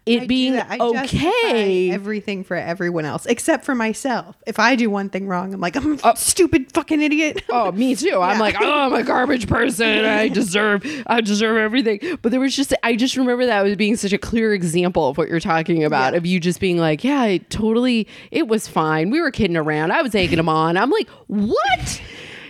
it 0.07 0.23
I 0.23 0.27
being. 0.29 0.57
I 0.57 0.79
okay. 0.79 1.91
everything 1.91 2.45
for 2.45 2.55
everyone 2.57 3.05
else 3.05 3.27
except 3.27 3.65
for 3.65 3.75
myself. 3.75 4.37
If 4.47 4.61
I 4.61 4.77
do 4.77 4.89
one 4.89 5.11
thing 5.11 5.27
wrong, 5.27 5.53
I'm 5.53 5.61
like, 5.61 5.75
I'm 5.75 5.95
Uh, 5.95 6.13
a 6.15 6.17
stupid 6.17 6.71
fucking 6.73 7.03
idiot. 7.03 7.43
Oh, 7.49 7.73
me 7.83 7.97
too. 7.97 8.21
I'm 8.21 8.39
like, 8.39 8.55
oh, 8.61 8.83
I'm 8.87 8.93
a 8.93 9.03
garbage 9.03 9.49
person. 9.49 10.05
I 10.05 10.29
deserve, 10.41 10.87
I 11.09 11.21
deserve 11.23 11.57
everything. 11.57 12.19
But 12.23 12.31
there 12.31 12.39
was 12.39 12.55
just, 12.55 12.73
I 12.85 12.95
just 12.95 13.17
remember 13.17 13.47
that 13.47 13.63
was 13.65 13.75
being 13.75 13.97
such 13.97 14.13
a 14.13 14.19
clear 14.19 14.55
example 14.55 15.09
of 15.09 15.19
what 15.19 15.29
you're 15.29 15.41
talking 15.41 15.83
about. 15.83 16.13
Yeah. 16.13 16.19
Of 16.19 16.27
you 16.27 16.39
just 16.39 16.61
being 16.61 16.79
like, 16.79 17.03
yeah, 17.03 17.25
it 17.25 17.51
totally, 17.51 18.07
it 18.31 18.47
was 18.47 18.69
fine. 18.69 19.11
We 19.11 19.21
were 19.21 19.33
kidding 19.33 19.57
around. 19.57 19.91
I 19.91 20.03
was 20.03 20.15
egging 20.15 20.37
them 20.37 20.49
on. 20.49 20.77
I'm 20.77 20.91
like, 20.91 21.09
what? 21.27 22.01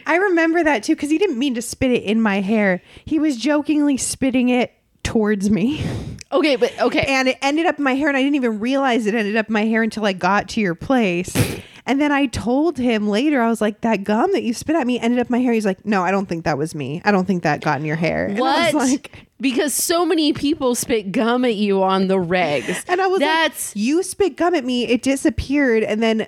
I 0.07 0.17
remember 0.17 0.63
that 0.65 0.83
too 0.85 0.95
because 0.95 1.11
he 1.11 1.19
didn't 1.19 1.39
mean 1.39 1.55
to 1.55 1.63
spit 1.63 1.91
it 1.91 2.03
in 2.05 2.21
my 2.23 2.41
hair. 2.41 2.81
He 3.05 3.19
was 3.19 3.37
jokingly 3.37 3.97
spitting 3.97 4.49
it 4.49 4.73
towards 5.03 5.51
me. 5.51 5.85
Okay, 6.33 6.57
but 6.57 6.73
okay. 6.81 7.05
And 7.09 7.29
it 7.29 7.39
ended 7.43 7.67
up 7.67 7.79
in 7.79 7.85
my 7.85 7.95
hair, 7.95 8.09
and 8.09 8.17
I 8.17 8.23
didn't 8.23 8.37
even 8.37 8.59
realize 8.61 9.07
it 9.07 9.15
ended 9.15 9.37
up 9.37 9.49
in 9.49 9.53
my 9.53 9.65
hair 9.65 9.83
until 9.83 10.05
I 10.05 10.13
got 10.13 10.49
to 10.51 10.61
your 10.61 10.75
place. 10.75 11.35
And 11.89 12.01
then 12.01 12.11
I 12.11 12.27
told 12.27 12.79
him 12.79 13.07
later, 13.07 13.41
I 13.41 13.49
was 13.49 13.61
like, 13.61 13.83
that 13.83 14.03
gum 14.03 14.33
that 14.33 14.43
you 14.43 14.53
spit 14.55 14.75
at 14.75 14.85
me 14.89 14.99
ended 14.99 15.21
up 15.21 15.29
in 15.29 15.31
my 15.31 15.39
hair. 15.39 15.53
He's 15.53 15.65
like, 15.65 15.87
no, 15.87 16.03
I 16.03 16.11
don't 16.11 16.29
think 16.29 16.43
that 16.45 16.59
was 16.59 16.75
me. 16.75 17.01
I 17.05 17.13
don't 17.13 17.27
think 17.27 17.45
that 17.45 17.61
got 17.61 17.79
in 17.79 17.85
your 17.85 17.95
hair. 17.95 18.27
And 18.27 18.41
What? 18.41 18.75
was 18.75 18.91
like, 18.91 19.29
because 19.41 19.73
so 19.73 20.05
many 20.05 20.33
people 20.33 20.75
spit 20.75 21.13
gum 21.13 21.45
at 21.45 21.55
you 21.55 21.85
on 21.85 22.09
the 22.09 22.17
regs. 22.17 22.85
and 22.89 23.01
I 23.01 23.07
was 23.07 23.21
That's 23.21 23.77
like, 23.77 23.81
you 23.81 24.03
spit 24.03 24.37
gum 24.37 24.57
at 24.57 24.65
me. 24.65 24.89
It 24.89 25.03
disappeared. 25.03 25.85
And 25.85 26.03
then 26.03 26.27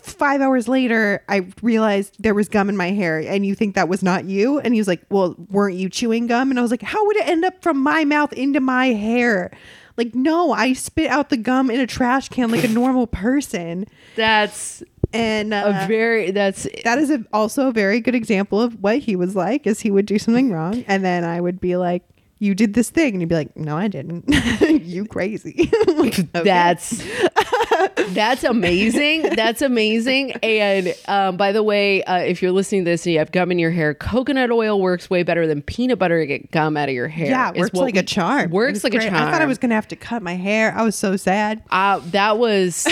five 0.00 0.40
hours 0.40 0.68
later, 0.68 1.22
I 1.28 1.48
realized 1.62 2.16
there 2.18 2.34
was 2.34 2.48
gum 2.48 2.68
in 2.68 2.76
my 2.76 2.90
hair, 2.90 3.18
and 3.18 3.44
you 3.44 3.54
think 3.54 3.74
that 3.74 3.88
was 3.88 4.02
not 4.02 4.24
you? 4.24 4.58
And 4.60 4.74
he 4.74 4.80
was 4.80 4.88
like, 4.88 5.02
Well, 5.10 5.34
weren't 5.50 5.76
you 5.76 5.88
chewing 5.88 6.26
gum? 6.26 6.50
And 6.50 6.58
I 6.58 6.62
was 6.62 6.70
like, 6.70 6.82
How 6.82 7.04
would 7.06 7.16
it 7.16 7.28
end 7.28 7.44
up 7.44 7.62
from 7.62 7.82
my 7.82 8.04
mouth 8.04 8.32
into 8.32 8.60
my 8.60 8.88
hair? 8.88 9.50
Like, 9.96 10.14
no, 10.14 10.52
I 10.52 10.74
spit 10.74 11.10
out 11.10 11.30
the 11.30 11.38
gum 11.38 11.70
in 11.70 11.80
a 11.80 11.86
trash 11.86 12.28
can 12.28 12.50
like 12.50 12.64
a 12.64 12.68
normal 12.68 13.06
person. 13.06 13.86
That's 14.14 14.82
And 15.12 15.54
a 15.54 15.84
uh, 15.84 15.86
very 15.86 16.30
that's 16.32 16.66
that 16.84 16.98
is 16.98 17.10
a, 17.10 17.24
also 17.32 17.68
a 17.68 17.72
very 17.72 18.00
good 18.00 18.14
example 18.14 18.60
of 18.60 18.82
what 18.82 18.98
he 18.98 19.16
was 19.16 19.34
like 19.34 19.66
is 19.66 19.80
he 19.80 19.90
would 19.90 20.04
do 20.04 20.18
something 20.18 20.50
wrong 20.50 20.84
and 20.88 21.04
then 21.04 21.22
i 21.24 21.40
would 21.40 21.60
be 21.60 21.76
like 21.76 22.02
you 22.38 22.54
did 22.54 22.74
this 22.74 22.90
thing 22.90 23.14
and 23.14 23.20
you'd 23.22 23.28
be 23.28 23.34
like 23.34 23.56
no 23.56 23.76
i 23.76 23.88
didn't 23.88 24.24
you 24.84 25.04
crazy 25.06 25.70
That's 26.32 27.02
that's 28.10 28.44
amazing. 28.44 29.22
That's 29.34 29.60
amazing. 29.62 30.32
And 30.42 30.94
um, 31.08 31.36
by 31.36 31.52
the 31.52 31.62
way, 31.62 32.02
uh, 32.04 32.18
if 32.18 32.40
you're 32.40 32.52
listening 32.52 32.84
to 32.84 32.90
this 32.90 33.04
and 33.04 33.12
you 33.12 33.18
have 33.18 33.32
gum 33.32 33.50
in 33.50 33.58
your 33.58 33.70
hair, 33.70 33.92
coconut 33.94 34.50
oil 34.50 34.80
works 34.80 35.10
way 35.10 35.22
better 35.24 35.46
than 35.46 35.60
peanut 35.62 35.98
butter 35.98 36.20
to 36.20 36.26
get 36.26 36.50
gum 36.52 36.76
out 36.76 36.88
of 36.88 36.94
your 36.94 37.08
hair. 37.08 37.26
yeah 37.26 37.50
it 37.54 37.58
works 37.58 37.74
like 37.74 37.94
we- 37.94 38.00
a 38.00 38.02
charm 38.02 38.50
Works 38.50 38.84
like 38.84 38.94
a 38.94 38.98
great. 38.98 39.12
i 39.12 39.30
thought 39.30 39.42
i 39.42 39.46
was 39.46 39.58
gonna 39.58 39.74
have 39.74 39.88
to 39.88 39.96
cut 39.96 40.22
my 40.22 40.34
hair 40.36 40.72
i 40.76 40.82
was 40.82 40.94
so 40.96 41.16
sad 41.16 41.62
Uh, 41.70 42.00
that 42.12 42.38
was 42.38 42.86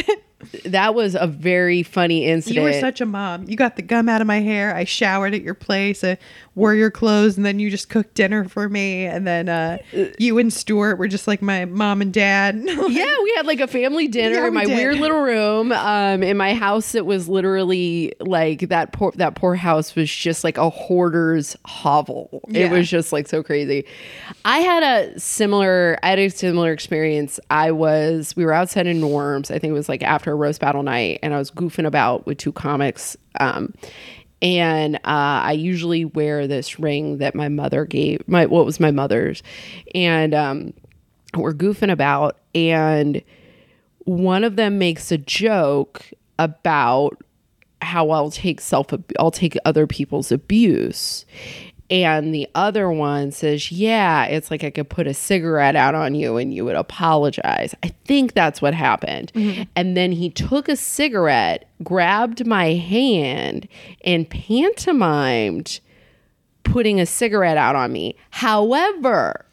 that 0.64 0.94
was 0.94 1.14
a 1.14 1.26
very 1.26 1.82
funny 1.82 2.26
incident. 2.26 2.56
you 2.56 2.62
were 2.62 2.72
such 2.80 3.00
a 3.00 3.06
mom 3.06 3.48
you 3.48 3.56
got 3.56 3.76
the 3.76 3.82
gum 3.82 4.08
out 4.08 4.20
of 4.20 4.26
my 4.26 4.40
hair 4.40 4.74
i 4.74 4.84
showered 4.84 5.34
at 5.34 5.42
your 5.42 5.54
place 5.54 6.02
i 6.04 6.16
wore 6.54 6.74
your 6.74 6.90
clothes 6.90 7.36
and 7.36 7.44
then 7.44 7.58
you 7.58 7.68
just 7.70 7.88
cooked 7.88 8.14
dinner 8.14 8.44
for 8.48 8.68
me 8.68 9.04
and 9.04 9.26
then 9.26 9.48
uh, 9.48 9.76
you 10.18 10.38
and 10.38 10.52
stuart 10.52 10.96
were 10.98 11.08
just 11.08 11.26
like 11.26 11.42
my 11.42 11.64
mom 11.64 12.00
and 12.00 12.12
dad 12.12 12.54
yeah, 12.88 13.16
we 13.22 13.32
had 13.36 13.46
like 13.46 13.60
a 13.60 13.66
family 13.66 14.06
dinner 14.06 14.36
Yeah, 14.36 14.46
in 14.46 14.54
my 14.54 14.66
weird 14.66 14.98
little 14.98 15.20
room. 15.20 15.72
Um, 15.72 16.22
in 16.22 16.36
my 16.36 16.54
house, 16.54 16.94
it 16.94 17.04
was 17.06 17.28
literally 17.28 18.14
like 18.20 18.68
that 18.68 18.92
poor 18.92 19.12
that 19.16 19.34
poor 19.34 19.54
house 19.54 19.94
was 19.96 20.10
just 20.10 20.44
like 20.44 20.56
a 20.58 20.70
hoarder's 20.70 21.56
hovel. 21.66 22.40
It 22.48 22.70
was 22.70 22.88
just 22.88 23.12
like 23.12 23.26
so 23.28 23.42
crazy. 23.42 23.84
I 24.44 24.58
had 24.58 24.82
a 24.82 25.18
similar 25.18 25.98
I 26.02 26.10
had 26.10 26.18
a 26.18 26.28
similar 26.28 26.72
experience. 26.72 27.40
I 27.50 27.72
was 27.72 28.34
we 28.36 28.44
were 28.44 28.52
outside 28.52 28.86
in 28.86 29.00
Norms. 29.00 29.50
I 29.50 29.58
think 29.58 29.70
it 29.70 29.74
was 29.74 29.88
like 29.88 30.02
after 30.02 30.33
a 30.34 30.36
roast 30.36 30.60
battle 30.60 30.82
night, 30.82 31.20
and 31.22 31.34
I 31.34 31.38
was 31.38 31.50
goofing 31.50 31.86
about 31.86 32.26
with 32.26 32.38
two 32.38 32.52
comics. 32.52 33.16
Um, 33.40 33.74
and 34.42 34.96
uh, 34.96 35.00
I 35.04 35.52
usually 35.52 36.04
wear 36.04 36.46
this 36.46 36.78
ring 36.78 37.18
that 37.18 37.34
my 37.34 37.48
mother 37.48 37.86
gave 37.86 38.26
my 38.28 38.46
what 38.46 38.66
was 38.66 38.78
my 38.78 38.90
mother's, 38.90 39.42
and 39.94 40.34
um, 40.34 40.74
we're 41.34 41.54
goofing 41.54 41.90
about, 41.90 42.38
and 42.54 43.22
one 44.00 44.44
of 44.44 44.56
them 44.56 44.78
makes 44.78 45.10
a 45.10 45.18
joke 45.18 46.04
about 46.38 47.16
how 47.80 48.10
I'll 48.10 48.30
take 48.30 48.60
self 48.60 48.88
I'll 49.18 49.30
take 49.30 49.56
other 49.64 49.86
people's 49.86 50.32
abuse. 50.32 51.24
And 51.90 52.34
the 52.34 52.48
other 52.54 52.90
one 52.90 53.30
says, 53.30 53.70
Yeah, 53.70 54.24
it's 54.24 54.50
like 54.50 54.64
I 54.64 54.70
could 54.70 54.88
put 54.88 55.06
a 55.06 55.14
cigarette 55.14 55.76
out 55.76 55.94
on 55.94 56.14
you 56.14 56.36
and 56.36 56.52
you 56.52 56.64
would 56.64 56.76
apologize. 56.76 57.74
I 57.82 57.88
think 58.04 58.32
that's 58.32 58.62
what 58.62 58.74
happened. 58.74 59.32
Mm-hmm. 59.34 59.62
And 59.76 59.96
then 59.96 60.12
he 60.12 60.30
took 60.30 60.68
a 60.68 60.76
cigarette, 60.76 61.68
grabbed 61.82 62.46
my 62.46 62.72
hand, 62.72 63.68
and 64.04 64.28
pantomimed 64.28 65.80
putting 66.62 67.00
a 67.00 67.06
cigarette 67.06 67.58
out 67.58 67.76
on 67.76 67.92
me. 67.92 68.16
However, 68.30 69.44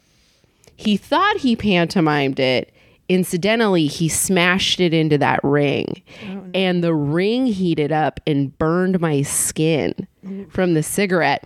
he 0.76 0.96
thought 0.96 1.36
he 1.38 1.54
pantomimed 1.54 2.40
it. 2.40 2.72
Incidentally, 3.08 3.86
he 3.88 4.08
smashed 4.08 4.80
it 4.80 4.94
into 4.94 5.18
that 5.18 5.38
ring, 5.44 6.02
oh, 6.24 6.44
and 6.54 6.82
the 6.82 6.94
ring 6.94 7.46
heated 7.46 7.92
up 7.92 8.20
and 8.26 8.56
burned 8.58 9.00
my 9.00 9.20
skin 9.20 10.06
mm-hmm. 10.24 10.48
from 10.48 10.72
the 10.72 10.82
cigarette. 10.82 11.44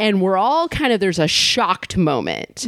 And 0.00 0.20
we're 0.22 0.38
all 0.38 0.66
kind 0.68 0.92
of, 0.92 0.98
there's 0.98 1.18
a 1.18 1.28
shocked 1.28 1.96
moment. 1.96 2.66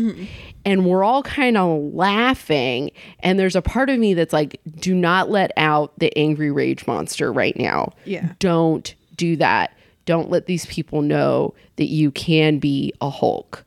And 0.65 0.87
we're 0.87 1.03
all 1.03 1.23
kind 1.23 1.57
of 1.57 1.93
laughing. 1.95 2.91
And 3.21 3.39
there's 3.39 3.57
a 3.57 3.63
part 3.63 3.91
of 3.91 3.99
me 3.99 4.15
that's 4.15 4.33
like, 4.33 4.61
do 4.77 4.95
not 4.95 5.31
let 5.31 5.51
out 5.57 5.99
the 5.99 6.17
angry 6.17 6.51
rage 6.51 6.87
monster 6.87 7.33
right 7.33 7.57
now. 7.57 7.93
Yeah. 8.05 8.35
Don't 8.39 8.95
do 9.17 9.35
that. 9.37 9.77
Don't 10.05 10.31
let 10.31 10.47
these 10.47 10.67
people 10.67 11.03
know 11.03 11.55
that 11.77 11.87
you 11.87 12.11
can 12.11 12.59
be 12.59 12.93
a 13.01 13.09
Hulk. 13.11 13.65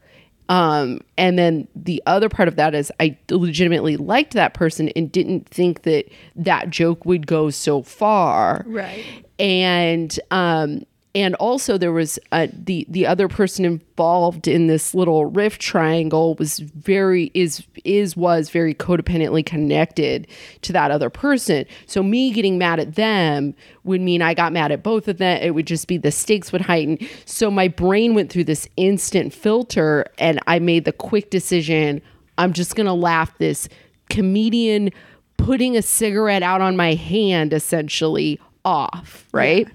Um, 0.47 1.01
and 1.17 1.39
then 1.39 1.67
the 1.75 2.03
other 2.05 2.29
part 2.29 2.47
of 2.47 2.55
that 2.57 2.75
is 2.75 2.91
I 2.99 3.17
legitimately 3.31 3.97
liked 3.97 4.33
that 4.33 4.53
person 4.53 4.89
and 4.89 5.11
didn't 5.11 5.49
think 5.49 5.81
that 5.83 6.05
that 6.35 6.69
joke 6.69 7.03
would 7.03 7.25
go 7.25 7.49
so 7.49 7.81
far. 7.81 8.63
Right. 8.67 9.25
And 9.39 10.17
um 10.29 10.85
and 11.15 11.33
also 11.35 11.77
there 11.77 11.93
was 11.93 12.19
uh, 12.33 12.47
the 12.51 12.85
the 12.89 13.07
other 13.07 13.29
person 13.29 13.63
involved 13.63 14.47
in 14.47 14.67
this 14.67 14.93
little 14.93 15.25
rift 15.25 15.61
triangle 15.61 16.35
was 16.35 16.59
very 16.59 17.31
is 17.33 17.63
is 17.85 18.17
was 18.17 18.49
very 18.49 18.75
codependently 18.75 19.43
connected 19.43 20.27
to 20.61 20.73
that 20.73 20.91
other 20.91 21.09
person. 21.09 21.65
So 21.87 22.03
me 22.03 22.31
getting 22.31 22.57
mad 22.57 22.81
at 22.81 22.95
them 22.95 23.55
would 23.85 24.01
mean 24.01 24.21
i 24.21 24.33
got 24.33 24.51
mad 24.51 24.73
at 24.73 24.83
both 24.83 25.07
of 25.07 25.17
them. 25.17 25.41
It 25.41 25.51
would 25.51 25.67
just 25.67 25.87
be 25.87 25.97
the 25.97 26.11
stakes 26.11 26.51
would 26.51 26.61
heighten. 26.61 26.99
So 27.23 27.49
my 27.49 27.69
brain 27.69 28.13
went 28.13 28.29
through 28.29 28.43
this 28.43 28.67
instant 28.75 29.33
filter 29.33 30.05
and 30.17 30.39
i 30.47 30.59
made 30.59 30.83
the 30.83 30.91
quick 30.91 31.29
decision 31.29 32.01
i'm 32.37 32.51
just 32.51 32.75
gonna 32.75 32.93
laugh 32.93 33.37
this 33.37 33.69
comedian 34.09 34.91
putting 35.37 35.77
a 35.77 35.81
cigarette 35.81 36.43
out 36.43 36.61
on 36.61 36.75
my 36.75 36.93
hand 36.93 37.53
essentially 37.53 38.39
off, 38.65 39.27
right? 39.31 39.67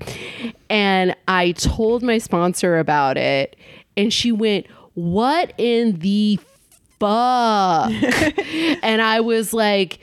And 0.69 1.17
I 1.29 1.53
told 1.53 2.03
my 2.03 2.19
sponsor 2.19 2.79
about 2.79 3.17
it 3.17 3.57
and 3.97 4.13
she 4.13 4.33
went, 4.33 4.67
"What 4.95 5.55
in 5.57 5.99
the 6.01 6.39
fuck?" 6.99 7.91
and 8.83 9.01
I 9.01 9.21
was 9.21 9.55
like, 9.55 10.01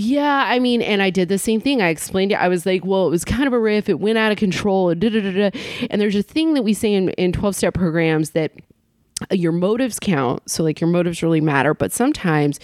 yeah, 0.00 0.44
I 0.46 0.60
mean, 0.60 0.80
and 0.80 1.02
I 1.02 1.10
did 1.10 1.28
the 1.28 1.38
same 1.38 1.60
thing. 1.60 1.82
I 1.82 1.88
explained 1.88 2.30
it. 2.30 2.36
I 2.36 2.46
was 2.46 2.64
like, 2.64 2.84
well, 2.84 3.08
it 3.08 3.10
was 3.10 3.24
kind 3.24 3.48
of 3.48 3.52
a 3.52 3.58
riff. 3.58 3.88
It 3.88 3.98
went 3.98 4.16
out 4.16 4.30
of 4.30 4.38
control. 4.38 4.94
Da, 4.94 5.08
da, 5.08 5.20
da, 5.20 5.50
da. 5.50 5.86
And 5.90 6.00
there's 6.00 6.14
a 6.14 6.22
thing 6.22 6.54
that 6.54 6.62
we 6.62 6.72
say 6.72 6.94
in, 6.94 7.08
in 7.10 7.32
12 7.32 7.56
step 7.56 7.74
programs 7.74 8.30
that 8.30 8.52
uh, 9.22 9.34
your 9.34 9.50
motives 9.50 9.98
count. 9.98 10.48
So, 10.48 10.62
like, 10.62 10.80
your 10.80 10.88
motives 10.88 11.20
really 11.20 11.40
matter. 11.40 11.74
But 11.74 11.90
sometimes, 11.90 12.60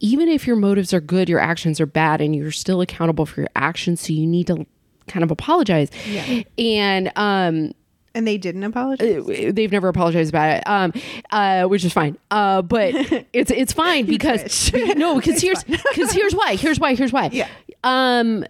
even 0.00 0.28
if 0.28 0.44
your 0.44 0.56
motives 0.56 0.92
are 0.92 1.00
good, 1.00 1.28
your 1.28 1.38
actions 1.38 1.80
are 1.80 1.86
bad, 1.86 2.20
and 2.20 2.34
you're 2.34 2.50
still 2.50 2.80
accountable 2.80 3.26
for 3.26 3.42
your 3.42 3.50
actions. 3.54 4.00
So, 4.00 4.12
you 4.12 4.26
need 4.26 4.48
to 4.48 4.66
kind 5.08 5.24
of 5.24 5.30
apologize. 5.30 5.90
Yeah. 6.08 6.42
And, 6.58 7.10
um, 7.16 7.72
And 8.14 8.26
they 8.26 8.36
didn't 8.38 8.62
apologize. 8.64 9.24
they've 9.54 9.72
never 9.72 9.88
apologized 9.88 10.28
about 10.30 10.56
it 10.58 10.62
um 10.66 10.92
uh 11.30 11.64
which 11.64 11.82
is 11.82 11.92
fine 11.94 12.18
uh 12.30 12.60
but 12.60 12.92
it's 13.32 13.50
it's 13.50 13.72
fine 13.72 14.04
because 14.04 14.70
no 14.96 15.14
because 15.16 15.40
here's 15.46 15.64
because 15.64 16.12
here's 16.12 16.34
why 16.34 16.56
here's 16.56 16.78
why 16.78 16.94
here's 16.94 17.10
why 17.12 17.30
Yeah. 17.32 17.48
um 17.84 18.44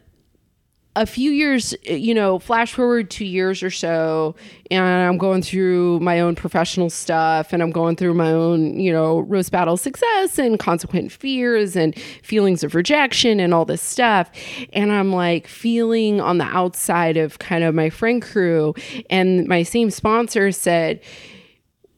a 0.94 1.06
few 1.06 1.31
years 1.31 1.74
eh, 1.86 1.94
you 1.94 2.14
know 2.14 2.39
flash 2.39 2.74
forward 2.74 3.10
two 3.10 3.24
years 3.24 3.62
or 3.62 3.70
so 3.70 4.35
and 4.70 4.85
i'm 4.85 5.16
going 5.16 5.40
through 5.43 5.98
my 6.01 6.20
own 6.20 6.35
professional 6.35 6.90
stuff 6.90 7.52
and 7.52 7.62
i'm 7.62 7.70
going 7.70 7.97
through 7.97 8.12
my 8.12 8.31
own 8.31 8.78
you 8.78 8.93
know 8.93 9.20
roast 9.20 9.51
battle 9.51 9.77
success 9.77 10.39
and 10.39 10.59
consequent 10.59 11.10
fears 11.10 11.77
and 11.77 11.98
feelings 12.23 12.62
of 12.62 12.74
rejection 12.74 13.40
and 13.40 13.55
all 13.55 13.64
this 13.64 13.82
stuff. 13.82 14.31
And 14.73 14.93
i'm 14.93 15.12
like 15.12 15.47
feeling 15.47 16.20
on 16.20 16.39
the 16.39 16.44
outside 16.44 17.16
of 17.16 17.39
kind 17.39 17.64
of 17.64 17.74
my 17.74 17.89
friend 17.89 18.20
crew 18.20 18.74
and 19.09 19.47
my 19.47 19.62
same 19.62 19.90
sponsor 19.90 20.52
said 20.52 21.01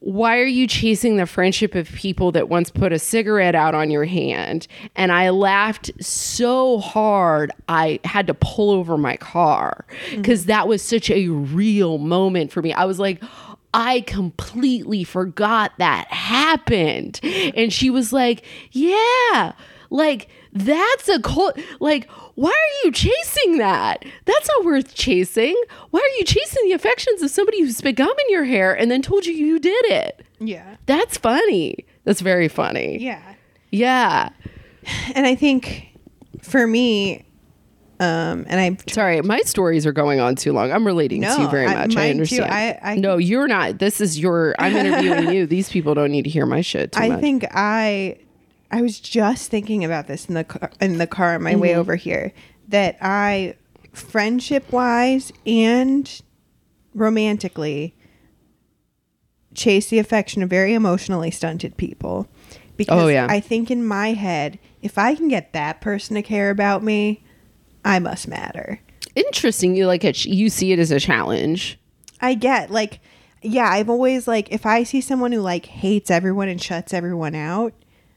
why 0.04 0.38
are 0.38 0.44
you 0.44 0.66
chasing 0.66 1.16
the 1.16 1.24
friendship 1.24 1.74
of 1.74 1.88
people 1.88 2.30
that 2.32 2.50
once 2.50 2.70
put 2.70 2.92
a 2.92 2.98
cigarette 2.98 3.54
out 3.54 3.74
on 3.74 3.90
your 3.90 4.04
hand? 4.04 4.66
And 4.94 5.10
I 5.10 5.30
laughed 5.30 5.90
so 5.98 6.78
hard, 6.78 7.50
I 7.70 8.00
had 8.04 8.26
to 8.26 8.34
pull 8.34 8.70
over 8.70 8.98
my 8.98 9.16
car 9.16 9.86
mm-hmm. 9.88 10.20
because 10.20 10.44
that 10.44 10.68
was 10.68 10.82
such 10.82 11.08
a 11.08 11.28
real 11.28 11.96
moment 11.96 12.52
for 12.52 12.60
me. 12.60 12.74
I 12.74 12.84
was 12.84 12.98
like, 12.98 13.24
I 13.72 14.02
completely 14.02 15.04
forgot 15.04 15.72
that 15.78 16.06
happened. 16.08 17.18
And 17.22 17.72
she 17.72 17.88
was 17.88 18.12
like, 18.12 18.44
Yeah, 18.72 19.52
like 19.88 20.28
that's 20.54 21.08
a 21.08 21.20
cult. 21.20 21.58
Like, 21.80 22.08
why 22.36 22.50
are 22.50 22.86
you 22.86 22.92
chasing 22.92 23.58
that? 23.58 24.04
That's 24.24 24.48
not 24.48 24.64
worth 24.64 24.94
chasing. 24.94 25.60
Why 25.90 26.00
are 26.00 26.18
you 26.18 26.24
chasing 26.24 26.64
the 26.68 26.72
affections 26.72 27.22
of 27.22 27.30
somebody 27.30 27.60
who 27.60 27.70
spit 27.70 27.96
gum 27.96 28.08
in 28.08 28.32
your 28.32 28.44
hair 28.44 28.72
and 28.72 28.90
then 28.90 29.02
told 29.02 29.26
you 29.26 29.34
you 29.34 29.58
did 29.58 29.84
it? 29.86 30.24
yeah. 30.40 30.76
That's 30.86 31.16
funny. 31.18 31.76
That's 32.04 32.20
very 32.20 32.48
funny. 32.48 32.98
Yeah. 33.02 33.34
Yeah. 33.70 34.30
And 35.14 35.26
I 35.26 35.34
think 35.34 35.88
for 36.42 36.66
me, 36.66 37.24
um, 38.00 38.44
and 38.48 38.60
I 38.60 38.76
Sorry, 38.92 39.22
my 39.22 39.40
stories 39.40 39.86
are 39.86 39.92
going 39.92 40.20
on 40.20 40.34
too 40.36 40.52
long. 40.52 40.70
I'm 40.72 40.84
relating 40.86 41.22
to 41.22 41.40
you 41.40 41.48
very 41.48 41.66
much. 41.66 41.96
I, 41.96 42.04
too. 42.06 42.10
understand. 42.10 42.52
I- 42.52 42.78
I- 42.82 42.96
no, 42.96 43.16
you're 43.16 43.48
not. 43.48 43.78
This 43.78 44.00
is 44.02 44.18
your. 44.18 44.54
I'm 44.58 44.76
interviewing 44.76 45.30
you. 45.34 45.46
These 45.46 45.70
people 45.70 45.94
don't 45.94 46.10
need 46.10 46.24
to 46.24 46.30
hear 46.30 46.44
my 46.44 46.60
shit 46.60 46.92
too 46.92 47.00
I 47.00 47.08
much. 47.08 47.20
think 47.20 47.46
I 47.52 48.18
I 48.74 48.82
was 48.82 48.98
just 48.98 49.50
thinking 49.50 49.84
about 49.84 50.08
this 50.08 50.26
in 50.26 50.34
the 50.34 50.42
car, 50.44 50.70
in 50.80 50.98
the 50.98 51.06
car 51.06 51.34
on 51.36 51.42
my 51.44 51.52
Mm-hmm. 51.52 51.60
way 51.60 51.76
over 51.76 51.94
here 51.96 52.32
that 52.68 52.96
I 53.00 53.54
friendship 53.92 54.72
wise 54.72 55.32
and 55.46 56.20
romantically 56.94 57.94
chase 59.54 59.88
the 59.88 59.98
affection 60.00 60.42
of 60.42 60.50
very 60.50 60.74
emotionally 60.74 61.30
stunted 61.30 61.76
people. 61.76 62.26
Because 62.76 63.00
Oh, 63.04 63.06
yeah. 63.06 63.28
I 63.30 63.38
think 63.38 63.70
in 63.70 63.86
my 63.86 64.14
head, 64.14 64.58
if 64.82 64.98
I 64.98 65.14
can 65.14 65.28
get 65.28 65.52
that 65.52 65.80
person 65.80 66.16
to 66.16 66.22
care 66.22 66.50
about 66.50 66.82
me, 66.82 67.22
I 67.84 68.00
must 68.00 68.26
matter. 68.26 68.80
Interesting. 69.14 69.76
You 69.76 69.86
like 69.86 70.02
it. 70.02 70.24
You 70.24 70.48
see 70.50 70.72
it 70.72 70.80
as 70.80 70.90
a 70.90 70.98
challenge. 70.98 71.78
I 72.20 72.34
get 72.34 72.70
like 72.70 72.98
yeah, 73.42 73.68
I've 73.70 73.90
always 73.90 74.26
like 74.26 74.50
if 74.50 74.66
I 74.66 74.82
see 74.82 75.00
someone 75.00 75.30
who 75.30 75.40
like 75.40 75.66
hates 75.66 76.10
everyone 76.10 76.48
and 76.48 76.60
shuts 76.60 76.92
everyone 76.92 77.34
out, 77.36 77.74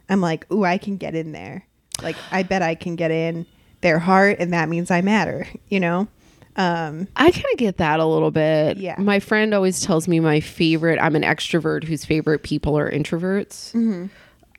I'm 0.10 0.22
like, 0.22 0.50
"Ooh, 0.52 0.64
I 0.64 0.78
can 0.78 0.98
get 0.98 1.16
in 1.16 1.32
there." 1.32 1.66
Like 2.02 2.16
I 2.32 2.44
bet 2.44 2.62
I 2.62 2.76
can 2.76 2.96
get 2.96 3.12
in 3.12 3.46
their 3.82 4.00
heart 4.00 4.38
and 4.40 4.54
that 4.54 4.70
means 4.70 4.92
I 4.92 5.02
matter, 5.02 5.48
you 5.70 5.80
know? 5.80 6.08
Um 6.56 7.08
I 7.16 7.32
kind 7.32 7.46
of 7.54 7.58
get 7.58 7.78
that 7.78 8.00
a 8.00 8.06
little 8.06 8.32
bit. 8.32 8.78
Yeah. 8.78 8.96
My 8.98 9.20
friend 9.20 9.54
always 9.54 9.82
tells 9.82 10.08
me 10.08 10.20
my 10.20 10.40
favorite. 10.40 11.00
I'm 11.00 11.16
an 11.16 11.24
extrovert 11.24 11.84
whose 11.84 12.06
favorite 12.06 12.44
people 12.44 12.78
are 12.78 12.90
introverts. 12.92 14.10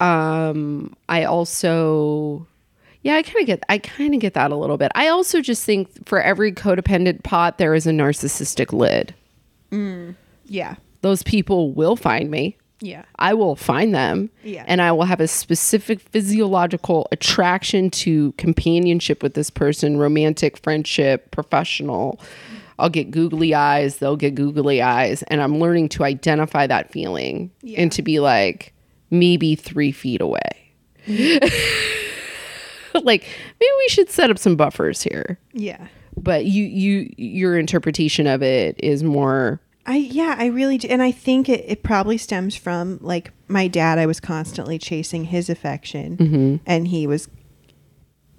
Um, 0.00 0.94
I 1.08 1.24
also, 1.24 2.46
yeah, 3.02 3.16
I 3.16 3.22
kind 3.22 3.40
of 3.40 3.46
get. 3.46 3.64
I 3.68 3.78
kind 3.78 4.14
of 4.14 4.20
get 4.20 4.34
that 4.34 4.52
a 4.52 4.56
little 4.56 4.76
bit. 4.76 4.92
I 4.94 5.08
also 5.08 5.40
just 5.40 5.64
think 5.64 6.06
for 6.08 6.20
every 6.20 6.52
codependent 6.52 7.24
pot, 7.24 7.58
there 7.58 7.74
is 7.74 7.86
a 7.86 7.90
narcissistic 7.90 8.72
lid. 8.72 9.14
yeah. 10.46 10.76
Those 11.00 11.22
people 11.22 11.72
will 11.72 11.96
find 11.96 12.30
me. 12.30 12.57
Yeah. 12.80 13.04
I 13.18 13.34
will 13.34 13.56
find 13.56 13.94
them. 13.94 14.30
Yeah. 14.44 14.64
And 14.68 14.80
I 14.80 14.92
will 14.92 15.04
have 15.04 15.20
a 15.20 15.26
specific 15.28 16.00
physiological 16.00 17.08
attraction 17.10 17.90
to 17.90 18.32
companionship 18.32 19.22
with 19.22 19.34
this 19.34 19.50
person, 19.50 19.96
romantic 19.96 20.56
friendship, 20.58 21.30
professional. 21.30 22.20
I'll 22.78 22.88
get 22.90 23.10
googly 23.10 23.54
eyes, 23.54 23.96
they'll 23.98 24.16
get 24.16 24.36
googly 24.36 24.80
eyes. 24.80 25.24
And 25.24 25.42
I'm 25.42 25.58
learning 25.58 25.88
to 25.90 26.04
identify 26.04 26.66
that 26.68 26.92
feeling 26.92 27.50
Yeah. 27.62 27.80
and 27.80 27.90
to 27.92 28.02
be 28.02 28.20
like, 28.20 28.72
maybe 29.10 29.56
three 29.56 29.90
feet 29.90 30.20
away. 30.20 30.38
like, 32.94 33.22
maybe 33.60 33.70
we 33.78 33.88
should 33.88 34.10
set 34.10 34.30
up 34.30 34.38
some 34.38 34.56
buffers 34.56 35.02
here. 35.02 35.38
Yeah. 35.52 35.86
But 36.16 36.46
you, 36.46 36.64
you, 36.64 37.12
your 37.16 37.58
interpretation 37.58 38.26
of 38.26 38.42
it 38.42 38.76
is 38.82 39.02
more, 39.02 39.60
I 39.88 39.96
yeah, 39.96 40.36
I 40.38 40.46
really 40.46 40.76
do. 40.76 40.86
And 40.88 41.02
I 41.02 41.10
think 41.10 41.48
it, 41.48 41.64
it 41.66 41.82
probably 41.82 42.18
stems 42.18 42.54
from 42.54 42.98
like 43.00 43.32
my 43.48 43.68
dad. 43.68 43.98
I 43.98 44.04
was 44.04 44.20
constantly 44.20 44.78
chasing 44.78 45.24
his 45.24 45.48
affection, 45.48 46.16
and 46.66 46.88
he 46.88 47.06
was 47.06 47.28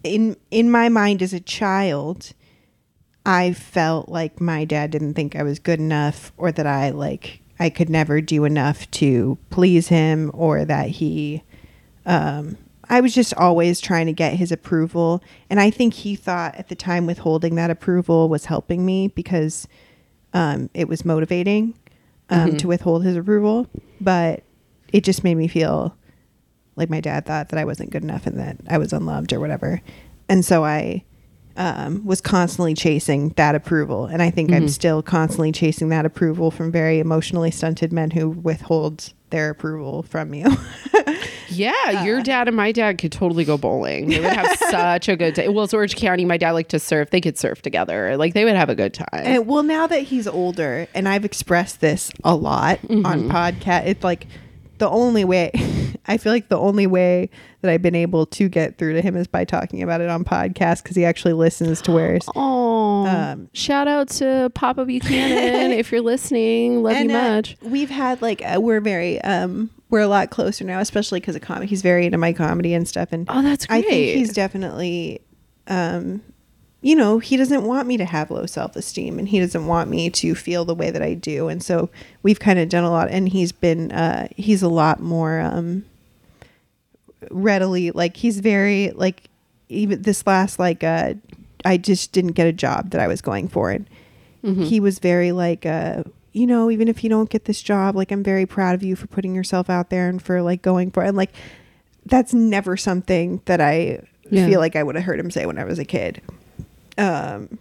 in 0.04 0.38
in 0.52 0.70
my 0.70 0.90
mind 0.90 1.24
as 1.24 1.34
a 1.34 1.40
child. 1.40 2.34
I 3.26 3.54
felt 3.54 4.10
like 4.10 4.40
my 4.40 4.64
dad 4.64 4.92
didn't 4.92 5.16
think 5.16 5.36
I 5.36 5.42
was 5.42 5.58
good 5.58 5.80
enough, 5.80 6.32
or 6.38 6.52
that 6.52 6.68
I 6.68 6.92
like 6.92 7.42
I 7.60 7.72
could 7.72 7.90
never 7.90 8.22
do 8.22 8.46
enough 8.46 8.90
to 8.92 9.40
please 9.50 9.88
him, 9.88 10.30
or 10.36 10.66
that 10.66 10.90
he. 10.90 11.42
Um, 12.06 12.60
I 12.92 13.02
was 13.02 13.14
just 13.14 13.34
always 13.34 13.80
trying 13.80 14.06
to 14.06 14.14
get 14.14 14.34
his 14.34 14.52
approval, 14.52 15.24
and 15.50 15.60
I 15.60 15.72
think 15.72 15.96
he 15.96 16.16
thought 16.16 16.56
at 16.58 16.70
the 16.70 16.76
time 16.76 17.08
withholding 17.08 17.56
that 17.56 17.72
approval 17.72 18.30
was 18.30 18.46
helping 18.46 18.86
me 18.86 19.08
because 19.08 19.68
um, 20.34 20.70
it 20.74 20.88
was 20.88 21.06
motivating 21.06 21.78
um, 22.30 22.58
to 22.58 22.68
withhold 22.68 23.04
his 23.04 23.16
approval, 23.16 23.68
but 24.00 24.44
it 24.94 25.04
just 25.04 25.24
made 25.24 25.36
me 25.36 25.48
feel 25.48 25.96
like 26.76 26.90
my 26.90 27.02
dad 27.02 27.26
thought 27.26 27.50
that 27.50 27.60
I 27.60 27.66
wasn't 27.66 27.92
good 27.92 28.04
enough 28.04 28.26
and 28.26 28.40
that 28.40 28.58
I 28.70 28.78
was 28.78 28.94
unloved 28.94 29.34
or 29.34 29.40
whatever. 29.40 29.82
And 30.30 30.46
so 30.46 30.64
I 30.64 31.04
um, 31.58 32.06
was 32.06 32.22
constantly 32.22 32.74
chasing 32.74 33.30
that 33.30 33.54
approval. 33.54 34.06
And 34.06 34.22
I 34.22 34.30
think 34.30 34.52
I'm 34.52 34.70
still 34.70 35.02
constantly 35.04 35.52
chasing 35.52 35.90
that 35.90 36.06
approval 36.06 36.52
from 36.52 36.72
very 36.72 37.00
emotionally 37.00 37.52
stunted 37.52 37.92
men 37.92 38.12
who 38.12 38.30
withhold 38.30 39.12
their 39.30 39.50
approval 39.50 40.04
from 40.04 40.34
you. 40.34 40.46
Yeah, 41.50 41.74
uh, 41.88 42.04
your 42.04 42.22
dad 42.22 42.48
and 42.48 42.58
my 42.58 42.72
dad 42.72 42.98
could 42.98 43.12
totally 43.12 43.46
go 43.46 43.58
bowling. 43.58 44.10
They 44.10 44.20
would 44.20 44.34
have 44.34 44.58
such 44.70 45.10
a 45.10 45.16
good 45.16 45.36
time. 45.36 45.54
Well, 45.54 45.66
it's 45.66 45.74
Orange 45.74 45.96
County. 45.96 46.26
My 46.26 46.38
dad 46.38 46.52
liked 46.52 46.72
to 46.72 46.80
surf. 46.80 47.10
They 47.10 47.22
could 47.22 47.38
surf 47.38 47.62
together. 47.62 48.18
Like 48.18 48.34
they 48.34 48.46
would 48.46 48.56
have 48.56 48.70
a 48.70 48.76
good 48.76 48.94
time. 48.94 49.08
And 49.14 49.48
well, 49.48 49.64
now 49.64 49.88
that 49.88 50.02
he's 50.02 50.28
older, 50.28 50.88
and 50.94 51.08
I've 51.08 51.26
expressed 51.26 51.82
this 51.82 52.12
a 52.24 52.36
lot 52.36 52.80
on 52.90 53.04
mm-hmm. 53.04 53.32
podcast, 53.32 53.88
it's 53.88 54.04
like 54.04 54.28
the 54.80 54.90
only 54.90 55.24
way. 55.26 55.52
I 56.08 56.18
feel 56.18 56.32
like 56.32 56.48
the 56.50 56.58
only 56.58 56.88
way 56.88 57.30
that 57.62 57.70
I've 57.70 57.84
been 57.84 57.94
able 57.94 58.26
to 58.28 58.50
get 58.50 58.80
through 58.80 58.94
to 58.94 59.02
him 59.02 59.16
is 59.16 59.28
by 59.28 59.46
talking 59.46 59.84
about 59.84 60.02
it 60.02 60.10
on 60.10 60.24
podcast 60.24 60.82
because 60.82 60.96
he 60.96 61.06
actually 61.06 61.34
listens 61.34 61.82
to 61.84 61.92
where's. 61.92 62.26
Oh, 62.36 63.06
Um, 63.06 63.50
shout 63.54 63.88
out 63.88 64.10
to 64.12 64.52
Papa 64.56 64.86
Buchanan 64.86 65.72
if 65.72 65.92
you're 65.92 66.02
listening. 66.02 66.82
Love 66.82 66.98
you 66.98 67.10
uh, 67.12 67.14
much. 67.36 67.58
we've 67.62 67.92
had 67.92 68.22
like 68.24 68.42
uh, 68.42 68.60
we're 68.60 68.82
very 68.82 69.22
um 69.22 69.70
we're 69.92 70.00
a 70.00 70.08
lot 70.08 70.30
closer 70.32 70.64
now, 70.64 70.80
especially 70.80 71.20
because 71.20 71.36
of 71.36 71.42
comedy. 71.44 71.68
He's 71.68 71.82
very 71.84 72.06
into 72.06 72.18
my 72.18 72.34
comedy 72.34 72.74
and 72.74 72.88
stuff, 72.88 73.10
and 73.12 73.28
Oh, 73.30 73.42
that's 73.44 73.66
great. 73.68 73.80
I 73.80 73.82
think 73.88 74.18
he's 74.18 74.34
definitely, 74.34 75.22
um, 75.68 76.22
you 76.82 76.96
know, 76.96 77.20
he 77.20 77.36
doesn't 77.36 77.64
want 77.64 77.88
me 77.88 77.98
to 77.98 78.06
have 78.06 78.32
low 78.32 78.46
self 78.46 78.76
esteem, 78.76 79.20
and 79.20 79.28
he 79.30 79.40
doesn't 79.40 79.68
want 79.68 79.90
me 79.90 80.10
to 80.12 80.34
feel 80.36 80.64
the 80.66 80.76
way 80.76 80.90
that 80.92 81.02
I 81.02 81.14
do, 81.14 81.48
and 81.50 81.62
so 81.62 81.90
we've 82.24 82.40
kind 82.40 82.58
of 82.60 82.70
done 82.70 82.84
a 82.86 82.90
lot, 82.92 83.10
and 83.10 83.28
he's 83.30 83.52
been, 83.52 83.92
uh, 83.92 84.28
he's 84.38 84.62
a 84.64 84.70
lot 84.70 85.00
more 85.02 85.40
um, 85.42 85.84
readily, 87.32 87.92
like 87.92 88.18
he's 88.18 88.40
very 88.40 88.92
like 88.92 89.30
even 89.68 90.02
this 90.02 90.26
last 90.26 90.58
like 90.60 90.84
uh, 90.84 91.14
I 91.66 91.78
just 91.78 92.12
didn't 92.12 92.32
get 92.34 92.48
a 92.48 92.54
job 92.54 92.92
that 92.92 93.02
I 93.02 93.08
was 93.08 93.22
going 93.22 93.48
for, 93.48 93.72
and 93.72 93.88
he 94.42 94.80
was 94.80 95.00
very 95.00 95.34
like 95.34 95.66
uh 95.66 96.02
you 96.32 96.48
know 96.48 96.72
even 96.72 96.88
if 96.88 97.04
you 97.04 97.10
don't 97.10 97.30
get 97.30 97.44
this 97.44 97.62
job 97.62 97.94
like 97.94 98.10
i'm 98.10 98.24
very 98.24 98.46
proud 98.46 98.74
of 98.74 98.82
you 98.82 98.96
for 98.96 99.06
putting 99.08 99.36
yourself 99.36 99.70
out 99.70 99.90
there 99.90 100.08
and 100.08 100.22
for 100.22 100.42
like 100.42 100.62
going 100.62 100.90
for 100.92 101.04
it. 101.04 101.10
And 101.10 101.18
like 101.18 101.34
that's 102.06 102.34
never 102.34 102.78
something 102.78 103.42
that 103.46 103.60
i 103.60 104.00
Yeah. 104.30 104.46
feel 104.48 104.62
like 104.62 104.78
i 104.78 104.84
would 104.84 104.96
have 104.96 105.04
heard 105.04 105.20
him 105.20 105.30
say 105.30 105.46
when 105.46 105.58
i 105.58 105.66
was 105.66 105.78
a 105.78 105.84
kid 105.84 106.22
um 107.00 107.58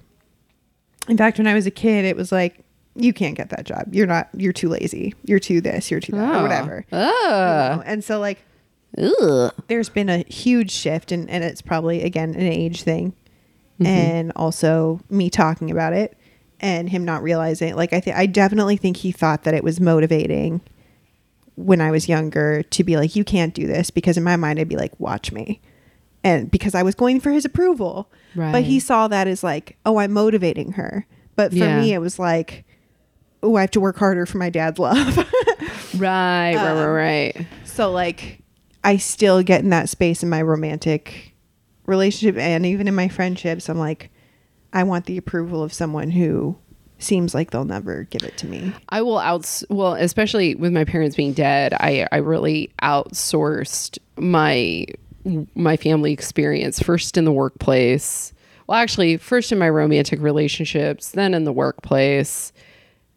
in 1.08 1.16
fact 1.16 1.38
when 1.38 1.46
i 1.46 1.54
was 1.54 1.66
a 1.66 1.70
kid 1.70 2.04
it 2.04 2.16
was 2.16 2.30
like 2.32 2.60
you 2.94 3.12
can't 3.12 3.36
get 3.36 3.50
that 3.50 3.64
job 3.64 3.84
you're 3.92 4.06
not 4.06 4.28
you're 4.34 4.52
too 4.52 4.68
lazy 4.68 5.14
you're 5.24 5.38
too 5.38 5.60
this 5.60 5.90
you're 5.90 6.00
too 6.00 6.12
that 6.12 6.34
or 6.34 6.38
Oh. 6.38 6.42
whatever 6.42 6.84
you 6.90 6.98
Oh. 6.98 7.74
know? 7.76 7.82
and 7.86 8.02
so 8.04 8.18
like 8.18 8.38
Ugh. 8.96 9.52
there's 9.68 9.88
been 9.88 10.08
a 10.08 10.24
huge 10.28 10.70
shift 10.70 11.12
and, 11.12 11.28
and 11.30 11.44
it's 11.44 11.62
probably 11.62 12.02
again 12.02 12.34
an 12.34 12.40
age 12.42 12.82
thing 12.82 13.14
Mm-hmm. 13.80 13.86
and 13.86 14.32
also 14.34 14.98
me 15.08 15.30
talking 15.30 15.70
about 15.70 15.92
it 15.92 16.16
and 16.58 16.88
him 16.90 17.04
not 17.04 17.22
realizing 17.22 17.76
like 17.76 17.92
i 17.92 18.00
think 18.00 18.16
i 18.16 18.26
definitely 18.26 18.76
think 18.76 18.96
he 18.96 19.12
thought 19.12 19.44
that 19.44 19.54
it 19.54 19.62
was 19.62 19.78
motivating 19.80 20.60
when 21.54 21.80
i 21.80 21.88
was 21.92 22.08
younger 22.08 22.64
to 22.64 22.82
be 22.82 22.96
like 22.96 23.14
you 23.14 23.22
can't 23.22 23.54
do 23.54 23.68
this 23.68 23.90
because 23.90 24.16
in 24.16 24.24
my 24.24 24.34
mind 24.34 24.58
i'd 24.58 24.68
be 24.68 24.74
like 24.76 24.98
watch 24.98 25.30
me 25.30 25.60
and 26.24 26.50
because 26.50 26.74
i 26.74 26.82
was 26.82 26.94
going 26.94 27.20
for 27.20 27.30
his 27.30 27.44
approval 27.44 28.10
but 28.52 28.62
he 28.64 28.78
saw 28.80 29.08
that 29.08 29.26
as 29.28 29.42
like 29.42 29.76
oh 29.86 29.98
i'm 29.98 30.12
motivating 30.12 30.72
her 30.72 31.06
but 31.36 31.50
for 31.52 31.56
Yeah. 31.58 31.80
me 31.80 31.92
it 31.92 31.98
was 32.00 32.18
like 32.18 32.64
oh 33.42 33.56
i 33.56 33.60
have 33.62 33.70
to 33.72 33.80
work 33.80 33.96
harder 33.98 34.26
for 34.26 34.38
my 34.38 34.50
dad's 34.50 34.78
love 34.88 35.16
Right, 35.96 36.54
right, 36.54 36.54
right, 36.54 36.84
Um, 36.84 36.90
right. 36.90 37.46
So 37.64 37.90
like 37.90 38.40
I 38.84 38.96
still 38.98 39.42
get 39.42 39.62
in 39.62 39.70
that 39.70 39.88
space 39.88 40.22
in 40.22 40.28
my 40.28 40.42
romantic 40.42 41.34
relationship 41.86 42.36
and 42.40 42.64
even 42.66 42.86
in 42.86 42.94
my 42.94 43.08
friendships. 43.08 43.68
I'm 43.68 43.78
like, 43.78 44.10
I 44.72 44.82
want 44.84 45.06
the 45.06 45.16
approval 45.16 45.62
of 45.62 45.72
someone 45.72 46.10
who 46.10 46.56
seems 46.98 47.34
like 47.34 47.50
they'll 47.50 47.64
never 47.64 48.04
give 48.04 48.22
it 48.22 48.36
to 48.38 48.46
me. 48.46 48.72
I 48.90 49.02
will 49.02 49.18
outs 49.18 49.64
well, 49.70 49.94
especially 49.94 50.54
with 50.54 50.72
my 50.72 50.84
parents 50.84 51.16
being 51.16 51.32
dead, 51.32 51.72
I 51.74 52.06
I 52.12 52.18
really 52.18 52.70
outsourced 52.82 53.98
my 54.16 54.86
my 55.54 55.76
family 55.76 56.12
experience 56.12 56.80
first 56.80 57.16
in 57.16 57.24
the 57.24 57.32
workplace. 57.32 58.32
Well, 58.66 58.78
actually, 58.78 59.16
first 59.16 59.50
in 59.52 59.58
my 59.58 59.68
romantic 59.70 60.20
relationships, 60.20 61.10
then 61.12 61.34
in 61.34 61.44
the 61.44 61.52
workplace, 61.52 62.52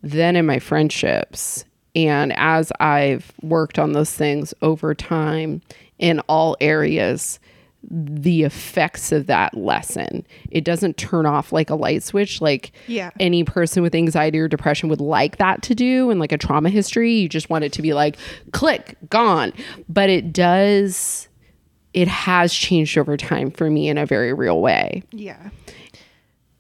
then 0.02 0.36
in 0.36 0.46
my 0.46 0.60
friendships. 0.60 1.66
And 1.96 2.32
as 2.38 2.72
I've 2.80 3.34
worked 3.42 3.78
on 3.78 3.92
those 3.92 4.12
things 4.14 4.54
over 4.62 4.96
time 4.96 5.62
in 6.00 6.20
all 6.22 6.56
areas, 6.62 7.40
the 7.90 8.44
effects 8.44 9.12
of 9.12 9.26
that 9.26 9.56
lesson. 9.56 10.26
It 10.52 10.64
doesn't 10.64 10.98
turn 10.98 11.26
off 11.26 11.52
like 11.52 11.70
a 11.72 11.76
light 11.76 12.04
switch 12.04 12.40
like 12.40 12.72
Yeah. 12.88 13.10
any 13.20 13.44
person 13.44 13.82
with 13.82 13.96
anxiety 13.96 14.38
or 14.40 14.48
depression 14.48 14.88
would 14.90 15.02
like 15.02 15.38
that 15.38 15.64
to 15.64 15.74
do 15.76 16.12
and 16.12 16.20
like 16.20 16.32
a 16.32 16.38
trauma 16.38 16.70
history. 16.70 17.12
You 17.14 17.28
just 17.28 17.50
want 17.50 17.64
it 17.64 17.72
to 17.74 17.82
be 17.82 17.94
like 17.94 18.18
click, 18.52 18.96
gone. 19.10 19.52
But 19.90 20.10
it 20.12 20.32
does 20.32 21.28
it 21.94 22.08
has 22.08 22.54
changed 22.54 22.98
over 22.98 23.18
time 23.18 23.52
for 23.52 23.70
me 23.70 23.90
in 23.90 23.98
a 23.98 24.06
very 24.06 24.34
real 24.34 24.62
way. 24.62 25.04
Yeah. 25.12 25.50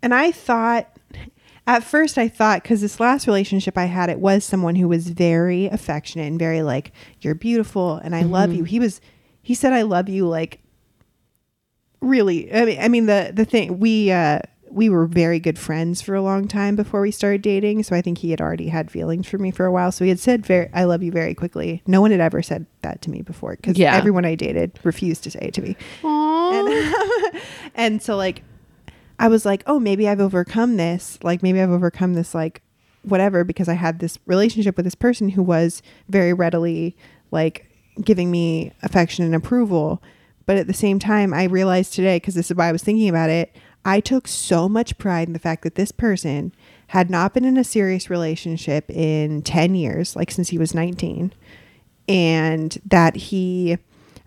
And 0.03 0.13
I 0.13 0.31
thought 0.31 0.89
at 1.67 1.83
first 1.83 2.17
I 2.17 2.27
thought 2.27 2.63
cuz 2.63 2.81
this 2.81 2.99
last 2.99 3.27
relationship 3.27 3.77
I 3.77 3.85
had 3.85 4.09
it 4.09 4.19
was 4.19 4.43
someone 4.43 4.75
who 4.75 4.87
was 4.87 5.09
very 5.09 5.67
affectionate 5.67 6.27
and 6.27 6.39
very 6.39 6.61
like 6.63 6.91
you're 7.21 7.35
beautiful 7.35 7.95
and 7.95 8.15
I 8.15 8.23
love 8.23 8.53
you. 8.53 8.63
He 8.63 8.79
was 8.79 8.99
he 9.41 9.53
said 9.53 9.73
I 9.73 9.83
love 9.83 10.09
you 10.09 10.27
like 10.27 10.59
really 12.01 12.53
I 12.53 12.65
mean 12.65 12.79
I 12.81 12.87
mean 12.87 13.05
the 13.05 13.31
the 13.33 13.45
thing 13.45 13.79
we 13.79 14.11
uh 14.11 14.39
we 14.73 14.89
were 14.89 15.06
very 15.06 15.39
good 15.39 15.60
friends 15.60 16.02
for 16.02 16.15
a 16.15 16.22
long 16.22 16.48
time 16.48 16.76
before 16.76 17.02
we 17.02 17.11
started 17.11 17.41
dating. 17.41 17.84
So 17.84 17.95
I 17.95 18.02
think 18.02 18.19
he 18.19 18.31
had 18.31 18.39
already 18.41 18.69
had 18.69 18.89
feelings 18.89 19.27
for 19.27 19.38
me 19.38 19.52
for 19.52 19.65
a 19.65 19.72
while. 19.72 19.91
So 19.91 20.06
he 20.06 20.10
had 20.10 20.19
said 20.19 20.45
very 20.45 20.69
I 20.73 20.85
love 20.85 21.03
you 21.03 21.11
very 21.11 21.34
quickly. 21.35 21.81
No 21.88 21.99
one 22.02 22.11
had 22.11 22.19
ever 22.22 22.41
said 22.41 22.65
that 22.81 23.02
to 23.03 23.10
me 23.10 23.22
before 23.22 23.56
because 23.57 23.77
Yeah. 23.77 23.95
everyone 23.95 24.26
I 24.26 24.35
dated 24.35 24.80
refused 24.84 25.23
to 25.26 25.31
say 25.31 25.39
it 25.41 25.53
to 25.56 25.61
me. 25.61 25.76
And, 26.03 26.95
and 27.76 28.02
so 28.02 28.15
like 28.15 28.43
I 29.19 29.27
was 29.27 29.45
like, 29.45 29.64
oh, 29.68 29.80
maybe 29.80 30.07
I've 30.07 30.19
overcome 30.22 30.77
this. 30.77 31.19
Like 31.22 31.43
maybe 31.43 31.61
I've 31.61 31.69
overcome 31.69 32.14
this 32.15 32.34
like 32.34 32.61
whatever 33.03 33.43
because 33.43 33.68
I 33.69 33.73
had 33.73 33.99
this 33.99 34.18
relationship 34.26 34.77
with 34.77 34.85
this 34.85 34.95
person 34.95 35.30
who 35.30 35.43
was 35.43 35.81
very 36.10 36.34
readily 36.34 36.95
like 37.31 37.68
giving 38.03 38.31
me 38.31 38.72
affection 38.84 39.26
and 39.26 39.35
approval. 39.35 40.02
But 40.45 40.57
at 40.57 40.68
the 40.68 40.73
same 40.73 40.98
time, 40.98 41.34
I 41.34 41.43
realized 41.45 41.93
today 41.93 42.15
because 42.18 42.34
this 42.35 42.49
is 42.49 42.57
why 42.57 42.68
I 42.68 42.72
was 42.72 42.84
thinking 42.84 43.10
about 43.10 43.30
it, 43.30 43.56
I 43.83 43.99
took 43.99 44.27
so 44.27 44.69
much 44.69 44.97
pride 44.97 45.27
in 45.27 45.33
the 45.33 45.39
fact 45.39 45.63
that 45.63 45.75
this 45.75 45.91
person 45.91 46.53
had 46.87 47.09
not 47.09 47.33
been 47.33 47.45
in 47.45 47.57
a 47.57 47.63
serious 47.63 48.09
relationship 48.09 48.89
in 48.89 49.41
10 49.41 49.75
years, 49.75 50.15
like 50.15 50.29
since 50.29 50.49
he 50.49 50.57
was 50.57 50.73
19 50.73 51.33
and 52.07 52.77
that 52.85 53.15
he 53.15 53.77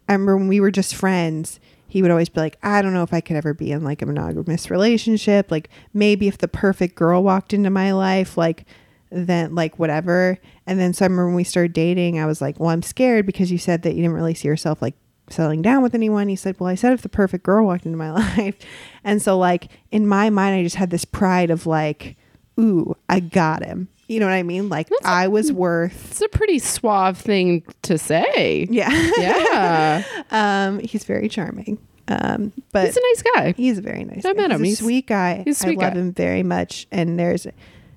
I 0.09 0.12
remember 0.12 0.36
when 0.36 0.48
we 0.48 0.60
were 0.60 0.70
just 0.70 0.94
friends, 0.94 1.60
he 1.89 2.02
would 2.02 2.10
always 2.10 2.28
be 2.28 2.40
like, 2.40 2.59
I 2.62 2.82
don't 2.82 2.93
know 2.93 3.02
if 3.02 3.14
I 3.14 3.20
could 3.20 3.36
ever 3.36 3.55
be 3.55 3.72
in 3.72 3.85
like 3.85 4.02
a 4.02 4.06
monogamous 4.06 4.70
relationship. 4.70 5.51
Like 5.51 5.70
maybe 5.93 6.28
if 6.28 6.39
the 6.39 6.48
perfect 6.48 6.94
girl 6.94 7.22
walked 7.22 7.52
into 7.52 7.70
my 7.70 7.93
life, 7.93 8.36
like 8.36 8.64
then 9.10 9.55
like 9.55 9.78
whatever. 9.78 10.39
And 10.66 10.78
then 10.78 10.93
so 10.93 11.05
I 11.05 11.06
remember 11.06 11.26
when 11.26 11.36
we 11.36 11.44
started 11.44 11.72
dating, 11.72 12.18
I 12.18 12.26
was 12.26 12.40
like, 12.40 12.59
Well, 12.59 12.70
I'm 12.70 12.82
scared 12.82 13.26
because 13.26 13.52
you 13.52 13.59
said 13.59 13.82
that 13.82 13.94
you 13.94 14.02
didn't 14.02 14.16
really 14.16 14.35
see 14.35 14.48
yourself 14.48 14.82
like 14.82 14.94
settling 15.31 15.63
down 15.63 15.83
with 15.83 15.95
anyone. 15.95 16.29
He 16.29 16.37
said, 16.37 16.59
Well, 16.61 16.69
I 16.69 16.75
said 16.75 16.93
if 16.93 17.03
the 17.03 17.09
perfect 17.09 17.45
girl 17.45 17.65
walked 17.67 17.87
into 17.87 17.99
my 17.99 18.11
life. 18.37 18.57
And 19.05 19.21
so 19.23 19.39
like 19.39 19.69
in 19.91 20.07
my 20.07 20.31
mind 20.31 20.57
I 20.57 20.63
just 20.63 20.77
had 20.77 20.91
this 20.91 21.05
pride 21.05 21.51
of 21.51 21.67
like, 21.67 22.17
ooh, 22.61 22.97
I 23.09 23.21
got 23.21 23.65
him. 23.65 23.89
You 24.07 24.21
know 24.21 24.27
what 24.27 24.33
I 24.35 24.43
mean? 24.43 24.69
Like 24.69 24.89
I 25.03 25.29
was 25.29 25.51
worth 25.51 26.11
It's 26.11 26.21
a 26.21 26.29
pretty 26.29 26.59
suave 26.59 27.17
thing 27.19 27.63
to 27.83 27.97
say. 27.99 28.67
yeah. 28.71 29.11
Yeah. 29.19 30.03
Um, 30.31 30.79
he's 30.81 31.05
very 31.05 31.29
charming. 31.29 31.79
Um, 32.09 32.53
but 32.73 32.85
He's 32.85 32.97
a 32.99 33.01
nice 33.01 33.23
guy. 33.35 33.55
he's 33.57 33.79
a 33.79 33.81
very 33.81 34.05
nice. 34.05 34.27
I 34.27 34.35
guy. 34.35 34.43
met 34.43 34.51
him. 34.51 34.63
He's 34.63 34.67
a 34.67 34.67
He's- 34.67 34.79
sweet 34.81 35.07
guy. 35.07 35.43
he's 35.47 35.59
sweet 35.59 35.79
I 35.81 35.85
love 35.85 35.95
guy. 35.95 36.01
him 36.01 36.13
very 36.13 36.43
much. 36.43 36.87
And 36.93 37.19
there's 37.19 37.47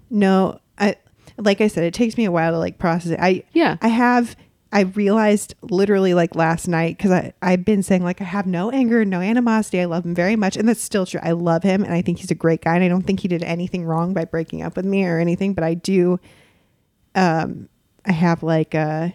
no, 0.10 0.60
I 0.80 0.96
like 1.38 1.60
I 1.62 1.68
said, 1.68 1.84
it 1.84 1.94
takes 1.94 2.16
me 2.18 2.24
a 2.26 2.32
while 2.32 2.52
to 2.54 2.58
like 2.58 2.78
process 2.80 3.12
it. 3.12 3.20
I 3.22 3.44
Yeah. 3.54 3.76
I 3.82 3.90
have. 3.90 4.36
I 4.72 4.82
realized 4.82 5.56
literally 5.62 6.14
like 6.14 6.36
last 6.36 6.68
night 6.68 6.98
because 6.98 7.12
I 7.12 7.34
I've 7.42 7.64
been 7.64 7.84
saying 7.84 8.04
like 8.04 8.22
I 8.22 8.26
have 8.26 8.46
no 8.46 8.70
anger, 8.70 9.06
no 9.06 9.22
animosity. 9.22 9.80
I 9.80 9.86
love 9.86 10.06
him 10.06 10.14
very 10.14 10.36
much, 10.36 10.58
and 10.58 10.68
that's 10.68 10.82
still 10.82 11.06
true. 11.06 11.22
I 11.24 11.32
love 11.32 11.64
him, 11.64 11.84
and 11.84 11.94
I 11.94 12.02
think 12.02 12.20
he's 12.20 12.32
a 12.32 12.36
great 12.36 12.62
guy. 12.62 12.76
And 12.76 12.84
I 12.84 12.88
don't 12.90 13.04
think 13.04 13.22
he 13.22 13.28
did 13.28 13.44
anything 13.44 13.86
wrong 13.86 14.14
by 14.14 14.26
breaking 14.26 14.62
up 14.62 14.76
with 14.76 14.86
me 14.86 15.06
or 15.06 15.20
anything. 15.20 15.54
But 15.54 15.64
I 15.64 15.74
do. 15.74 16.20
Um, 17.16 17.70
I 18.06 18.12
have 18.12 18.44
like 18.44 18.76
uh 18.76 19.10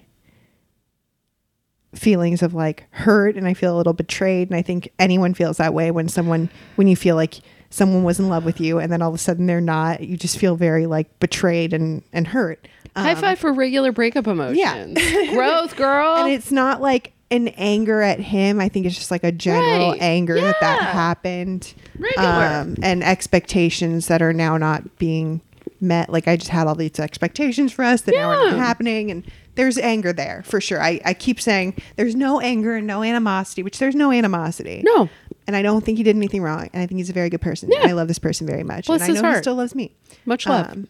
feelings 1.95 2.43
of 2.43 2.55
like 2.55 2.87
hurt 2.91 3.37
and 3.37 3.47
I 3.47 3.55
feel 3.55 3.75
a 3.75 3.77
little 3.77 3.93
betrayed 3.93 4.49
and 4.49 4.57
I 4.57 4.63
think 4.63 4.89
anyone 4.99 5.35
feels 5.35 5.59
that 5.59 5.75
way 5.75 5.91
when 5.91 6.09
someone 6.09 6.49
when 6.77 6.89
you 6.89 6.97
feel 6.97 7.17
like 7.17 7.41
someone 7.69 8.03
was 8.03 8.19
in 8.19 8.29
love 8.29 8.45
with 8.45 8.61
you 8.61 8.79
and 8.79 8.91
then 8.91 9.03
all 9.03 9.11
of 9.11 9.15
a 9.15 9.19
sudden 9.19 9.47
they're 9.47 9.61
not 9.61 10.01
you 10.01 10.17
just 10.17 10.39
feel 10.39 10.57
very 10.57 10.87
like 10.87 11.19
betrayed 11.21 11.75
and 11.75 12.03
and 12.13 12.29
hurt 12.29 12.67
High 12.97 13.15
five 13.15 13.39
for 13.39 13.53
regular 13.53 13.93
breakup 13.93 14.27
emotions. 14.27 14.99
Yeah. 15.03 15.33
Growth, 15.35 15.77
girl. 15.77 16.17
and 16.17 16.31
it's 16.33 16.53
not 16.53 16.81
like 16.83 17.13
an 17.31 17.49
anger 17.57 18.03
at 18.03 18.21
him 18.21 18.61
I 18.61 18.69
think 18.69 18.85
it's 18.85 18.95
just 18.95 19.11
like 19.11 19.25
a 19.25 19.33
general 19.33 19.93
Right. 19.93 20.03
anger 20.03 20.35
that 20.39 20.57
that 20.61 20.83
happened 20.83 21.73
um, 22.19 22.77
and 22.83 23.03
expectations 23.03 24.09
that 24.09 24.21
are 24.21 24.35
now 24.35 24.59
not 24.59 24.99
being 24.99 25.41
met 25.81 26.11
like 26.11 26.29
I 26.29 26.37
just 26.37 26.51
had 26.51 26.67
all 26.67 26.75
these 26.75 27.01
expectations 27.01 27.73
for 27.73 27.85
us 27.85 28.03
that 28.03 28.13
now 28.15 28.29
are 28.29 28.51
not 28.51 28.59
happening 28.59 29.11
and 29.11 29.25
there's 29.55 29.79
anger 29.79 30.13
there 30.13 30.43
for 30.45 30.61
sure 30.61 30.81
I, 30.83 31.01
I 31.07 31.15
keep 31.15 31.41
saying 31.41 31.81
there's 31.97 32.15
no 32.15 32.39
anger 32.41 32.77
and 32.77 32.87
no 32.87 33.03
animosity 33.03 33.63
which 33.63 33.79
there's 33.79 33.95
no 33.95 34.13
animosity 34.13 34.83
no. 34.85 35.09
and 35.47 35.57
I 35.57 35.63
don't 35.63 35.83
think 35.85 35.97
he 35.97 36.05
did 36.05 36.17
anything 36.17 36.43
wrong. 36.43 36.69
And 36.75 36.83
I 36.83 36.87
think 36.87 36.99
he's 36.99 37.11
a 37.11 37.15
very 37.15 37.31
good 37.31 37.41
person. 37.41 37.71
Yeah. 37.73 37.81
I 37.89 37.93
love 37.93 38.09
this 38.09 38.19
person 38.19 38.47
very 38.47 38.63
much. 38.63 38.87
Bless 38.87 39.09
and 39.09 39.17
I 39.19 39.21
know 39.23 39.33
he 39.33 39.39
still 39.39 39.55
loves 39.57 39.75
me. 39.75 39.91
Much 40.27 40.47
love. 40.47 40.71
Um, 40.71 40.89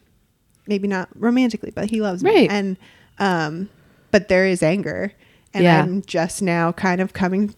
maybe 0.66 0.89
not 0.89 1.09
romantically, 1.14 1.70
but 1.70 1.90
he 1.90 2.01
loves 2.01 2.22
me. 2.22 2.30
Right. 2.30 2.51
And 2.51 2.76
um, 3.18 3.68
but 4.10 4.28
there 4.28 4.47
is 4.47 4.62
anger. 4.62 5.12
And 5.55 5.64
Yeah. 5.64 5.82
I'm 5.82 6.02
just 6.02 6.43
now 6.43 6.72
kind 6.72 7.01
of 7.01 7.12
coming 7.12 7.55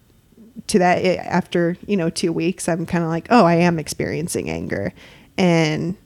to 0.69 0.79
that 0.79 1.05
eh, 1.05 1.17
after, 1.17 1.77
you 1.87 1.97
know, 1.97 2.11
two 2.11 2.33
weeks. 2.33 2.69
I'm 2.69 2.87
kind 2.87 3.05
of 3.05 3.11
like, 3.11 3.27
oh, 3.31 3.45
I 3.45 3.55
am 3.57 3.79
experiencing 3.79 4.51
anger. 4.51 4.93
And 5.37 5.97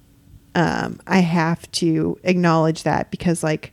um, 0.55 1.01
I 1.07 1.21
have 1.21 1.71
to 1.73 2.19
acknowledge 2.25 2.83
that 2.83 3.11
because 3.11 3.43
like 3.43 3.73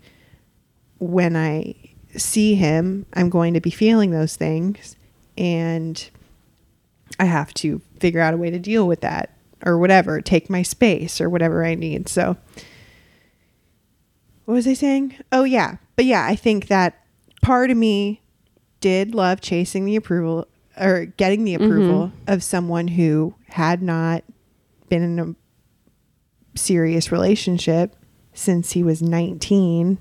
when 0.99 1.35
I 1.35 1.75
see 2.15 2.55
him, 2.55 3.05
I'm 3.13 3.29
going 3.29 3.53
to 3.53 3.61
be 3.61 3.69
feeling 3.71 4.11
those 4.11 4.35
things. 4.35 4.95
And 5.37 6.09
I 7.19 7.25
have 7.25 7.53
to 7.55 7.81
figure 7.99 8.21
out 8.21 8.33
a 8.33 8.37
way 8.37 8.49
to 8.49 8.59
deal 8.59 8.87
with 8.87 9.01
that 9.01 9.31
or 9.65 9.77
whatever, 9.77 10.21
take 10.21 10.49
my 10.49 10.61
space 10.61 11.19
or 11.19 11.29
whatever 11.29 11.65
I 11.65 11.75
need. 11.75 12.07
So, 12.09 12.37
what 14.45 14.53
was 14.55 14.67
I 14.67 14.73
saying? 14.73 15.15
Oh, 15.31 15.43
yeah. 15.43 15.77
But 15.95 16.05
yeah, 16.05 16.25
I 16.25 16.35
think 16.35 16.67
that 16.67 17.03
part 17.41 17.71
of 17.71 17.77
me 17.77 18.21
did 18.79 19.15
love 19.15 19.41
chasing 19.41 19.85
the 19.85 19.95
approval 19.95 20.47
or 20.79 21.05
getting 21.05 21.43
the 21.45 21.55
approval 21.55 22.11
of 22.27 22.43
someone 22.43 22.87
who 22.89 23.33
had 23.49 23.81
not 23.81 24.23
been 24.89 25.01
in 25.01 25.19
a 25.19 25.35
serious 26.57 27.11
relationship 27.11 27.95
since 28.33 28.71
he 28.73 28.83
was 28.83 29.01
19 29.01 29.97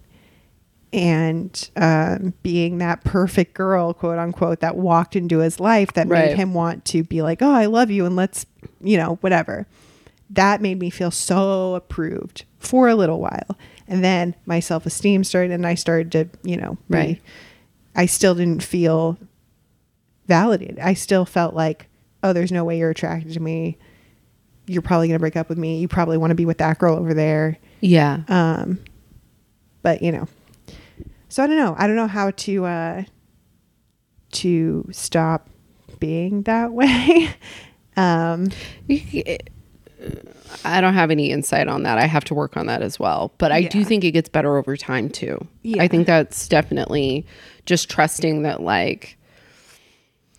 and 0.93 1.71
um, 1.77 2.35
being 2.43 2.79
that 2.79 3.03
perfect 3.03 3.55
girl, 3.55 3.93
quote 3.95 4.19
unquote, 4.19 4.61
that 4.61 4.77
walked 4.77 5.17
into 5.17 5.39
his 5.39 5.59
life 5.59 5.93
that 5.95 6.07
Right. 6.07 6.29
made 6.29 6.37
him 6.37 6.55
want 6.55 6.85
to 6.87 7.03
be 7.03 7.21
like, 7.23 7.43
oh, 7.43 7.51
I 7.53 7.67
love 7.67 7.91
you, 7.91 8.07
and 8.07 8.15
let's, 8.15 8.47
you 8.81 8.97
know, 8.97 9.17
whatever. 9.21 9.67
That 10.31 10.61
made 10.63 10.79
me 10.79 10.91
feel 10.91 11.11
so 11.11 11.75
approved 11.75 12.45
for 12.59 12.89
a 12.89 12.95
little 12.95 13.21
while. 13.21 13.57
And 13.87 14.03
then 14.03 14.35
my 14.47 14.61
self 14.61 14.87
esteem 14.87 15.25
started, 15.25 15.53
and 15.53 15.67
I 15.67 15.75
started 15.75 16.13
to, 16.13 16.29
you 16.43 16.57
know, 16.57 16.79
be- 16.91 16.97
Right. 16.97 17.23
I 17.95 18.07
still 18.07 18.35
didn't 18.35 18.63
feel 18.63 19.19
validated. 20.27 20.79
I 20.79 20.95
still 20.95 21.25
felt 21.25 21.55
like, 21.55 21.87
oh, 22.23 22.33
there's 22.33 22.51
no 22.51 22.65
way 22.65 22.79
you're 22.79 22.91
attracted 22.91 23.33
to 23.35 23.41
me. 23.41 23.77
You're 24.67 24.83
probably 24.83 25.09
going 25.09 25.17
to 25.17 25.21
break 25.21 25.37
up 25.37 25.49
with 25.49 25.59
me. 25.59 25.79
You 25.81 25.89
probably 25.89 26.17
want 26.17 26.31
to 26.31 26.35
be 26.35 26.47
with 26.47 26.59
that 26.59 26.79
girl 26.79 26.97
over 26.97 27.13
there. 27.15 27.59
Yeah. 27.81 28.21
Um, 28.29 28.79
but 29.83 30.01
you 30.01 30.11
know, 30.11 30.27
so 31.29 31.45
I 31.45 31.47
don't 31.47 31.59
know. 31.59 31.75
I 31.79 31.87
don't 31.87 31.97
know 31.97 32.07
how 32.07 32.31
to 32.31 32.65
uh, 32.65 33.03
to 34.33 34.89
stop 34.91 35.51
being 36.01 36.43
that 36.45 36.73
way. 36.81 37.29
um, 37.97 38.49
I 40.65 40.81
don't 40.81 40.95
have 40.95 41.11
any 41.11 41.31
insight 41.31 41.69
on 41.69 41.83
that. 41.85 41.99
I 41.99 42.07
have 42.07 42.25
to 42.25 42.35
work 42.35 42.57
on 42.57 42.67
that 42.67 42.83
as 42.83 42.99
well. 42.99 43.33
But 43.39 43.53
I 43.53 43.63
do 43.63 43.85
think 43.85 44.05
it 44.05 44.13
gets 44.13 44.29
better 44.29 44.57
over 44.57 44.77
time 44.77 45.09
too. 45.09 45.47
Yeah. 45.63 45.83
I 45.83 45.89
think 45.89 46.07
that's 46.07 46.49
definitely 46.49 47.27
just 47.67 47.89
trusting 47.91 48.43
that 48.43 48.63
like 48.63 49.17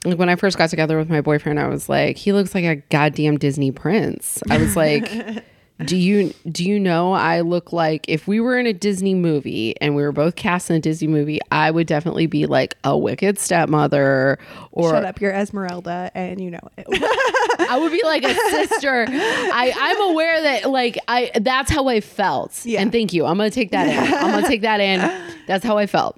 like 0.05 0.19
when 0.19 0.29
I 0.29 0.35
first 0.35 0.57
got 0.57 0.69
together 0.69 0.97
with 0.97 1.09
my 1.09 1.21
boyfriend, 1.21 1.59
I 1.59 1.67
was 1.67 1.89
like, 1.89 2.17
he 2.17 2.31
looks 2.31 2.53
like 2.53 2.63
a 2.63 2.75
goddamn 2.75 3.37
Disney 3.37 3.71
prince. 3.71 4.41
I 4.49 4.59
was 4.59 4.75
like, 4.75 5.09
do 5.83 5.97
you 5.97 6.33
do 6.49 6.63
you 6.63 6.79
know 6.79 7.11
I 7.11 7.41
look 7.41 7.73
like 7.73 8.05
if 8.07 8.27
we 8.27 8.39
were 8.39 8.57
in 8.57 8.65
a 8.65 8.71
Disney 8.71 9.13
movie 9.13 9.79
and 9.81 9.93
we 9.93 10.03
were 10.03 10.13
both 10.13 10.37
cast 10.37 10.69
in 10.69 10.77
a 10.77 10.79
Disney 10.79 11.09
movie, 11.09 11.39
I 11.51 11.69
would 11.69 11.85
definitely 11.85 12.27
be 12.27 12.45
like 12.45 12.77
a 12.85 12.97
wicked 12.97 13.37
stepmother 13.37 14.39
or 14.71 14.91
shut 14.91 15.03
up, 15.03 15.19
you're 15.19 15.33
Esmeralda, 15.33 16.11
and 16.15 16.39
you 16.39 16.51
know 16.51 16.61
it. 16.77 16.87
I 17.69 17.77
would 17.77 17.91
be 17.91 18.01
like 18.03 18.23
a 18.23 18.33
sister. 18.33 19.05
I, 19.09 19.73
I'm 19.75 20.11
aware 20.11 20.41
that 20.43 20.69
like 20.69 20.97
I 21.09 21.31
that's 21.41 21.69
how 21.69 21.89
I 21.89 21.99
felt. 21.99 22.65
Yeah. 22.65 22.81
And 22.81 22.89
thank 22.89 23.11
you. 23.11 23.25
I'm 23.25 23.37
gonna 23.37 23.49
take 23.49 23.71
that 23.71 23.87
in. 23.87 24.13
I'm 24.13 24.31
gonna 24.31 24.47
take 24.47 24.61
that 24.61 24.79
in. 24.79 24.99
That's 25.45 25.65
how 25.65 25.77
I 25.77 25.87
felt. 25.87 26.17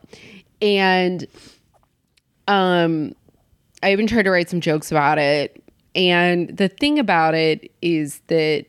And 0.61 1.25
um 2.47 3.15
I 3.81 3.91
even 3.91 4.05
tried 4.05 4.23
to 4.23 4.29
write 4.29 4.49
some 4.49 4.61
jokes 4.61 4.91
about 4.91 5.17
it. 5.17 5.63
And 5.95 6.55
the 6.55 6.67
thing 6.67 6.99
about 6.99 7.34
it 7.34 7.71
is 7.81 8.21
that 8.27 8.67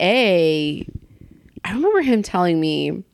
A, 0.00 0.86
I 1.64 1.72
remember 1.72 2.00
him 2.02 2.22
telling 2.22 2.60
me 2.60 3.04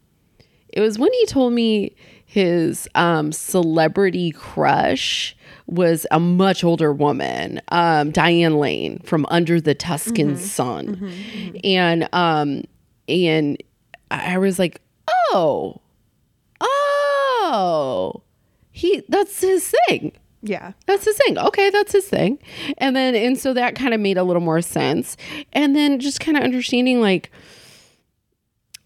it 0.68 0.80
was 0.80 0.98
when 0.98 1.12
he 1.12 1.26
told 1.26 1.52
me 1.52 1.94
his 2.26 2.88
um, 2.94 3.30
celebrity 3.32 4.32
crush 4.32 5.36
was 5.66 6.06
a 6.10 6.18
much 6.18 6.64
older 6.64 6.92
woman, 6.92 7.60
um, 7.68 8.10
Diane 8.10 8.56
Lane 8.58 8.98
from 9.00 9.24
Under 9.30 9.60
the 9.60 9.74
Tuscan 9.74 10.36
Sun, 10.36 11.12
and 11.62 12.08
um, 12.12 12.64
and 13.08 13.62
I 14.10 14.38
was 14.38 14.58
like, 14.58 14.80
oh, 15.32 15.80
oh, 16.60 18.22
he 18.72 19.02
that's 19.08 19.40
his 19.40 19.72
thing. 19.88 20.12
Yeah. 20.44 20.72
That's 20.86 21.04
his 21.04 21.16
thing. 21.16 21.38
Okay, 21.38 21.70
that's 21.70 21.92
his 21.92 22.06
thing. 22.06 22.38
And 22.78 22.94
then 22.94 23.14
and 23.14 23.38
so 23.38 23.54
that 23.54 23.74
kind 23.74 23.94
of 23.94 24.00
made 24.00 24.18
a 24.18 24.22
little 24.22 24.42
more 24.42 24.60
sense. 24.60 25.16
And 25.52 25.74
then 25.74 25.98
just 25.98 26.20
kind 26.20 26.36
of 26.36 26.44
understanding 26.44 27.00
like 27.00 27.30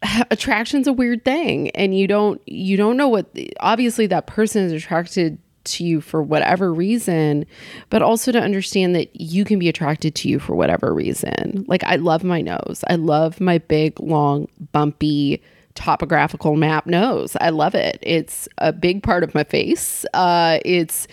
attraction's 0.30 0.86
a 0.86 0.92
weird 0.92 1.24
thing 1.24 1.70
and 1.70 1.98
you 1.98 2.06
don't 2.06 2.40
you 2.46 2.76
don't 2.76 2.96
know 2.96 3.08
what 3.08 3.26
obviously 3.60 4.06
that 4.06 4.26
person 4.26 4.62
is 4.64 4.72
attracted 4.72 5.38
to 5.64 5.84
you 5.84 6.00
for 6.00 6.22
whatever 6.22 6.72
reason, 6.72 7.44
but 7.90 8.00
also 8.00 8.32
to 8.32 8.40
understand 8.40 8.94
that 8.94 9.20
you 9.20 9.44
can 9.44 9.58
be 9.58 9.68
attracted 9.68 10.14
to 10.14 10.28
you 10.28 10.38
for 10.38 10.54
whatever 10.54 10.94
reason. 10.94 11.64
Like 11.68 11.84
I 11.84 11.96
love 11.96 12.24
my 12.24 12.40
nose. 12.40 12.84
I 12.88 12.94
love 12.94 13.40
my 13.40 13.58
big 13.58 13.98
long 14.00 14.48
bumpy 14.72 15.42
topographical 15.74 16.56
map 16.56 16.86
nose. 16.86 17.36
I 17.40 17.50
love 17.50 17.74
it. 17.74 17.98
It's 18.02 18.48
a 18.58 18.72
big 18.72 19.02
part 19.02 19.22
of 19.24 19.34
my 19.34 19.44
face. 19.44 20.06
Uh 20.14 20.58
it's 20.64 21.06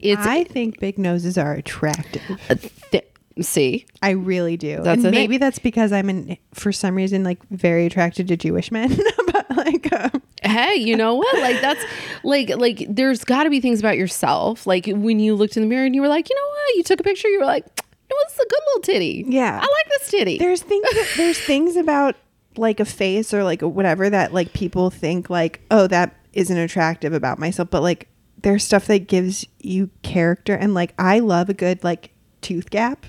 it's 0.00 0.26
I 0.26 0.44
think 0.44 0.78
big 0.80 0.98
noses 0.98 1.36
are 1.38 1.52
attractive. 1.52 2.22
a 2.48 2.54
thi- 2.56 3.02
see 3.40 3.86
I 4.02 4.10
really 4.10 4.56
do. 4.56 4.76
That's 4.82 4.96
and 4.96 5.04
the 5.04 5.10
thing. 5.10 5.18
maybe 5.18 5.38
that's 5.38 5.58
because 5.58 5.92
I'm 5.92 6.10
in, 6.10 6.36
for 6.52 6.72
some 6.72 6.94
reason 6.94 7.24
like 7.24 7.38
very 7.50 7.86
attracted 7.86 8.28
to 8.28 8.36
Jewish 8.36 8.70
men. 8.70 8.96
but 9.26 9.46
like, 9.56 9.92
um, 9.92 10.22
hey 10.42 10.74
you 10.74 10.96
know 10.96 11.14
what 11.14 11.38
like 11.40 11.60
that's 11.60 11.82
like 12.24 12.48
like 12.56 12.86
there's 12.88 13.24
got 13.24 13.44
to 13.44 13.50
be 13.50 13.60
things 13.60 13.78
about 13.78 13.96
yourself 13.98 14.66
like 14.66 14.86
when 14.86 15.20
you 15.20 15.34
looked 15.34 15.56
in 15.56 15.62
the 15.62 15.68
mirror 15.68 15.84
and 15.84 15.94
you 15.94 16.00
were 16.00 16.08
like 16.08 16.28
you 16.30 16.34
know 16.36 16.48
what 16.48 16.76
you 16.76 16.82
took 16.82 16.98
a 16.98 17.02
picture 17.02 17.28
you 17.28 17.38
were 17.38 17.44
like 17.46 17.64
no 18.10 18.16
this 18.24 18.34
is 18.34 18.40
a 18.40 18.48
good 18.48 18.60
little 18.68 18.80
titty 18.82 19.24
Yeah. 19.28 19.56
i 19.56 19.60
like 19.60 19.86
this 19.98 20.10
titty 20.10 20.38
there's 20.38 20.62
things 20.62 20.86
there's 21.18 21.38
things 21.38 21.76
about 21.76 22.16
like 22.56 22.80
a 22.80 22.84
face 22.86 23.34
or 23.34 23.44
like 23.44 23.60
whatever 23.60 24.08
that 24.08 24.32
like 24.32 24.52
people 24.54 24.88
think 24.90 25.28
like 25.28 25.60
oh 25.70 25.86
that 25.88 26.16
isn't 26.32 26.56
attractive 26.56 27.12
about 27.12 27.38
myself 27.38 27.68
but 27.70 27.82
like 27.82 28.08
there's 28.42 28.64
stuff 28.64 28.86
that 28.86 29.06
gives 29.06 29.46
you 29.60 29.90
character 30.02 30.54
and 30.54 30.74
like 30.74 30.94
I 30.98 31.20
love 31.20 31.48
a 31.48 31.54
good 31.54 31.82
like 31.84 32.10
tooth 32.40 32.70
gap. 32.70 33.06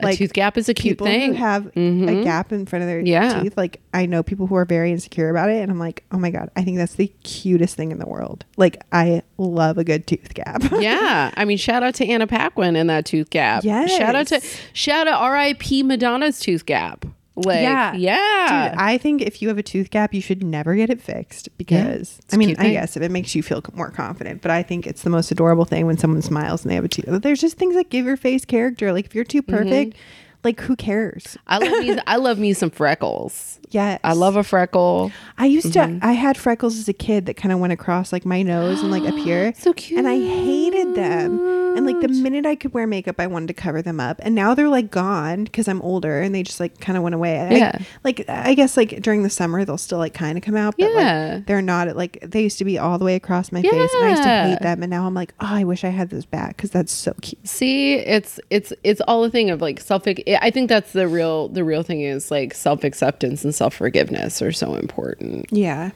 a 0.00 0.16
tooth 0.16 0.32
gap 0.32 0.58
is 0.58 0.68
a 0.68 0.74
cute 0.74 0.94
people 0.94 1.06
thing 1.06 1.34
who 1.34 1.38
have 1.38 1.66
a 1.66 1.70
mm-hmm. 1.70 2.22
gap 2.22 2.50
in 2.50 2.66
front 2.66 2.82
of 2.82 2.88
their 2.88 3.00
Yeah. 3.00 3.40
teeth. 3.40 3.56
Like 3.56 3.80
I 3.94 4.06
know 4.06 4.22
people 4.22 4.46
who 4.46 4.56
are 4.56 4.64
very 4.64 4.90
insecure 4.90 5.28
about 5.28 5.50
it, 5.50 5.62
and 5.62 5.70
I'm 5.70 5.78
like, 5.78 6.04
oh 6.10 6.18
my 6.18 6.30
god, 6.30 6.50
I 6.56 6.64
think 6.64 6.78
that's 6.78 6.94
the 6.94 7.08
cutest 7.22 7.76
thing 7.76 7.92
in 7.92 7.98
the 7.98 8.06
world. 8.06 8.44
Like 8.56 8.82
I 8.90 9.22
love 9.38 9.78
a 9.78 9.84
good 9.84 10.06
tooth 10.06 10.34
gap. 10.34 10.62
yeah 10.80 11.30
i 11.36 11.44
mean 11.44 11.58
shout 11.58 11.82
out 11.82 11.94
to 11.94 12.06
anna 12.06 12.26
paquin 12.26 12.76
and 12.76 12.88
that 12.88 13.04
tooth 13.04 13.30
gap 13.30 13.64
Yeah, 13.64 13.86
shout 13.86 14.14
out 14.14 14.26
to 14.28 14.40
shout 14.72 15.06
out 15.06 15.30
rip 15.30 15.62
madonna's 15.84 16.40
tooth 16.40 16.66
gap 16.66 17.04
like 17.34 17.62
yeah 17.62 17.94
yeah 17.94 18.68
Dude, 18.68 18.78
I 18.78 18.98
think 18.98 19.22
if 19.22 19.40
you 19.40 19.48
have 19.48 19.58
a 19.58 19.62
tooth 19.62 19.90
gap, 19.90 20.12
you 20.12 20.20
should 20.20 20.42
never 20.42 20.74
get 20.74 20.90
it 20.90 21.00
fixed 21.00 21.56
because 21.56 22.18
it's 22.18 22.34
I 22.34 22.36
mean, 22.36 22.50
I 22.50 22.54
thing. 22.54 22.72
guess 22.72 22.96
if 22.96 23.02
it 23.02 23.10
makes 23.10 23.34
you 23.34 23.42
feel 23.42 23.62
more 23.72 23.90
confident, 23.90 24.42
but 24.42 24.50
I 24.50 24.62
think 24.62 24.86
it's 24.86 25.02
the 25.02 25.10
most 25.10 25.30
adorable 25.30 25.64
thing 25.64 25.86
when 25.86 25.96
someone 25.96 26.22
smiles 26.22 26.62
and 26.62 26.70
they 26.70 26.74
have 26.74 26.84
a 26.84 26.88
tooth. 26.88 27.06
There's 27.22 27.40
just 27.40 27.56
things 27.56 27.74
that 27.76 27.88
give 27.88 28.04
your 28.04 28.16
face 28.16 28.44
character. 28.44 28.92
Like 28.92 29.06
if 29.06 29.14
you're 29.14 29.24
too 29.24 29.42
mm-hmm. 29.42 29.56
perfect, 29.56 29.96
like 30.44 30.60
who 30.60 30.76
cares? 30.76 31.36
i 31.46 31.58
love 31.58 31.84
me 31.84 31.98
i 32.06 32.16
love 32.16 32.38
me 32.38 32.52
some 32.52 32.70
freckles 32.70 33.58
Yes, 33.70 34.00
i 34.04 34.12
love 34.12 34.36
a 34.36 34.44
freckle 34.44 35.10
I 35.38 35.46
used 35.46 35.72
to. 35.72 35.78
Mm-hmm. 35.78 36.04
I 36.06 36.12
had 36.12 36.36
freckles 36.36 36.76
as 36.78 36.88
a 36.88 36.92
kid 36.92 37.24
that 37.26 37.34
kind 37.38 37.52
of 37.52 37.58
went 37.58 37.72
across 37.72 38.12
like 38.12 38.26
my 38.26 38.42
nose 38.42 38.82
and 38.82 38.90
like 38.92 39.02
up 39.04 39.14
here. 39.24 39.54
So 39.56 39.72
cute. 39.72 39.98
And 39.98 40.06
I 40.06 40.14
hated 40.20 40.94
them. 40.94 41.40
And 41.76 41.86
like 41.86 41.98
the 42.00 42.08
minute 42.08 42.44
I 42.44 42.54
could 42.54 42.74
wear 42.74 42.86
makeup, 42.86 43.18
I 43.18 43.26
wanted 43.26 43.46
to 43.48 43.54
cover 43.54 43.80
them 43.80 43.98
up. 43.98 44.20
And 44.22 44.34
now 44.34 44.54
they're 44.54 44.68
like 44.68 44.90
gone 44.90 45.44
because 45.44 45.68
I'm 45.68 45.80
older 45.82 46.20
and 46.20 46.34
they 46.34 46.42
just 46.42 46.60
like 46.60 46.80
kind 46.80 46.96
of 46.98 47.02
went 47.02 47.14
away. 47.14 47.40
I- 47.40 47.50
Yeah. 47.54 47.78
like 48.04 48.24
I 48.28 48.52
guess 48.54 48.76
like 48.76 49.00
during 49.00 49.22
the 49.22 49.30
summer 49.30 49.64
they'll 49.64 49.78
still 49.78 49.98
like 49.98 50.12
kind 50.14 50.36
of 50.36 50.44
come 50.44 50.54
out. 50.54 50.74
But 50.78 50.90
Yeah. 50.92 51.32
like 51.36 51.46
they're 51.46 51.62
not 51.62 51.96
like 51.96 52.18
they 52.22 52.42
used 52.42 52.58
to 52.58 52.64
be 52.66 52.78
all 52.78 52.98
the 52.98 53.06
way 53.06 53.14
across 53.16 53.50
my 53.50 53.62
face. 53.62 53.72
And 53.72 54.04
I 54.04 54.10
used 54.10 54.22
to 54.22 54.28
hate 54.28 54.60
them. 54.60 54.82
And 54.82 54.90
now 54.90 55.06
I'm 55.06 55.14
like, 55.14 55.32
oh, 55.40 55.46
I 55.48 55.64
wish 55.64 55.82
I 55.82 55.88
had 55.88 56.10
those 56.10 56.26
back 56.26 56.56
because 56.58 56.70
that's 56.70 56.92
so 56.92 57.14
cute. 57.22 57.48
See, 57.48 57.94
it's 57.94 58.38
it's 58.50 58.72
it's 58.84 59.00
all 59.08 59.24
a 59.24 59.30
thing 59.30 59.48
of 59.50 59.62
like 59.62 59.80
self. 59.80 60.06
I 60.40 60.50
think 60.50 60.68
that's 60.68 60.92
the 60.92 61.08
real 61.08 61.48
the 61.48 61.64
real 61.64 61.82
thing 61.82 62.00
is 62.02 62.30
like 62.30 62.54
self 62.54 62.84
acceptance 62.84 63.44
and 63.44 63.54
self 63.54 63.74
forgiveness 63.74 64.40
are 64.42 64.52
so 64.52 64.74
important. 64.74 65.46
Yeah. 65.50 65.90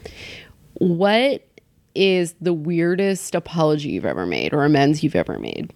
What 0.75 1.47
is 1.95 2.35
the 2.41 2.53
weirdest 2.53 3.35
apology 3.35 3.91
you've 3.91 4.05
ever 4.05 4.27
made 4.27 4.53
or 4.53 4.65
amends 4.65 5.03
you've 5.03 5.17
ever 5.17 5.39
made, 5.39 5.73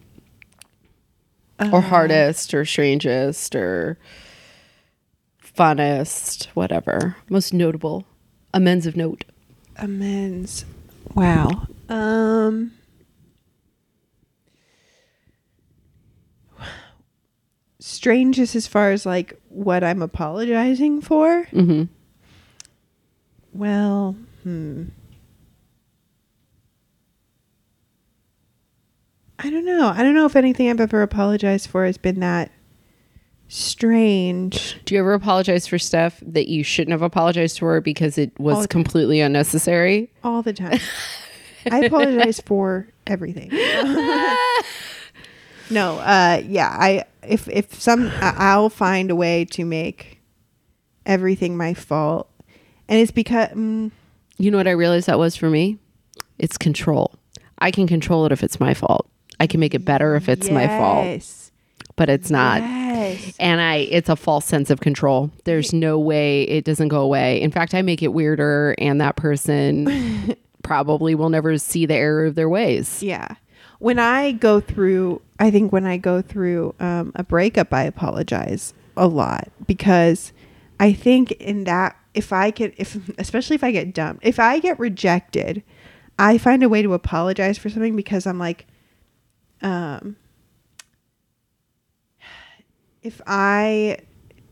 or 1.73 1.81
hardest 1.81 2.53
or 2.53 2.65
strangest 2.67 3.55
or 3.55 3.99
funnest, 5.43 6.47
whatever, 6.49 7.17
most 7.31 7.55
notable 7.55 8.05
amends 8.53 8.87
of 8.87 8.97
note? 8.97 9.25
amends 9.77 10.67
wow 11.15 11.49
um 11.89 12.71
strangest 17.81 18.55
as 18.55 18.67
far 18.67 18.93
as 18.93 19.05
like 19.07 19.33
what 19.49 19.83
i'm 19.83 20.03
apologizing 20.03 21.01
for 21.01 21.47
Mm-hmm. 21.53 21.85
well 23.53 24.17
hmm 24.45 24.85
i 29.39 29.49
don't 29.51 29.65
know 29.65 29.89
i 29.89 30.03
don't 30.03 30.15
know 30.15 30.27
if 30.27 30.37
anything 30.37 30.69
i've 30.69 30.81
ever 30.81 31.03
apologized 31.03 31.69
for 31.69 31.85
has 31.87 31.97
been 31.99 32.21
that 32.21 32.51
strange 33.49 34.79
Do 34.85 34.95
you 34.95 35.01
ever 35.01 35.13
apologize 35.15 35.67
for 35.67 35.79
stuff 35.79 36.23
that 36.25 36.49
you 36.49 36.63
shouldn't 36.63 36.93
have 36.93 37.03
apologized 37.03 37.59
for 37.59 37.81
because 37.81 38.17
it 38.19 38.39
was 38.39 38.67
completely 38.69 39.21
unnecessary? 39.21 40.13
all 40.23 40.41
the 40.43 40.53
time. 40.53 40.79
I 41.69 41.81
apologize 41.81 42.39
for 42.47 42.87
everything. 43.09 43.51
no, 45.71 45.99
uh, 45.99 46.43
yeah, 46.47 46.69
I 46.69 47.05
if 47.23 47.49
if 47.49 47.81
some 47.81 48.11
I'll 48.21 48.71
find 48.71 49.11
a 49.11 49.17
way 49.17 49.45
to 49.47 49.65
make 49.65 50.21
everything 51.07 51.57
my 51.57 51.75
fault, 51.75 52.29
and 52.89 52.99
it's 52.99 53.11
because 53.11 53.49
mm, 53.51 53.91
You 54.39 54.51
know 54.51 54.57
what 54.59 54.69
I 54.69 54.73
realized 54.73 55.07
that 55.07 55.19
was 55.19 55.37
for 55.37 55.51
me? 55.51 55.79
It's 56.39 56.57
control. 56.57 57.15
I 57.59 57.71
can 57.71 57.87
control 57.87 58.25
it 58.27 58.33
if 58.33 58.43
it's 58.43 58.59
my 58.59 58.75
fault. 58.75 59.07
I 59.39 59.47
can 59.47 59.61
make 59.61 59.75
it 59.75 59.85
better 59.85 60.17
if 60.17 60.29
it's 60.29 60.51
my 60.51 60.67
fault, 60.67 61.05
yes, 61.05 61.51
but 61.97 62.09
it's 62.11 62.31
not. 62.31 62.61
Yes. 62.63 63.35
And 63.39 63.61
I 63.61 63.77
it's 63.77 64.09
a 64.09 64.17
false 64.17 64.45
sense 64.45 64.69
of 64.71 64.81
control. 64.81 65.31
There's 65.45 65.73
no 65.73 65.99
way 65.99 66.43
it 66.43 66.65
doesn't 66.65 66.89
go 66.89 67.01
away. 67.01 67.41
In 67.41 67.51
fact, 67.51 67.75
I 67.75 67.83
make 67.83 68.03
it 68.03 68.09
weirder 68.09 68.75
and 68.79 69.01
that 69.01 69.17
person 69.17 70.37
probably 70.63 71.15
will 71.15 71.31
never 71.31 71.57
see 71.59 71.87
the 71.87 71.95
error 71.95 72.27
of 72.27 72.35
their 72.35 72.49
ways. 72.49 73.03
Yeah. 73.03 73.29
When 73.81 73.99
I 73.99 74.33
go 74.33 74.61
through, 74.61 75.21
I 75.39 75.51
think 75.51 75.73
when 75.73 75.87
I 75.87 75.97
go 75.97 76.23
through 76.23 76.75
um, 76.79 77.13
a 77.17 77.25
breakup, 77.25 77.75
I 77.75 77.83
apologize 77.83 78.73
a 78.97 79.07
lot 79.09 79.49
because 79.67 80.33
I 80.79 80.93
think 80.93 81.33
in 81.33 81.65
that, 81.65 81.97
if 82.15 82.33
I 82.33 82.51
get, 82.51 82.75
if, 82.77 82.97
especially 83.19 83.57
if 83.57 83.65
I 83.65 83.73
get 83.73 83.93
dumped, 83.93 84.25
if 84.25 84.39
I 84.39 84.59
get 84.59 84.79
rejected, 84.79 85.63
I 86.19 86.39
find 86.39 86.63
a 86.63 86.69
way 86.69 86.83
to 86.83 86.93
apologize 86.93 87.57
for 87.57 87.71
something 87.71 87.97
because 87.97 88.27
I'm 88.27 88.39
like, 88.39 88.67
um, 89.63 90.17
if 93.03 93.21
I 93.27 93.99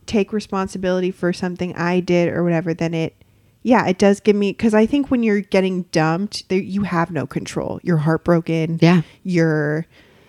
take 0.07 0.33
responsibility 0.33 1.11
for 1.11 1.33
something 1.35 1.77
I 1.77 2.01
did 2.01 2.29
or 2.29 2.43
whatever, 2.43 2.73
then 2.73 2.95
it, 2.95 3.15
yeah, 3.63 3.87
it 3.87 3.99
does 3.99 4.21
give 4.21 4.37
me 4.37 4.53
because 4.53 4.75
I 4.75 4.87
think 4.87 5.11
when 5.11 5.23
you're 5.23 5.41
getting 5.41 5.83
dumped, 5.85 6.49
there, 6.49 6.61
you 6.61 6.83
have 6.83 7.11
no 7.11 7.27
control. 7.27 7.81
You're 7.83 7.99
heartbroken. 7.99 8.79
Yeah. 8.81 9.03
You're, 9.23 9.87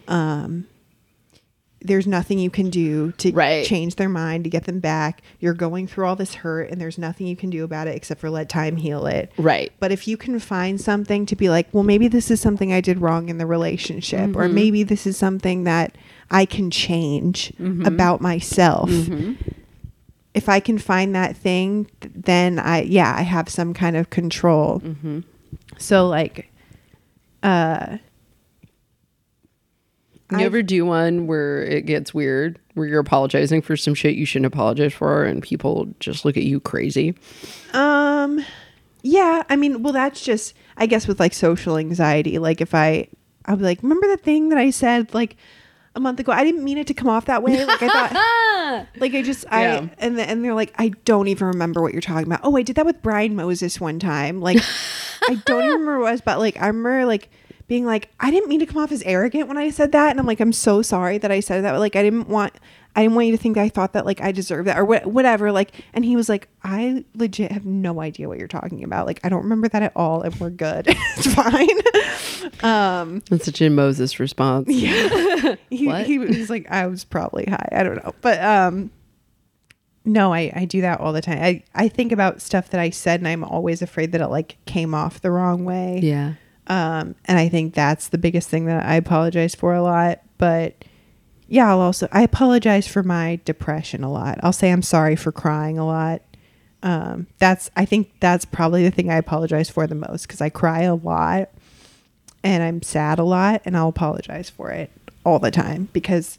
um, 0.07 0.67
there's 1.81 2.07
nothing 2.07 2.39
you 2.39 2.49
can 2.49 2.69
do 2.69 3.13
to 3.13 3.31
Right. 3.31 3.65
change 3.65 3.95
their 3.95 4.09
mind 4.09 4.43
to 4.43 4.49
get 4.49 4.65
them 4.65 4.79
back. 4.79 5.21
You're 5.39 5.53
going 5.53 5.87
through 5.87 6.07
all 6.07 6.15
this 6.15 6.33
hurt, 6.33 6.69
and 6.69 6.81
there's 6.81 6.97
nothing 6.97 7.25
you 7.27 7.37
can 7.37 7.49
do 7.49 7.63
about 7.63 7.87
it 7.87 7.95
except 7.95 8.19
for 8.19 8.29
let 8.29 8.49
time 8.49 8.75
heal 8.75 9.05
it. 9.05 9.31
Right. 9.37 9.71
But 9.79 9.91
if 9.91 10.07
you 10.07 10.17
can 10.17 10.39
find 10.39 10.81
something 10.81 11.25
to 11.27 11.35
be 11.35 11.49
like, 11.49 11.67
well, 11.71 11.83
maybe 11.83 12.09
this 12.09 12.29
is 12.29 12.41
something 12.41 12.73
I 12.73 12.81
did 12.81 12.99
wrong 12.99 13.29
in 13.29 13.37
the 13.37 13.45
relationship, 13.45 14.35
or 14.35 14.45
mm-hmm. 14.45 14.55
maybe 14.55 14.83
this 14.83 15.07
is 15.07 15.15
something 15.15 15.63
that 15.63 15.97
I 16.29 16.45
can 16.45 16.69
change 16.69 17.53
mm-hmm. 17.53 17.85
about 17.85 18.19
myself. 18.19 18.89
Mm-hmm. 18.89 19.33
If 20.33 20.47
I 20.47 20.59
can 20.59 20.77
find 20.77 21.15
that 21.15 21.35
thing, 21.35 21.89
then 22.01 22.59
I, 22.59 22.81
yeah, 22.83 23.13
I 23.17 23.23
have 23.23 23.49
some 23.49 23.73
kind 23.73 23.97
of 23.97 24.09
control. 24.09 24.81
So, 25.77 26.07
like, 26.07 26.51
uh, 27.43 27.97
You 30.31 30.37
I've- 30.37 30.43
ever 30.45 30.61
do 30.61 30.85
one 30.85 31.25
where 31.25 31.63
it 31.63 31.85
gets 31.87 32.13
weird, 32.13 32.59
where 32.75 32.85
you're 32.85 32.99
apologizing 32.99 33.63
for 33.63 33.75
some 33.75 33.95
shit 33.95 34.15
you 34.15 34.25
shouldn't 34.25 34.53
apologize 34.53 34.93
for 34.93 35.23
and 35.23 35.41
people 35.41 35.87
just 35.99 36.23
look 36.25 36.37
at 36.37 36.43
you 36.43 36.59
crazy? 36.59 37.15
Um, 37.73 38.45
yeah, 39.01 39.41
I 39.49 39.55
mean, 39.55 39.81
well, 39.81 39.93
that's 39.93 40.21
just, 40.21 40.53
I 40.77 40.85
guess, 40.85 41.07
with 41.07 41.19
like 41.19 41.33
social 41.33 41.77
anxiety. 41.77 42.37
Like, 42.37 42.61
if 42.61 42.75
I, 42.75 43.07
I'll 43.45 43.55
be 43.57 43.63
like, 43.63 43.81
remember 43.81 44.07
the 44.07 44.17
thing 44.17 44.49
that 44.49 44.59
I 44.59 44.69
said 44.69 45.11
like 45.15 45.35
a 45.95 45.99
month 45.99 46.19
ago? 46.19 46.31
I 46.31 46.43
didn't 46.43 46.63
mean 46.63 46.77
it 46.77 46.87
to 46.87 46.93
come 46.93 47.07
off 47.09 47.25
that 47.25 47.43
way. 47.43 47.65
Like, 47.65 47.81
I 47.81 47.87
thought, 47.87 48.87
like, 48.97 49.13
I 49.13 49.21
just, 49.21 49.45
I, 49.51 49.61
Yeah. 49.63 49.87
and 49.97 50.17
the, 50.17 50.23
and 50.23 50.43
they're 50.43 50.53
like, 50.53 50.73
I 50.77 50.89
don't 51.05 51.27
even 51.27 51.47
remember 51.47 51.81
what 51.81 51.93
you're 51.93 52.01
talking 52.01 52.27
about. 52.27 52.41
Oh, 52.43 52.55
I 52.57 52.61
did 52.61 52.75
that 52.77 52.85
with 52.85 53.01
Brian 53.01 53.35
Moses 53.35 53.79
one 53.79 53.99
time. 53.99 54.41
Like, 54.41 54.57
I 55.27 55.35
don't 55.45 55.63
even 55.63 55.71
remember 55.79 55.99
what 55.99 56.07
it 56.09 56.11
was, 56.11 56.21
but 56.21 56.39
like, 56.39 56.57
I 56.61 56.67
remember 56.67 57.05
like 57.05 57.29
being 57.67 57.85
like, 57.85 58.09
I 58.19 58.31
didn't 58.31 58.49
mean 58.49 58.59
to 58.61 58.65
come 58.65 58.77
off 58.81 58.91
as 58.91 59.03
arrogant 59.03 59.47
when 59.47 59.57
I 59.57 59.69
said 59.69 59.91
that. 59.91 60.09
And 60.11 60.19
I'm 60.19 60.25
like, 60.25 60.39
I'm 60.39 60.53
so 60.53 60.81
sorry 60.81 61.17
that 61.19 61.31
I 61.31 61.39
said 61.39 61.63
that. 61.63 61.73
Like, 61.77 61.95
I 61.95 62.03
didn't 62.03 62.27
want, 62.27 62.53
I 62.95 63.03
didn't 63.03 63.15
want 63.15 63.27
you 63.27 63.33
to 63.33 63.41
think 63.41 63.55
that 63.55 63.61
I 63.61 63.69
thought 63.69 63.93
that 63.93 64.05
like 64.05 64.19
I 64.19 64.31
deserved 64.31 64.67
that 64.67 64.77
or 64.77 64.85
wh- 64.85 65.07
whatever. 65.07 65.51
Like, 65.51 65.71
and 65.93 66.03
he 66.03 66.15
was 66.15 66.27
like, 66.27 66.47
I 66.63 67.05
legit 67.15 67.51
have 67.51 67.65
no 67.65 68.01
idea 68.01 68.27
what 68.27 68.39
you're 68.39 68.47
talking 68.47 68.83
about. 68.83 69.05
Like, 69.05 69.19
I 69.23 69.29
don't 69.29 69.43
remember 69.43 69.67
that 69.69 69.83
at 69.83 69.93
all. 69.95 70.21
And 70.21 70.35
we're 70.39 70.49
good. 70.49 70.85
it's 71.17 71.33
fine. 71.33 71.69
um, 72.63 73.21
That's 73.29 73.45
such 73.45 73.61
a 73.61 73.69
Moses 73.69 74.19
response. 74.19 74.67
yeah. 74.69 75.55
he, 75.69 76.03
he 76.03 76.17
was 76.17 76.49
like, 76.49 76.69
I 76.69 76.87
was 76.87 77.03
probably 77.03 77.45
high. 77.45 77.69
I 77.71 77.83
don't 77.83 78.03
know. 78.03 78.13
But, 78.21 78.41
um, 78.43 78.91
no, 80.03 80.33
I, 80.33 80.51
I 80.55 80.65
do 80.65 80.81
that 80.81 80.99
all 80.99 81.13
the 81.13 81.21
time. 81.21 81.39
I, 81.41 81.63
I 81.75 81.87
think 81.87 82.11
about 82.11 82.41
stuff 82.41 82.69
that 82.71 82.79
I 82.81 82.89
said 82.89 83.19
and 83.19 83.27
I'm 83.27 83.43
always 83.43 83.81
afraid 83.81 84.11
that 84.13 84.21
it 84.21 84.27
like 84.27 84.57
came 84.65 84.95
off 84.95 85.21
the 85.21 85.29
wrong 85.31 85.63
way. 85.65 85.99
Yeah. 86.01 86.33
Um, 86.67 87.15
and 87.25 87.37
I 87.37 87.49
think 87.49 87.73
that's 87.75 88.09
the 88.09 88.17
biggest 88.17 88.49
thing 88.49 88.65
that 88.65 88.83
I 88.85 88.95
apologize 88.95 89.53
for 89.55 89.73
a 89.75 89.81
lot. 89.83 90.21
But 90.37 90.85
yeah, 91.49 91.67
I'll 91.69 91.81
also 91.81 92.07
I 92.11 92.21
apologize 92.21 92.87
for 92.87 93.01
my 93.01 93.39
depression 93.43 94.03
a 94.03 94.11
lot. 94.11 94.39
I'll 94.43 94.53
say 94.53 94.71
I'm 94.71 94.83
sorry 94.83 95.15
for 95.15 95.31
crying 95.31 95.79
a 95.79 95.85
lot. 95.85 96.21
Um, 96.83 97.27
that's 97.39 97.71
I 97.75 97.85
think 97.85 98.13
that's 98.19 98.45
probably 98.45 98.83
the 98.83 98.91
thing 98.91 99.09
I 99.09 99.17
apologize 99.17 99.69
for 99.69 99.87
the 99.87 99.95
most 99.95 100.27
because 100.27 100.41
I 100.41 100.49
cry 100.49 100.83
a 100.83 100.95
lot 100.95 101.49
and 102.43 102.63
I'm 102.63 102.81
sad 102.81 103.19
a 103.19 103.23
lot, 103.23 103.63
and 103.65 103.75
I'll 103.75 103.89
apologize 103.89 104.49
for 104.49 104.69
it 104.69 104.91
all 105.25 105.39
the 105.39 105.51
time 105.51 105.89
because 105.91 106.37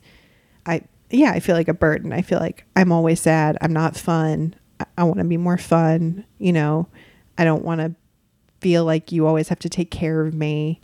I 0.64 0.82
yeah 1.10 1.32
I 1.32 1.40
feel 1.40 1.56
like 1.56 1.68
a 1.68 1.74
burden. 1.74 2.12
I 2.12 2.22
feel 2.22 2.38
like 2.38 2.64
I'm 2.76 2.92
always 2.92 3.20
sad. 3.20 3.58
I'm 3.60 3.72
not 3.72 3.96
fun. 3.96 4.54
I, 4.78 4.86
I 4.98 5.04
want 5.04 5.18
to 5.18 5.24
be 5.24 5.36
more 5.36 5.58
fun. 5.58 6.24
You 6.38 6.52
know, 6.52 6.86
I 7.36 7.44
don't 7.44 7.64
want 7.64 7.80
to 7.80 7.94
feel 8.60 8.84
like 8.84 9.10
you 9.10 9.26
always 9.26 9.48
have 9.48 9.58
to 9.60 9.68
take 9.68 9.90
care 9.90 10.20
of 10.20 10.34
me 10.34 10.80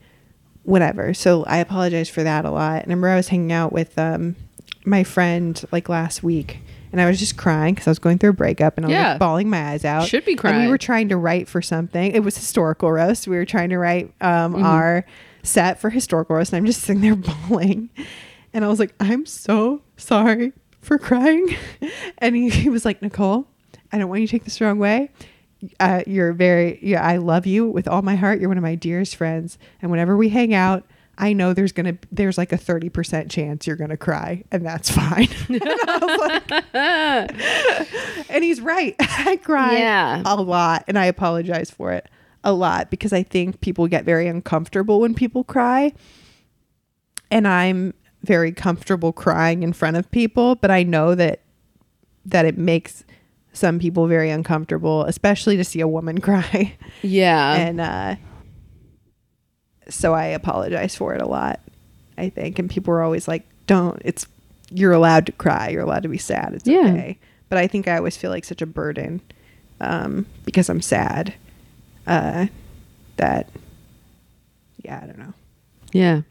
whatever. 0.66 1.14
So 1.14 1.44
i 1.44 1.59
apologize 1.59 2.09
for 2.09 2.22
that 2.22 2.44
a 2.44 2.51
lot. 2.51 2.82
And 2.82 2.93
i 2.93 2.94
remember 2.94 3.09
i 3.09 3.16
was 3.16 3.28
hanging 3.28 3.52
out 3.52 3.72
with 3.72 3.98
um 3.98 4.36
my 4.84 5.02
friend 5.05 5.64
like 5.72 5.88
last 5.88 6.22
week 6.22 6.59
and 6.93 7.01
i 7.01 7.06
was 7.06 7.18
just 7.18 7.36
crying 7.36 7.74
because 7.74 7.86
i 7.88 7.90
was 7.90 7.98
going 7.98 8.18
through 8.18 8.30
a 8.30 8.34
breakup 8.34 8.76
and 8.76 8.86
i 8.86 8.88
was 8.88 8.93
Yeah. 8.93 9.10
like 9.12 9.18
bawling 9.20 9.48
my 9.51 9.70
eyes 9.70 9.84
out. 9.84 10.06
Should 10.09 10.24
be 10.24 10.32
and 10.32 10.40
crying. 10.40 10.62
we 10.62 10.68
were 10.68 10.78
trying 10.78 11.09
to 11.09 11.16
write 11.16 11.48
for 11.48 11.60
something. 11.62 12.12
It 12.12 12.20
was 12.22 12.36
historical 12.36 12.90
roast. 12.93 13.26
We 13.26 13.36
were 13.36 13.44
trying 13.44 13.70
to 13.70 13.78
write 13.78 14.12
um 14.20 14.55
Mm-hmm. 14.55 14.64
our 14.64 15.05
set 15.43 15.80
for 15.80 15.90
historical 15.90 16.34
roast 16.36 16.52
and 16.52 16.59
i'm 16.59 16.66
just 16.66 16.82
sitting 16.82 17.01
there 17.02 17.14
bawling. 17.48 17.88
And 18.52 18.64
i 18.64 18.68
was 18.68 18.78
like 18.80 18.94
i'm 19.01 19.24
so 19.26 19.82
sorry 19.97 20.52
for 20.80 20.98
crying. 20.98 21.56
And 22.18 22.34
he, 22.36 22.48
he 22.48 22.68
was 22.68 22.84
like 22.84 23.02
nicole 23.02 23.47
i 23.93 23.98
don't 23.98 24.09
want 24.09 24.20
you 24.22 24.26
to 24.26 24.30
take 24.30 24.44
this 24.44 24.59
the 24.59 24.64
wrong 24.64 24.78
way 24.78 25.10
uh, 25.80 26.02
you're 26.06 26.32
very 26.32 26.78
yeah 26.82 27.02
i 27.04 27.16
love 27.16 27.46
you 27.46 27.66
with 27.68 27.88
all 27.88 28.02
my 28.02 28.14
heart. 28.16 28.38
You're 28.40 28.48
one 28.50 28.58
of 28.58 28.62
my 28.62 28.74
dearest 28.74 29.16
friends. 29.16 29.58
And 29.80 29.90
whenever 29.90 30.16
we 30.16 30.28
hang 30.28 30.52
out 30.54 30.84
i 31.18 31.32
know 31.32 31.54
there's 31.54 31.72
gonna 31.72 31.96
there's 32.12 32.36
like 32.36 32.52
a 32.52 32.58
30% 32.58 33.30
chance 33.30 33.66
you're 33.66 33.74
gonna 33.76 33.96
cry 33.96 34.44
and 34.52 34.64
that's 34.66 34.90
fine. 34.90 35.28
And, 35.48 35.60
like- 36.20 36.50
and 38.30 38.44
he's 38.44 38.60
right. 38.60 38.94
I 39.00 39.36
cry 39.42 39.78
Yeah. 39.78 40.22
a 40.24 40.36
lot 40.36 40.84
and 40.88 40.98
i 40.98 41.06
apologize 41.06 41.70
for 41.70 41.92
it 41.92 42.08
a 42.44 42.52
lot 42.52 42.90
because 42.90 43.12
i 43.12 43.22
think 43.22 43.60
people 43.60 43.88
get 43.88 44.04
very 44.04 44.26
uncomfortable 44.28 45.00
when 45.00 45.14
people 45.14 45.42
cry. 45.44 45.92
And 47.30 47.48
i'm 47.48 47.94
very 48.22 48.52
comfortable 48.52 49.12
crying 49.12 49.62
in 49.62 49.72
front 49.72 49.96
of 49.96 50.10
people 50.10 50.54
but 50.56 50.70
i 50.70 50.82
know 50.82 51.14
that 51.14 51.40
that 52.24 52.44
it 52.44 52.58
makes 52.58 53.04
some 53.56 53.78
people 53.78 54.06
very 54.06 54.30
uncomfortable 54.30 55.04
especially 55.04 55.56
to 55.56 55.64
see 55.64 55.80
a 55.80 55.88
woman 55.88 56.20
cry 56.28 56.74
Yeah. 57.02 57.54
and 57.54 57.80
uh 57.80 58.16
so 59.88 60.14
i 60.14 60.24
apologize 60.26 60.94
for 60.96 61.14
it 61.14 61.22
a 61.22 61.26
lot 61.26 61.60
i 62.18 62.28
think 62.28 62.58
and 62.58 62.68
people 62.68 62.92
are 62.92 63.02
always 63.02 63.28
like 63.28 63.44
don't 63.66 64.00
it's 64.04 64.26
you're 64.70 64.92
allowed 64.92 65.26
to 65.26 65.32
cry 65.32 65.68
you're 65.68 65.82
allowed 65.82 66.02
to 66.02 66.08
be 66.08 66.18
sad 66.18 66.52
it's 66.54 66.66
Yeah. 66.66 66.80
okay 66.80 67.18
but 67.48 67.58
i 67.58 67.66
think 67.66 67.86
i 67.88 67.96
always 67.96 68.16
feel 68.16 68.30
like 68.30 68.44
such 68.44 68.62
a 68.62 68.66
burden 68.66 69.20
um 69.80 70.26
because 70.44 70.68
i'm 70.68 70.82
sad 70.82 71.34
uh 72.06 72.46
that 73.16 73.48
yeah 74.84 75.00
i 75.02 75.06
don't 75.06 75.18
know 75.18 75.32
yeah. 75.92 76.22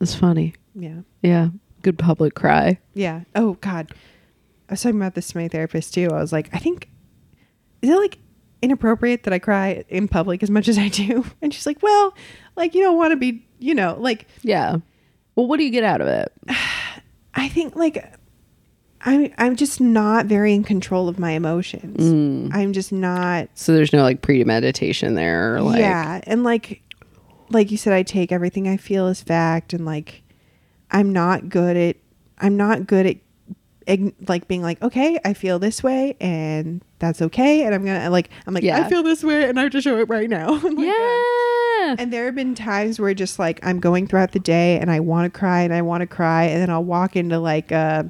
It's 0.00 0.14
funny. 0.14 0.54
yeah 0.76 1.00
Yeah. 1.22 1.48
Good 1.82 1.98
public 1.98 2.34
cry. 2.36 2.78
Yeah. 2.94 3.22
Oh 3.34 3.54
God. 3.54 3.90
I 4.68 4.72
was 4.72 4.82
talking 4.82 5.00
about 5.00 5.14
this 5.14 5.28
to 5.28 5.38
my 5.38 5.48
therapist 5.48 5.94
too. 5.94 6.08
I 6.10 6.20
was 6.20 6.32
like, 6.32 6.48
I 6.52 6.58
think 6.58 6.90
is 7.82 7.90
it 7.90 7.96
like 7.96 8.18
inappropriate 8.60 9.22
that 9.22 9.32
I 9.32 9.38
cry 9.38 9.84
in 9.88 10.08
public 10.08 10.42
as 10.42 10.50
much 10.50 10.68
as 10.68 10.78
I 10.78 10.88
do? 10.88 11.24
And 11.42 11.54
she's 11.54 11.66
like, 11.66 11.82
Well, 11.82 12.14
like 12.56 12.74
you 12.74 12.82
don't 12.82 12.96
want 12.96 13.12
to 13.12 13.16
be, 13.16 13.46
you 13.58 13.74
know, 13.74 13.96
like 13.98 14.26
Yeah. 14.42 14.78
Well, 15.34 15.46
what 15.46 15.58
do 15.58 15.64
you 15.64 15.70
get 15.70 15.84
out 15.84 16.00
of 16.00 16.08
it? 16.08 16.32
I 17.34 17.48
think 17.48 17.76
like 17.76 18.14
I'm 19.02 19.32
I'm 19.38 19.56
just 19.56 19.80
not 19.80 20.26
very 20.26 20.52
in 20.52 20.64
control 20.64 21.08
of 21.08 21.18
my 21.18 21.30
emotions. 21.32 21.98
Mm. 21.98 22.54
I'm 22.54 22.72
just 22.72 22.92
not 22.92 23.48
So 23.54 23.72
there's 23.72 23.92
no 23.92 24.02
like 24.02 24.22
premeditation 24.22 25.14
there 25.14 25.54
or 25.54 25.62
like 25.62 25.78
yeah, 25.80 26.20
and 26.24 26.42
like 26.42 26.82
like 27.50 27.70
you 27.70 27.76
said, 27.76 27.92
I 27.92 28.02
take 28.02 28.32
everything 28.32 28.68
I 28.68 28.76
feel 28.76 29.06
as 29.06 29.22
fact, 29.22 29.72
and 29.72 29.86
like 29.86 30.22
I'm 30.90 31.12
not 31.12 31.48
good 31.48 31.76
at 31.76 31.96
I'm 32.38 32.56
not 32.56 32.86
good 32.86 33.06
at 33.06 33.16
like 34.26 34.48
being 34.48 34.62
like 34.62 34.80
okay, 34.82 35.18
I 35.24 35.34
feel 35.34 35.58
this 35.58 35.82
way, 35.82 36.16
and 36.20 36.82
that's 36.98 37.22
okay, 37.22 37.64
and 37.64 37.74
I'm 37.74 37.84
gonna 37.84 38.10
like 38.10 38.30
I'm 38.46 38.54
like 38.54 38.62
Yeah. 38.62 38.84
I 38.84 38.88
feel 38.88 39.02
this 39.02 39.24
way, 39.24 39.48
and 39.48 39.58
I 39.58 39.64
have 39.64 39.72
to 39.72 39.80
show 39.80 39.98
it 39.98 40.08
right 40.08 40.28
now. 40.28 40.58
Like, 40.62 40.78
Yeah. 40.78 41.96
And 41.98 42.12
there 42.12 42.26
have 42.26 42.34
been 42.34 42.54
times 42.54 43.00
where 43.00 43.14
just 43.14 43.38
like 43.38 43.64
I'm 43.64 43.80
going 43.80 44.06
throughout 44.06 44.32
the 44.32 44.40
day 44.40 44.78
and 44.78 44.90
I 44.90 45.00
want 45.00 45.32
to 45.32 45.38
cry 45.38 45.62
and 45.62 45.72
I 45.72 45.80
want 45.80 46.02
to 46.02 46.06
cry 46.06 46.44
and 46.44 46.60
then 46.60 46.70
I'll 46.70 46.84
walk 46.84 47.16
into 47.16 47.38
like 47.38 47.72
uh 47.72 48.04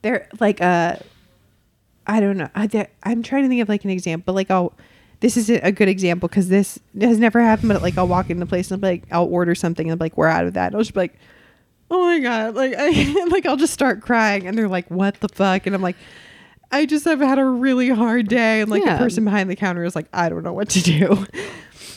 there 0.00 0.28
like 0.40 0.60
uh 0.60 0.96
I 2.06 2.18
don't 2.20 2.36
know. 2.36 2.48
I, 2.54 2.88
I'm 3.04 3.22
trying 3.22 3.44
to 3.44 3.48
think 3.48 3.62
of 3.62 3.68
like 3.68 3.84
an 3.84 3.90
example. 3.90 4.34
Like 4.34 4.50
I'll 4.50 4.72
this 5.20 5.36
is 5.36 5.50
a 5.50 5.70
good 5.70 5.88
example 5.88 6.28
because 6.28 6.48
this 6.48 6.80
has 7.00 7.18
never 7.18 7.40
happened. 7.40 7.68
But 7.68 7.82
like 7.82 7.96
I'll 7.96 8.08
walk 8.08 8.28
into 8.28 8.42
a 8.42 8.46
place 8.46 8.70
and 8.70 8.78
I'll 8.78 8.90
be 8.90 8.98
like 8.98 9.04
I'll 9.12 9.32
order 9.32 9.54
something 9.54 9.86
and 9.86 9.92
I'm 9.92 9.98
like 10.04 10.16
we're 10.16 10.26
out 10.26 10.46
of 10.46 10.54
that. 10.54 10.68
And 10.68 10.74
I'll 10.74 10.80
just 10.80 10.94
be 10.94 11.00
like, 11.00 11.14
oh 11.92 12.00
my 12.06 12.18
god, 12.18 12.54
like 12.56 12.74
I 12.76 13.24
like 13.30 13.46
I'll 13.46 13.56
just 13.56 13.72
start 13.74 14.00
crying 14.00 14.46
and 14.48 14.58
they're 14.58 14.68
like 14.68 14.90
what 14.90 15.20
the 15.20 15.28
fuck 15.28 15.66
and 15.66 15.74
I'm 15.76 15.82
like. 15.82 15.96
I 16.74 16.86
just 16.86 17.04
have 17.04 17.20
had 17.20 17.38
a 17.38 17.44
really 17.44 17.90
hard 17.90 18.28
day, 18.28 18.62
and 18.62 18.70
like 18.70 18.82
Yeah. 18.82 18.94
the 18.94 19.04
person 19.04 19.26
behind 19.26 19.50
the 19.50 19.56
counter 19.56 19.84
is 19.84 19.94
like, 19.94 20.06
I 20.10 20.30
don't 20.30 20.42
know 20.42 20.54
what 20.54 20.70
to 20.70 20.82
do. 20.82 21.26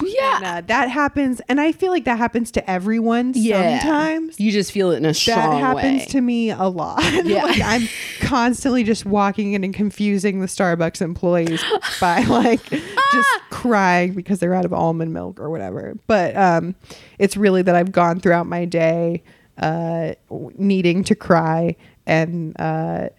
Yeah. 0.03 0.35
And, 0.35 0.45
uh, 0.45 0.61
that 0.67 0.89
happens, 0.89 1.39
and 1.47 1.61
I 1.61 1.71
feel 1.71 1.91
like 1.93 2.03
that 2.03 2.17
happens 2.17 2.51
to 2.51 2.69
everyone 2.69 3.31
Yeah. 3.35 3.79
sometimes. 3.79 4.37
You 4.37 4.51
just 4.51 4.73
feel 4.73 4.91
it 4.91 4.97
in 4.97 5.05
a 5.05 5.13
strong 5.13 5.61
That 5.61 5.77
happens 5.77 6.01
way. 6.01 6.05
to 6.07 6.19
me 6.19 6.49
a 6.49 6.63
lot. 6.65 7.01
Yeah. 7.25 7.43
like 7.45 7.61
I'm 7.63 7.87
constantly 8.19 8.83
just 8.83 9.05
walking 9.05 9.53
in 9.53 9.63
and 9.63 9.73
confusing 9.73 10.41
the 10.41 10.47
Starbucks 10.47 11.01
employees 11.01 11.63
by 12.01 12.19
like 12.27 12.61
just 12.69 13.29
crying 13.51 14.11
because 14.11 14.39
they're 14.39 14.53
out 14.53 14.65
of 14.65 14.73
almond 14.73 15.13
milk 15.13 15.39
or 15.39 15.49
whatever. 15.49 15.95
But 16.05 16.35
um, 16.35 16.75
it's 17.17 17.37
really 17.37 17.61
that 17.61 17.75
I've 17.77 17.93
gone 17.93 18.19
throughout 18.19 18.45
my 18.47 18.65
day 18.65 19.23
uh, 19.57 20.13
needing 20.57 21.03
to 21.05 21.15
cry 21.15 21.75
and 22.05 22.59
uh, 22.59 23.09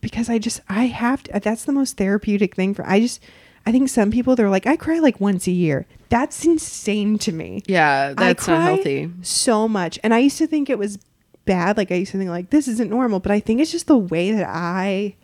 because 0.00 0.28
I 0.28 0.38
just 0.38 0.60
I 0.68 0.84
have 0.86 1.22
to. 1.24 1.40
That's 1.40 1.64
the 1.64 1.72
most 1.72 1.96
therapeutic 1.96 2.54
thing 2.54 2.74
for. 2.74 2.86
I 2.86 3.00
just 3.00 3.22
I 3.66 3.72
think 3.72 3.88
some 3.88 4.10
people 4.10 4.36
they're 4.36 4.50
like 4.50 4.66
I 4.66 4.76
cry 4.76 4.98
like 4.98 5.20
once 5.20 5.46
a 5.46 5.52
year. 5.52 5.86
That's 6.08 6.44
insane 6.44 7.18
to 7.18 7.32
me. 7.32 7.62
yeah, 7.66 8.14
that's 8.14 8.48
I 8.48 8.52
not 8.52 8.62
healthy. 8.62 9.10
So 9.22 9.68
much, 9.68 9.98
and 10.02 10.14
I 10.14 10.18
used 10.18 10.38
to 10.38 10.46
think 10.46 10.70
it 10.70 10.78
was 10.78 10.98
bad. 11.44 11.76
Like 11.76 11.90
I 11.90 11.96
used 11.96 12.12
to 12.12 12.18
think 12.18 12.30
like 12.30 12.50
this 12.50 12.68
isn't 12.68 12.90
normal, 12.90 13.20
but 13.20 13.32
I 13.32 13.40
think 13.40 13.60
it's 13.60 13.72
just 13.72 13.86
the 13.86 13.98
way 13.98 14.32
that 14.32 14.48
I 14.48 15.16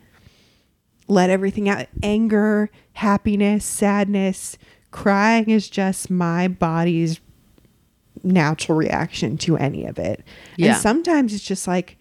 let 1.07 1.29
everything 1.29 1.69
out. 1.69 1.87
Anger, 2.03 2.69
happiness, 2.93 3.65
sadness, 3.65 4.57
crying 4.91 5.49
is 5.49 5.69
just 5.69 6.09
my 6.09 6.47
body's 6.47 7.19
natural 8.25 8.77
reaction 8.77 9.37
to 9.37 9.57
any 9.57 9.85
of 9.85 9.99
it. 9.99 10.23
Yeah. 10.57 10.73
And 10.73 10.81
sometimes 10.81 11.33
it's 11.33 11.45
just 11.45 11.67
like 11.67 11.97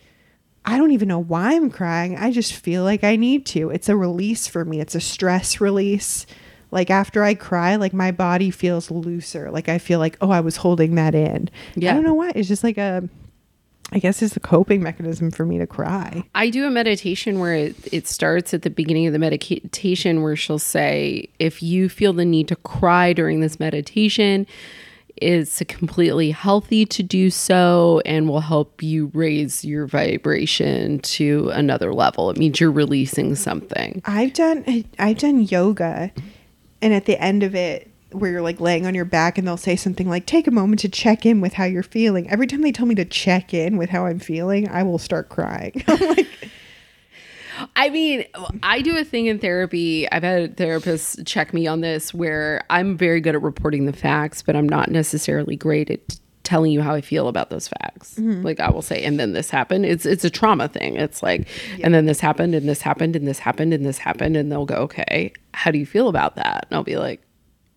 I 0.66 0.78
don't 0.78 0.92
even 0.92 1.08
know 1.08 1.18
why 1.18 1.54
I'm 1.54 1.70
crying. 1.70 2.16
I 2.16 2.30
just 2.30 2.54
feel 2.54 2.84
like 2.84 3.04
I 3.04 3.16
need 3.16 3.44
to. 3.46 3.70
It's 3.70 3.88
a 3.88 3.96
release 3.96 4.46
for 4.46 4.64
me. 4.64 4.80
It's 4.80 4.94
a 4.94 5.00
stress 5.00 5.60
release. 5.60 6.26
Like 6.70 6.90
after 6.90 7.22
I 7.22 7.34
cry, 7.34 7.76
like 7.76 7.92
my 7.92 8.10
body 8.10 8.50
feels 8.50 8.90
looser. 8.90 9.50
Like 9.50 9.68
I 9.68 9.78
feel 9.78 9.98
like, 9.98 10.16
oh, 10.20 10.30
I 10.30 10.40
was 10.40 10.56
holding 10.56 10.94
that 10.94 11.14
in. 11.14 11.50
Yeah. 11.74 11.90
I 11.90 11.94
don't 11.94 12.04
know 12.04 12.14
why. 12.14 12.32
It's 12.34 12.48
just 12.48 12.64
like 12.64 12.78
a, 12.78 13.06
I 13.92 13.98
guess 13.98 14.22
it's 14.22 14.36
a 14.36 14.40
coping 14.40 14.82
mechanism 14.82 15.30
for 15.30 15.44
me 15.44 15.58
to 15.58 15.66
cry. 15.66 16.24
I 16.34 16.48
do 16.48 16.66
a 16.66 16.70
meditation 16.70 17.38
where 17.38 17.54
it, 17.54 17.76
it 17.92 18.08
starts 18.08 18.54
at 18.54 18.62
the 18.62 18.70
beginning 18.70 19.06
of 19.06 19.12
the 19.12 19.18
meditation 19.18 20.22
where 20.22 20.34
she'll 20.34 20.58
say, 20.58 21.28
if 21.38 21.62
you 21.62 21.90
feel 21.90 22.14
the 22.14 22.24
need 22.24 22.48
to 22.48 22.56
cry 22.56 23.12
during 23.12 23.40
this 23.40 23.60
meditation, 23.60 24.46
it's 25.24 25.62
completely 25.68 26.30
healthy 26.30 26.84
to 26.86 27.02
do 27.02 27.30
so 27.30 28.02
and 28.04 28.28
will 28.28 28.40
help 28.40 28.82
you 28.82 29.10
raise 29.14 29.64
your 29.64 29.86
vibration 29.86 30.98
to 31.00 31.48
another 31.50 31.94
level. 31.94 32.30
It 32.30 32.36
means 32.36 32.60
you're 32.60 32.70
releasing 32.70 33.34
something. 33.34 34.02
I've 34.04 34.34
done 34.34 34.84
I've 34.98 35.18
done 35.18 35.40
yoga, 35.42 36.12
and 36.82 36.92
at 36.92 37.06
the 37.06 37.20
end 37.20 37.42
of 37.42 37.54
it, 37.54 37.90
where 38.14 38.30
you're 38.30 38.42
like 38.42 38.60
laying 38.60 38.86
on 38.86 38.94
your 38.94 39.04
back 39.04 39.38
and 39.38 39.46
they'll 39.46 39.56
say 39.56 39.76
something 39.76 40.08
like 40.08 40.26
take 40.26 40.46
a 40.46 40.50
moment 40.50 40.80
to 40.80 40.88
check 40.88 41.26
in 41.26 41.40
with 41.40 41.54
how 41.54 41.64
you're 41.64 41.82
feeling 41.82 42.30
every 42.30 42.46
time 42.46 42.62
they 42.62 42.70
tell 42.70 42.86
me 42.86 42.94
to 42.94 43.04
check 43.04 43.52
in 43.52 43.76
with 43.76 43.90
how 43.90 44.06
i'm 44.06 44.20
feeling 44.20 44.68
i 44.68 44.82
will 44.84 44.98
start 44.98 45.28
crying 45.28 45.82
I'm 45.88 46.00
like 46.16 46.28
I 47.76 47.90
mean, 47.90 48.24
I 48.62 48.80
do 48.80 48.96
a 48.96 49.04
thing 49.04 49.26
in 49.26 49.38
therapy. 49.38 50.10
I've 50.10 50.22
had 50.22 50.56
therapists 50.56 51.24
check 51.26 51.52
me 51.54 51.66
on 51.66 51.80
this 51.80 52.12
where 52.12 52.64
I'm 52.70 52.96
very 52.96 53.20
good 53.20 53.34
at 53.34 53.42
reporting 53.42 53.86
the 53.86 53.92
facts, 53.92 54.42
but 54.42 54.56
I'm 54.56 54.68
not 54.68 54.90
necessarily 54.90 55.56
great 55.56 55.90
at 55.90 56.18
telling 56.42 56.70
you 56.70 56.82
how 56.82 56.94
I 56.94 57.00
feel 57.00 57.26
about 57.28 57.50
those 57.50 57.68
facts. 57.68 58.14
Mm-hmm. 58.14 58.42
Like 58.42 58.60
I 58.60 58.70
will 58.70 58.82
say, 58.82 59.02
and 59.02 59.18
then 59.18 59.32
this 59.32 59.50
happened. 59.50 59.86
It's 59.86 60.06
it's 60.06 60.24
a 60.24 60.30
trauma 60.30 60.68
thing. 60.68 60.96
It's 60.96 61.22
like, 61.22 61.48
and 61.82 61.94
then 61.94 62.06
this 62.06 62.20
happened, 62.20 62.54
and 62.54 62.68
this 62.68 62.82
happened, 62.82 63.16
and 63.16 63.26
this 63.26 63.38
happened, 63.38 63.72
and 63.72 63.84
this 63.84 63.98
happened, 63.98 64.36
and 64.36 64.52
they'll 64.52 64.66
go, 64.66 64.76
okay, 64.76 65.32
how 65.52 65.70
do 65.70 65.78
you 65.78 65.86
feel 65.86 66.08
about 66.08 66.36
that? 66.36 66.66
And 66.68 66.76
I'll 66.76 66.84
be 66.84 66.96
like, 66.96 67.22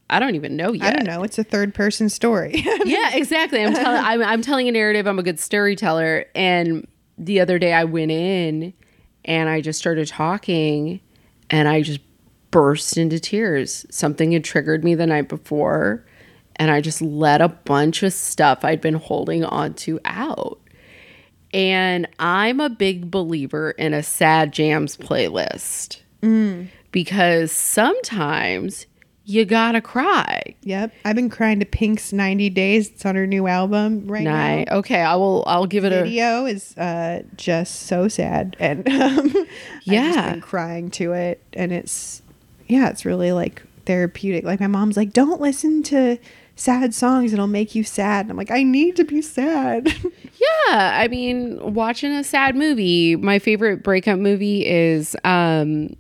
I 0.10 0.20
don't 0.20 0.36
even 0.36 0.56
know 0.56 0.72
yet. 0.72 0.86
i 0.86 0.92
don't 0.94 1.06
know 1.06 1.24
it's 1.24 1.38
a 1.38 1.44
third 1.44 1.74
person 1.74 2.08
story 2.08 2.64
yeah, 2.86 3.16
exactly. 3.16 3.64
I'm 3.64 3.74
telling 3.74 4.02
I'm, 4.04 4.24
I'm 4.24 4.42
telling 4.42 4.68
a 4.68 4.72
narrative. 4.72 5.08
I'm 5.08 5.20
a 5.20 5.24
good 5.24 5.40
storyteller. 5.40 6.26
And 6.36 6.88
the 7.18 7.40
other 7.40 7.60
day 7.60 7.74
I 7.74 7.84
went 7.84 8.12
in 8.12 8.74
and 9.28 9.50
I 9.50 9.62
just 9.62 9.78
started 9.78 10.08
talking 10.08 11.02
and 11.50 11.68
I 11.68 11.82
just 11.82 12.00
burst 12.50 12.98
into 12.98 13.20
tears. 13.20 13.86
Something 13.92 14.32
had 14.32 14.44
triggered 14.44 14.84
me 14.84 14.96
the 14.96 15.06
night 15.06 15.30
before 15.30 16.06
and 16.56 16.72
I 16.72 16.82
just 16.82 17.02
let 17.02 17.42
a 17.42 17.50
bunch 17.50 18.04
of 18.04 18.14
stuff 18.14 18.64
I'd 18.64 18.82
been 18.82 18.96
holding 18.96 19.44
on 19.44 19.74
to 19.76 20.00
out. 20.06 20.60
And 21.54 22.08
I'm 22.20 22.60
a 22.60 22.70
big 22.70 23.12
believer 23.12 23.72
in 23.72 23.94
a 23.94 24.04
sad 24.04 24.52
jams 24.52 24.98
playlist 24.98 26.02
mm. 26.22 26.68
because 26.92 27.52
sometimes 27.52 28.86
you 29.30 29.46
gotta 29.46 29.82
cry. 29.82 30.42
yep 30.64 30.92
i've 31.06 31.16
been 31.16 31.30
crying 31.30 31.60
to 31.60 31.66
pink's 31.66 32.12
90 32.14 32.50
days 32.50 32.90
it's 32.90 33.06
on 33.06 33.16
her 33.16 33.28
new 33.28 33.46
album 33.46 34.08
right 34.08 34.24
now 34.24 34.64
Okay, 34.80 35.02
I 35.02 35.16
will. 35.16 35.44
I'll 35.46 35.68
give 35.68 35.84
it 35.86 35.92
a. 35.92 36.04
video 36.04 36.46
is 36.46 36.76
uh, 36.78 37.22
just 37.36 37.82
so 37.88 38.08
sad, 38.08 38.56
and 38.60 38.88
um, 38.90 39.28
I've 39.28 39.34
just 39.34 39.48
Yeah. 39.86 40.32
been 40.32 40.42
crying 40.42 40.90
to 40.92 41.12
it, 41.14 41.42
and 41.54 41.72
it's 41.72 42.22
yeah, 42.68 42.90
it's 42.90 43.06
really 43.06 43.32
like 43.32 43.62
therapeutic. 43.86 44.44
Like 44.44 44.60
my 44.60 44.68
mom's 44.68 44.98
like, 44.98 45.14
"Don't 45.14 45.40
listen 45.42 45.84
to 45.84 46.18
sad 46.56 46.94
songs; 46.94 47.34
it'll 47.34 47.48
make 47.48 47.76
you 47.76 47.84
sad." 47.84 48.22
And 48.26 48.32
I'm 48.32 48.38
like, 48.38 48.52
"I 48.52 48.64
need 48.64 48.96
to 48.98 49.04
be 49.04 49.22
sad." 49.22 49.94
Yeah, 50.70 50.92
I 51.02 51.08
mean, 51.08 51.74
watching 51.74 52.12
a 52.12 52.24
sad 52.24 52.56
movie. 52.56 53.16
My 53.16 53.40
favorite 53.40 53.82
breakup 53.84 54.20
movie 54.20 54.66
is 54.66 55.16
um 55.24 55.96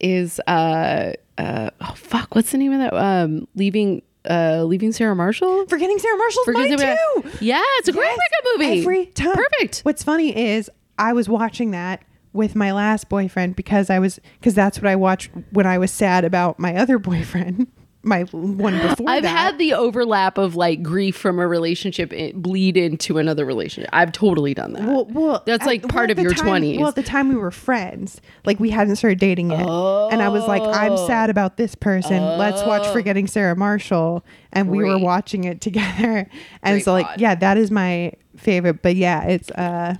is 0.00 0.38
uh 0.46 1.14
uh 1.38 1.70
oh 1.80 1.94
fuck, 1.96 2.34
what's 2.34 2.50
the 2.52 2.58
name 2.58 2.72
of 2.72 2.78
that? 2.80 2.94
Um, 2.94 3.48
leaving 3.54 4.02
uh 4.28 4.62
leaving 4.64 4.92
Sarah 4.92 5.16
Marshall. 5.16 5.66
Forgetting 5.66 5.98
Sarah 5.98 6.16
Marshall's 6.16 6.44
Forgetting 6.44 6.70
mine 6.70 6.78
Sarah- 6.78 6.98
too. 7.22 7.30
Yeah, 7.40 7.62
it's 7.78 7.88
a 7.88 7.92
great 7.92 8.04
Yes, 8.06 8.18
breakup 8.18 8.58
movie. 8.68 8.80
Every 8.80 9.06
time. 9.06 9.34
Perfect. 9.34 9.80
What's 9.80 10.02
funny 10.02 10.36
is 10.36 10.70
I 10.98 11.12
was 11.12 11.28
watching 11.28 11.70
that 11.72 12.04
with 12.32 12.54
my 12.54 12.72
last 12.72 13.08
boyfriend 13.08 13.56
because 13.56 13.90
I 13.90 13.98
was 13.98 14.20
because 14.38 14.54
that's 14.54 14.78
what 14.78 14.86
I 14.86 14.96
watched 14.96 15.30
when 15.50 15.66
I 15.66 15.78
was 15.78 15.90
sad 15.90 16.24
about 16.24 16.58
my 16.58 16.76
other 16.76 16.98
boyfriend, 16.98 17.66
my 18.04 18.22
one 18.32 18.76
before 18.80 19.08
I've 19.08 19.22
that. 19.22 19.28
had 19.28 19.58
the 19.58 19.74
overlap 19.74 20.36
of 20.36 20.56
like 20.56 20.82
grief 20.82 21.16
from 21.16 21.38
a 21.38 21.46
relationship 21.46 22.12
bleed 22.34 22.76
into 22.76 23.18
another 23.18 23.44
relationship. 23.44 23.88
I've 23.92 24.10
totally 24.10 24.54
done 24.54 24.72
that. 24.72 24.82
Well, 24.82 25.04
well, 25.06 25.42
That's, 25.46 25.64
like, 25.64 25.82
well, 25.82 25.88
part 25.90 26.10
at 26.10 26.18
of 26.18 26.22
your 26.22 26.32
time- 26.34 26.62
20s. 26.62 26.78
Well, 26.80 26.88
at 26.88 26.96
the 26.96 27.02
time 27.04 27.28
we 27.28 27.36
were 27.36 27.52
friends, 27.52 28.20
like 28.44 28.58
we 28.58 28.70
hadn't 28.70 28.96
started 28.96 29.20
dating 29.20 29.50
yet, 29.52 29.60
and 29.60 30.20
I 30.20 30.28
was 30.30 30.44
like, 30.48 30.62
"I'm 30.62 30.96
sad 30.96 31.30
about 31.30 31.56
this 31.56 31.74
person. 31.76 32.20
Let's 32.38 32.62
watch 32.64 32.86
Forgetting 32.92 33.28
Sarah 33.28 33.54
Marshall," 33.56 34.24
and 34.52 34.68
we 34.68 34.78
were 34.82 34.98
watching 34.98 35.44
it 35.44 35.60
together. 35.62 36.28
And 36.62 36.74
Great 36.74 36.84
so, 36.84 36.92
like, 36.92 37.06
pod. 37.06 37.20
yeah, 37.20 37.34
that 37.36 37.56
is 37.56 37.70
my 37.70 38.12
favorite. 38.36 38.82
But 38.82 38.96
yeah, 38.96 39.22
it's 39.24 39.50
uh, 39.52 39.94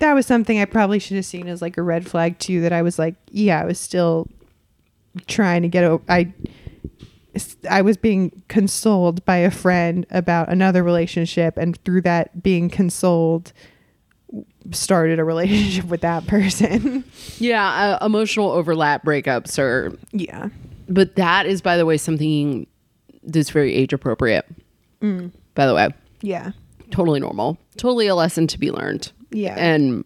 that 0.00 0.14
was 0.14 0.26
something 0.26 0.58
I 0.58 0.64
probably 0.64 0.98
should 0.98 1.16
have 1.16 1.26
seen 1.26 1.46
as 1.48 1.60
like 1.62 1.76
a 1.76 1.82
red 1.82 2.06
flag 2.08 2.38
too. 2.38 2.60
That 2.62 2.72
I 2.72 2.82
was 2.82 2.98
like, 2.98 3.14
yeah, 3.30 3.60
I 3.60 3.64
was 3.64 3.78
still 3.78 4.28
trying 5.26 5.62
to 5.62 5.68
get 5.68 5.84
over. 5.84 6.02
I 6.08 6.32
I 7.70 7.80
was 7.82 7.96
being 7.96 8.42
consoled 8.48 9.24
by 9.24 9.36
a 9.38 9.50
friend 9.50 10.04
about 10.10 10.48
another 10.50 10.82
relationship, 10.82 11.56
and 11.56 11.82
through 11.84 12.02
that 12.02 12.42
being 12.42 12.68
consoled, 12.68 13.52
started 14.70 15.18
a 15.18 15.24
relationship 15.32 15.86
with 15.86 16.02
that 16.02 16.26
person. 16.26 17.04
yeah, 17.38 17.98
uh, 18.00 18.04
emotional 18.06 18.50
overlap 18.50 19.04
breakups 19.04 19.58
are 19.58 19.92
yeah. 20.12 20.48
But 20.88 21.16
that 21.16 21.46
is, 21.46 21.62
by 21.62 21.76
the 21.78 21.86
way, 21.86 21.96
something 21.96 22.66
that's 23.22 23.50
very 23.50 23.72
age 23.74 23.92
appropriate. 23.92 24.44
By 25.00 25.66
the 25.66 25.74
way, 25.74 25.88
Yeah. 26.20 26.52
totally 26.90 27.18
normal, 27.20 27.56
totally 27.76 28.06
a 28.08 28.14
lesson 28.14 28.46
to 28.48 28.58
be 28.58 28.70
learned. 28.70 29.10
Yeah. 29.30 29.54
and 29.56 30.04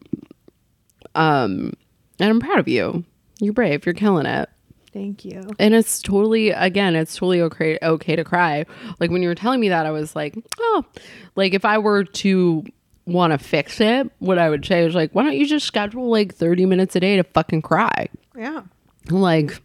um, 1.15 1.73
and 2.21 2.31
I'm 2.31 2.41
proud 2.41 2.59
of 2.61 2.69
you. 2.69 3.05
You're 3.41 3.53
brave. 3.53 3.85
You're 3.85 3.95
killing 3.95 4.27
it. 4.27 4.49
Thank 4.97 5.27
you. 5.27 5.43
And 5.59 5.75
it's 5.75 6.01
totally, 6.01 6.51
again, 6.51 6.97
it's 6.97 7.15
totally 7.15 7.43
okay, 7.43 7.79
okay 7.83 8.17
to 8.17 8.25
cry. 8.25 8.65
Like 8.99 9.11
when 9.11 9.21
you 9.21 9.29
were 9.29 9.35
telling 9.35 9.61
me 9.61 9.69
that, 9.69 9.85
I 9.85 9.91
was 9.91 10.17
like, 10.17 10.35
oh, 10.59 10.87
like 11.35 11.53
if 11.53 11.67
I 11.67 11.77
were 11.77 12.05
to 12.05 12.65
want 13.05 13.35
to 13.35 13.39
fix 13.39 13.79
it, 13.79 14.11
what 14.21 14.39
I 14.39 14.49
would 14.49 14.65
say 14.65 14.87
is 14.87 14.95
like, 14.95 15.13
why 15.13 15.25
don't 15.25 15.37
you 15.37 15.45
just 15.45 15.67
schedule 15.67 16.09
like 16.09 16.35
30 16.35 16.65
minutes 16.65 16.97
a 16.97 17.01
day 17.01 17.17
to 17.17 17.25
fucking 17.25 17.61
cry? 17.61 18.09
Yeah. 18.35 18.63
Like, 19.11 19.61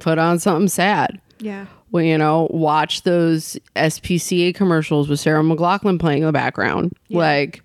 put 0.00 0.18
on 0.18 0.40
something 0.40 0.66
sad. 0.66 1.20
Yeah. 1.38 1.66
well, 1.92 2.02
you 2.02 2.18
know, 2.18 2.48
watch 2.50 3.02
those 3.02 3.56
SPCA 3.76 4.52
commercials 4.52 5.08
with 5.08 5.20
Sarah 5.20 5.44
McLachlan 5.44 6.00
playing 6.00 6.22
in 6.22 6.26
the 6.26 6.32
background. 6.32 6.96
Like, 7.08 7.62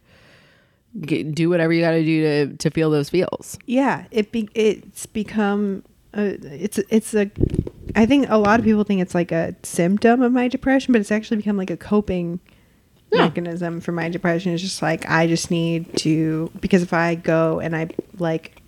get, 1.01 1.33
do 1.33 1.49
whatever 1.49 1.73
you 1.73 1.81
got 1.81 1.91
to 1.91 2.03
do 2.03 2.21
to 2.21 2.57
to 2.57 2.69
feel 2.69 2.91
those 2.91 3.09
feels. 3.09 3.57
Yeah. 3.65 4.05
It 4.11 4.31
be 4.31 4.49
it's 4.53 5.07
become 5.07 5.83
a, 6.17 6.37
it's 6.63 6.79
it's 6.89 7.13
a 7.13 7.29
I 7.95 8.05
think 8.05 8.27
a 8.29 8.37
lot 8.37 8.59
of 8.59 8.65
people 8.65 8.83
think 8.83 9.01
it's 9.01 9.15
like 9.15 9.31
a 9.31 9.55
symptom 9.63 10.21
of 10.21 10.31
my 10.31 10.47
depression, 10.47 10.91
but 10.91 10.99
it's 11.01 11.11
actually 11.11 11.37
become 11.37 11.57
like 11.57 11.71
a 11.71 11.77
coping 11.77 12.39
Yeah. 13.11 13.23
mechanism 13.25 13.79
for 13.81 13.91
my 13.91 14.09
depression. 14.09 14.53
It's 14.53 14.61
just 14.61 14.81
like 14.81 15.09
I 15.09 15.27
just 15.27 15.49
need 15.51 15.95
to 15.99 16.51
because 16.59 16.81
if 16.83 16.93
I 16.93 17.15
go 17.15 17.59
and 17.59 17.75
I 17.75 17.89
like 18.19 18.61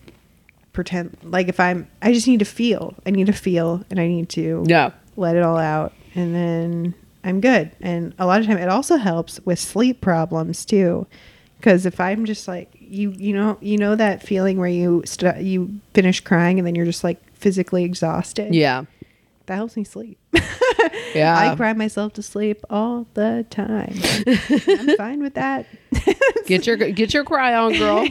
pretend 0.74 1.18
like 1.24 1.48
if 1.48 1.60
I'm 1.60 1.88
I 2.02 2.14
just 2.14 2.28
need 2.28 2.40
to 2.40 2.46
feel. 2.46 2.96
I 3.06 3.12
need 3.12 3.28
to 3.28 3.34
feel 3.34 3.84
and 3.90 4.00
I 4.00 4.08
need 4.08 4.30
to 4.30 4.64
Yeah, 4.68 4.92
let 5.16 5.36
it 5.36 5.44
all 5.44 5.58
out 5.58 5.94
and 6.16 6.34
then 6.34 6.94
I'm 7.24 7.42
good. 7.42 7.72
And 7.82 8.14
a 8.18 8.26
lot 8.26 8.40
of 8.40 8.48
time 8.48 8.58
it 8.58 8.70
also 8.70 8.96
helps 8.98 9.40
with 9.46 9.60
sleep 9.60 10.00
problems 10.02 10.66
too. 10.66 11.06
Cuz 11.62 11.86
if 11.86 12.00
I'm 12.00 12.26
just 12.26 12.48
like 12.48 12.70
you 12.80 13.12
you 13.18 13.34
know 13.34 13.58
you 13.62 13.78
know 13.78 13.96
that 13.96 14.24
feeling 14.24 14.58
where 14.58 14.70
you 14.70 15.04
st- 15.06 15.42
you 15.44 15.80
finish 15.94 16.22
crying 16.22 16.58
and 16.60 16.66
then 16.66 16.74
you're 16.76 16.86
just 16.86 17.04
like 17.04 17.22
physically 17.40 17.84
exhausted. 17.84 18.54
yeah, 18.54 18.84
That 19.48 19.56
helps 19.56 19.76
me 19.76 19.84
sleep. 19.84 20.20
yeah. 21.16 21.36
I 21.52 21.56
cry 21.56 21.74
myself 21.74 22.14
to 22.14 22.22
sleep 22.22 22.64
all 22.70 23.08
the 23.16 23.46
time. 23.50 23.96
I'm 24.28 24.98
fine 24.98 25.22
with 25.24 25.34
that. 25.34 25.66
get 26.46 26.68
your 26.68 26.78
get 26.78 27.14
your 27.14 27.24
cry 27.24 27.56
on, 27.56 27.74
girl. 27.74 28.08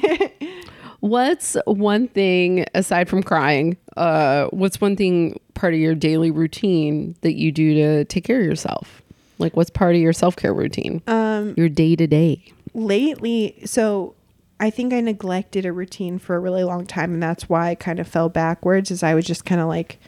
what's 1.01 1.57
one 1.67 2.09
thing 2.09 2.65
aside 2.75 3.09
from 3.09 3.23
crying? 3.23 3.77
Uh, 3.97 4.47
what's 4.49 4.81
one 4.81 4.97
thing 4.97 5.39
part 5.55 5.75
of 5.75 5.81
your 5.81 5.95
daily 5.95 6.31
routine 6.31 7.15
that 7.21 7.35
you 7.35 7.53
do 7.53 7.75
to 7.75 8.05
take 8.07 8.25
care 8.25 8.41
of 8.41 8.47
yourself? 8.47 9.03
Like, 9.39 9.57
what's 9.57 9.71
part 9.71 9.95
of 9.95 10.01
your 10.01 10.13
self 10.13 10.35
care 10.37 10.53
routine? 10.55 11.03
Um 11.07 11.55
your 11.57 11.69
day 11.69 11.95
to 11.97 12.07
day. 12.07 12.43
lately 12.75 13.59
so 13.65 14.15
i 14.61 14.71
think 14.71 14.93
i 14.93 15.01
neglected 15.01 15.65
a 15.67 15.73
routine 15.73 16.19
for 16.19 16.37
a 16.37 16.39
really 16.41 16.65
long 16.65 16.87
time 16.87 17.13
and 17.15 17.23
that's 17.23 17.49
why 17.49 17.69
i 17.71 17.75
kind 17.75 17.99
of 18.01 18.07
fell 18.09 18.29
backwards 18.29 18.91
Is 18.91 19.03
i 19.03 19.15
was 19.15 19.25
just 19.25 19.45
kind 19.45 19.61
of 19.61 19.69
like 19.69 19.99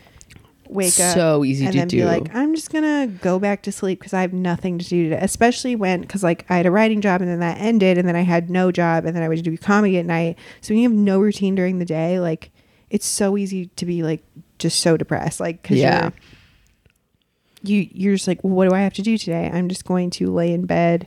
wake 0.68 1.00
up 1.00 1.14
So 1.14 1.44
easy 1.44 1.64
and 1.64 1.72
to 1.72 1.78
then 1.80 1.88
do. 1.88 1.96
be 1.98 2.04
like 2.04 2.32
i'm 2.34 2.54
just 2.54 2.70
gonna 2.72 3.08
go 3.08 3.38
back 3.40 3.62
to 3.64 3.72
sleep 3.72 3.98
because 3.98 4.14
i 4.14 4.20
have 4.20 4.32
nothing 4.32 4.78
to 4.78 4.88
do 4.88 5.04
today 5.04 5.18
especially 5.20 5.74
when 5.74 6.00
because 6.02 6.22
like 6.22 6.44
i 6.48 6.56
had 6.56 6.66
a 6.66 6.70
writing 6.70 7.00
job 7.00 7.20
and 7.20 7.28
then 7.30 7.40
that 7.40 7.58
ended 7.60 7.98
and 7.98 8.06
then 8.06 8.14
i 8.16 8.20
had 8.22 8.48
no 8.50 8.70
job 8.70 9.04
and 9.04 9.16
then 9.16 9.22
i 9.22 9.28
would 9.28 9.42
do 9.42 9.56
comedy 9.58 9.98
at 9.98 10.06
night 10.06 10.38
so 10.60 10.72
when 10.72 10.82
you 10.82 10.88
have 10.88 10.96
no 10.96 11.18
routine 11.20 11.54
during 11.56 11.78
the 11.80 11.84
day 11.84 12.20
like 12.20 12.50
it's 12.88 13.06
so 13.06 13.36
easy 13.36 13.66
to 13.76 13.84
be 13.84 14.02
like 14.04 14.22
just 14.58 14.78
so 14.80 14.96
depressed 14.96 15.40
like 15.40 15.60
because 15.62 15.78
Yeah. 15.78 16.02
you're 16.02 16.12
you 17.62 17.88
you're 17.92 18.14
just 18.14 18.28
like 18.28 18.42
well, 18.44 18.54
what 18.54 18.68
do 18.68 18.74
i 18.74 18.80
have 18.80 18.94
to 18.94 19.02
do 19.02 19.18
today 19.18 19.50
i'm 19.52 19.68
just 19.68 19.84
going 19.84 20.08
to 20.10 20.32
lay 20.32 20.52
in 20.52 20.66
bed 20.66 21.06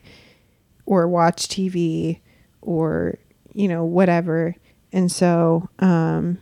or 0.86 1.08
watch 1.08 1.48
tv 1.48 2.20
or 2.62 3.16
you 3.54 3.68
know 3.68 3.84
whatever 3.84 4.56
and 4.92 5.12
so 5.12 5.70
um 5.80 6.38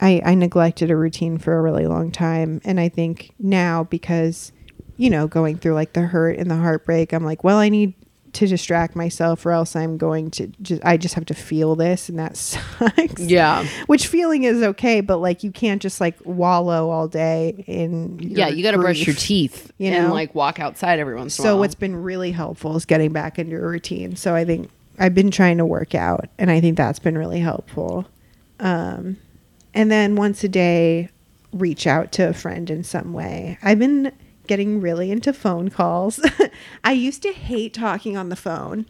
i 0.00 0.20
i 0.24 0.34
neglected 0.34 0.90
a 0.90 0.96
routine 0.96 1.38
for 1.38 1.56
a 1.58 1.62
really 1.62 1.86
long 1.86 2.10
time 2.10 2.60
and 2.64 2.80
i 2.80 2.88
think 2.88 3.32
now 3.38 3.84
because 3.84 4.52
you 4.96 5.10
know 5.10 5.26
going 5.26 5.56
through 5.56 5.74
like 5.74 5.92
the 5.92 6.02
hurt 6.02 6.38
and 6.38 6.50
the 6.50 6.56
heartbreak 6.56 7.12
i'm 7.12 7.24
like 7.24 7.44
well 7.44 7.58
i 7.58 7.68
need 7.68 7.94
to 8.34 8.46
distract 8.46 8.94
myself 8.94 9.46
or 9.46 9.52
else 9.52 9.74
I'm 9.74 9.96
going 9.96 10.30
to 10.32 10.48
just 10.60 10.84
I 10.84 10.96
just 10.96 11.14
have 11.14 11.24
to 11.26 11.34
feel 11.34 11.76
this 11.76 12.08
and 12.08 12.18
that 12.18 12.36
sucks. 12.36 13.20
Yeah. 13.20 13.66
Which 13.86 14.08
feeling 14.08 14.42
is 14.42 14.62
okay, 14.62 15.00
but 15.00 15.18
like 15.18 15.42
you 15.42 15.50
can't 15.50 15.80
just 15.80 16.00
like 16.00 16.16
wallow 16.24 16.90
all 16.90 17.08
day 17.08 17.64
in 17.66 18.18
Yeah, 18.20 18.48
you 18.48 18.62
got 18.62 18.72
to 18.72 18.78
brush 18.78 19.06
your 19.06 19.16
teeth 19.16 19.72
you 19.78 19.90
know, 19.90 20.04
and 20.04 20.12
like 20.12 20.34
walk 20.34 20.60
outside 20.60 20.98
every 20.98 21.14
once 21.14 21.38
in 21.38 21.44
a 21.44 21.46
So 21.46 21.56
what's 21.56 21.74
been 21.74 21.96
really 21.96 22.32
helpful 22.32 22.76
is 22.76 22.84
getting 22.84 23.12
back 23.12 23.38
into 23.38 23.56
a 23.56 23.60
routine. 23.60 24.16
So 24.16 24.34
I 24.34 24.44
think 24.44 24.68
I've 24.98 25.14
been 25.14 25.30
trying 25.30 25.58
to 25.58 25.66
work 25.66 25.94
out 25.94 26.28
and 26.38 26.50
I 26.50 26.60
think 26.60 26.76
that's 26.76 26.98
been 26.98 27.18
really 27.18 27.40
helpful. 27.40 28.06
Um 28.60 29.16
and 29.74 29.90
then 29.90 30.14
once 30.16 30.44
a 30.44 30.48
day 30.48 31.08
reach 31.52 31.86
out 31.86 32.12
to 32.12 32.28
a 32.28 32.32
friend 32.32 32.70
in 32.70 32.82
some 32.84 33.12
way. 33.12 33.58
I've 33.62 33.78
been 33.78 34.12
getting 34.46 34.80
really 34.80 35.10
into 35.10 35.32
phone 35.32 35.68
calls. 35.68 36.20
I 36.84 36.92
used 36.92 37.22
to 37.22 37.32
hate 37.32 37.72
talking 37.74 38.16
on 38.16 38.28
the 38.28 38.36
phone. 38.36 38.86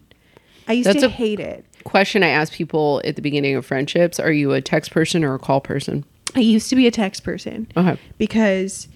I 0.67 0.73
used 0.73 0.89
That's 0.89 1.01
to 1.01 1.09
hate 1.09 1.39
it. 1.39 1.63
question 1.83 2.23
I 2.23 2.29
ask 2.29 2.51
people 2.53 3.01
at 3.05 3.15
the 3.15 3.21
beginning 3.21 3.55
of 3.55 3.65
friendships 3.65 4.19
Are 4.19 4.31
you 4.31 4.51
a 4.53 4.61
text 4.61 4.91
person 4.91 5.23
or 5.23 5.33
a 5.35 5.39
call 5.39 5.61
person? 5.61 6.03
I 6.35 6.39
used 6.39 6.69
to 6.71 6.75
be 6.75 6.85
a 6.87 6.91
text 6.91 7.23
person 7.23 7.67
Okay. 7.77 7.97
because 8.17 8.87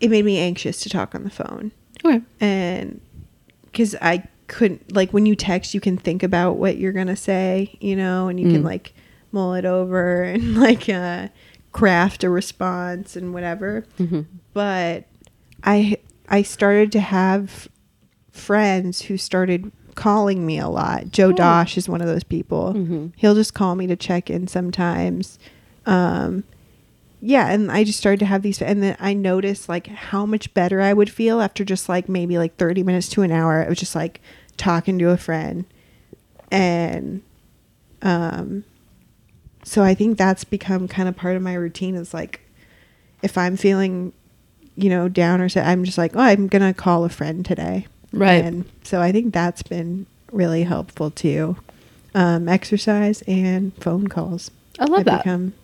it 0.00 0.10
made 0.10 0.24
me 0.24 0.38
anxious 0.38 0.80
to 0.80 0.88
talk 0.90 1.14
on 1.14 1.24
the 1.24 1.30
phone. 1.30 1.72
Okay. 2.04 2.20
and 2.40 3.00
because 3.64 3.94
I 4.02 4.22
couldn't 4.48 4.94
like 4.94 5.12
when 5.12 5.26
you 5.26 5.34
text, 5.36 5.74
you 5.74 5.80
can 5.80 5.96
think 5.96 6.22
about 6.22 6.56
what 6.56 6.76
you're 6.78 6.92
gonna 6.92 7.16
say, 7.16 7.76
you 7.80 7.96
know, 7.96 8.28
and 8.28 8.38
you 8.40 8.50
can 8.50 8.62
Mm. 8.62 8.66
like 8.66 8.94
mull 9.32 9.54
it 9.54 9.64
over 9.64 10.22
and 10.22 10.56
like 10.56 10.88
uh, 10.88 11.28
craft 11.72 12.24
a 12.24 12.30
response 12.30 13.16
and 13.16 13.34
whatever. 13.34 13.84
Mm-hmm. 13.98 14.22
But 14.54 15.04
I 15.64 15.98
I 16.28 16.42
started 16.42 16.92
to 16.92 17.00
have 17.00 17.68
friends 18.30 19.02
who 19.02 19.16
started 19.16 19.70
calling 19.94 20.44
me 20.44 20.58
a 20.58 20.68
lot. 20.68 21.10
Joe 21.10 21.32
Dosh 21.32 21.76
is 21.78 21.88
one 21.88 22.00
of 22.02 22.06
those 22.06 22.24
people. 22.24 22.74
Mhm. 22.74 23.12
He'll 23.16 23.34
just 23.34 23.54
call 23.54 23.74
me 23.76 23.86
to 23.86 23.96
check 23.96 24.28
in 24.28 24.46
sometimes. 24.46 25.38
Um, 25.86 26.44
yeah, 27.26 27.48
and 27.48 27.72
I 27.72 27.82
just 27.82 27.98
started 27.98 28.20
to 28.20 28.26
have 28.26 28.42
these, 28.42 28.62
and 28.62 28.82
then 28.82 28.96
I 29.00 29.12
noticed 29.12 29.68
like 29.68 29.88
how 29.88 30.24
much 30.24 30.54
better 30.54 30.80
I 30.80 30.92
would 30.92 31.10
feel 31.10 31.40
after 31.40 31.64
just 31.64 31.88
like 31.88 32.08
maybe 32.08 32.38
like 32.38 32.56
thirty 32.56 32.84
minutes 32.84 33.08
to 33.10 33.22
an 33.22 33.32
hour 33.32 33.62
of 33.62 33.76
just 33.76 33.96
like 33.96 34.20
talking 34.56 34.96
to 35.00 35.10
a 35.10 35.16
friend, 35.16 35.64
and 36.52 37.22
um, 38.02 38.64
so 39.64 39.82
I 39.82 39.94
think 39.94 40.18
that's 40.18 40.44
become 40.44 40.86
kind 40.86 41.08
of 41.08 41.16
part 41.16 41.34
of 41.36 41.42
my 41.42 41.54
routine. 41.54 41.96
Is 41.96 42.14
like 42.14 42.42
if 43.22 43.36
I'm 43.36 43.56
feeling, 43.56 44.12
you 44.76 44.88
know, 44.88 45.08
down 45.08 45.40
or 45.40 45.48
so, 45.48 45.60
I'm 45.62 45.82
just 45.82 45.98
like, 45.98 46.14
oh, 46.14 46.20
I'm 46.20 46.46
gonna 46.46 46.72
call 46.72 47.04
a 47.04 47.08
friend 47.08 47.44
today, 47.44 47.86
Right. 48.12 48.44
And 48.44 48.64
so 48.82 49.00
I 49.00 49.12
think 49.12 49.34
that's 49.34 49.62
been 49.62 50.06
really 50.32 50.62
helpful 50.62 51.10
too. 51.10 51.56
Um, 52.14 52.48
exercise 52.48 53.22
and 53.26 53.74
phone 53.82 54.06
calls. 54.06 54.50
I 54.78 54.84
love 54.84 55.04
that. 55.04 55.24
Become 55.24 55.54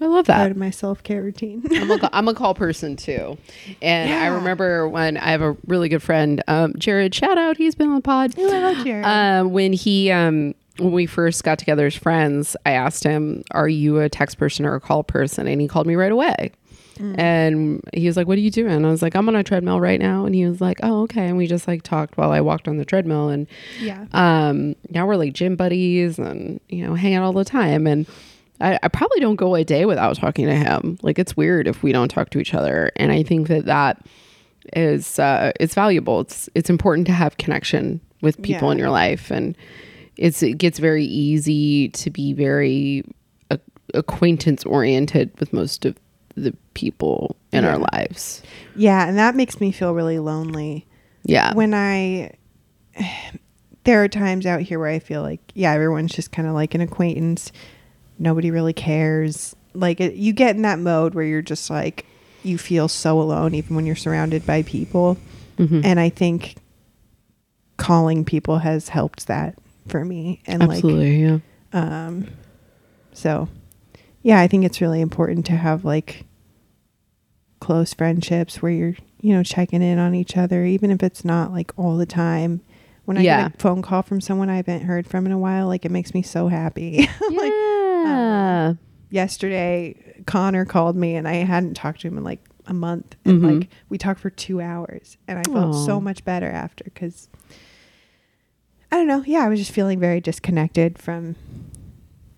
I 0.00 0.06
love 0.06 0.26
part 0.26 0.38
that. 0.38 0.50
of 0.52 0.56
my 0.56 0.70
self 0.70 1.02
care 1.02 1.22
routine. 1.22 1.62
I'm 1.70 1.90
a, 1.90 2.10
I'm 2.12 2.28
a 2.28 2.34
call 2.34 2.54
person 2.54 2.96
too. 2.96 3.36
And 3.82 4.12
I 4.12 4.28
remember 4.28 4.88
when 4.88 5.16
I 5.16 5.30
have 5.30 5.42
a 5.42 5.56
really 5.66 5.88
good 5.88 6.02
friend, 6.02 6.42
um, 6.48 6.74
Jared, 6.78 7.14
shout 7.14 7.38
out, 7.38 7.56
he's 7.56 7.74
been 7.74 7.88
on 7.88 7.96
the 7.96 8.00
pod. 8.00 8.38
Ooh, 8.38 8.50
I 8.50 8.58
love 8.72 8.84
Jared. 8.84 9.04
Um, 9.04 9.52
when 9.52 9.72
he, 9.72 10.10
um, 10.10 10.54
when 10.78 10.92
we 10.92 11.06
first 11.06 11.44
got 11.44 11.58
together 11.58 11.86
as 11.86 11.94
friends, 11.94 12.56
I 12.64 12.72
asked 12.72 13.04
him, 13.04 13.42
Are 13.50 13.68
you 13.68 13.98
a 14.00 14.08
text 14.08 14.38
person 14.38 14.64
or 14.64 14.74
a 14.74 14.80
call 14.80 15.04
person? 15.04 15.46
And 15.46 15.60
he 15.60 15.68
called 15.68 15.86
me 15.86 15.96
right 15.96 16.12
away. 16.12 16.52
And 17.16 17.80
he 17.94 18.06
was 18.06 18.16
like, 18.18 18.26
What 18.26 18.36
are 18.36 18.42
you 18.42 18.50
doing? 18.50 18.84
I 18.84 18.90
was 18.90 19.00
like, 19.00 19.14
I'm 19.14 19.26
on 19.28 19.34
a 19.34 19.42
treadmill 19.42 19.80
right 19.80 19.98
now. 19.98 20.26
And 20.26 20.34
he 20.34 20.44
was 20.46 20.60
like, 20.60 20.80
Oh, 20.82 21.02
okay. 21.04 21.28
And 21.28 21.38
we 21.38 21.46
just 21.46 21.66
like 21.66 21.82
talked 21.82 22.18
while 22.18 22.30
I 22.30 22.42
walked 22.42 22.68
on 22.68 22.76
the 22.76 22.84
treadmill. 22.84 23.30
And 23.30 23.46
yeah. 23.80 24.04
um 24.12 24.76
now 24.90 25.06
we're 25.06 25.16
like 25.16 25.32
gym 25.32 25.56
buddies 25.56 26.18
and 26.18 26.60
you 26.68 26.86
know 26.86 26.94
hang 26.94 27.14
out 27.14 27.24
all 27.24 27.32
the 27.32 27.44
time 27.44 27.86
and 27.86 28.06
I, 28.60 28.78
I 28.82 28.88
probably 28.88 29.20
don't 29.20 29.36
go 29.36 29.54
a 29.54 29.64
day 29.64 29.86
without 29.86 30.16
talking 30.16 30.46
to 30.46 30.54
him 30.54 30.98
like 31.02 31.18
it's 31.18 31.36
weird 31.36 31.66
if 31.66 31.82
we 31.82 31.92
don't 31.92 32.08
talk 32.08 32.30
to 32.30 32.38
each 32.38 32.54
other 32.54 32.90
and 32.96 33.10
i 33.12 33.22
think 33.22 33.48
that 33.48 33.64
that 33.66 34.04
is 34.74 35.18
uh 35.18 35.52
it's 35.58 35.74
valuable 35.74 36.20
it's 36.20 36.48
it's 36.54 36.68
important 36.70 37.06
to 37.06 37.12
have 37.12 37.36
connection 37.38 38.00
with 38.20 38.40
people 38.42 38.68
Yeah. 38.68 38.72
in 38.72 38.78
your 38.78 38.90
life 38.90 39.30
and 39.30 39.56
it's 40.16 40.42
it 40.42 40.58
gets 40.58 40.78
very 40.78 41.04
easy 41.04 41.88
to 41.90 42.10
be 42.10 42.32
very 42.34 43.04
uh, 43.50 43.56
acquaintance 43.94 44.64
oriented 44.64 45.30
with 45.40 45.52
most 45.52 45.84
of 45.86 45.96
the 46.36 46.54
people 46.74 47.36
in 47.52 47.64
our 47.64 47.78
lives 47.78 48.42
Yeah. 48.76 49.06
And 49.08 49.18
that 49.18 49.34
makes 49.34 49.60
me 49.60 49.72
feel 49.72 49.94
really 49.94 50.18
lonely. 50.18 50.86
yeah 51.24 51.52
When 51.54 51.74
I, 51.74 52.32
there 53.84 54.02
are 54.04 54.08
times 54.08 54.46
out 54.46 54.60
here 54.60 54.78
where 54.78 54.88
I 54.88 54.98
feel 55.00 55.22
like, 55.22 55.40
yeah, 55.54 55.72
everyone's 55.72 56.12
just 56.12 56.32
kind 56.32 56.46
of 56.46 56.54
like 56.54 56.74
an 56.74 56.80
acquaintance. 56.80 57.50
Nobody 58.20 58.52
really 58.52 58.72
cares. 58.74 59.56
Like 59.74 60.00
it, 60.00 60.14
you 60.14 60.32
get 60.32 60.54
in 60.54 60.62
that 60.62 60.78
mode 60.78 61.14
where 61.14 61.24
you're 61.24 61.42
just 61.42 61.70
like, 61.70 62.06
you 62.42 62.56
feel 62.58 62.86
so 62.86 63.20
alone 63.20 63.54
even 63.54 63.74
when 63.74 63.86
you're 63.86 63.96
surrounded 63.96 64.46
by 64.46 64.62
people. 64.62 65.16
Mhm. 65.58 65.84
And 65.84 65.98
I 65.98 66.08
think 66.10 66.56
calling 67.76 68.24
people 68.24 68.58
has 68.58 68.90
helped 68.90 69.26
that 69.26 69.56
for 69.88 70.04
me. 70.04 70.40
And 70.46 70.68
like, 70.68 70.84
yeah 70.84 71.38
Um, 71.72 72.28
so, 73.12 73.48
yeah, 74.22 74.38
I 74.38 74.46
think 74.46 74.64
it's 74.64 74.80
really 74.80 75.00
important 75.00 75.46
to 75.46 75.52
have 75.52 75.84
like 75.84 76.24
close 77.60 77.94
friendships 77.94 78.62
where 78.62 78.72
you're, 78.72 78.96
you 79.20 79.34
know, 79.34 79.42
checking 79.42 79.82
in 79.82 79.98
on 79.98 80.14
each 80.14 80.36
other, 80.36 80.64
even 80.64 80.90
if 80.90 81.02
it's 81.02 81.24
not 81.24 81.52
like 81.52 81.72
all 81.76 81.96
the 81.96 82.06
time. 82.06 82.60
When 83.10 83.18
I 83.18 83.22
Yeah. 83.22 83.42
get 83.48 83.56
a 83.56 83.58
phone 83.58 83.82
call 83.82 84.02
from 84.02 84.20
someone 84.20 84.48
I 84.48 84.54
haven't 84.54 84.82
heard 84.82 85.04
from 85.04 85.26
in 85.26 85.32
a 85.32 85.38
while, 85.38 85.66
like 85.66 85.84
it 85.84 85.90
makes 85.90 86.14
me 86.14 86.22
so 86.22 86.46
happy. 86.46 86.98
like 87.32 87.52
yeah 87.52 88.74
yesterday, 89.10 89.96
Connor 90.26 90.64
called 90.64 90.94
me 90.94 91.16
and 91.16 91.26
I 91.26 91.34
hadn't 91.42 91.74
talked 91.74 92.02
to 92.02 92.06
him 92.06 92.18
in 92.18 92.22
like 92.22 92.38
a 92.68 92.72
month, 92.72 93.16
and 93.24 93.42
Mhm. 93.42 93.60
like 93.62 93.68
we 93.88 93.98
talked 93.98 94.20
for 94.20 94.30
two 94.30 94.60
hours, 94.60 95.16
and 95.26 95.40
I 95.40 95.42
felt 95.42 95.74
Aw. 95.74 95.84
so 95.86 96.00
much 96.00 96.24
better 96.24 96.48
after 96.48 96.84
because 96.84 97.28
I 98.92 98.96
don't 98.98 99.08
know. 99.08 99.24
Yeah, 99.26 99.40
I 99.44 99.48
was 99.48 99.58
just 99.58 99.72
feeling 99.72 99.98
very 99.98 100.20
disconnected 100.20 100.96
from 100.96 101.34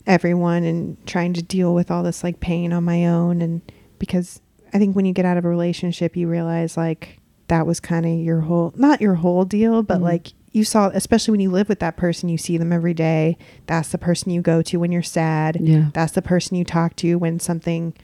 everyone 0.06 0.64
and 0.64 0.96
trying 1.06 1.34
to 1.34 1.42
deal 1.42 1.74
with 1.74 1.90
all 1.90 2.02
this 2.02 2.24
like 2.24 2.40
pain 2.40 2.72
on 2.72 2.84
my 2.84 3.04
own. 3.06 3.42
And 3.42 3.60
because 3.98 4.40
I 4.72 4.78
think 4.78 4.96
when 4.96 5.04
you 5.04 5.12
get 5.12 5.26
out 5.26 5.36
of 5.36 5.44
a 5.44 5.48
relationship, 5.50 6.16
you 6.16 6.28
realize 6.28 6.78
like 6.78 7.18
that 7.48 7.66
was 7.66 7.78
kind 7.78 8.06
of 8.06 8.12
your 8.12 8.40
whole, 8.40 8.72
not 8.74 9.02
your 9.02 9.16
whole 9.16 9.44
deal, 9.44 9.82
but 9.82 9.98
Mhm. 9.98 10.04
like 10.04 10.32
you 10.52 10.64
saw, 10.64 10.88
especially 10.92 11.32
when 11.32 11.40
you 11.40 11.50
live 11.50 11.68
with 11.68 11.78
that 11.80 11.96
person, 11.96 12.28
you 12.28 12.36
see 12.38 12.58
them 12.58 12.72
every 12.72 12.94
day. 12.94 13.38
That's 13.66 13.88
the 13.90 13.98
person 13.98 14.30
you 14.30 14.42
go 14.42 14.60
to 14.62 14.76
when 14.78 14.92
you're 14.92 15.02
sad. 15.02 15.56
yeah 15.60 15.88
That's 15.94 16.12
the 16.12 16.22
person 16.22 16.56
you 16.56 16.64
talk 16.64 16.94
to 16.96 17.16
when 17.16 17.40
something 17.40 17.94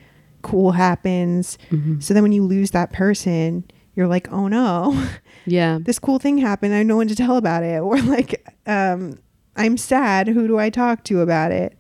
cool 0.43 0.73
happens. 0.73 1.59
Mhm. 1.71 2.03
So 2.03 2.15
then 2.15 2.23
when 2.23 2.33
you 2.33 2.43
lose 2.45 2.71
that 2.71 2.93
person, 2.93 3.65
you're 3.95 4.07
like, 4.09 4.33
oh 4.33 4.49
no, 4.49 5.07
yeah 5.47 5.79
this 5.83 5.99
cool 5.99 6.19
thing 6.19 6.39
happened. 6.39 6.73
I 6.73 6.79
have 6.79 6.87
no 6.87 6.97
one 6.97 7.09
to 7.09 7.15
tell 7.17 7.37
about 7.37 7.63
it. 7.65 7.81
Or 7.89 8.01
like, 8.01 8.45
um, 8.67 9.19
I'm 9.57 9.77
sad. 9.77 10.29
Who 10.29 10.47
do 10.47 10.59
I 10.59 10.71
talk 10.71 11.05
to 11.05 11.21
about 11.21 11.53
it? 11.53 11.77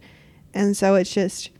And 0.52 0.76
so 0.76 0.96
it's 0.96 1.12
just, 1.14 1.50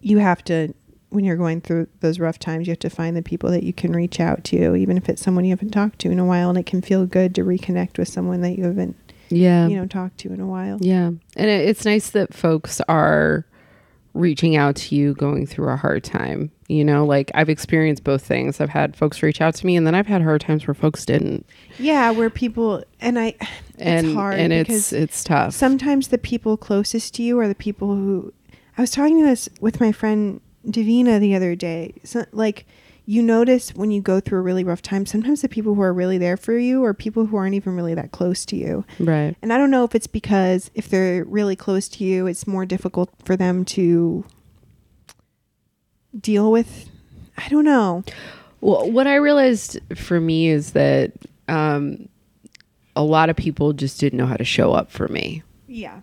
you 0.00 0.18
have 0.18 0.44
to, 0.44 0.72
when 1.10 1.24
you're 1.24 1.36
going 1.36 1.60
through 1.60 1.88
those 2.00 2.18
rough 2.18 2.38
times, 2.38 2.66
you 2.66 2.72
have 2.72 2.78
to 2.80 2.90
find 2.90 3.16
the 3.16 3.22
people 3.22 3.50
that 3.50 3.62
you 3.62 3.72
can 3.72 3.92
reach 3.92 4.20
out 4.20 4.44
to, 4.44 4.74
even 4.74 4.96
if 4.96 5.08
it's 5.08 5.22
someone 5.22 5.44
you 5.44 5.50
haven't 5.50 5.70
talked 5.70 5.98
to 6.00 6.10
in 6.10 6.18
a 6.18 6.24
while. 6.24 6.48
And 6.50 6.58
it 6.58 6.66
can 6.66 6.82
feel 6.82 7.06
good 7.06 7.34
to 7.36 7.42
reconnect 7.44 7.98
with 7.98 8.08
someone 8.08 8.40
that 8.42 8.58
you 8.58 8.64
haven't, 8.64 8.96
yeah 9.30 9.66
you 9.66 9.76
know, 9.76 9.86
talked 9.86 10.18
to 10.18 10.32
in 10.32 10.40
a 10.40 10.46
while. 10.46 10.78
Yeah. 10.80 11.06
And 11.06 11.20
it, 11.50 11.68
it's 11.68 11.84
nice 11.84 12.10
that 12.10 12.34
folks 12.34 12.80
are 12.88 13.46
reaching 14.14 14.56
out 14.56 14.74
to 14.74 14.94
you 14.96 15.14
going 15.14 15.46
through 15.46 15.68
a 15.70 15.76
hard 15.76 16.02
time. 16.04 16.50
You 16.68 16.84
know, 16.84 17.06
like 17.06 17.30
I've 17.34 17.48
experienced 17.48 18.04
both 18.04 18.22
things. 18.22 18.60
I've 18.60 18.68
had 18.68 18.94
folks 18.96 19.22
reach 19.22 19.40
out 19.40 19.54
to 19.56 19.66
me 19.66 19.76
and 19.76 19.86
then 19.86 19.94
I've 19.94 20.06
had 20.06 20.22
hard 20.22 20.42
times 20.42 20.66
where 20.66 20.74
folks 20.74 21.06
didn't. 21.06 21.46
Yeah, 21.78 22.10
where 22.10 22.28
people, 22.28 22.82
and 23.00 23.18
I, 23.18 23.34
And 23.78 24.06
it's 24.08 24.14
hard 24.14 24.38
and 24.38 24.52
it's 24.52 24.92
it's 24.92 25.24
tough. 25.24 25.54
sometimes 25.54 26.08
the 26.08 26.18
people 26.18 26.56
closest 26.58 27.14
to 27.14 27.22
you 27.22 27.38
are 27.38 27.48
the 27.48 27.54
people 27.54 27.94
who 27.94 28.34
I 28.76 28.82
was 28.82 28.90
talking 28.90 29.18
to 29.20 29.24
this 29.24 29.48
with 29.60 29.80
my 29.80 29.92
friend 29.92 30.40
Davina 30.68 31.18
the 31.18 31.34
other 31.34 31.54
day. 31.54 31.94
So, 32.04 32.24
like 32.32 32.66
you 33.06 33.22
notice 33.22 33.74
when 33.74 33.90
you 33.90 34.02
go 34.02 34.20
through 34.20 34.38
a 34.38 34.42
really 34.42 34.64
rough 34.64 34.82
time, 34.82 35.06
sometimes 35.06 35.40
the 35.40 35.48
people 35.48 35.74
who 35.74 35.80
are 35.80 35.94
really 35.94 36.18
there 36.18 36.36
for 36.36 36.58
you 36.58 36.84
are 36.84 36.92
people 36.92 37.24
who 37.24 37.38
aren't 37.38 37.54
even 37.54 37.74
really 37.74 37.94
that 37.94 38.12
close 38.12 38.44
to 38.44 38.56
you. 38.56 38.84
right. 39.00 39.34
And 39.40 39.50
I 39.50 39.56
don't 39.56 39.70
know 39.70 39.84
if 39.84 39.94
it's 39.94 40.06
because 40.06 40.70
if 40.74 40.90
they're 40.90 41.24
really 41.24 41.56
close 41.56 41.88
to 41.88 42.04
you, 42.04 42.26
it's 42.26 42.46
more 42.46 42.66
difficult 42.66 43.10
for 43.24 43.34
them 43.34 43.64
to 43.66 44.26
deal 46.20 46.52
with. 46.52 46.90
I 47.38 47.48
don't 47.48 47.64
know. 47.64 48.04
Well, 48.60 48.90
what 48.90 49.06
I 49.06 49.14
realized 49.14 49.78
for 49.96 50.20
me 50.20 50.48
is 50.48 50.72
that 50.72 51.12
um 51.48 52.08
a 52.94 53.02
lot 53.02 53.30
of 53.30 53.36
people 53.36 53.72
just 53.72 54.00
didn't 54.00 54.18
know 54.18 54.26
how 54.26 54.36
to 54.36 54.44
show 54.44 54.72
up 54.72 54.90
for 54.90 55.08
me. 55.08 55.42
Yeah. 55.66 56.00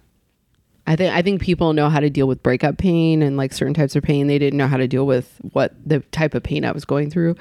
I 0.88 0.96
think 0.96 1.14
I 1.14 1.22
think 1.22 1.42
people 1.42 1.74
know 1.74 1.90
how 1.90 2.00
to 2.00 2.10
deal 2.10 2.28
with 2.28 2.44
breakup 2.44 2.78
pain 2.78 3.22
and 3.24 3.38
like 3.38 3.54
certain 3.54 3.74
types 3.74 3.96
of 3.96 4.04
pain. 4.04 4.28
They 4.28 4.38
didn't 4.38 4.58
know 4.58 4.68
how 4.68 4.78
to 4.78 4.88
deal 4.88 5.06
with 5.08 5.40
what 5.54 5.74
the 5.86 6.00
type 6.12 6.34
of 6.36 6.44
pain 6.44 6.64
I 6.66 6.72
was 6.72 6.86
going 6.86 7.10
through, 7.10 7.36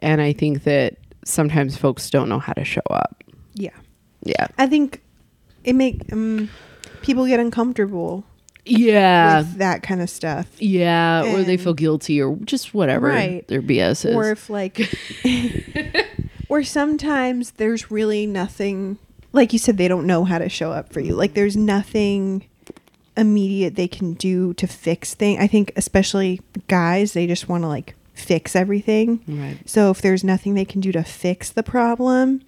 and 0.00 0.20
I 0.20 0.32
think 0.34 0.64
that 0.64 0.96
sometimes 1.24 1.76
folks 1.76 2.10
don't 2.10 2.28
know 2.28 2.38
how 2.38 2.52
to 2.54 2.64
show 2.64 2.82
up. 2.90 3.22
Yeah. 3.54 3.70
Yeah. 4.22 4.48
I 4.58 4.66
think 4.66 5.02
it 5.64 5.74
make 5.74 6.12
um, 6.12 6.50
people 7.02 7.26
get 7.26 7.40
uncomfortable 7.40 8.24
Yeah. 8.66 9.38
with 9.38 9.56
that 9.58 9.82
kind 9.82 10.00
of 10.02 10.10
stuff. 10.10 10.46
yeah. 10.58 11.22
Or 11.24 11.42
they 11.42 11.56
feel 11.56 11.74
guilty 11.74 12.20
or 12.22 12.36
just 12.44 12.74
whatever 12.74 13.08
Right. 13.08 13.46
their 13.48 13.62
BS 13.62 14.06
is. 14.10 14.14
Or 14.14 14.30
if 14.30 14.48
like 14.50 14.90
or 16.48 16.62
sometimes 16.62 17.52
there's 17.52 17.90
really 17.90 18.26
nothing 18.26 18.98
like 19.32 19.52
you 19.52 19.58
said 19.58 19.76
they 19.76 19.88
don't 19.88 20.06
know 20.06 20.24
how 20.24 20.38
to 20.38 20.48
show 20.48 20.72
up 20.72 20.92
for 20.92 21.00
you. 21.00 21.14
Like 21.14 21.34
there's 21.34 21.56
nothing 21.56 22.46
immediate 23.16 23.74
they 23.74 23.88
can 23.88 24.14
do 24.14 24.54
to 24.54 24.66
fix 24.66 25.14
things. 25.14 25.40
I 25.42 25.46
think 25.46 25.72
especially 25.76 26.40
guys, 26.68 27.12
they 27.12 27.26
just 27.26 27.48
want 27.48 27.64
to 27.64 27.68
like 27.68 27.94
fix 28.14 28.54
everything. 28.54 29.22
right. 29.26 29.58
So 29.66 29.90
if 29.90 30.02
there's 30.02 30.22
nothing 30.24 30.54
they 30.54 30.64
can 30.64 30.80
do 30.80 30.92
to 30.92 31.02
fix 31.02 31.50
the 31.50 31.62
problem, 31.62 32.42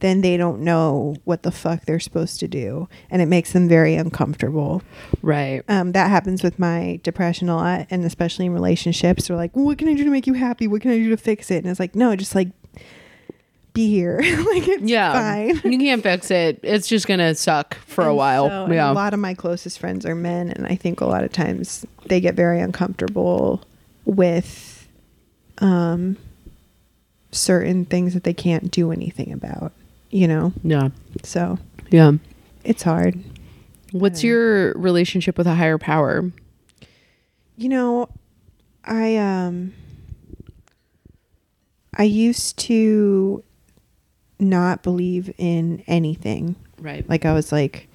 then 0.00 0.20
they 0.20 0.36
don't 0.36 0.60
know 0.60 1.16
what 1.24 1.42
the 1.42 1.50
fuck 1.50 1.84
they're 1.84 1.98
supposed 1.98 2.38
to 2.40 2.46
do, 2.46 2.88
and 3.10 3.20
it 3.20 3.26
makes 3.26 3.52
them 3.52 3.68
very 3.68 3.96
uncomfortable. 3.96 4.82
Right. 5.22 5.62
Um, 5.68 5.90
that 5.92 6.08
happens 6.08 6.42
with 6.44 6.58
my 6.58 7.00
depression 7.02 7.48
a 7.48 7.56
lot, 7.56 7.86
and 7.90 8.04
especially 8.04 8.46
in 8.46 8.52
relationships. 8.52 9.26
They're 9.26 9.36
like, 9.36 9.56
"What 9.56 9.76
can 9.78 9.88
I 9.88 9.94
do 9.94 10.04
to 10.04 10.10
make 10.10 10.26
you 10.26 10.34
happy? 10.34 10.68
What 10.68 10.82
can 10.82 10.92
I 10.92 10.98
do 10.98 11.10
to 11.10 11.16
fix 11.16 11.50
it?" 11.50 11.64
And 11.64 11.66
it's 11.66 11.80
like, 11.80 11.96
no, 11.96 12.14
just 12.14 12.34
like 12.36 12.48
be 13.72 13.88
here. 13.88 14.18
like 14.22 14.66
it's 14.68 14.82
Yeah. 14.82 15.12
fine. 15.12 15.72
You 15.72 15.78
can't 15.78 16.02
fix 16.02 16.30
it. 16.30 16.60
It's 16.62 16.88
just 16.88 17.06
going 17.06 17.20
to 17.20 17.34
suck 17.34 17.76
for 17.86 18.04
a 18.06 18.14
while. 18.14 18.48
so- 18.48 18.72
yeah. 18.72 18.90
a 18.90 18.92
lot 18.92 19.14
of 19.14 19.20
my 19.20 19.34
closest 19.34 19.78
friends 19.78 20.04
are 20.06 20.14
men, 20.14 20.50
and 20.50 20.66
I 20.66 20.74
think 20.74 21.00
a 21.00 21.06
lot 21.06 21.24
of 21.24 21.32
times 21.32 21.86
they 22.06 22.20
get 22.20 22.34
very 22.34 22.60
uncomfortable 22.60 23.62
with 24.04 24.88
um, 25.58 26.16
certain 27.30 27.84
things 27.84 28.14
that 28.14 28.24
they 28.24 28.34
can't 28.34 28.70
do 28.70 28.90
anything 28.92 29.32
about. 29.32 29.72
You 30.10 30.26
know, 30.28 30.52
yeah. 30.64 30.88
so 31.22 31.58
Yeah. 31.90 32.12
it's 32.64 32.82
hard. 32.82 33.22
What's 33.92 34.22
your 34.24 34.72
relationship 34.74 35.36
with 35.38 35.46
a 35.46 35.54
higher 35.54 35.78
power? 35.78 36.30
You 37.56 37.68
know, 37.68 38.08
I 38.84 39.16
um 39.16 39.72
I 41.96 42.04
used 42.04 42.58
to 42.60 43.42
not 44.38 44.82
believe 44.82 45.32
in 45.38 45.82
anything. 45.86 46.56
Right. 46.80 47.08
Like 47.08 47.24
I 47.24 47.32
was 47.32 47.52
like 47.52 47.88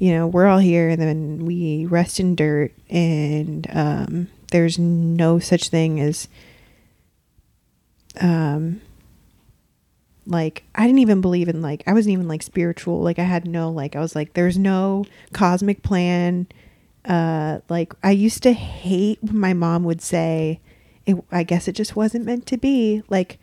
you 0.00 0.12
know, 0.14 0.26
we're 0.26 0.46
all 0.46 0.58
here 0.58 0.88
and 0.88 1.00
then 1.00 1.44
we 1.44 1.84
rest 1.84 2.20
in 2.20 2.34
dirt 2.34 2.72
and 2.88 3.66
um 3.70 4.28
there's 4.50 4.78
no 4.78 5.38
such 5.38 5.68
thing 5.68 6.00
as 6.00 6.26
um 8.20 8.80
like 10.26 10.64
I 10.74 10.86
didn't 10.86 11.00
even 11.00 11.20
believe 11.20 11.48
in 11.48 11.60
like 11.60 11.82
I 11.86 11.92
wasn't 11.92 12.14
even 12.14 12.28
like 12.28 12.42
spiritual. 12.42 13.02
Like 13.02 13.18
I 13.18 13.24
had 13.24 13.46
no 13.46 13.70
like 13.70 13.94
I 13.94 14.00
was 14.00 14.14
like 14.14 14.32
there's 14.32 14.56
no 14.56 15.04
cosmic 15.32 15.82
plan. 15.82 16.46
Uh 17.04 17.60
like 17.68 17.92
I 18.02 18.12
used 18.12 18.42
to 18.44 18.52
hate 18.52 19.18
when 19.22 19.38
my 19.38 19.52
mom 19.52 19.84
would 19.84 20.00
say 20.00 20.60
it, 21.04 21.16
I 21.30 21.42
guess 21.42 21.68
it 21.68 21.72
just 21.72 21.96
wasn't 21.96 22.24
meant 22.24 22.46
to 22.46 22.56
be. 22.56 23.02
Like 23.08 23.38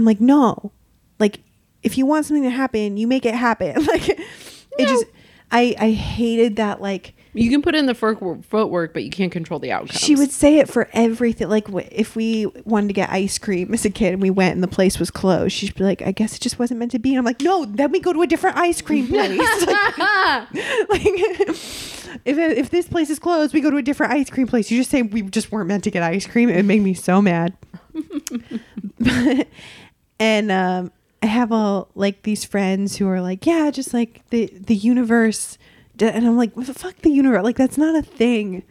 I'm 0.00 0.06
like 0.06 0.18
no. 0.20 0.72
Like 1.18 1.40
if 1.82 1.98
you 1.98 2.06
want 2.06 2.24
something 2.24 2.44
to 2.44 2.50
happen, 2.50 2.96
you 2.96 3.06
make 3.06 3.26
it 3.26 3.34
happen. 3.34 3.84
like 3.84 4.08
it 4.08 4.88
just 4.88 5.04
I 5.52 5.74
I 5.78 5.90
hated 5.90 6.56
that 6.56 6.80
like 6.80 7.12
You 7.34 7.50
can 7.50 7.60
put 7.60 7.74
in 7.74 7.84
the 7.84 7.94
footwork, 7.94 8.94
but 8.94 9.04
you 9.04 9.10
can't 9.10 9.30
control 9.30 9.60
the 9.60 9.72
outcome. 9.72 9.94
she 9.94 10.16
would 10.16 10.30
say 10.30 10.56
it 10.56 10.70
for 10.70 10.88
everything. 10.94 11.50
Like 11.50 11.66
if 11.92 12.16
we 12.16 12.46
wanted 12.64 12.88
to 12.88 12.94
get 12.94 13.10
ice 13.10 13.36
cream 13.36 13.74
as 13.74 13.84
a 13.84 13.90
kid 13.90 14.14
and 14.14 14.22
we 14.22 14.30
went 14.30 14.54
and 14.54 14.62
the 14.62 14.68
place 14.68 14.98
was 14.98 15.10
closed, 15.10 15.52
she'd 15.54 15.74
be 15.74 15.84
like, 15.84 16.00
"I 16.00 16.12
guess 16.12 16.34
it 16.34 16.40
just 16.40 16.58
wasn't 16.58 16.80
meant 16.80 16.92
to 16.92 16.98
be." 16.98 17.10
And 17.10 17.18
I'm 17.18 17.24
like, 17.26 17.42
"No, 17.42 17.66
then 17.66 17.92
we 17.92 18.00
go 18.00 18.14
to 18.14 18.22
a 18.22 18.26
different 18.26 18.56
ice 18.56 18.80
cream 18.80 19.06
place." 19.08 19.38
like, 19.66 19.98
like, 20.88 21.04
if 22.24 22.38
if 22.38 22.70
this 22.70 22.88
place 22.88 23.10
is 23.10 23.18
closed, 23.18 23.52
we 23.52 23.60
go 23.60 23.70
to 23.70 23.76
a 23.76 23.82
different 23.82 24.14
ice 24.14 24.30
cream 24.30 24.46
place. 24.46 24.70
You 24.70 24.78
just 24.78 24.90
say 24.90 25.02
we 25.02 25.20
just 25.20 25.52
weren't 25.52 25.68
meant 25.68 25.84
to 25.84 25.90
get 25.90 26.02
ice 26.02 26.26
cream. 26.26 26.48
It 26.48 26.64
made 26.64 26.80
me 26.80 26.94
so 26.94 27.20
mad. 27.20 27.54
And 30.20 30.52
um, 30.52 30.92
I 31.22 31.26
have 31.26 31.50
all 31.50 31.88
like 31.94 32.22
these 32.22 32.44
friends 32.44 32.96
who 32.96 33.08
are 33.08 33.20
like, 33.20 33.46
"Yeah, 33.46 33.70
just 33.70 33.92
like 33.92 34.22
the 34.28 34.52
the 34.54 34.76
universe." 34.76 35.58
And 35.98 36.26
I'm 36.26 36.36
like, 36.36 36.54
fuck 36.54 36.96
the 37.02 37.10
universe. 37.10 37.42
Like, 37.42 37.58
that's 37.58 37.76
not 37.76 37.94
a 37.94 38.00
thing. 38.00 38.62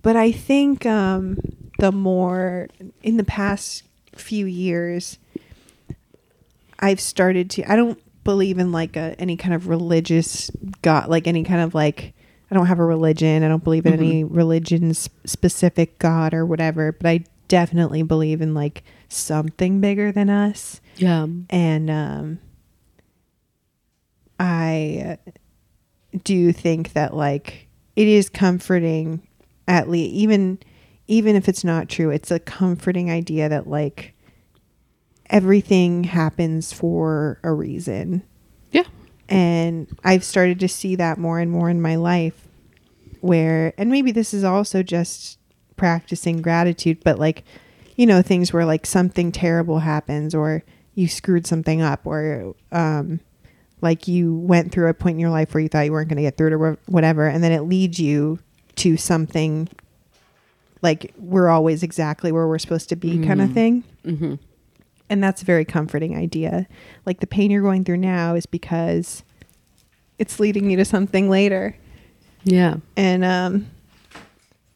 But 0.00 0.14
I 0.14 0.30
think 0.30 0.86
um, 0.86 1.38
the 1.80 1.90
more 1.90 2.68
in 3.02 3.16
the 3.16 3.24
past 3.24 3.82
few 4.14 4.46
years, 4.46 5.18
I've 6.78 7.00
started 7.00 7.50
to. 7.50 7.70
I 7.70 7.74
don't 7.74 8.00
believe 8.22 8.58
in 8.58 8.70
like 8.70 8.96
a, 8.96 9.16
any 9.18 9.36
kind 9.36 9.54
of 9.54 9.66
religious 9.66 10.52
God, 10.82 11.08
like 11.08 11.26
any 11.26 11.44
kind 11.44 11.60
of 11.60 11.74
like. 11.74 12.14
I 12.50 12.54
don't 12.54 12.66
have 12.66 12.78
a 12.78 12.84
religion. 12.84 13.42
I 13.42 13.48
don't 13.48 13.62
believe 13.62 13.84
in 13.84 13.92
any 13.92 14.24
religion 14.24 14.94
specific 14.94 15.98
God 15.98 16.32
or 16.32 16.46
whatever. 16.46 16.92
But 16.92 17.06
I 17.06 17.24
definitely 17.48 18.02
believe 18.02 18.40
in 18.40 18.54
like 18.54 18.84
something 19.08 19.80
bigger 19.80 20.12
than 20.12 20.30
us 20.30 20.80
yeah. 20.98 21.26
and 21.50 21.90
um 21.90 22.38
i 24.40 25.18
uh, 25.26 25.30
do 26.24 26.52
think 26.52 26.92
that 26.92 27.14
like 27.14 27.68
it 27.96 28.06
is 28.08 28.28
comforting 28.28 29.26
at 29.66 29.88
least 29.88 30.12
even 30.14 30.58
even 31.06 31.34
if 31.36 31.48
it's 31.48 31.64
not 31.64 31.88
true 31.88 32.10
it's 32.10 32.30
a 32.30 32.38
comforting 32.38 33.10
idea 33.10 33.48
that 33.48 33.66
like 33.66 34.14
everything 35.30 36.04
happens 36.04 36.72
for 36.72 37.38
a 37.42 37.52
reason 37.52 38.22
Yeah. 38.70 38.84
and 39.28 39.86
I've 40.04 40.24
started 40.24 40.58
to 40.60 40.68
see 40.68 40.96
that 40.96 41.18
more 41.18 41.38
and 41.38 41.50
more 41.50 41.68
in 41.68 41.82
my 41.82 41.96
life 41.96 42.48
where 43.20 43.74
and 43.76 43.90
maybe 43.90 44.10
this 44.10 44.32
is 44.32 44.44
also 44.44 44.82
just 44.82 45.38
practicing 45.76 46.40
gratitude 46.40 46.98
but 47.04 47.18
like 47.18 47.44
you 47.96 48.06
know 48.06 48.22
things 48.22 48.52
where 48.52 48.64
like 48.64 48.86
something 48.86 49.30
terrible 49.32 49.80
happens 49.80 50.34
or 50.34 50.62
you 50.98 51.06
screwed 51.06 51.46
something 51.46 51.80
up 51.80 52.04
or 52.04 52.54
um 52.72 53.20
like 53.80 54.08
you 54.08 54.34
went 54.34 54.72
through 54.72 54.88
a 54.88 54.94
point 54.94 55.14
in 55.14 55.20
your 55.20 55.30
life 55.30 55.54
where 55.54 55.60
you 55.62 55.68
thought 55.68 55.82
you 55.86 55.92
weren't 55.92 56.08
going 56.08 56.16
to 56.16 56.22
get 56.22 56.36
through 56.36 56.48
it 56.48 56.52
or 56.52 56.78
whatever 56.86 57.26
and 57.28 57.44
then 57.44 57.52
it 57.52 57.60
leads 57.62 58.00
you 58.00 58.38
to 58.74 58.96
something 58.96 59.68
like 60.82 61.12
we're 61.16 61.48
always 61.48 61.82
exactly 61.84 62.32
where 62.32 62.48
we're 62.48 62.58
supposed 62.58 62.88
to 62.88 62.96
be 62.96 63.24
kind 63.24 63.40
of 63.40 63.52
thing 63.52 63.84
Mm-hmm. 64.04 64.34
and 65.10 65.22
that's 65.22 65.42
a 65.42 65.44
very 65.44 65.64
comforting 65.66 66.16
idea. 66.16 66.66
Like 67.06 67.20
the 67.20 67.26
pain 67.26 67.50
you're 67.50 67.62
going 67.62 67.84
through 67.84 67.98
now 67.98 68.34
is 68.34 68.46
because 68.46 69.22
it's 70.18 70.40
leading 70.40 70.70
you 70.70 70.76
to 70.78 70.84
something 70.84 71.28
later. 71.30 71.76
Yeah. 72.44 72.76
And 72.96 73.24
um 73.24 73.70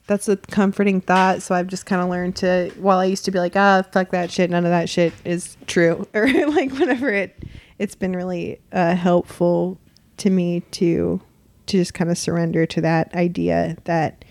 that's 0.07 0.29
a 0.29 0.37
comforting 0.37 1.01
thought. 1.01 1.43
So 1.43 1.55
I've 1.55 1.69
just 1.69 1.87
kind 1.87 2.03
of 2.03 2.09
learned 2.09 2.37
to 2.37 2.73
while 2.79 2.99
I 2.99 3.05
used 3.05 3.25
to 3.27 3.31
be 3.31 3.39
like, 3.39 3.55
ah, 3.57 3.83
fuck 3.93 4.11
that 4.11 4.31
shit, 4.31 4.51
none 4.51 4.65
of 4.65 4.71
that 4.71 4.89
shit 4.89 5.13
is 5.25 5.57
true. 5.67 6.07
Or 6.15 6.27
like 6.49 6.73
whenever 6.73 7.09
it 7.11 7.37
it's 7.79 7.95
been 7.95 8.15
really 8.15 8.61
uh 8.73 8.95
helpful 8.95 9.79
to 10.19 10.31
me 10.31 10.61
to 10.73 11.21
to 11.67 11.77
just 11.79 11.95
kind 11.95 12.11
of 12.11 12.19
surrender 12.19 12.67
to 12.67 12.81
that 12.81 13.15
idea 13.15 13.77
that 13.85 14.25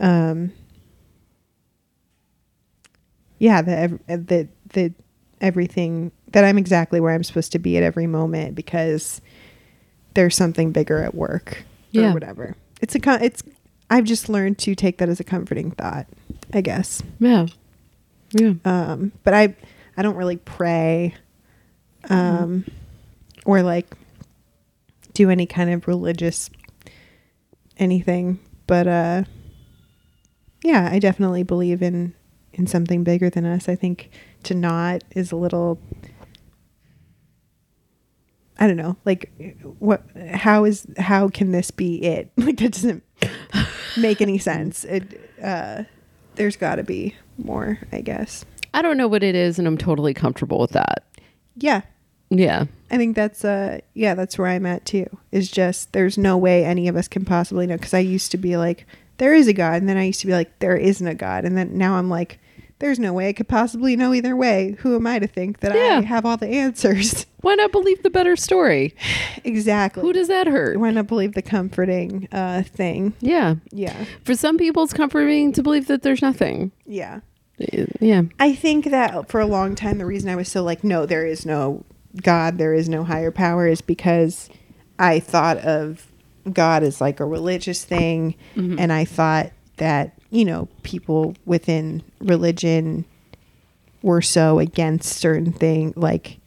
um 0.00 0.52
yeah 3.38 3.62
that 3.62 3.78
ev- 4.08 4.26
that 4.26 4.48
that 4.72 4.92
everything 5.40 6.10
that 6.32 6.44
I'm 6.44 6.58
exactly 6.58 7.00
where 7.00 7.14
I'm 7.14 7.24
supposed 7.24 7.52
to 7.52 7.58
be 7.58 7.76
at 7.76 7.82
every 7.82 8.06
moment 8.06 8.54
because 8.54 9.20
there's 10.14 10.36
something 10.36 10.72
bigger 10.72 10.98
at 11.02 11.14
work 11.14 11.64
Yeah. 11.92 12.10
or 12.10 12.14
whatever. 12.14 12.56
It's 12.82 12.94
a 12.94 13.24
it's 13.24 13.42
I've 13.90 14.04
just 14.04 14.28
learned 14.28 14.58
to 14.60 14.74
take 14.74 14.98
that 14.98 15.08
as 15.08 15.20
a 15.20 15.24
comforting 15.24 15.70
thought, 15.70 16.06
I 16.52 16.60
guess. 16.60 17.02
Yeah. 17.18 17.46
Yeah. 18.32 18.54
Um 18.64 19.12
but 19.24 19.34
I 19.34 19.54
I 19.96 20.02
don't 20.02 20.16
really 20.16 20.36
pray 20.36 21.14
um 22.10 22.64
or 23.46 23.62
like 23.62 23.86
do 25.14 25.30
any 25.30 25.46
kind 25.46 25.70
of 25.70 25.88
religious 25.88 26.50
anything, 27.78 28.38
but 28.66 28.86
uh 28.86 29.22
yeah, 30.62 30.88
I 30.90 30.98
definitely 30.98 31.42
believe 31.42 31.82
in 31.82 32.14
in 32.52 32.66
something 32.66 33.04
bigger 33.04 33.30
than 33.30 33.46
us. 33.46 33.68
I 33.68 33.74
think 33.76 34.10
to 34.44 34.54
not 34.54 35.02
is 35.14 35.32
a 35.32 35.36
little 35.36 35.78
I 38.58 38.66
don't 38.66 38.76
know, 38.76 38.96
like 39.04 39.30
what 39.78 40.02
how 40.34 40.64
is 40.64 40.86
how 40.98 41.28
can 41.28 41.52
this 41.52 41.70
be 41.70 42.02
it? 42.02 42.30
Like 42.36 42.58
that 42.58 42.72
doesn't 42.72 43.02
make 43.96 44.20
any 44.20 44.38
sense. 44.38 44.84
It 44.84 45.20
uh 45.42 45.84
there's 46.34 46.56
got 46.56 46.76
to 46.76 46.84
be 46.84 47.14
more, 47.36 47.78
I 47.92 48.00
guess. 48.00 48.44
I 48.72 48.82
don't 48.82 48.96
know 48.96 49.08
what 49.08 49.22
it 49.24 49.34
is, 49.34 49.58
and 49.58 49.66
I'm 49.66 49.78
totally 49.78 50.14
comfortable 50.14 50.60
with 50.60 50.70
that. 50.70 51.04
Yeah. 51.56 51.82
Yeah. 52.30 52.66
I 52.90 52.96
think 52.96 53.16
that's 53.16 53.44
uh 53.44 53.80
yeah, 53.94 54.14
that's 54.14 54.38
where 54.38 54.48
I'm 54.48 54.66
at 54.66 54.84
too. 54.84 55.06
Is 55.32 55.50
just 55.50 55.92
there's 55.92 56.18
no 56.18 56.36
way 56.36 56.64
any 56.64 56.88
of 56.88 56.96
us 56.96 57.08
can 57.08 57.24
possibly 57.24 57.66
know 57.66 57.78
cuz 57.78 57.94
I 57.94 58.00
used 58.00 58.30
to 58.32 58.38
be 58.38 58.56
like 58.56 58.86
there 59.18 59.34
is 59.34 59.48
a 59.48 59.52
god 59.52 59.80
and 59.80 59.88
then 59.88 59.96
I 59.96 60.04
used 60.04 60.20
to 60.20 60.26
be 60.26 60.32
like 60.32 60.58
there 60.60 60.76
isn't 60.76 61.06
a 61.06 61.14
god 61.14 61.44
and 61.44 61.56
then 61.56 61.76
now 61.76 61.96
I'm 61.96 62.08
like 62.08 62.38
there's 62.80 62.98
no 62.98 63.12
way 63.12 63.28
I 63.28 63.32
could 63.32 63.48
possibly 63.48 63.96
know 63.96 64.14
either 64.14 64.36
way. 64.36 64.76
Who 64.80 64.94
am 64.94 65.06
I 65.06 65.18
to 65.18 65.26
think 65.26 65.60
that 65.60 65.74
Yeah. 65.74 65.98
I 65.98 66.02
have 66.02 66.24
all 66.24 66.36
the 66.36 66.46
answers? 66.48 67.26
Why 67.40 67.54
not 67.54 67.72
believe 67.72 68.02
the 68.02 68.10
better 68.10 68.36
story? 68.36 68.94
exactly. 69.44 70.02
Who 70.02 70.12
does 70.12 70.28
that 70.28 70.46
hurt? 70.46 70.78
Why 70.78 70.90
not 70.90 71.06
believe 71.06 71.34
the 71.34 71.42
comforting 71.42 72.28
uh, 72.32 72.62
thing? 72.62 73.14
Yeah. 73.20 73.56
Yeah. 73.72 74.04
For 74.24 74.34
some 74.34 74.58
people, 74.58 74.82
it's 74.84 74.92
comforting 74.92 75.52
to 75.52 75.62
believe 75.62 75.86
that 75.88 76.02
there's 76.02 76.22
nothing. 76.22 76.72
Yeah. 76.86 77.20
Yeah. 78.00 78.22
I 78.38 78.54
think 78.54 78.86
that 78.86 79.28
for 79.28 79.40
a 79.40 79.46
long 79.46 79.74
time, 79.74 79.98
the 79.98 80.06
reason 80.06 80.30
I 80.30 80.36
was 80.36 80.48
so 80.48 80.62
like, 80.62 80.84
no, 80.84 81.06
there 81.06 81.26
is 81.26 81.44
no 81.44 81.84
God, 82.22 82.58
there 82.58 82.74
is 82.74 82.88
no 82.88 83.04
higher 83.04 83.30
power, 83.32 83.66
is 83.66 83.80
because 83.80 84.48
I 84.98 85.18
thought 85.20 85.58
of 85.58 86.06
God 86.52 86.82
as 86.82 87.00
like 87.00 87.18
a 87.20 87.24
religious 87.24 87.84
thing. 87.84 88.34
And 88.54 88.92
I 88.92 89.04
thought 89.04 89.50
that, 89.76 90.17
you 90.30 90.44
know, 90.44 90.68
people 90.82 91.34
within 91.46 92.02
religion 92.20 93.04
were 94.02 94.22
so 94.22 94.58
against 94.58 95.18
certain 95.18 95.52
thing 95.52 95.92
like 95.96 96.38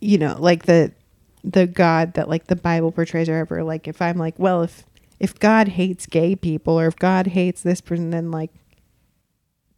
you 0.00 0.16
know 0.16 0.36
like 0.38 0.64
the 0.66 0.92
the 1.42 1.66
god 1.66 2.14
that 2.14 2.28
like 2.28 2.46
the 2.46 2.54
bible 2.54 2.92
portrays 2.92 3.28
or 3.28 3.34
ever 3.34 3.64
like 3.64 3.88
if 3.88 4.00
i'm 4.00 4.16
like 4.16 4.38
well 4.38 4.62
if 4.62 4.84
if 5.18 5.36
god 5.40 5.66
hates 5.66 6.06
gay 6.06 6.36
people 6.36 6.78
or 6.78 6.86
if 6.86 6.94
god 6.96 7.26
hates 7.26 7.62
this 7.62 7.80
person 7.80 8.10
then 8.10 8.30
like 8.30 8.50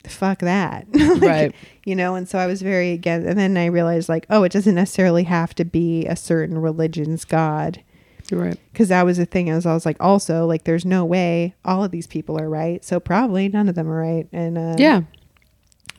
fuck 0.06 0.40
that 0.40 0.86
Like, 0.94 1.22
Right. 1.22 1.54
you 1.86 1.96
know 1.96 2.14
and 2.14 2.28
so 2.28 2.38
i 2.38 2.46
was 2.46 2.60
very 2.60 2.90
against 2.90 3.26
and 3.26 3.38
then 3.38 3.56
i 3.56 3.64
realized 3.66 4.08
like 4.08 4.26
oh 4.28 4.42
it 4.42 4.52
doesn't 4.52 4.74
necessarily 4.74 5.24
have 5.24 5.54
to 5.54 5.64
be 5.64 6.04
a 6.06 6.14
certain 6.16 6.58
religion's 6.58 7.24
god 7.24 7.82
Right. 8.36 8.58
because 8.72 8.88
that 8.88 9.04
was 9.04 9.16
the 9.18 9.26
thing 9.26 9.50
as 9.50 9.66
I 9.66 9.74
was 9.74 9.84
like 9.86 9.96
also 10.00 10.46
like 10.46 10.64
there's 10.64 10.84
no 10.84 11.04
way 11.04 11.54
all 11.64 11.84
of 11.84 11.90
these 11.90 12.06
people 12.06 12.38
are 12.40 12.48
right 12.48 12.84
so 12.84 12.98
probably 13.00 13.48
none 13.48 13.68
of 13.68 13.74
them 13.74 13.88
are 13.88 14.00
right 14.00 14.26
and 14.32 14.56
um, 14.58 14.76
Yeah. 14.78 15.02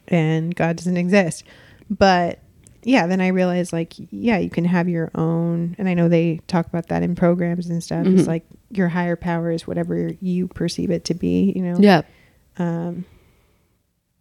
and 0.07 0.55
God 0.55 0.76
doesn't 0.77 0.97
exist 0.97 1.43
but 1.89 2.39
yeah 2.84 3.07
then 3.07 3.22
I 3.22 3.27
realized 3.27 3.72
like 3.73 3.93
yeah 4.11 4.38
you 4.38 4.49
can 4.49 4.65
have 4.65 4.89
your 4.89 5.10
own 5.15 5.76
and 5.77 5.88
I 5.88 5.93
know 5.93 6.10
they 6.10 6.39
talk 6.47 6.65
about 6.68 6.88
that 6.89 7.03
in 7.03 7.15
programs 7.15 7.69
and 7.69 7.84
stuff 7.84 8.05
Mhm. 8.05 8.19
it's 8.19 8.27
like 8.27 8.45
your 8.72 8.89
higher 8.89 9.15
power 9.15 9.51
is 9.51 9.68
whatever 9.68 10.11
you 10.19 10.47
perceive 10.47 10.89
it 10.91 11.05
to 11.05 11.14
be 11.14 11.53
you 11.55 11.61
know 11.61 11.77
Yeah. 11.80 12.01
um 12.57 13.05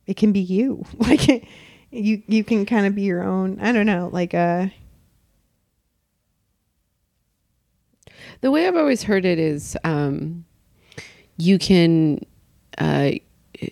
it 0.06 0.16
can 0.16 0.32
be 0.32 0.40
you 0.40 0.84
like 0.98 1.48
you 1.90 2.22
you 2.26 2.44
can 2.44 2.64
kind 2.66 2.86
of 2.86 2.94
be 2.94 3.02
your 3.02 3.22
own 3.22 3.58
I 3.60 3.72
don't 3.72 3.86
know 3.86 4.08
like 4.12 4.34
uh 4.34 4.66
The 8.42 8.50
way 8.50 8.68
I've 8.68 8.76
always 8.76 9.02
heard 9.02 9.24
it 9.24 9.38
is 9.38 9.76
um, 9.84 10.44
you 11.38 11.58
can, 11.58 12.24
uh, 12.76 13.12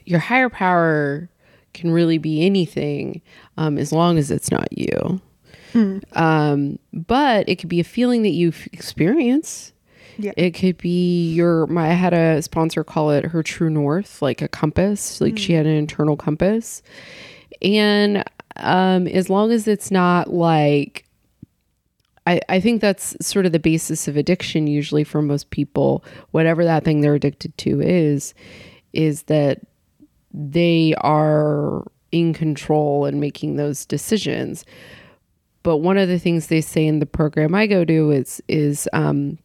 your 0.07 0.21
higher 0.21 0.49
power 0.49 1.29
can 1.75 1.91
really 1.91 2.19
be 2.19 2.47
anything 2.47 3.21
um, 3.57 3.79
as 3.79 3.93
long 3.93 4.17
as 4.17 4.31
it's 4.31 4.51
not 4.51 4.69
you. 4.77 5.21
Um, 6.13 6.79
but 6.93 7.49
it 7.49 7.57
could 7.57 7.69
be 7.69 7.81
a 7.81 7.85
feeling 7.85 8.23
that 8.23 8.31
you 8.31 8.53
experience. 8.73 9.73
Yeah. 10.19 10.33
It 10.37 10.53
could 10.53 10.79
be 10.79 11.33
your, 11.33 11.67
my, 11.67 11.91
I 11.91 11.95
had 11.95 12.13
a 12.13 12.43
sponsor 12.43 12.85
call 12.85 13.11
it 13.11 13.25
her 13.25 13.43
true 13.43 13.71
north, 13.71 14.21
like 14.23 14.43
a 14.43 14.49
compass. 14.49 15.21
Like 15.21 15.39
she 15.39 15.53
had 15.53 15.67
an 15.67 15.77
internal 15.77 16.17
compass. 16.17 16.83
And 17.63 18.25
um, 18.57 19.07
as 19.07 19.31
long 19.31 19.53
as 19.53 19.67
it's 19.69 19.91
not 19.91 20.33
like, 20.33 21.07
I, 22.27 22.41
I 22.49 22.61
think 22.61 22.81
that's 22.81 23.17
sort 23.25 23.47
of 23.47 23.53
the 23.53 23.59
basis 23.59 24.07
of 24.07 24.17
addiction 24.17 24.67
usually 24.67 25.05
for 25.05 25.23
most 25.23 25.51
people 25.51 26.05
whatever 26.33 26.65
that 26.65 26.85
thing 26.85 27.01
they're 27.01 27.15
addicted 27.15 27.57
to 27.59 27.81
is 27.81 28.35
is 28.93 29.23
that 29.25 29.61
they 30.33 30.95
are 30.99 31.85
in 32.13 32.35
control 32.35 33.05
and 33.05 33.21
making 33.21 33.57
those 33.57 33.85
decisions. 33.85 34.65
But 35.63 35.79
one 35.79 35.99
of 35.99 36.09
the 36.09 36.19
things 36.19 36.47
they 36.47 36.61
say 36.61 36.87
in 36.87 37.01
the 37.01 37.07
program 37.07 37.55
i 37.55 37.67
go 37.67 37.85
to 37.85 38.11
is 38.11 38.43
is 38.49 38.89
um, 38.93 39.39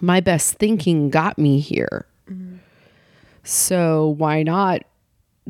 my 0.00 0.20
best 0.20 0.54
thinking 0.54 1.10
got 1.10 1.38
me 1.38 1.60
here. 1.60 2.06
So 3.44 4.14
why 4.18 4.42
not 4.42 4.82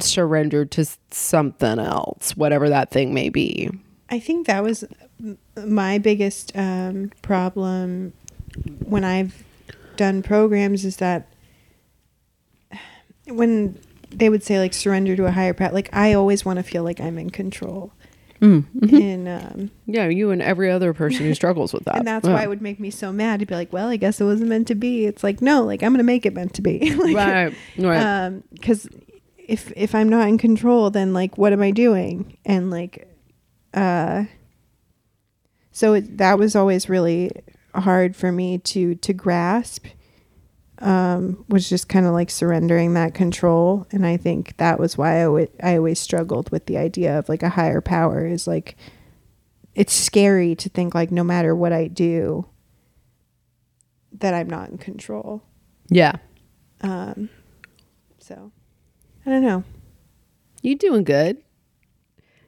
surrender 0.01 0.65
to 0.65 0.85
something 1.11 1.78
else 1.78 2.36
whatever 2.36 2.69
that 2.69 2.91
thing 2.91 3.15
may 3.15 3.28
be? 3.28 3.70
I 4.11 4.19
think 4.19 4.47
that 4.47 4.62
was 4.62 4.85
my 5.56 5.98
biggest 5.98 6.56
um, 6.56 7.10
problem 7.22 8.12
when 8.84 9.05
I've 9.05 9.42
done 9.96 10.22
programs 10.22 10.84
is 10.84 10.96
that 10.96 11.28
when 13.26 13.78
they 14.10 14.28
would 14.28 14.42
say 14.42 14.59
like 14.59 14.74
surrender 14.74 15.16
to 15.16 15.26
a 15.26 15.30
higher 15.30 15.55
power, 15.55 15.70
like 15.72 15.88
I 15.92 16.12
always 16.12 16.44
want 16.44 16.59
to 16.59 16.62
feel 16.62 16.82
like 16.82 17.01
I'm 17.01 17.18
in 17.18 17.30
control, 17.30 17.92
Mm-hmm. 18.40 18.96
and 18.96 19.28
um, 19.28 19.70
Yeah, 19.86 20.09
you 20.09 20.30
and 20.30 20.42
every 20.42 20.70
other 20.70 20.92
person 20.92 21.24
who 21.24 21.34
struggles 21.34 21.72
with 21.72 21.84
that. 21.86 21.96
and 21.96 22.06
that's 22.06 22.26
Yeah. 22.26 22.34
why 22.34 22.42
it 22.42 22.48
would 22.48 22.60
make 22.60 22.78
me 22.78 22.90
so 22.90 23.10
mad 23.10 23.40
to 23.40 23.46
be 23.46 23.55
like, 23.55 23.72
well, 23.72 23.88
I 23.88 23.96
guess 23.96 24.20
it 24.20 24.24
wasn't 24.24 24.51
meant 24.51 24.66
to 24.68 24.74
be. 24.74 25.06
It's 25.06 25.22
like 25.24 25.40
no, 25.40 25.62
like 25.64 25.82
I'm 25.82 25.92
gonna 25.92 26.02
make 26.02 26.26
it 26.26 26.34
meant 26.34 26.52
to 26.55 26.62
be, 26.62 26.94
like, 26.94 27.14
right, 27.16 27.55
right. 27.78 28.02
um 28.26 28.42
because 28.52 28.86
if 29.38 29.70
if 29.76 29.94
i'm 29.94 30.09
not 30.09 30.26
in 30.26 30.38
control 30.38 30.88
then 30.88 31.12
like 31.12 31.36
what 31.36 31.52
am 31.52 31.60
i 31.60 31.70
doing 31.70 32.34
and 32.46 32.70
like 32.70 33.06
uh 33.74 34.24
so 35.74 35.92
it, 35.92 36.16
that 36.16 36.38
was 36.38 36.56
always 36.56 36.88
really 36.88 37.30
hard 37.74 38.16
for 38.16 38.32
me 38.32 38.56
to 38.59 38.94
to 38.94 39.12
grasp 39.12 39.84
um 40.78 41.44
was 41.48 41.68
just 41.68 41.88
kind 41.88 42.06
of 42.06 42.12
like 42.12 42.30
surrendering 42.30 42.94
that 42.94 43.12
control 43.12 43.86
and 43.90 44.06
i 44.06 44.16
think 44.16 44.56
that 44.56 44.78
was 44.80 44.96
why 44.96 45.24
I 45.24 45.48
I 45.62 45.76
always 45.76 46.01
struggled 46.01 46.51
with 46.51 46.66
the 46.66 46.78
idea 46.78 47.18
of 47.18 47.28
like 47.28 47.42
a 47.42 47.51
higher 47.51 47.80
power 47.80 48.26
is 48.26 48.46
like 48.46 48.76
it's 49.74 49.92
scary 49.92 50.55
to 50.55 50.68
think 50.68 50.94
like 50.94 51.10
no 51.10 51.24
matter 51.24 51.55
what 51.55 51.72
i 51.72 51.88
do 51.88 52.46
that 54.12 54.32
i'm 54.34 54.48
not 54.48 54.70
in 54.70 54.78
control 54.78 55.42
yeah, 55.90 56.16
um, 56.80 57.28
so 58.18 58.51
I 59.26 59.30
don't 59.30 59.42
know. 59.42 59.64
you 60.62 60.76
doing 60.76 61.05
good. 61.05 61.43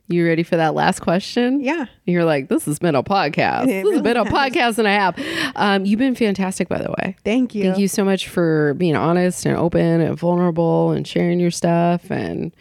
You 0.09 0.25
ready 0.27 0.45
for 0.45 0.57
that 0.57 0.75
last 0.75 1.01
question? 1.01 1.61
Yeah. 1.61 1.87
You're 2.05 2.25
like, 2.25 2.49
this 2.49 2.65
has 2.67 2.79
been 2.79 2.95
a 2.95 3.03
podcast. 3.03 3.65
It 3.65 3.83
this 3.85 3.95
has 3.95 4.03
been 4.03 4.17
a 4.17 4.25
podcast 4.25 4.79
and 4.79 4.87
a 4.87 4.91
half. 4.91 5.19
Um, 5.57 5.85
you've 5.85 5.99
been 5.99 6.15
fantastic, 6.15 6.69
by 6.69 6.79
the 6.79 6.91
way. 6.91 7.17
Thank 7.25 7.55
you. 7.55 7.65
Thank 7.65 7.79
you 7.79 7.89
so 7.89 8.05
much 8.05 8.29
for 8.29 8.75
being 8.75 8.95
honest 8.95 9.45
and 9.47 9.57
open 9.57 10.01
and 10.01 10.17
vulnerable 10.17 10.93
and 10.93 11.07
sharing 11.07 11.41
your 11.41 11.51
stuff. 11.51 12.09
And 12.11 12.53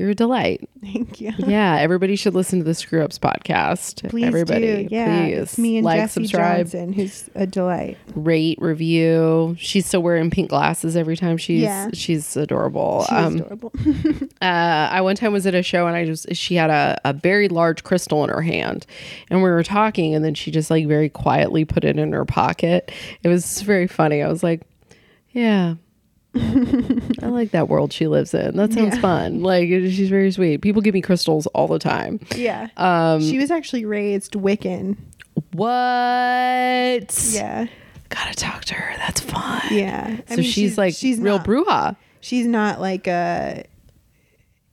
you're 0.00 0.10
a 0.10 0.14
delight. 0.14 0.66
Thank 0.80 1.20
you. 1.20 1.30
yeah, 1.38 1.76
everybody 1.76 2.16
should 2.16 2.34
listen 2.34 2.58
to 2.58 2.64
the 2.64 2.74
Screw 2.74 3.02
Ups 3.04 3.18
podcast. 3.18 4.08
Please 4.08 4.24
everybody, 4.24 4.88
do. 4.88 4.88
Yeah. 4.90 5.26
please 5.26 5.38
It's 5.38 5.58
me 5.58 5.76
and 5.76 5.84
like, 5.84 6.00
Jesse 6.00 6.22
subscribe, 6.22 6.66
Johnson, 6.66 6.94
who's 6.94 7.28
a 7.34 7.46
delight. 7.46 7.98
rate, 8.14 8.58
review. 8.62 9.56
She's 9.58 9.84
still 9.86 10.02
wearing 10.02 10.30
pink 10.30 10.48
glasses 10.48 10.96
every 10.96 11.18
time 11.18 11.36
she's 11.36 11.60
Yeah. 11.60 11.90
she's 11.92 12.34
adorable. 12.34 13.04
She's 13.10 13.18
um, 13.18 13.36
adorable. 13.36 13.72
uh, 14.40 14.88
I 14.90 15.02
one 15.02 15.16
time 15.16 15.34
was 15.34 15.46
at 15.46 15.54
a 15.54 15.62
show 15.62 15.86
and 15.86 15.94
I 15.94 16.06
just 16.06 16.34
she 16.34 16.54
had 16.54 16.70
a, 16.70 16.98
a 17.04 17.12
very 17.12 17.48
large 17.48 17.84
crystal 17.84 18.24
in 18.24 18.30
her 18.30 18.40
hand, 18.40 18.86
and 19.28 19.42
we 19.42 19.50
were 19.50 19.62
talking, 19.62 20.14
and 20.14 20.24
then 20.24 20.32
she 20.34 20.50
just 20.50 20.70
like 20.70 20.86
very 20.86 21.10
quietly 21.10 21.66
put 21.66 21.84
it 21.84 21.98
in 21.98 22.12
her 22.12 22.24
pocket. 22.24 22.90
It 23.22 23.28
was 23.28 23.60
very 23.60 23.86
funny. 23.86 24.22
I 24.22 24.28
was 24.28 24.42
like, 24.42 24.62
yeah. 25.32 25.74
I 26.34 27.26
like 27.26 27.50
that 27.52 27.68
world 27.68 27.92
she 27.92 28.06
lives 28.06 28.32
in. 28.34 28.56
That 28.56 28.72
sounds 28.72 28.94
Yeah. 28.96 29.00
fun. 29.00 29.42
Like 29.42 29.68
she's 29.68 30.08
very 30.08 30.30
sweet. 30.30 30.62
People 30.62 30.80
give 30.82 30.94
me 30.94 31.00
crystals 31.00 31.46
all 31.48 31.66
the 31.66 31.78
time. 31.78 32.20
yeah. 32.36 32.68
Um, 32.76 33.20
she 33.20 33.38
was 33.38 33.50
actually 33.50 33.84
raised 33.84 34.32
Wiccan. 34.34 34.96
what? 35.52 37.30
Yeah. 37.32 37.66
Gotta 38.08 38.34
talk 38.34 38.64
to 38.66 38.74
her. 38.74 38.96
That's 38.98 39.20
fun. 39.20 39.62
Yeah. 39.70 40.18
I 40.28 40.34
So 40.34 40.40
mean, 40.40 40.50
she's, 40.50 40.76
like 40.78 40.94
she's 40.94 41.18
real 41.18 41.38
not, 41.38 41.46
bruja. 41.46 41.96
She's 42.20 42.46
not 42.46 42.80
like 42.80 43.06
uh 43.08 43.62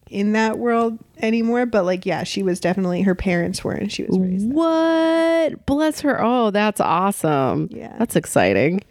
in 0.10 0.32
that 0.34 0.58
world 0.58 0.98
anymore, 1.22 1.66
but 1.66 1.86
like 1.86 2.06
yeah, 2.06 2.24
she 2.24 2.42
was 2.44 2.60
definitely 2.60 3.02
her 3.02 3.16
parents 3.16 3.64
were 3.64 3.74
and 3.74 3.92
she 3.92 4.04
was 4.04 4.18
raised. 4.18 4.52
What? 4.52 5.66
Bless 5.66 6.02
her. 6.02 6.20
Oh, 6.24 6.52
that's 6.52 6.80
awesome. 6.80 7.70
Yeah. 7.72 7.96
That's 8.00 8.16
exciting. 8.16 8.82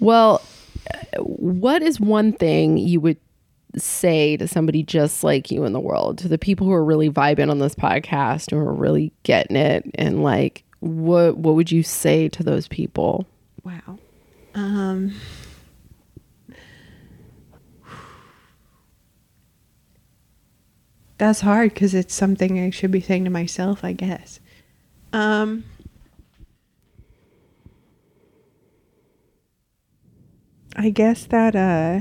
Well, 0.00 0.42
what 1.18 1.82
is 1.82 2.00
one 2.00 2.32
thing 2.32 2.76
you 2.76 3.00
would 3.00 3.18
say 3.76 4.36
to 4.36 4.48
somebody 4.48 4.82
just 4.82 5.22
like 5.22 5.50
you 5.50 5.64
in 5.64 5.72
the 5.72 5.80
world, 5.80 6.18
to 6.18 6.28
the 6.28 6.38
people 6.38 6.66
who 6.66 6.72
are 6.72 6.84
really 6.84 7.08
vibing 7.10 7.50
on 7.50 7.58
this 7.58 7.74
podcast, 7.74 8.50
and 8.52 8.60
who 8.60 8.66
are 8.66 8.74
really 8.74 9.12
getting 9.22 9.56
it, 9.56 9.88
and 9.94 10.22
like, 10.22 10.64
what 10.80 11.36
what 11.36 11.54
would 11.54 11.70
you 11.70 11.82
say 11.82 12.28
to 12.30 12.42
those 12.42 12.66
people? 12.68 13.26
Wow. 13.62 13.98
Um 14.54 15.14
That's 21.18 21.40
hard 21.42 21.74
cuz 21.74 21.94
it's 21.94 22.14
something 22.14 22.58
I 22.58 22.70
should 22.70 22.90
be 22.90 23.00
saying 23.02 23.24
to 23.24 23.30
myself, 23.30 23.84
I 23.84 23.92
guess. 23.92 24.40
Um 25.12 25.64
I 30.76 30.90
guess 30.90 31.24
that 31.26 31.56
uh 31.56 32.00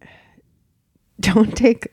don't 1.20 1.56
take 1.56 1.88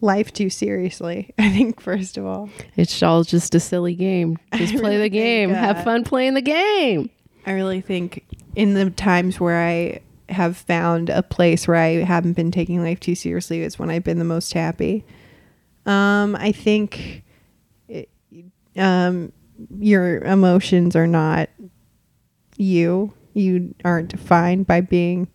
life 0.00 0.32
too 0.32 0.50
seriously. 0.50 1.34
I 1.38 1.50
think 1.50 1.80
first 1.80 2.16
of 2.16 2.24
all, 2.26 2.48
it's 2.76 3.02
all 3.02 3.24
just 3.24 3.54
a 3.54 3.60
silly 3.60 3.94
game. 3.94 4.38
Just 4.54 4.76
play 4.76 4.98
the 4.98 5.08
game. 5.08 5.50
Think, 5.50 5.58
uh, 5.58 5.74
Have 5.74 5.84
fun 5.84 6.04
playing 6.04 6.34
the 6.34 6.42
game. 6.42 7.10
I 7.46 7.52
really 7.52 7.80
think 7.80 8.24
in 8.54 8.74
the 8.74 8.90
times 8.90 9.40
where 9.40 9.58
I 9.58 10.00
have 10.28 10.56
found 10.56 11.10
a 11.10 11.22
place 11.22 11.66
where 11.66 11.76
I 11.76 12.02
haven't 12.02 12.34
been 12.34 12.50
taking 12.50 12.82
life 12.82 13.00
too 13.00 13.14
seriously 13.14 13.62
is 13.62 13.78
when 13.78 13.90
I've 13.90 14.04
been 14.04 14.18
the 14.18 14.24
most 14.24 14.52
happy. 14.52 15.04
Um, 15.86 16.36
I 16.36 16.52
think 16.52 17.22
it, 17.88 18.10
um, 18.76 19.32
your 19.78 20.18
emotions 20.18 20.94
are 20.94 21.06
not 21.06 21.48
you. 22.56 23.12
You 23.34 23.74
aren't 23.84 24.10
defined 24.10 24.66
by 24.66 24.80
being 24.80 25.28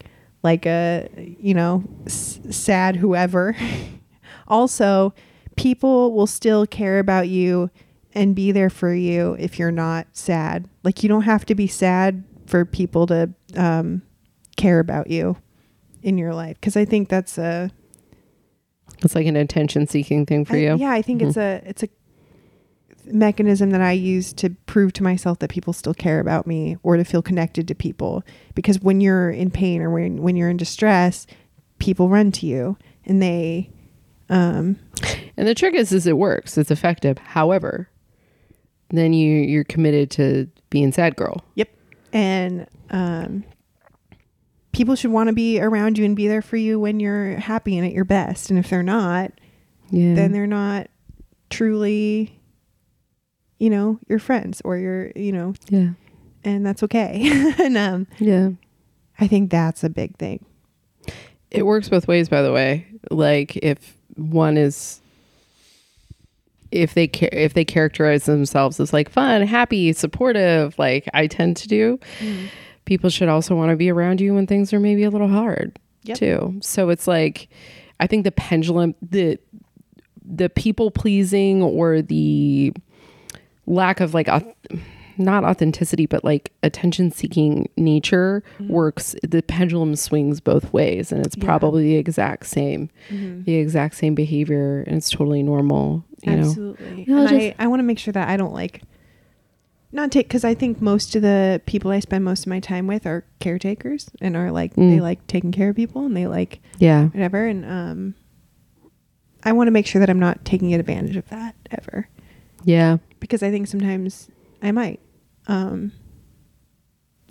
like 0.44 0.66
a, 0.66 1.10
you 1.40 1.54
know, 1.54 1.84
s- 2.06 2.40
sad 2.50 2.98
whoever. 2.98 3.56
also, 4.48 5.14
people 5.56 6.14
will 6.14 6.28
still 6.28 6.68
care 6.68 7.00
about 7.00 7.30
you 7.30 7.70
and 8.14 8.36
be 8.36 8.52
there 8.52 8.70
for 8.70 8.94
you 8.94 9.36
if 9.40 9.58
you're 9.58 9.72
not 9.72 10.08
sad. 10.12 10.70
Like 10.84 11.02
you 11.02 11.10
don't 11.10 11.24
have 11.24 11.46
to 11.46 11.56
be 11.56 11.68
sad 11.68 12.24
for 12.46 12.66
people 12.66 13.08
to 13.08 13.34
um, 13.56 14.02
care 14.56 14.80
about 14.80 15.10
you 15.10 15.36
in 16.02 16.18
your 16.18 16.34
life 16.34 16.56
because 16.60 16.76
I 16.76 16.86
think 16.86 17.10
that's 17.10 17.38
a 17.38 17.72
It's 19.04 19.16
like 19.16 19.26
an 19.28 19.36
attention 19.36 19.88
seeking 19.88 20.26
thing 20.26 20.46
for 20.46 20.56
I- 20.56 20.60
you. 20.60 20.68
Mm-hmm. 20.70 20.82
Yeah, 20.82 20.92
I 20.92 21.02
think 21.02 21.22
it's 21.22 21.38
a 21.38 21.62
it's 21.66 21.84
a 21.84 21.90
mechanism 23.06 23.72
that 23.72 23.82
I 23.82 23.92
use 23.92 24.32
to 24.34 24.50
prove 24.66 24.94
to 24.94 25.04
myself 25.04 25.40
that 25.40 25.50
people 25.50 25.74
still 25.74 25.94
care 25.94 26.20
about 26.22 26.48
me 26.48 26.78
or 26.84 26.96
to 26.96 27.04
feel 27.04 27.22
connected 27.22 27.68
to 27.68 27.76
people. 27.76 28.24
Because 28.56 28.80
when 28.80 29.02
you're 29.02 29.30
in 29.30 29.52
pain 29.52 29.82
or 29.82 29.90
when 29.90 30.22
when 30.22 30.36
you're 30.36 30.50
in 30.50 30.58
distress, 30.58 31.28
people 31.80 32.08
run 32.10 32.32
to 32.34 32.46
you 32.46 32.78
and 33.06 33.22
they 33.22 33.70
um 34.30 34.78
And 35.36 35.48
the 35.48 35.56
trick 35.56 35.74
is, 35.76 35.92
is 35.92 36.08
it 36.08 36.18
works. 36.18 36.58
It's 36.58 36.72
effective. 36.72 37.18
However, 37.18 37.90
then 38.90 39.12
you 39.14 39.38
you're 39.42 39.64
committed 39.66 40.10
to 40.12 40.48
being 40.70 40.92
sad 40.92 41.16
girl. 41.16 41.44
Yep. 41.56 41.70
And 42.14 42.68
um, 42.92 43.44
people 44.74 44.96
should 44.96 45.12
want 45.12 45.28
to 45.30 45.34
be 45.34 45.60
around 45.62 45.98
you 45.98 46.04
and 46.06 46.16
be 46.16 46.28
there 46.28 46.42
for 46.42 46.58
you 46.58 46.80
when 46.80 47.00
you're 47.00 47.36
happy 47.38 47.78
and 47.78 47.88
at 47.88 47.94
your 47.94 48.04
best. 48.06 48.50
And 48.50 48.60
if 48.60 48.70
they're 48.70 48.84
not, 48.84 49.32
Yeah. 49.92 50.16
then 50.16 50.32
they're 50.32 50.48
not 50.48 50.88
truly, 51.50 52.40
you 53.60 53.70
know, 53.70 54.00
your 54.10 54.20
friends 54.20 54.62
or 54.66 54.78
your, 54.78 55.12
you 55.16 55.32
know, 55.32 55.54
yeah. 55.70 55.90
and 56.44 56.66
that's 56.66 56.84
okay. 56.84 57.54
and 57.60 57.78
um, 57.78 58.08
Yeah. 58.20 58.50
I 59.20 59.28
think 59.28 59.52
that's 59.52 59.84
a 59.84 59.90
big 59.90 60.18
thing. 60.18 60.44
It 61.52 61.66
works 61.68 61.88
both 61.88 62.08
ways, 62.08 62.28
by 62.30 62.42
the 62.42 62.52
way. 62.52 62.88
Like 63.12 63.56
if 63.58 63.96
one 64.16 64.58
is, 64.58 65.00
if 66.72 66.96
they 66.96 67.08
ca- 67.08 67.30
if 67.32 67.54
they 67.54 67.64
characterize 67.64 68.26
themselves 68.26 68.80
as 68.80 68.92
like 68.92 69.08
fun, 69.10 69.44
happy, 69.44 69.94
supportive, 69.94 70.78
like 70.80 71.08
I 71.14 71.28
tend 71.28 71.58
to 71.58 71.68
do, 71.68 72.00
people 72.94 73.10
should 73.10 73.28
also 73.28 73.56
want 73.56 73.72
to 73.72 73.76
be 73.76 73.90
around 73.90 74.22
you 74.22 74.36
when 74.36 74.46
things 74.46 74.72
are 74.72 74.80
maybe 74.80 75.04
a 75.04 75.10
little 75.10 75.28
hard 75.28 75.80
Yep. 76.04 76.18
too. 76.18 76.56
So 76.62 76.90
it's 76.90 77.08
like, 77.08 77.50
I 78.00 78.06
think 78.06 78.24
the 78.24 78.32
pendulum, 78.32 78.94
the 79.02 79.40
the 80.24 80.48
people 80.50 80.92
pleasing 80.92 81.64
or 81.64 82.02
the 82.04 82.72
lack 83.66 84.00
of 84.00 84.14
like 84.14 84.28
auth- 84.28 84.54
not 85.18 85.44
authenticity 85.44 86.06
but 86.06 86.24
like 86.24 86.52
attention 86.64 87.12
seeking 87.12 87.68
nature 87.78 88.44
mm-hmm. 88.58 88.72
works 88.72 89.16
the 89.24 89.42
pendulum 89.42 89.96
swings 89.96 90.40
both 90.40 90.72
ways 90.72 91.12
and 91.12 91.26
it's 91.26 91.36
Yeah. 91.38 91.46
probably 91.46 91.84
the 91.84 91.96
exact 91.96 92.46
same 92.46 92.90
mm-hmm. 93.10 93.44
the 93.44 93.56
exact 93.56 93.96
same 93.96 94.16
behavior 94.16 94.84
and 94.88 94.96
it's 94.98 95.10
totally 95.10 95.44
normal 95.44 96.04
you 96.24 96.32
know 96.36 96.40
Absolutely. 96.48 97.04
You 97.04 97.16
know, 97.16 97.22
and 97.22 97.30
just- 97.30 97.56
I, 97.60 97.64
I 97.66 97.68
want 97.68 97.80
to 97.80 97.84
make 97.84 98.00
sure 98.00 98.12
that 98.14 98.30
I 98.30 98.38
don't 98.38 98.54
like 98.54 98.82
not 99.94 100.12
take 100.12 100.28
because 100.28 100.44
I 100.44 100.54
think 100.56 100.82
most 100.82 101.16
of 101.16 101.22
the 101.22 101.62
people 101.66 101.92
I 101.92 102.00
spend 102.00 102.26
most 102.26 102.42
of 102.42 102.48
my 102.48 102.60
time 102.60 102.88
with 102.88 103.06
are 103.06 103.24
caretakers 103.40 104.10
and 104.22 104.36
are 104.36 104.52
like 104.52 104.74
Mm. 104.76 104.90
they 104.90 105.00
like 105.00 105.26
taking 105.28 105.52
care 105.52 105.70
of 105.70 105.76
people 105.76 106.06
and 106.06 106.18
they 106.18 106.28
like 106.28 106.60
yeah 106.80 107.06
whatever 107.08 107.46
and 107.46 107.64
um 107.66 108.16
I 109.44 109.52
want 109.52 109.68
to 109.68 109.72
make 109.72 109.86
sure 109.88 110.00
that 110.00 110.10
I'm 110.10 110.20
not 110.20 110.44
taking 110.46 110.74
advantage 110.74 111.16
of 111.16 111.30
that 111.30 111.56
ever 111.72 112.08
yeah 112.64 112.98
because 113.20 113.44
I 113.44 113.52
think 113.52 113.68
sometimes 113.68 114.30
I 114.62 114.72
might 114.72 115.00
um 115.48 115.92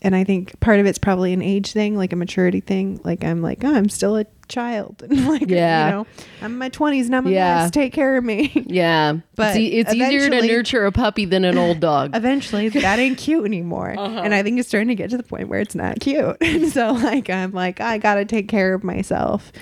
and 0.05 0.15
I 0.17 0.25
think 0.25 0.59
part 0.61 0.81
of 0.81 0.87
it's 0.87 0.99
probably 0.99 1.33
an 1.33 1.43
age 1.43 1.71
thing, 1.73 1.97
like 1.97 2.13
a 2.13 2.17
maturity 2.17 2.59
thing. 2.59 3.01
Like 3.05 3.23
I'm 3.23 3.41
like, 3.41 3.63
oh, 3.63 3.73
I'm 3.73 3.89
still 3.89 4.17
a 4.17 4.27
child, 4.49 5.03
and 5.09 5.27
like, 5.29 5.49
Yeah. 5.49 5.87
you 5.87 5.93
know, 5.93 6.07
I'm 6.41 6.53
in 6.53 6.59
my 6.59 6.71
20s 6.71 7.07
and 7.07 7.17
I'm 7.17 7.27
a 7.27 7.31
Yeah. 7.31 7.55
mess. 7.63 7.71
Take 7.71 7.93
care 7.93 8.17
of 8.17 8.25
me. 8.25 8.51
yeah 8.67 9.15
But 9.35 9.57
it's, 9.57 9.91
it's 9.91 9.95
easier 9.95 10.29
to 10.29 10.43
nurture 10.47 10.85
a 10.87 10.93
puppy 10.93 11.25
than 11.25 11.45
an 11.45 11.57
old 11.59 11.81
dog 11.81 12.11
Eventually, 12.17 12.69
that 12.71 12.99
ain't 12.99 13.19
cute 13.19 13.45
anymore, 13.45 13.95
Uh-huh. 13.97 14.21
and 14.25 14.35
I 14.35 14.43
think 14.43 14.59
it's 14.59 14.69
starting 14.69 14.89
to 14.89 14.95
get 14.95 15.11
to 15.11 15.17
the 15.17 15.23
point 15.23 15.49
where 15.49 15.61
it's 15.61 15.75
not 15.75 16.01
cute. 16.01 16.37
And 16.41 16.69
so, 16.71 16.93
like, 16.93 17.31
I'm 17.31 17.53
like, 17.53 17.81
I 17.81 17.99
gotta 17.99 18.25
take 18.25 18.49
care 18.49 18.75
of 18.75 18.85
myself. 18.85 19.53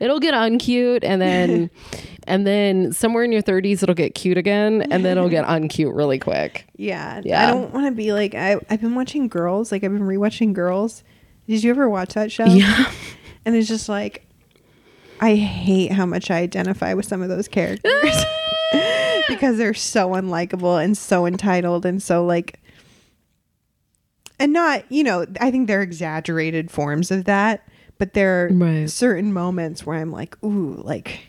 it'll 0.00 0.20
get 0.20 0.34
uncute 0.34 1.00
and 1.02 1.20
then 1.20 1.70
and 2.26 2.46
then 2.46 2.92
somewhere 2.92 3.24
in 3.24 3.32
your 3.32 3.40
30s 3.42 3.82
it'll 3.82 3.94
get 3.94 4.14
cute 4.14 4.36
again 4.36 4.82
and 4.90 5.02
then 5.04 5.16
it'll 5.16 5.30
get 5.30 5.46
uncute 5.46 5.96
really 5.96 6.18
quick 6.18 6.66
Yeah, 6.76 7.22
Yeah. 7.24 7.42
I 7.48 7.50
don't 7.50 7.72
want 7.72 7.86
to 7.86 7.92
be 7.92 8.12
like 8.12 8.34
I. 8.34 8.56
I've 8.68 8.80
been 8.82 8.94
watching 8.94 9.28
Girls. 9.28 9.72
Like 9.72 9.82
I've 9.82 9.92
been 9.92 10.02
rewatching 10.06 10.52
Girls. 10.52 11.02
Did 11.48 11.64
you 11.64 11.70
ever 11.70 11.88
watch 11.88 12.12
that 12.14 12.30
show? 12.30 12.44
yeah 12.44 12.90
And 13.46 13.56
it's 13.56 13.66
just 13.68 13.88
like, 13.88 14.26
I 15.20 15.34
hate 15.34 15.92
how 15.92 16.06
much 16.06 16.30
I 16.30 16.38
identify 16.38 16.94
with 16.94 17.06
some 17.06 17.22
of 17.22 17.28
those 17.28 17.48
characters 17.48 17.92
because 19.28 19.56
they're 19.58 19.74
so 19.74 20.10
unlikable 20.10 20.82
and 20.82 20.96
so 20.96 21.26
entitled 21.26 21.84
and 21.86 22.02
so 22.02 22.24
like, 22.24 22.60
and 24.38 24.52
not, 24.52 24.84
you 24.90 25.02
know, 25.02 25.26
I 25.40 25.50
think 25.50 25.66
they're 25.66 25.82
exaggerated 25.82 26.70
forms 26.70 27.10
of 27.10 27.24
that, 27.24 27.66
but 27.98 28.14
there 28.14 28.46
are 28.46 28.52
Right. 28.52 28.88
certain 28.88 29.32
moments 29.32 29.84
where 29.84 29.96
I'm 29.98 30.12
like, 30.12 30.36
ooh, 30.44 30.80
like, 30.84 31.20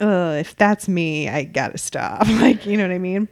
uh, 0.00 0.36
if 0.40 0.56
that's 0.56 0.88
me, 0.88 1.28
I 1.28 1.44
gotta 1.44 1.78
stop. 1.78 2.26
like, 2.40 2.64
you 2.66 2.76
know 2.76 2.84
what 2.84 2.94
I 2.94 2.98
mean? 2.98 3.28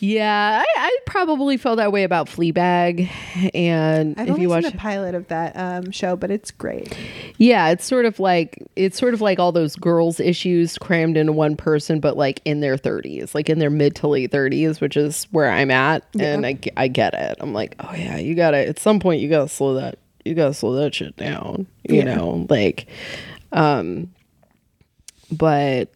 Yeah, 0.00 0.62
I, 0.64 0.80
I 0.80 0.98
probably 1.06 1.56
felt 1.56 1.78
that 1.78 1.90
way 1.90 2.04
about 2.04 2.28
Fleabag, 2.28 3.08
and 3.52 4.14
I've 4.16 4.28
if 4.28 4.32
only 4.34 4.42
you 4.42 4.48
seen 4.48 4.62
watch, 4.62 4.74
a 4.74 4.76
pilot 4.76 5.16
of 5.16 5.26
that 5.28 5.56
um, 5.56 5.90
show, 5.90 6.14
but 6.14 6.30
it's 6.30 6.52
great. 6.52 6.96
yeah, 7.38 7.68
it's 7.70 7.84
sort 7.84 8.06
of 8.06 8.20
like 8.20 8.64
it's 8.76 8.96
sort 8.96 9.12
of 9.12 9.20
like 9.20 9.40
all 9.40 9.50
those 9.50 9.74
girls' 9.74 10.20
issues 10.20 10.78
crammed 10.78 11.16
into 11.16 11.32
one 11.32 11.56
person, 11.56 11.98
but 11.98 12.16
like 12.16 12.40
in 12.44 12.60
their 12.60 12.76
thirties, 12.76 13.34
like 13.34 13.50
in 13.50 13.58
their 13.58 13.70
mid 13.70 13.96
to 13.96 14.06
late 14.06 14.30
thirties, 14.30 14.80
which 14.80 14.96
is 14.96 15.24
where 15.32 15.50
I'm 15.50 15.72
at, 15.72 16.04
and 16.18 16.46
I, 16.46 16.58
I 16.76 16.86
get 16.86 17.14
it. 17.14 17.36
I'm 17.40 17.52
like, 17.52 17.74
oh 17.80 17.92
yeah, 17.96 18.18
you 18.18 18.36
gotta 18.36 18.68
at 18.68 18.78
some 18.78 19.00
point 19.00 19.20
you 19.20 19.28
gotta 19.28 19.48
slow 19.48 19.74
that 19.74 19.98
you 20.24 20.34
gotta 20.36 20.54
slow 20.54 20.74
that 20.74 20.94
shit 20.94 21.16
down, 21.16 21.66
you 21.88 21.96
Yeah. 21.96 22.04
know, 22.14 22.46
like, 22.48 22.86
um, 23.50 24.12
but 25.32 25.90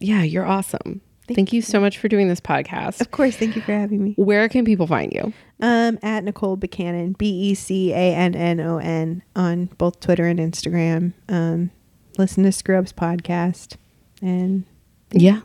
yeah, 0.00 0.22
you're 0.22 0.46
awesome. 0.46 1.00
Thank, 1.26 1.54
you 1.54 1.62
so 1.62 1.80
much 1.80 1.96
for 1.96 2.08
doing 2.08 2.28
this 2.28 2.40
podcast. 2.40 3.00
Of 3.00 3.10
course, 3.10 3.34
thank 3.34 3.56
you 3.56 3.62
for 3.62 3.72
having 3.72 4.04
me. 4.04 4.12
Where 4.18 4.46
can 4.50 4.66
people 4.66 4.86
find 4.86 5.10
you? 5.10 5.32
Um, 5.60 5.98
at 6.02 6.22
Nicole 6.22 6.58
Becannon, 6.58 7.16
B 7.16 7.50
E 7.50 7.54
C 7.54 7.92
A 7.92 8.14
N 8.14 8.34
N 8.34 8.60
O 8.60 8.76
N, 8.76 9.22
on 9.34 9.66
both 9.78 10.00
Twitter 10.00 10.26
and 10.26 10.38
Instagram. 10.38 11.14
Um, 11.30 11.70
listen 12.18 12.44
to 12.44 12.52
Screw 12.52 12.78
Ups 12.78 12.92
podcast, 12.92 13.76
and 14.20 14.64
Yeah. 15.12 15.40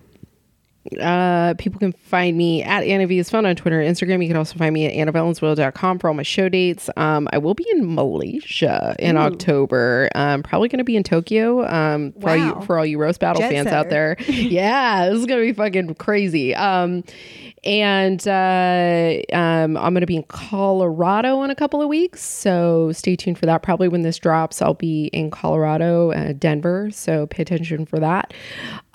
Uh, 1.00 1.54
people 1.56 1.78
can 1.78 1.92
find 1.92 2.38
me 2.38 2.64
at 2.64 2.84
Anna 2.84 3.06
V 3.06 3.20
is 3.20 3.30
fun 3.30 3.46
on 3.46 3.56
Twitter 3.56 3.82
and 3.82 3.94
Instagram. 3.94 4.22
You 4.22 4.30
can 4.30 4.38
also 4.38 4.58
find 4.58 4.74
me 4.74 4.86
at 4.86 4.94
AnnaValenzuela.com 4.94 6.00
for 6.00 6.08
all 6.08 6.14
my 6.14 6.24
show 6.24 6.48
dates. 6.48 6.90
Um, 6.96 7.28
I 7.34 7.38
will 7.38 7.54
be 7.54 7.66
in 7.72 7.94
Malaysia 7.94 8.96
in 8.98 9.18
Ooh. 9.18 9.22
October. 9.22 10.10
Um, 10.16 10.42
probably 10.42 10.70
going 10.70 10.80
to 10.80 10.86
be 10.86 10.96
in 10.96 11.04
Tokyo. 11.04 11.68
Um, 11.68 12.14
for 12.14 12.30
all 12.30 12.38
you 12.38 12.62
for 12.62 12.80
all 12.80 12.86
you 12.86 12.98
roast 12.98 13.20
battle 13.20 13.42
Jet 13.42 13.52
fans 13.52 13.68
out 13.68 13.90
there. 13.90 14.16
yeah, 14.28 15.10
this 15.10 15.20
is 15.20 15.26
gonna 15.26 15.42
be 15.42 15.54
fucking 15.54 15.96
crazy. 15.96 16.56
Um, 16.56 17.04
and 17.66 18.26
uh, 18.26 19.18
um, 19.34 19.76
I'm 19.76 19.94
gonna 19.94 20.06
be 20.06 20.16
in 20.16 20.24
Colorado 20.24 21.44
in 21.44 21.50
a 21.50 21.56
couple 21.56 21.82
of 21.82 21.90
weeks, 21.90 22.22
so 22.22 22.94
stay 22.94 23.18
tuned 23.18 23.38
for 23.38 23.46
that. 23.48 23.64
Probably 23.64 23.90
when 23.90 24.02
this 24.04 24.18
drops, 24.18 24.62
I'll 24.62 24.74
be 24.74 25.08
in 25.08 25.30
Colorado, 25.30 26.12
uh, 26.12 26.34
Denver. 26.34 26.90
So 26.92 27.28
pay 27.28 27.42
attention 27.42 27.86
for 27.86 28.00
that. 28.00 28.34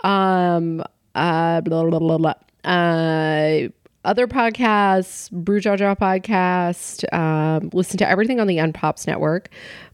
Um, 0.03 0.83
uh, 1.15 1.61
blah, 1.61 1.85
blah, 1.85 1.99
blah, 1.99 2.19
blah. 2.19 2.35
Uh, 2.65 3.69
other 4.05 4.27
podcasts, 4.27 5.31
Brew 5.31 5.61
Jaw 5.61 5.77
Jaw 5.77 5.95
podcast, 5.95 7.11
um, 7.13 7.71
listen 7.73 7.97
to 7.99 8.09
everything 8.09 8.41
on 8.41 8.47
the 8.47 8.59
Unpops 8.59 9.07
Network. 9.07 9.49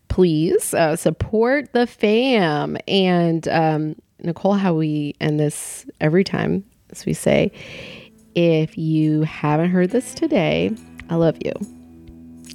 Please 0.09 0.75
uh, 0.75 0.97
support 0.97 1.73
the 1.73 1.87
fam. 1.87 2.77
And 2.89 3.47
um, 3.49 3.97
Nicole, 4.23 4.55
how 4.55 4.75
we 4.75 5.15
end 5.21 5.39
this 5.39 5.87
every 6.01 6.25
time, 6.25 6.65
as 6.91 7.07
we 7.07 7.13
say, 7.13 7.53
if 8.35 8.77
you 8.77 9.23
haven't 9.23 9.71
heard 9.71 9.91
this 9.91 10.15
today, 10.15 10.75
I 11.09 11.15
love 11.15 11.37
you. 11.45 11.80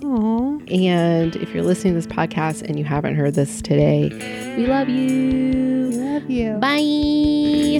Aww. 0.02 0.74
And 0.74 1.36
if 1.38 1.54
you're 1.54 1.64
listening 1.64 1.94
to 1.94 2.00
this 2.00 2.08
podcast 2.08 2.64
and 2.64 2.78
you 2.78 2.86
haven't 2.86 3.16
heard 3.16 3.34
this 3.34 3.62
today, 3.62 4.10
we 4.58 4.68
love 4.68 4.90
you. 4.90 5.92
Love 5.92 6.30
you. 6.30 6.54
Bye. 6.60 7.80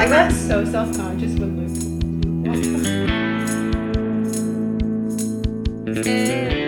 I 0.00 0.08
got 0.08 0.32
so 0.32 0.64
self 0.64 0.96
conscious 0.96 1.38
with 1.38 1.50
Luke. 1.56 1.68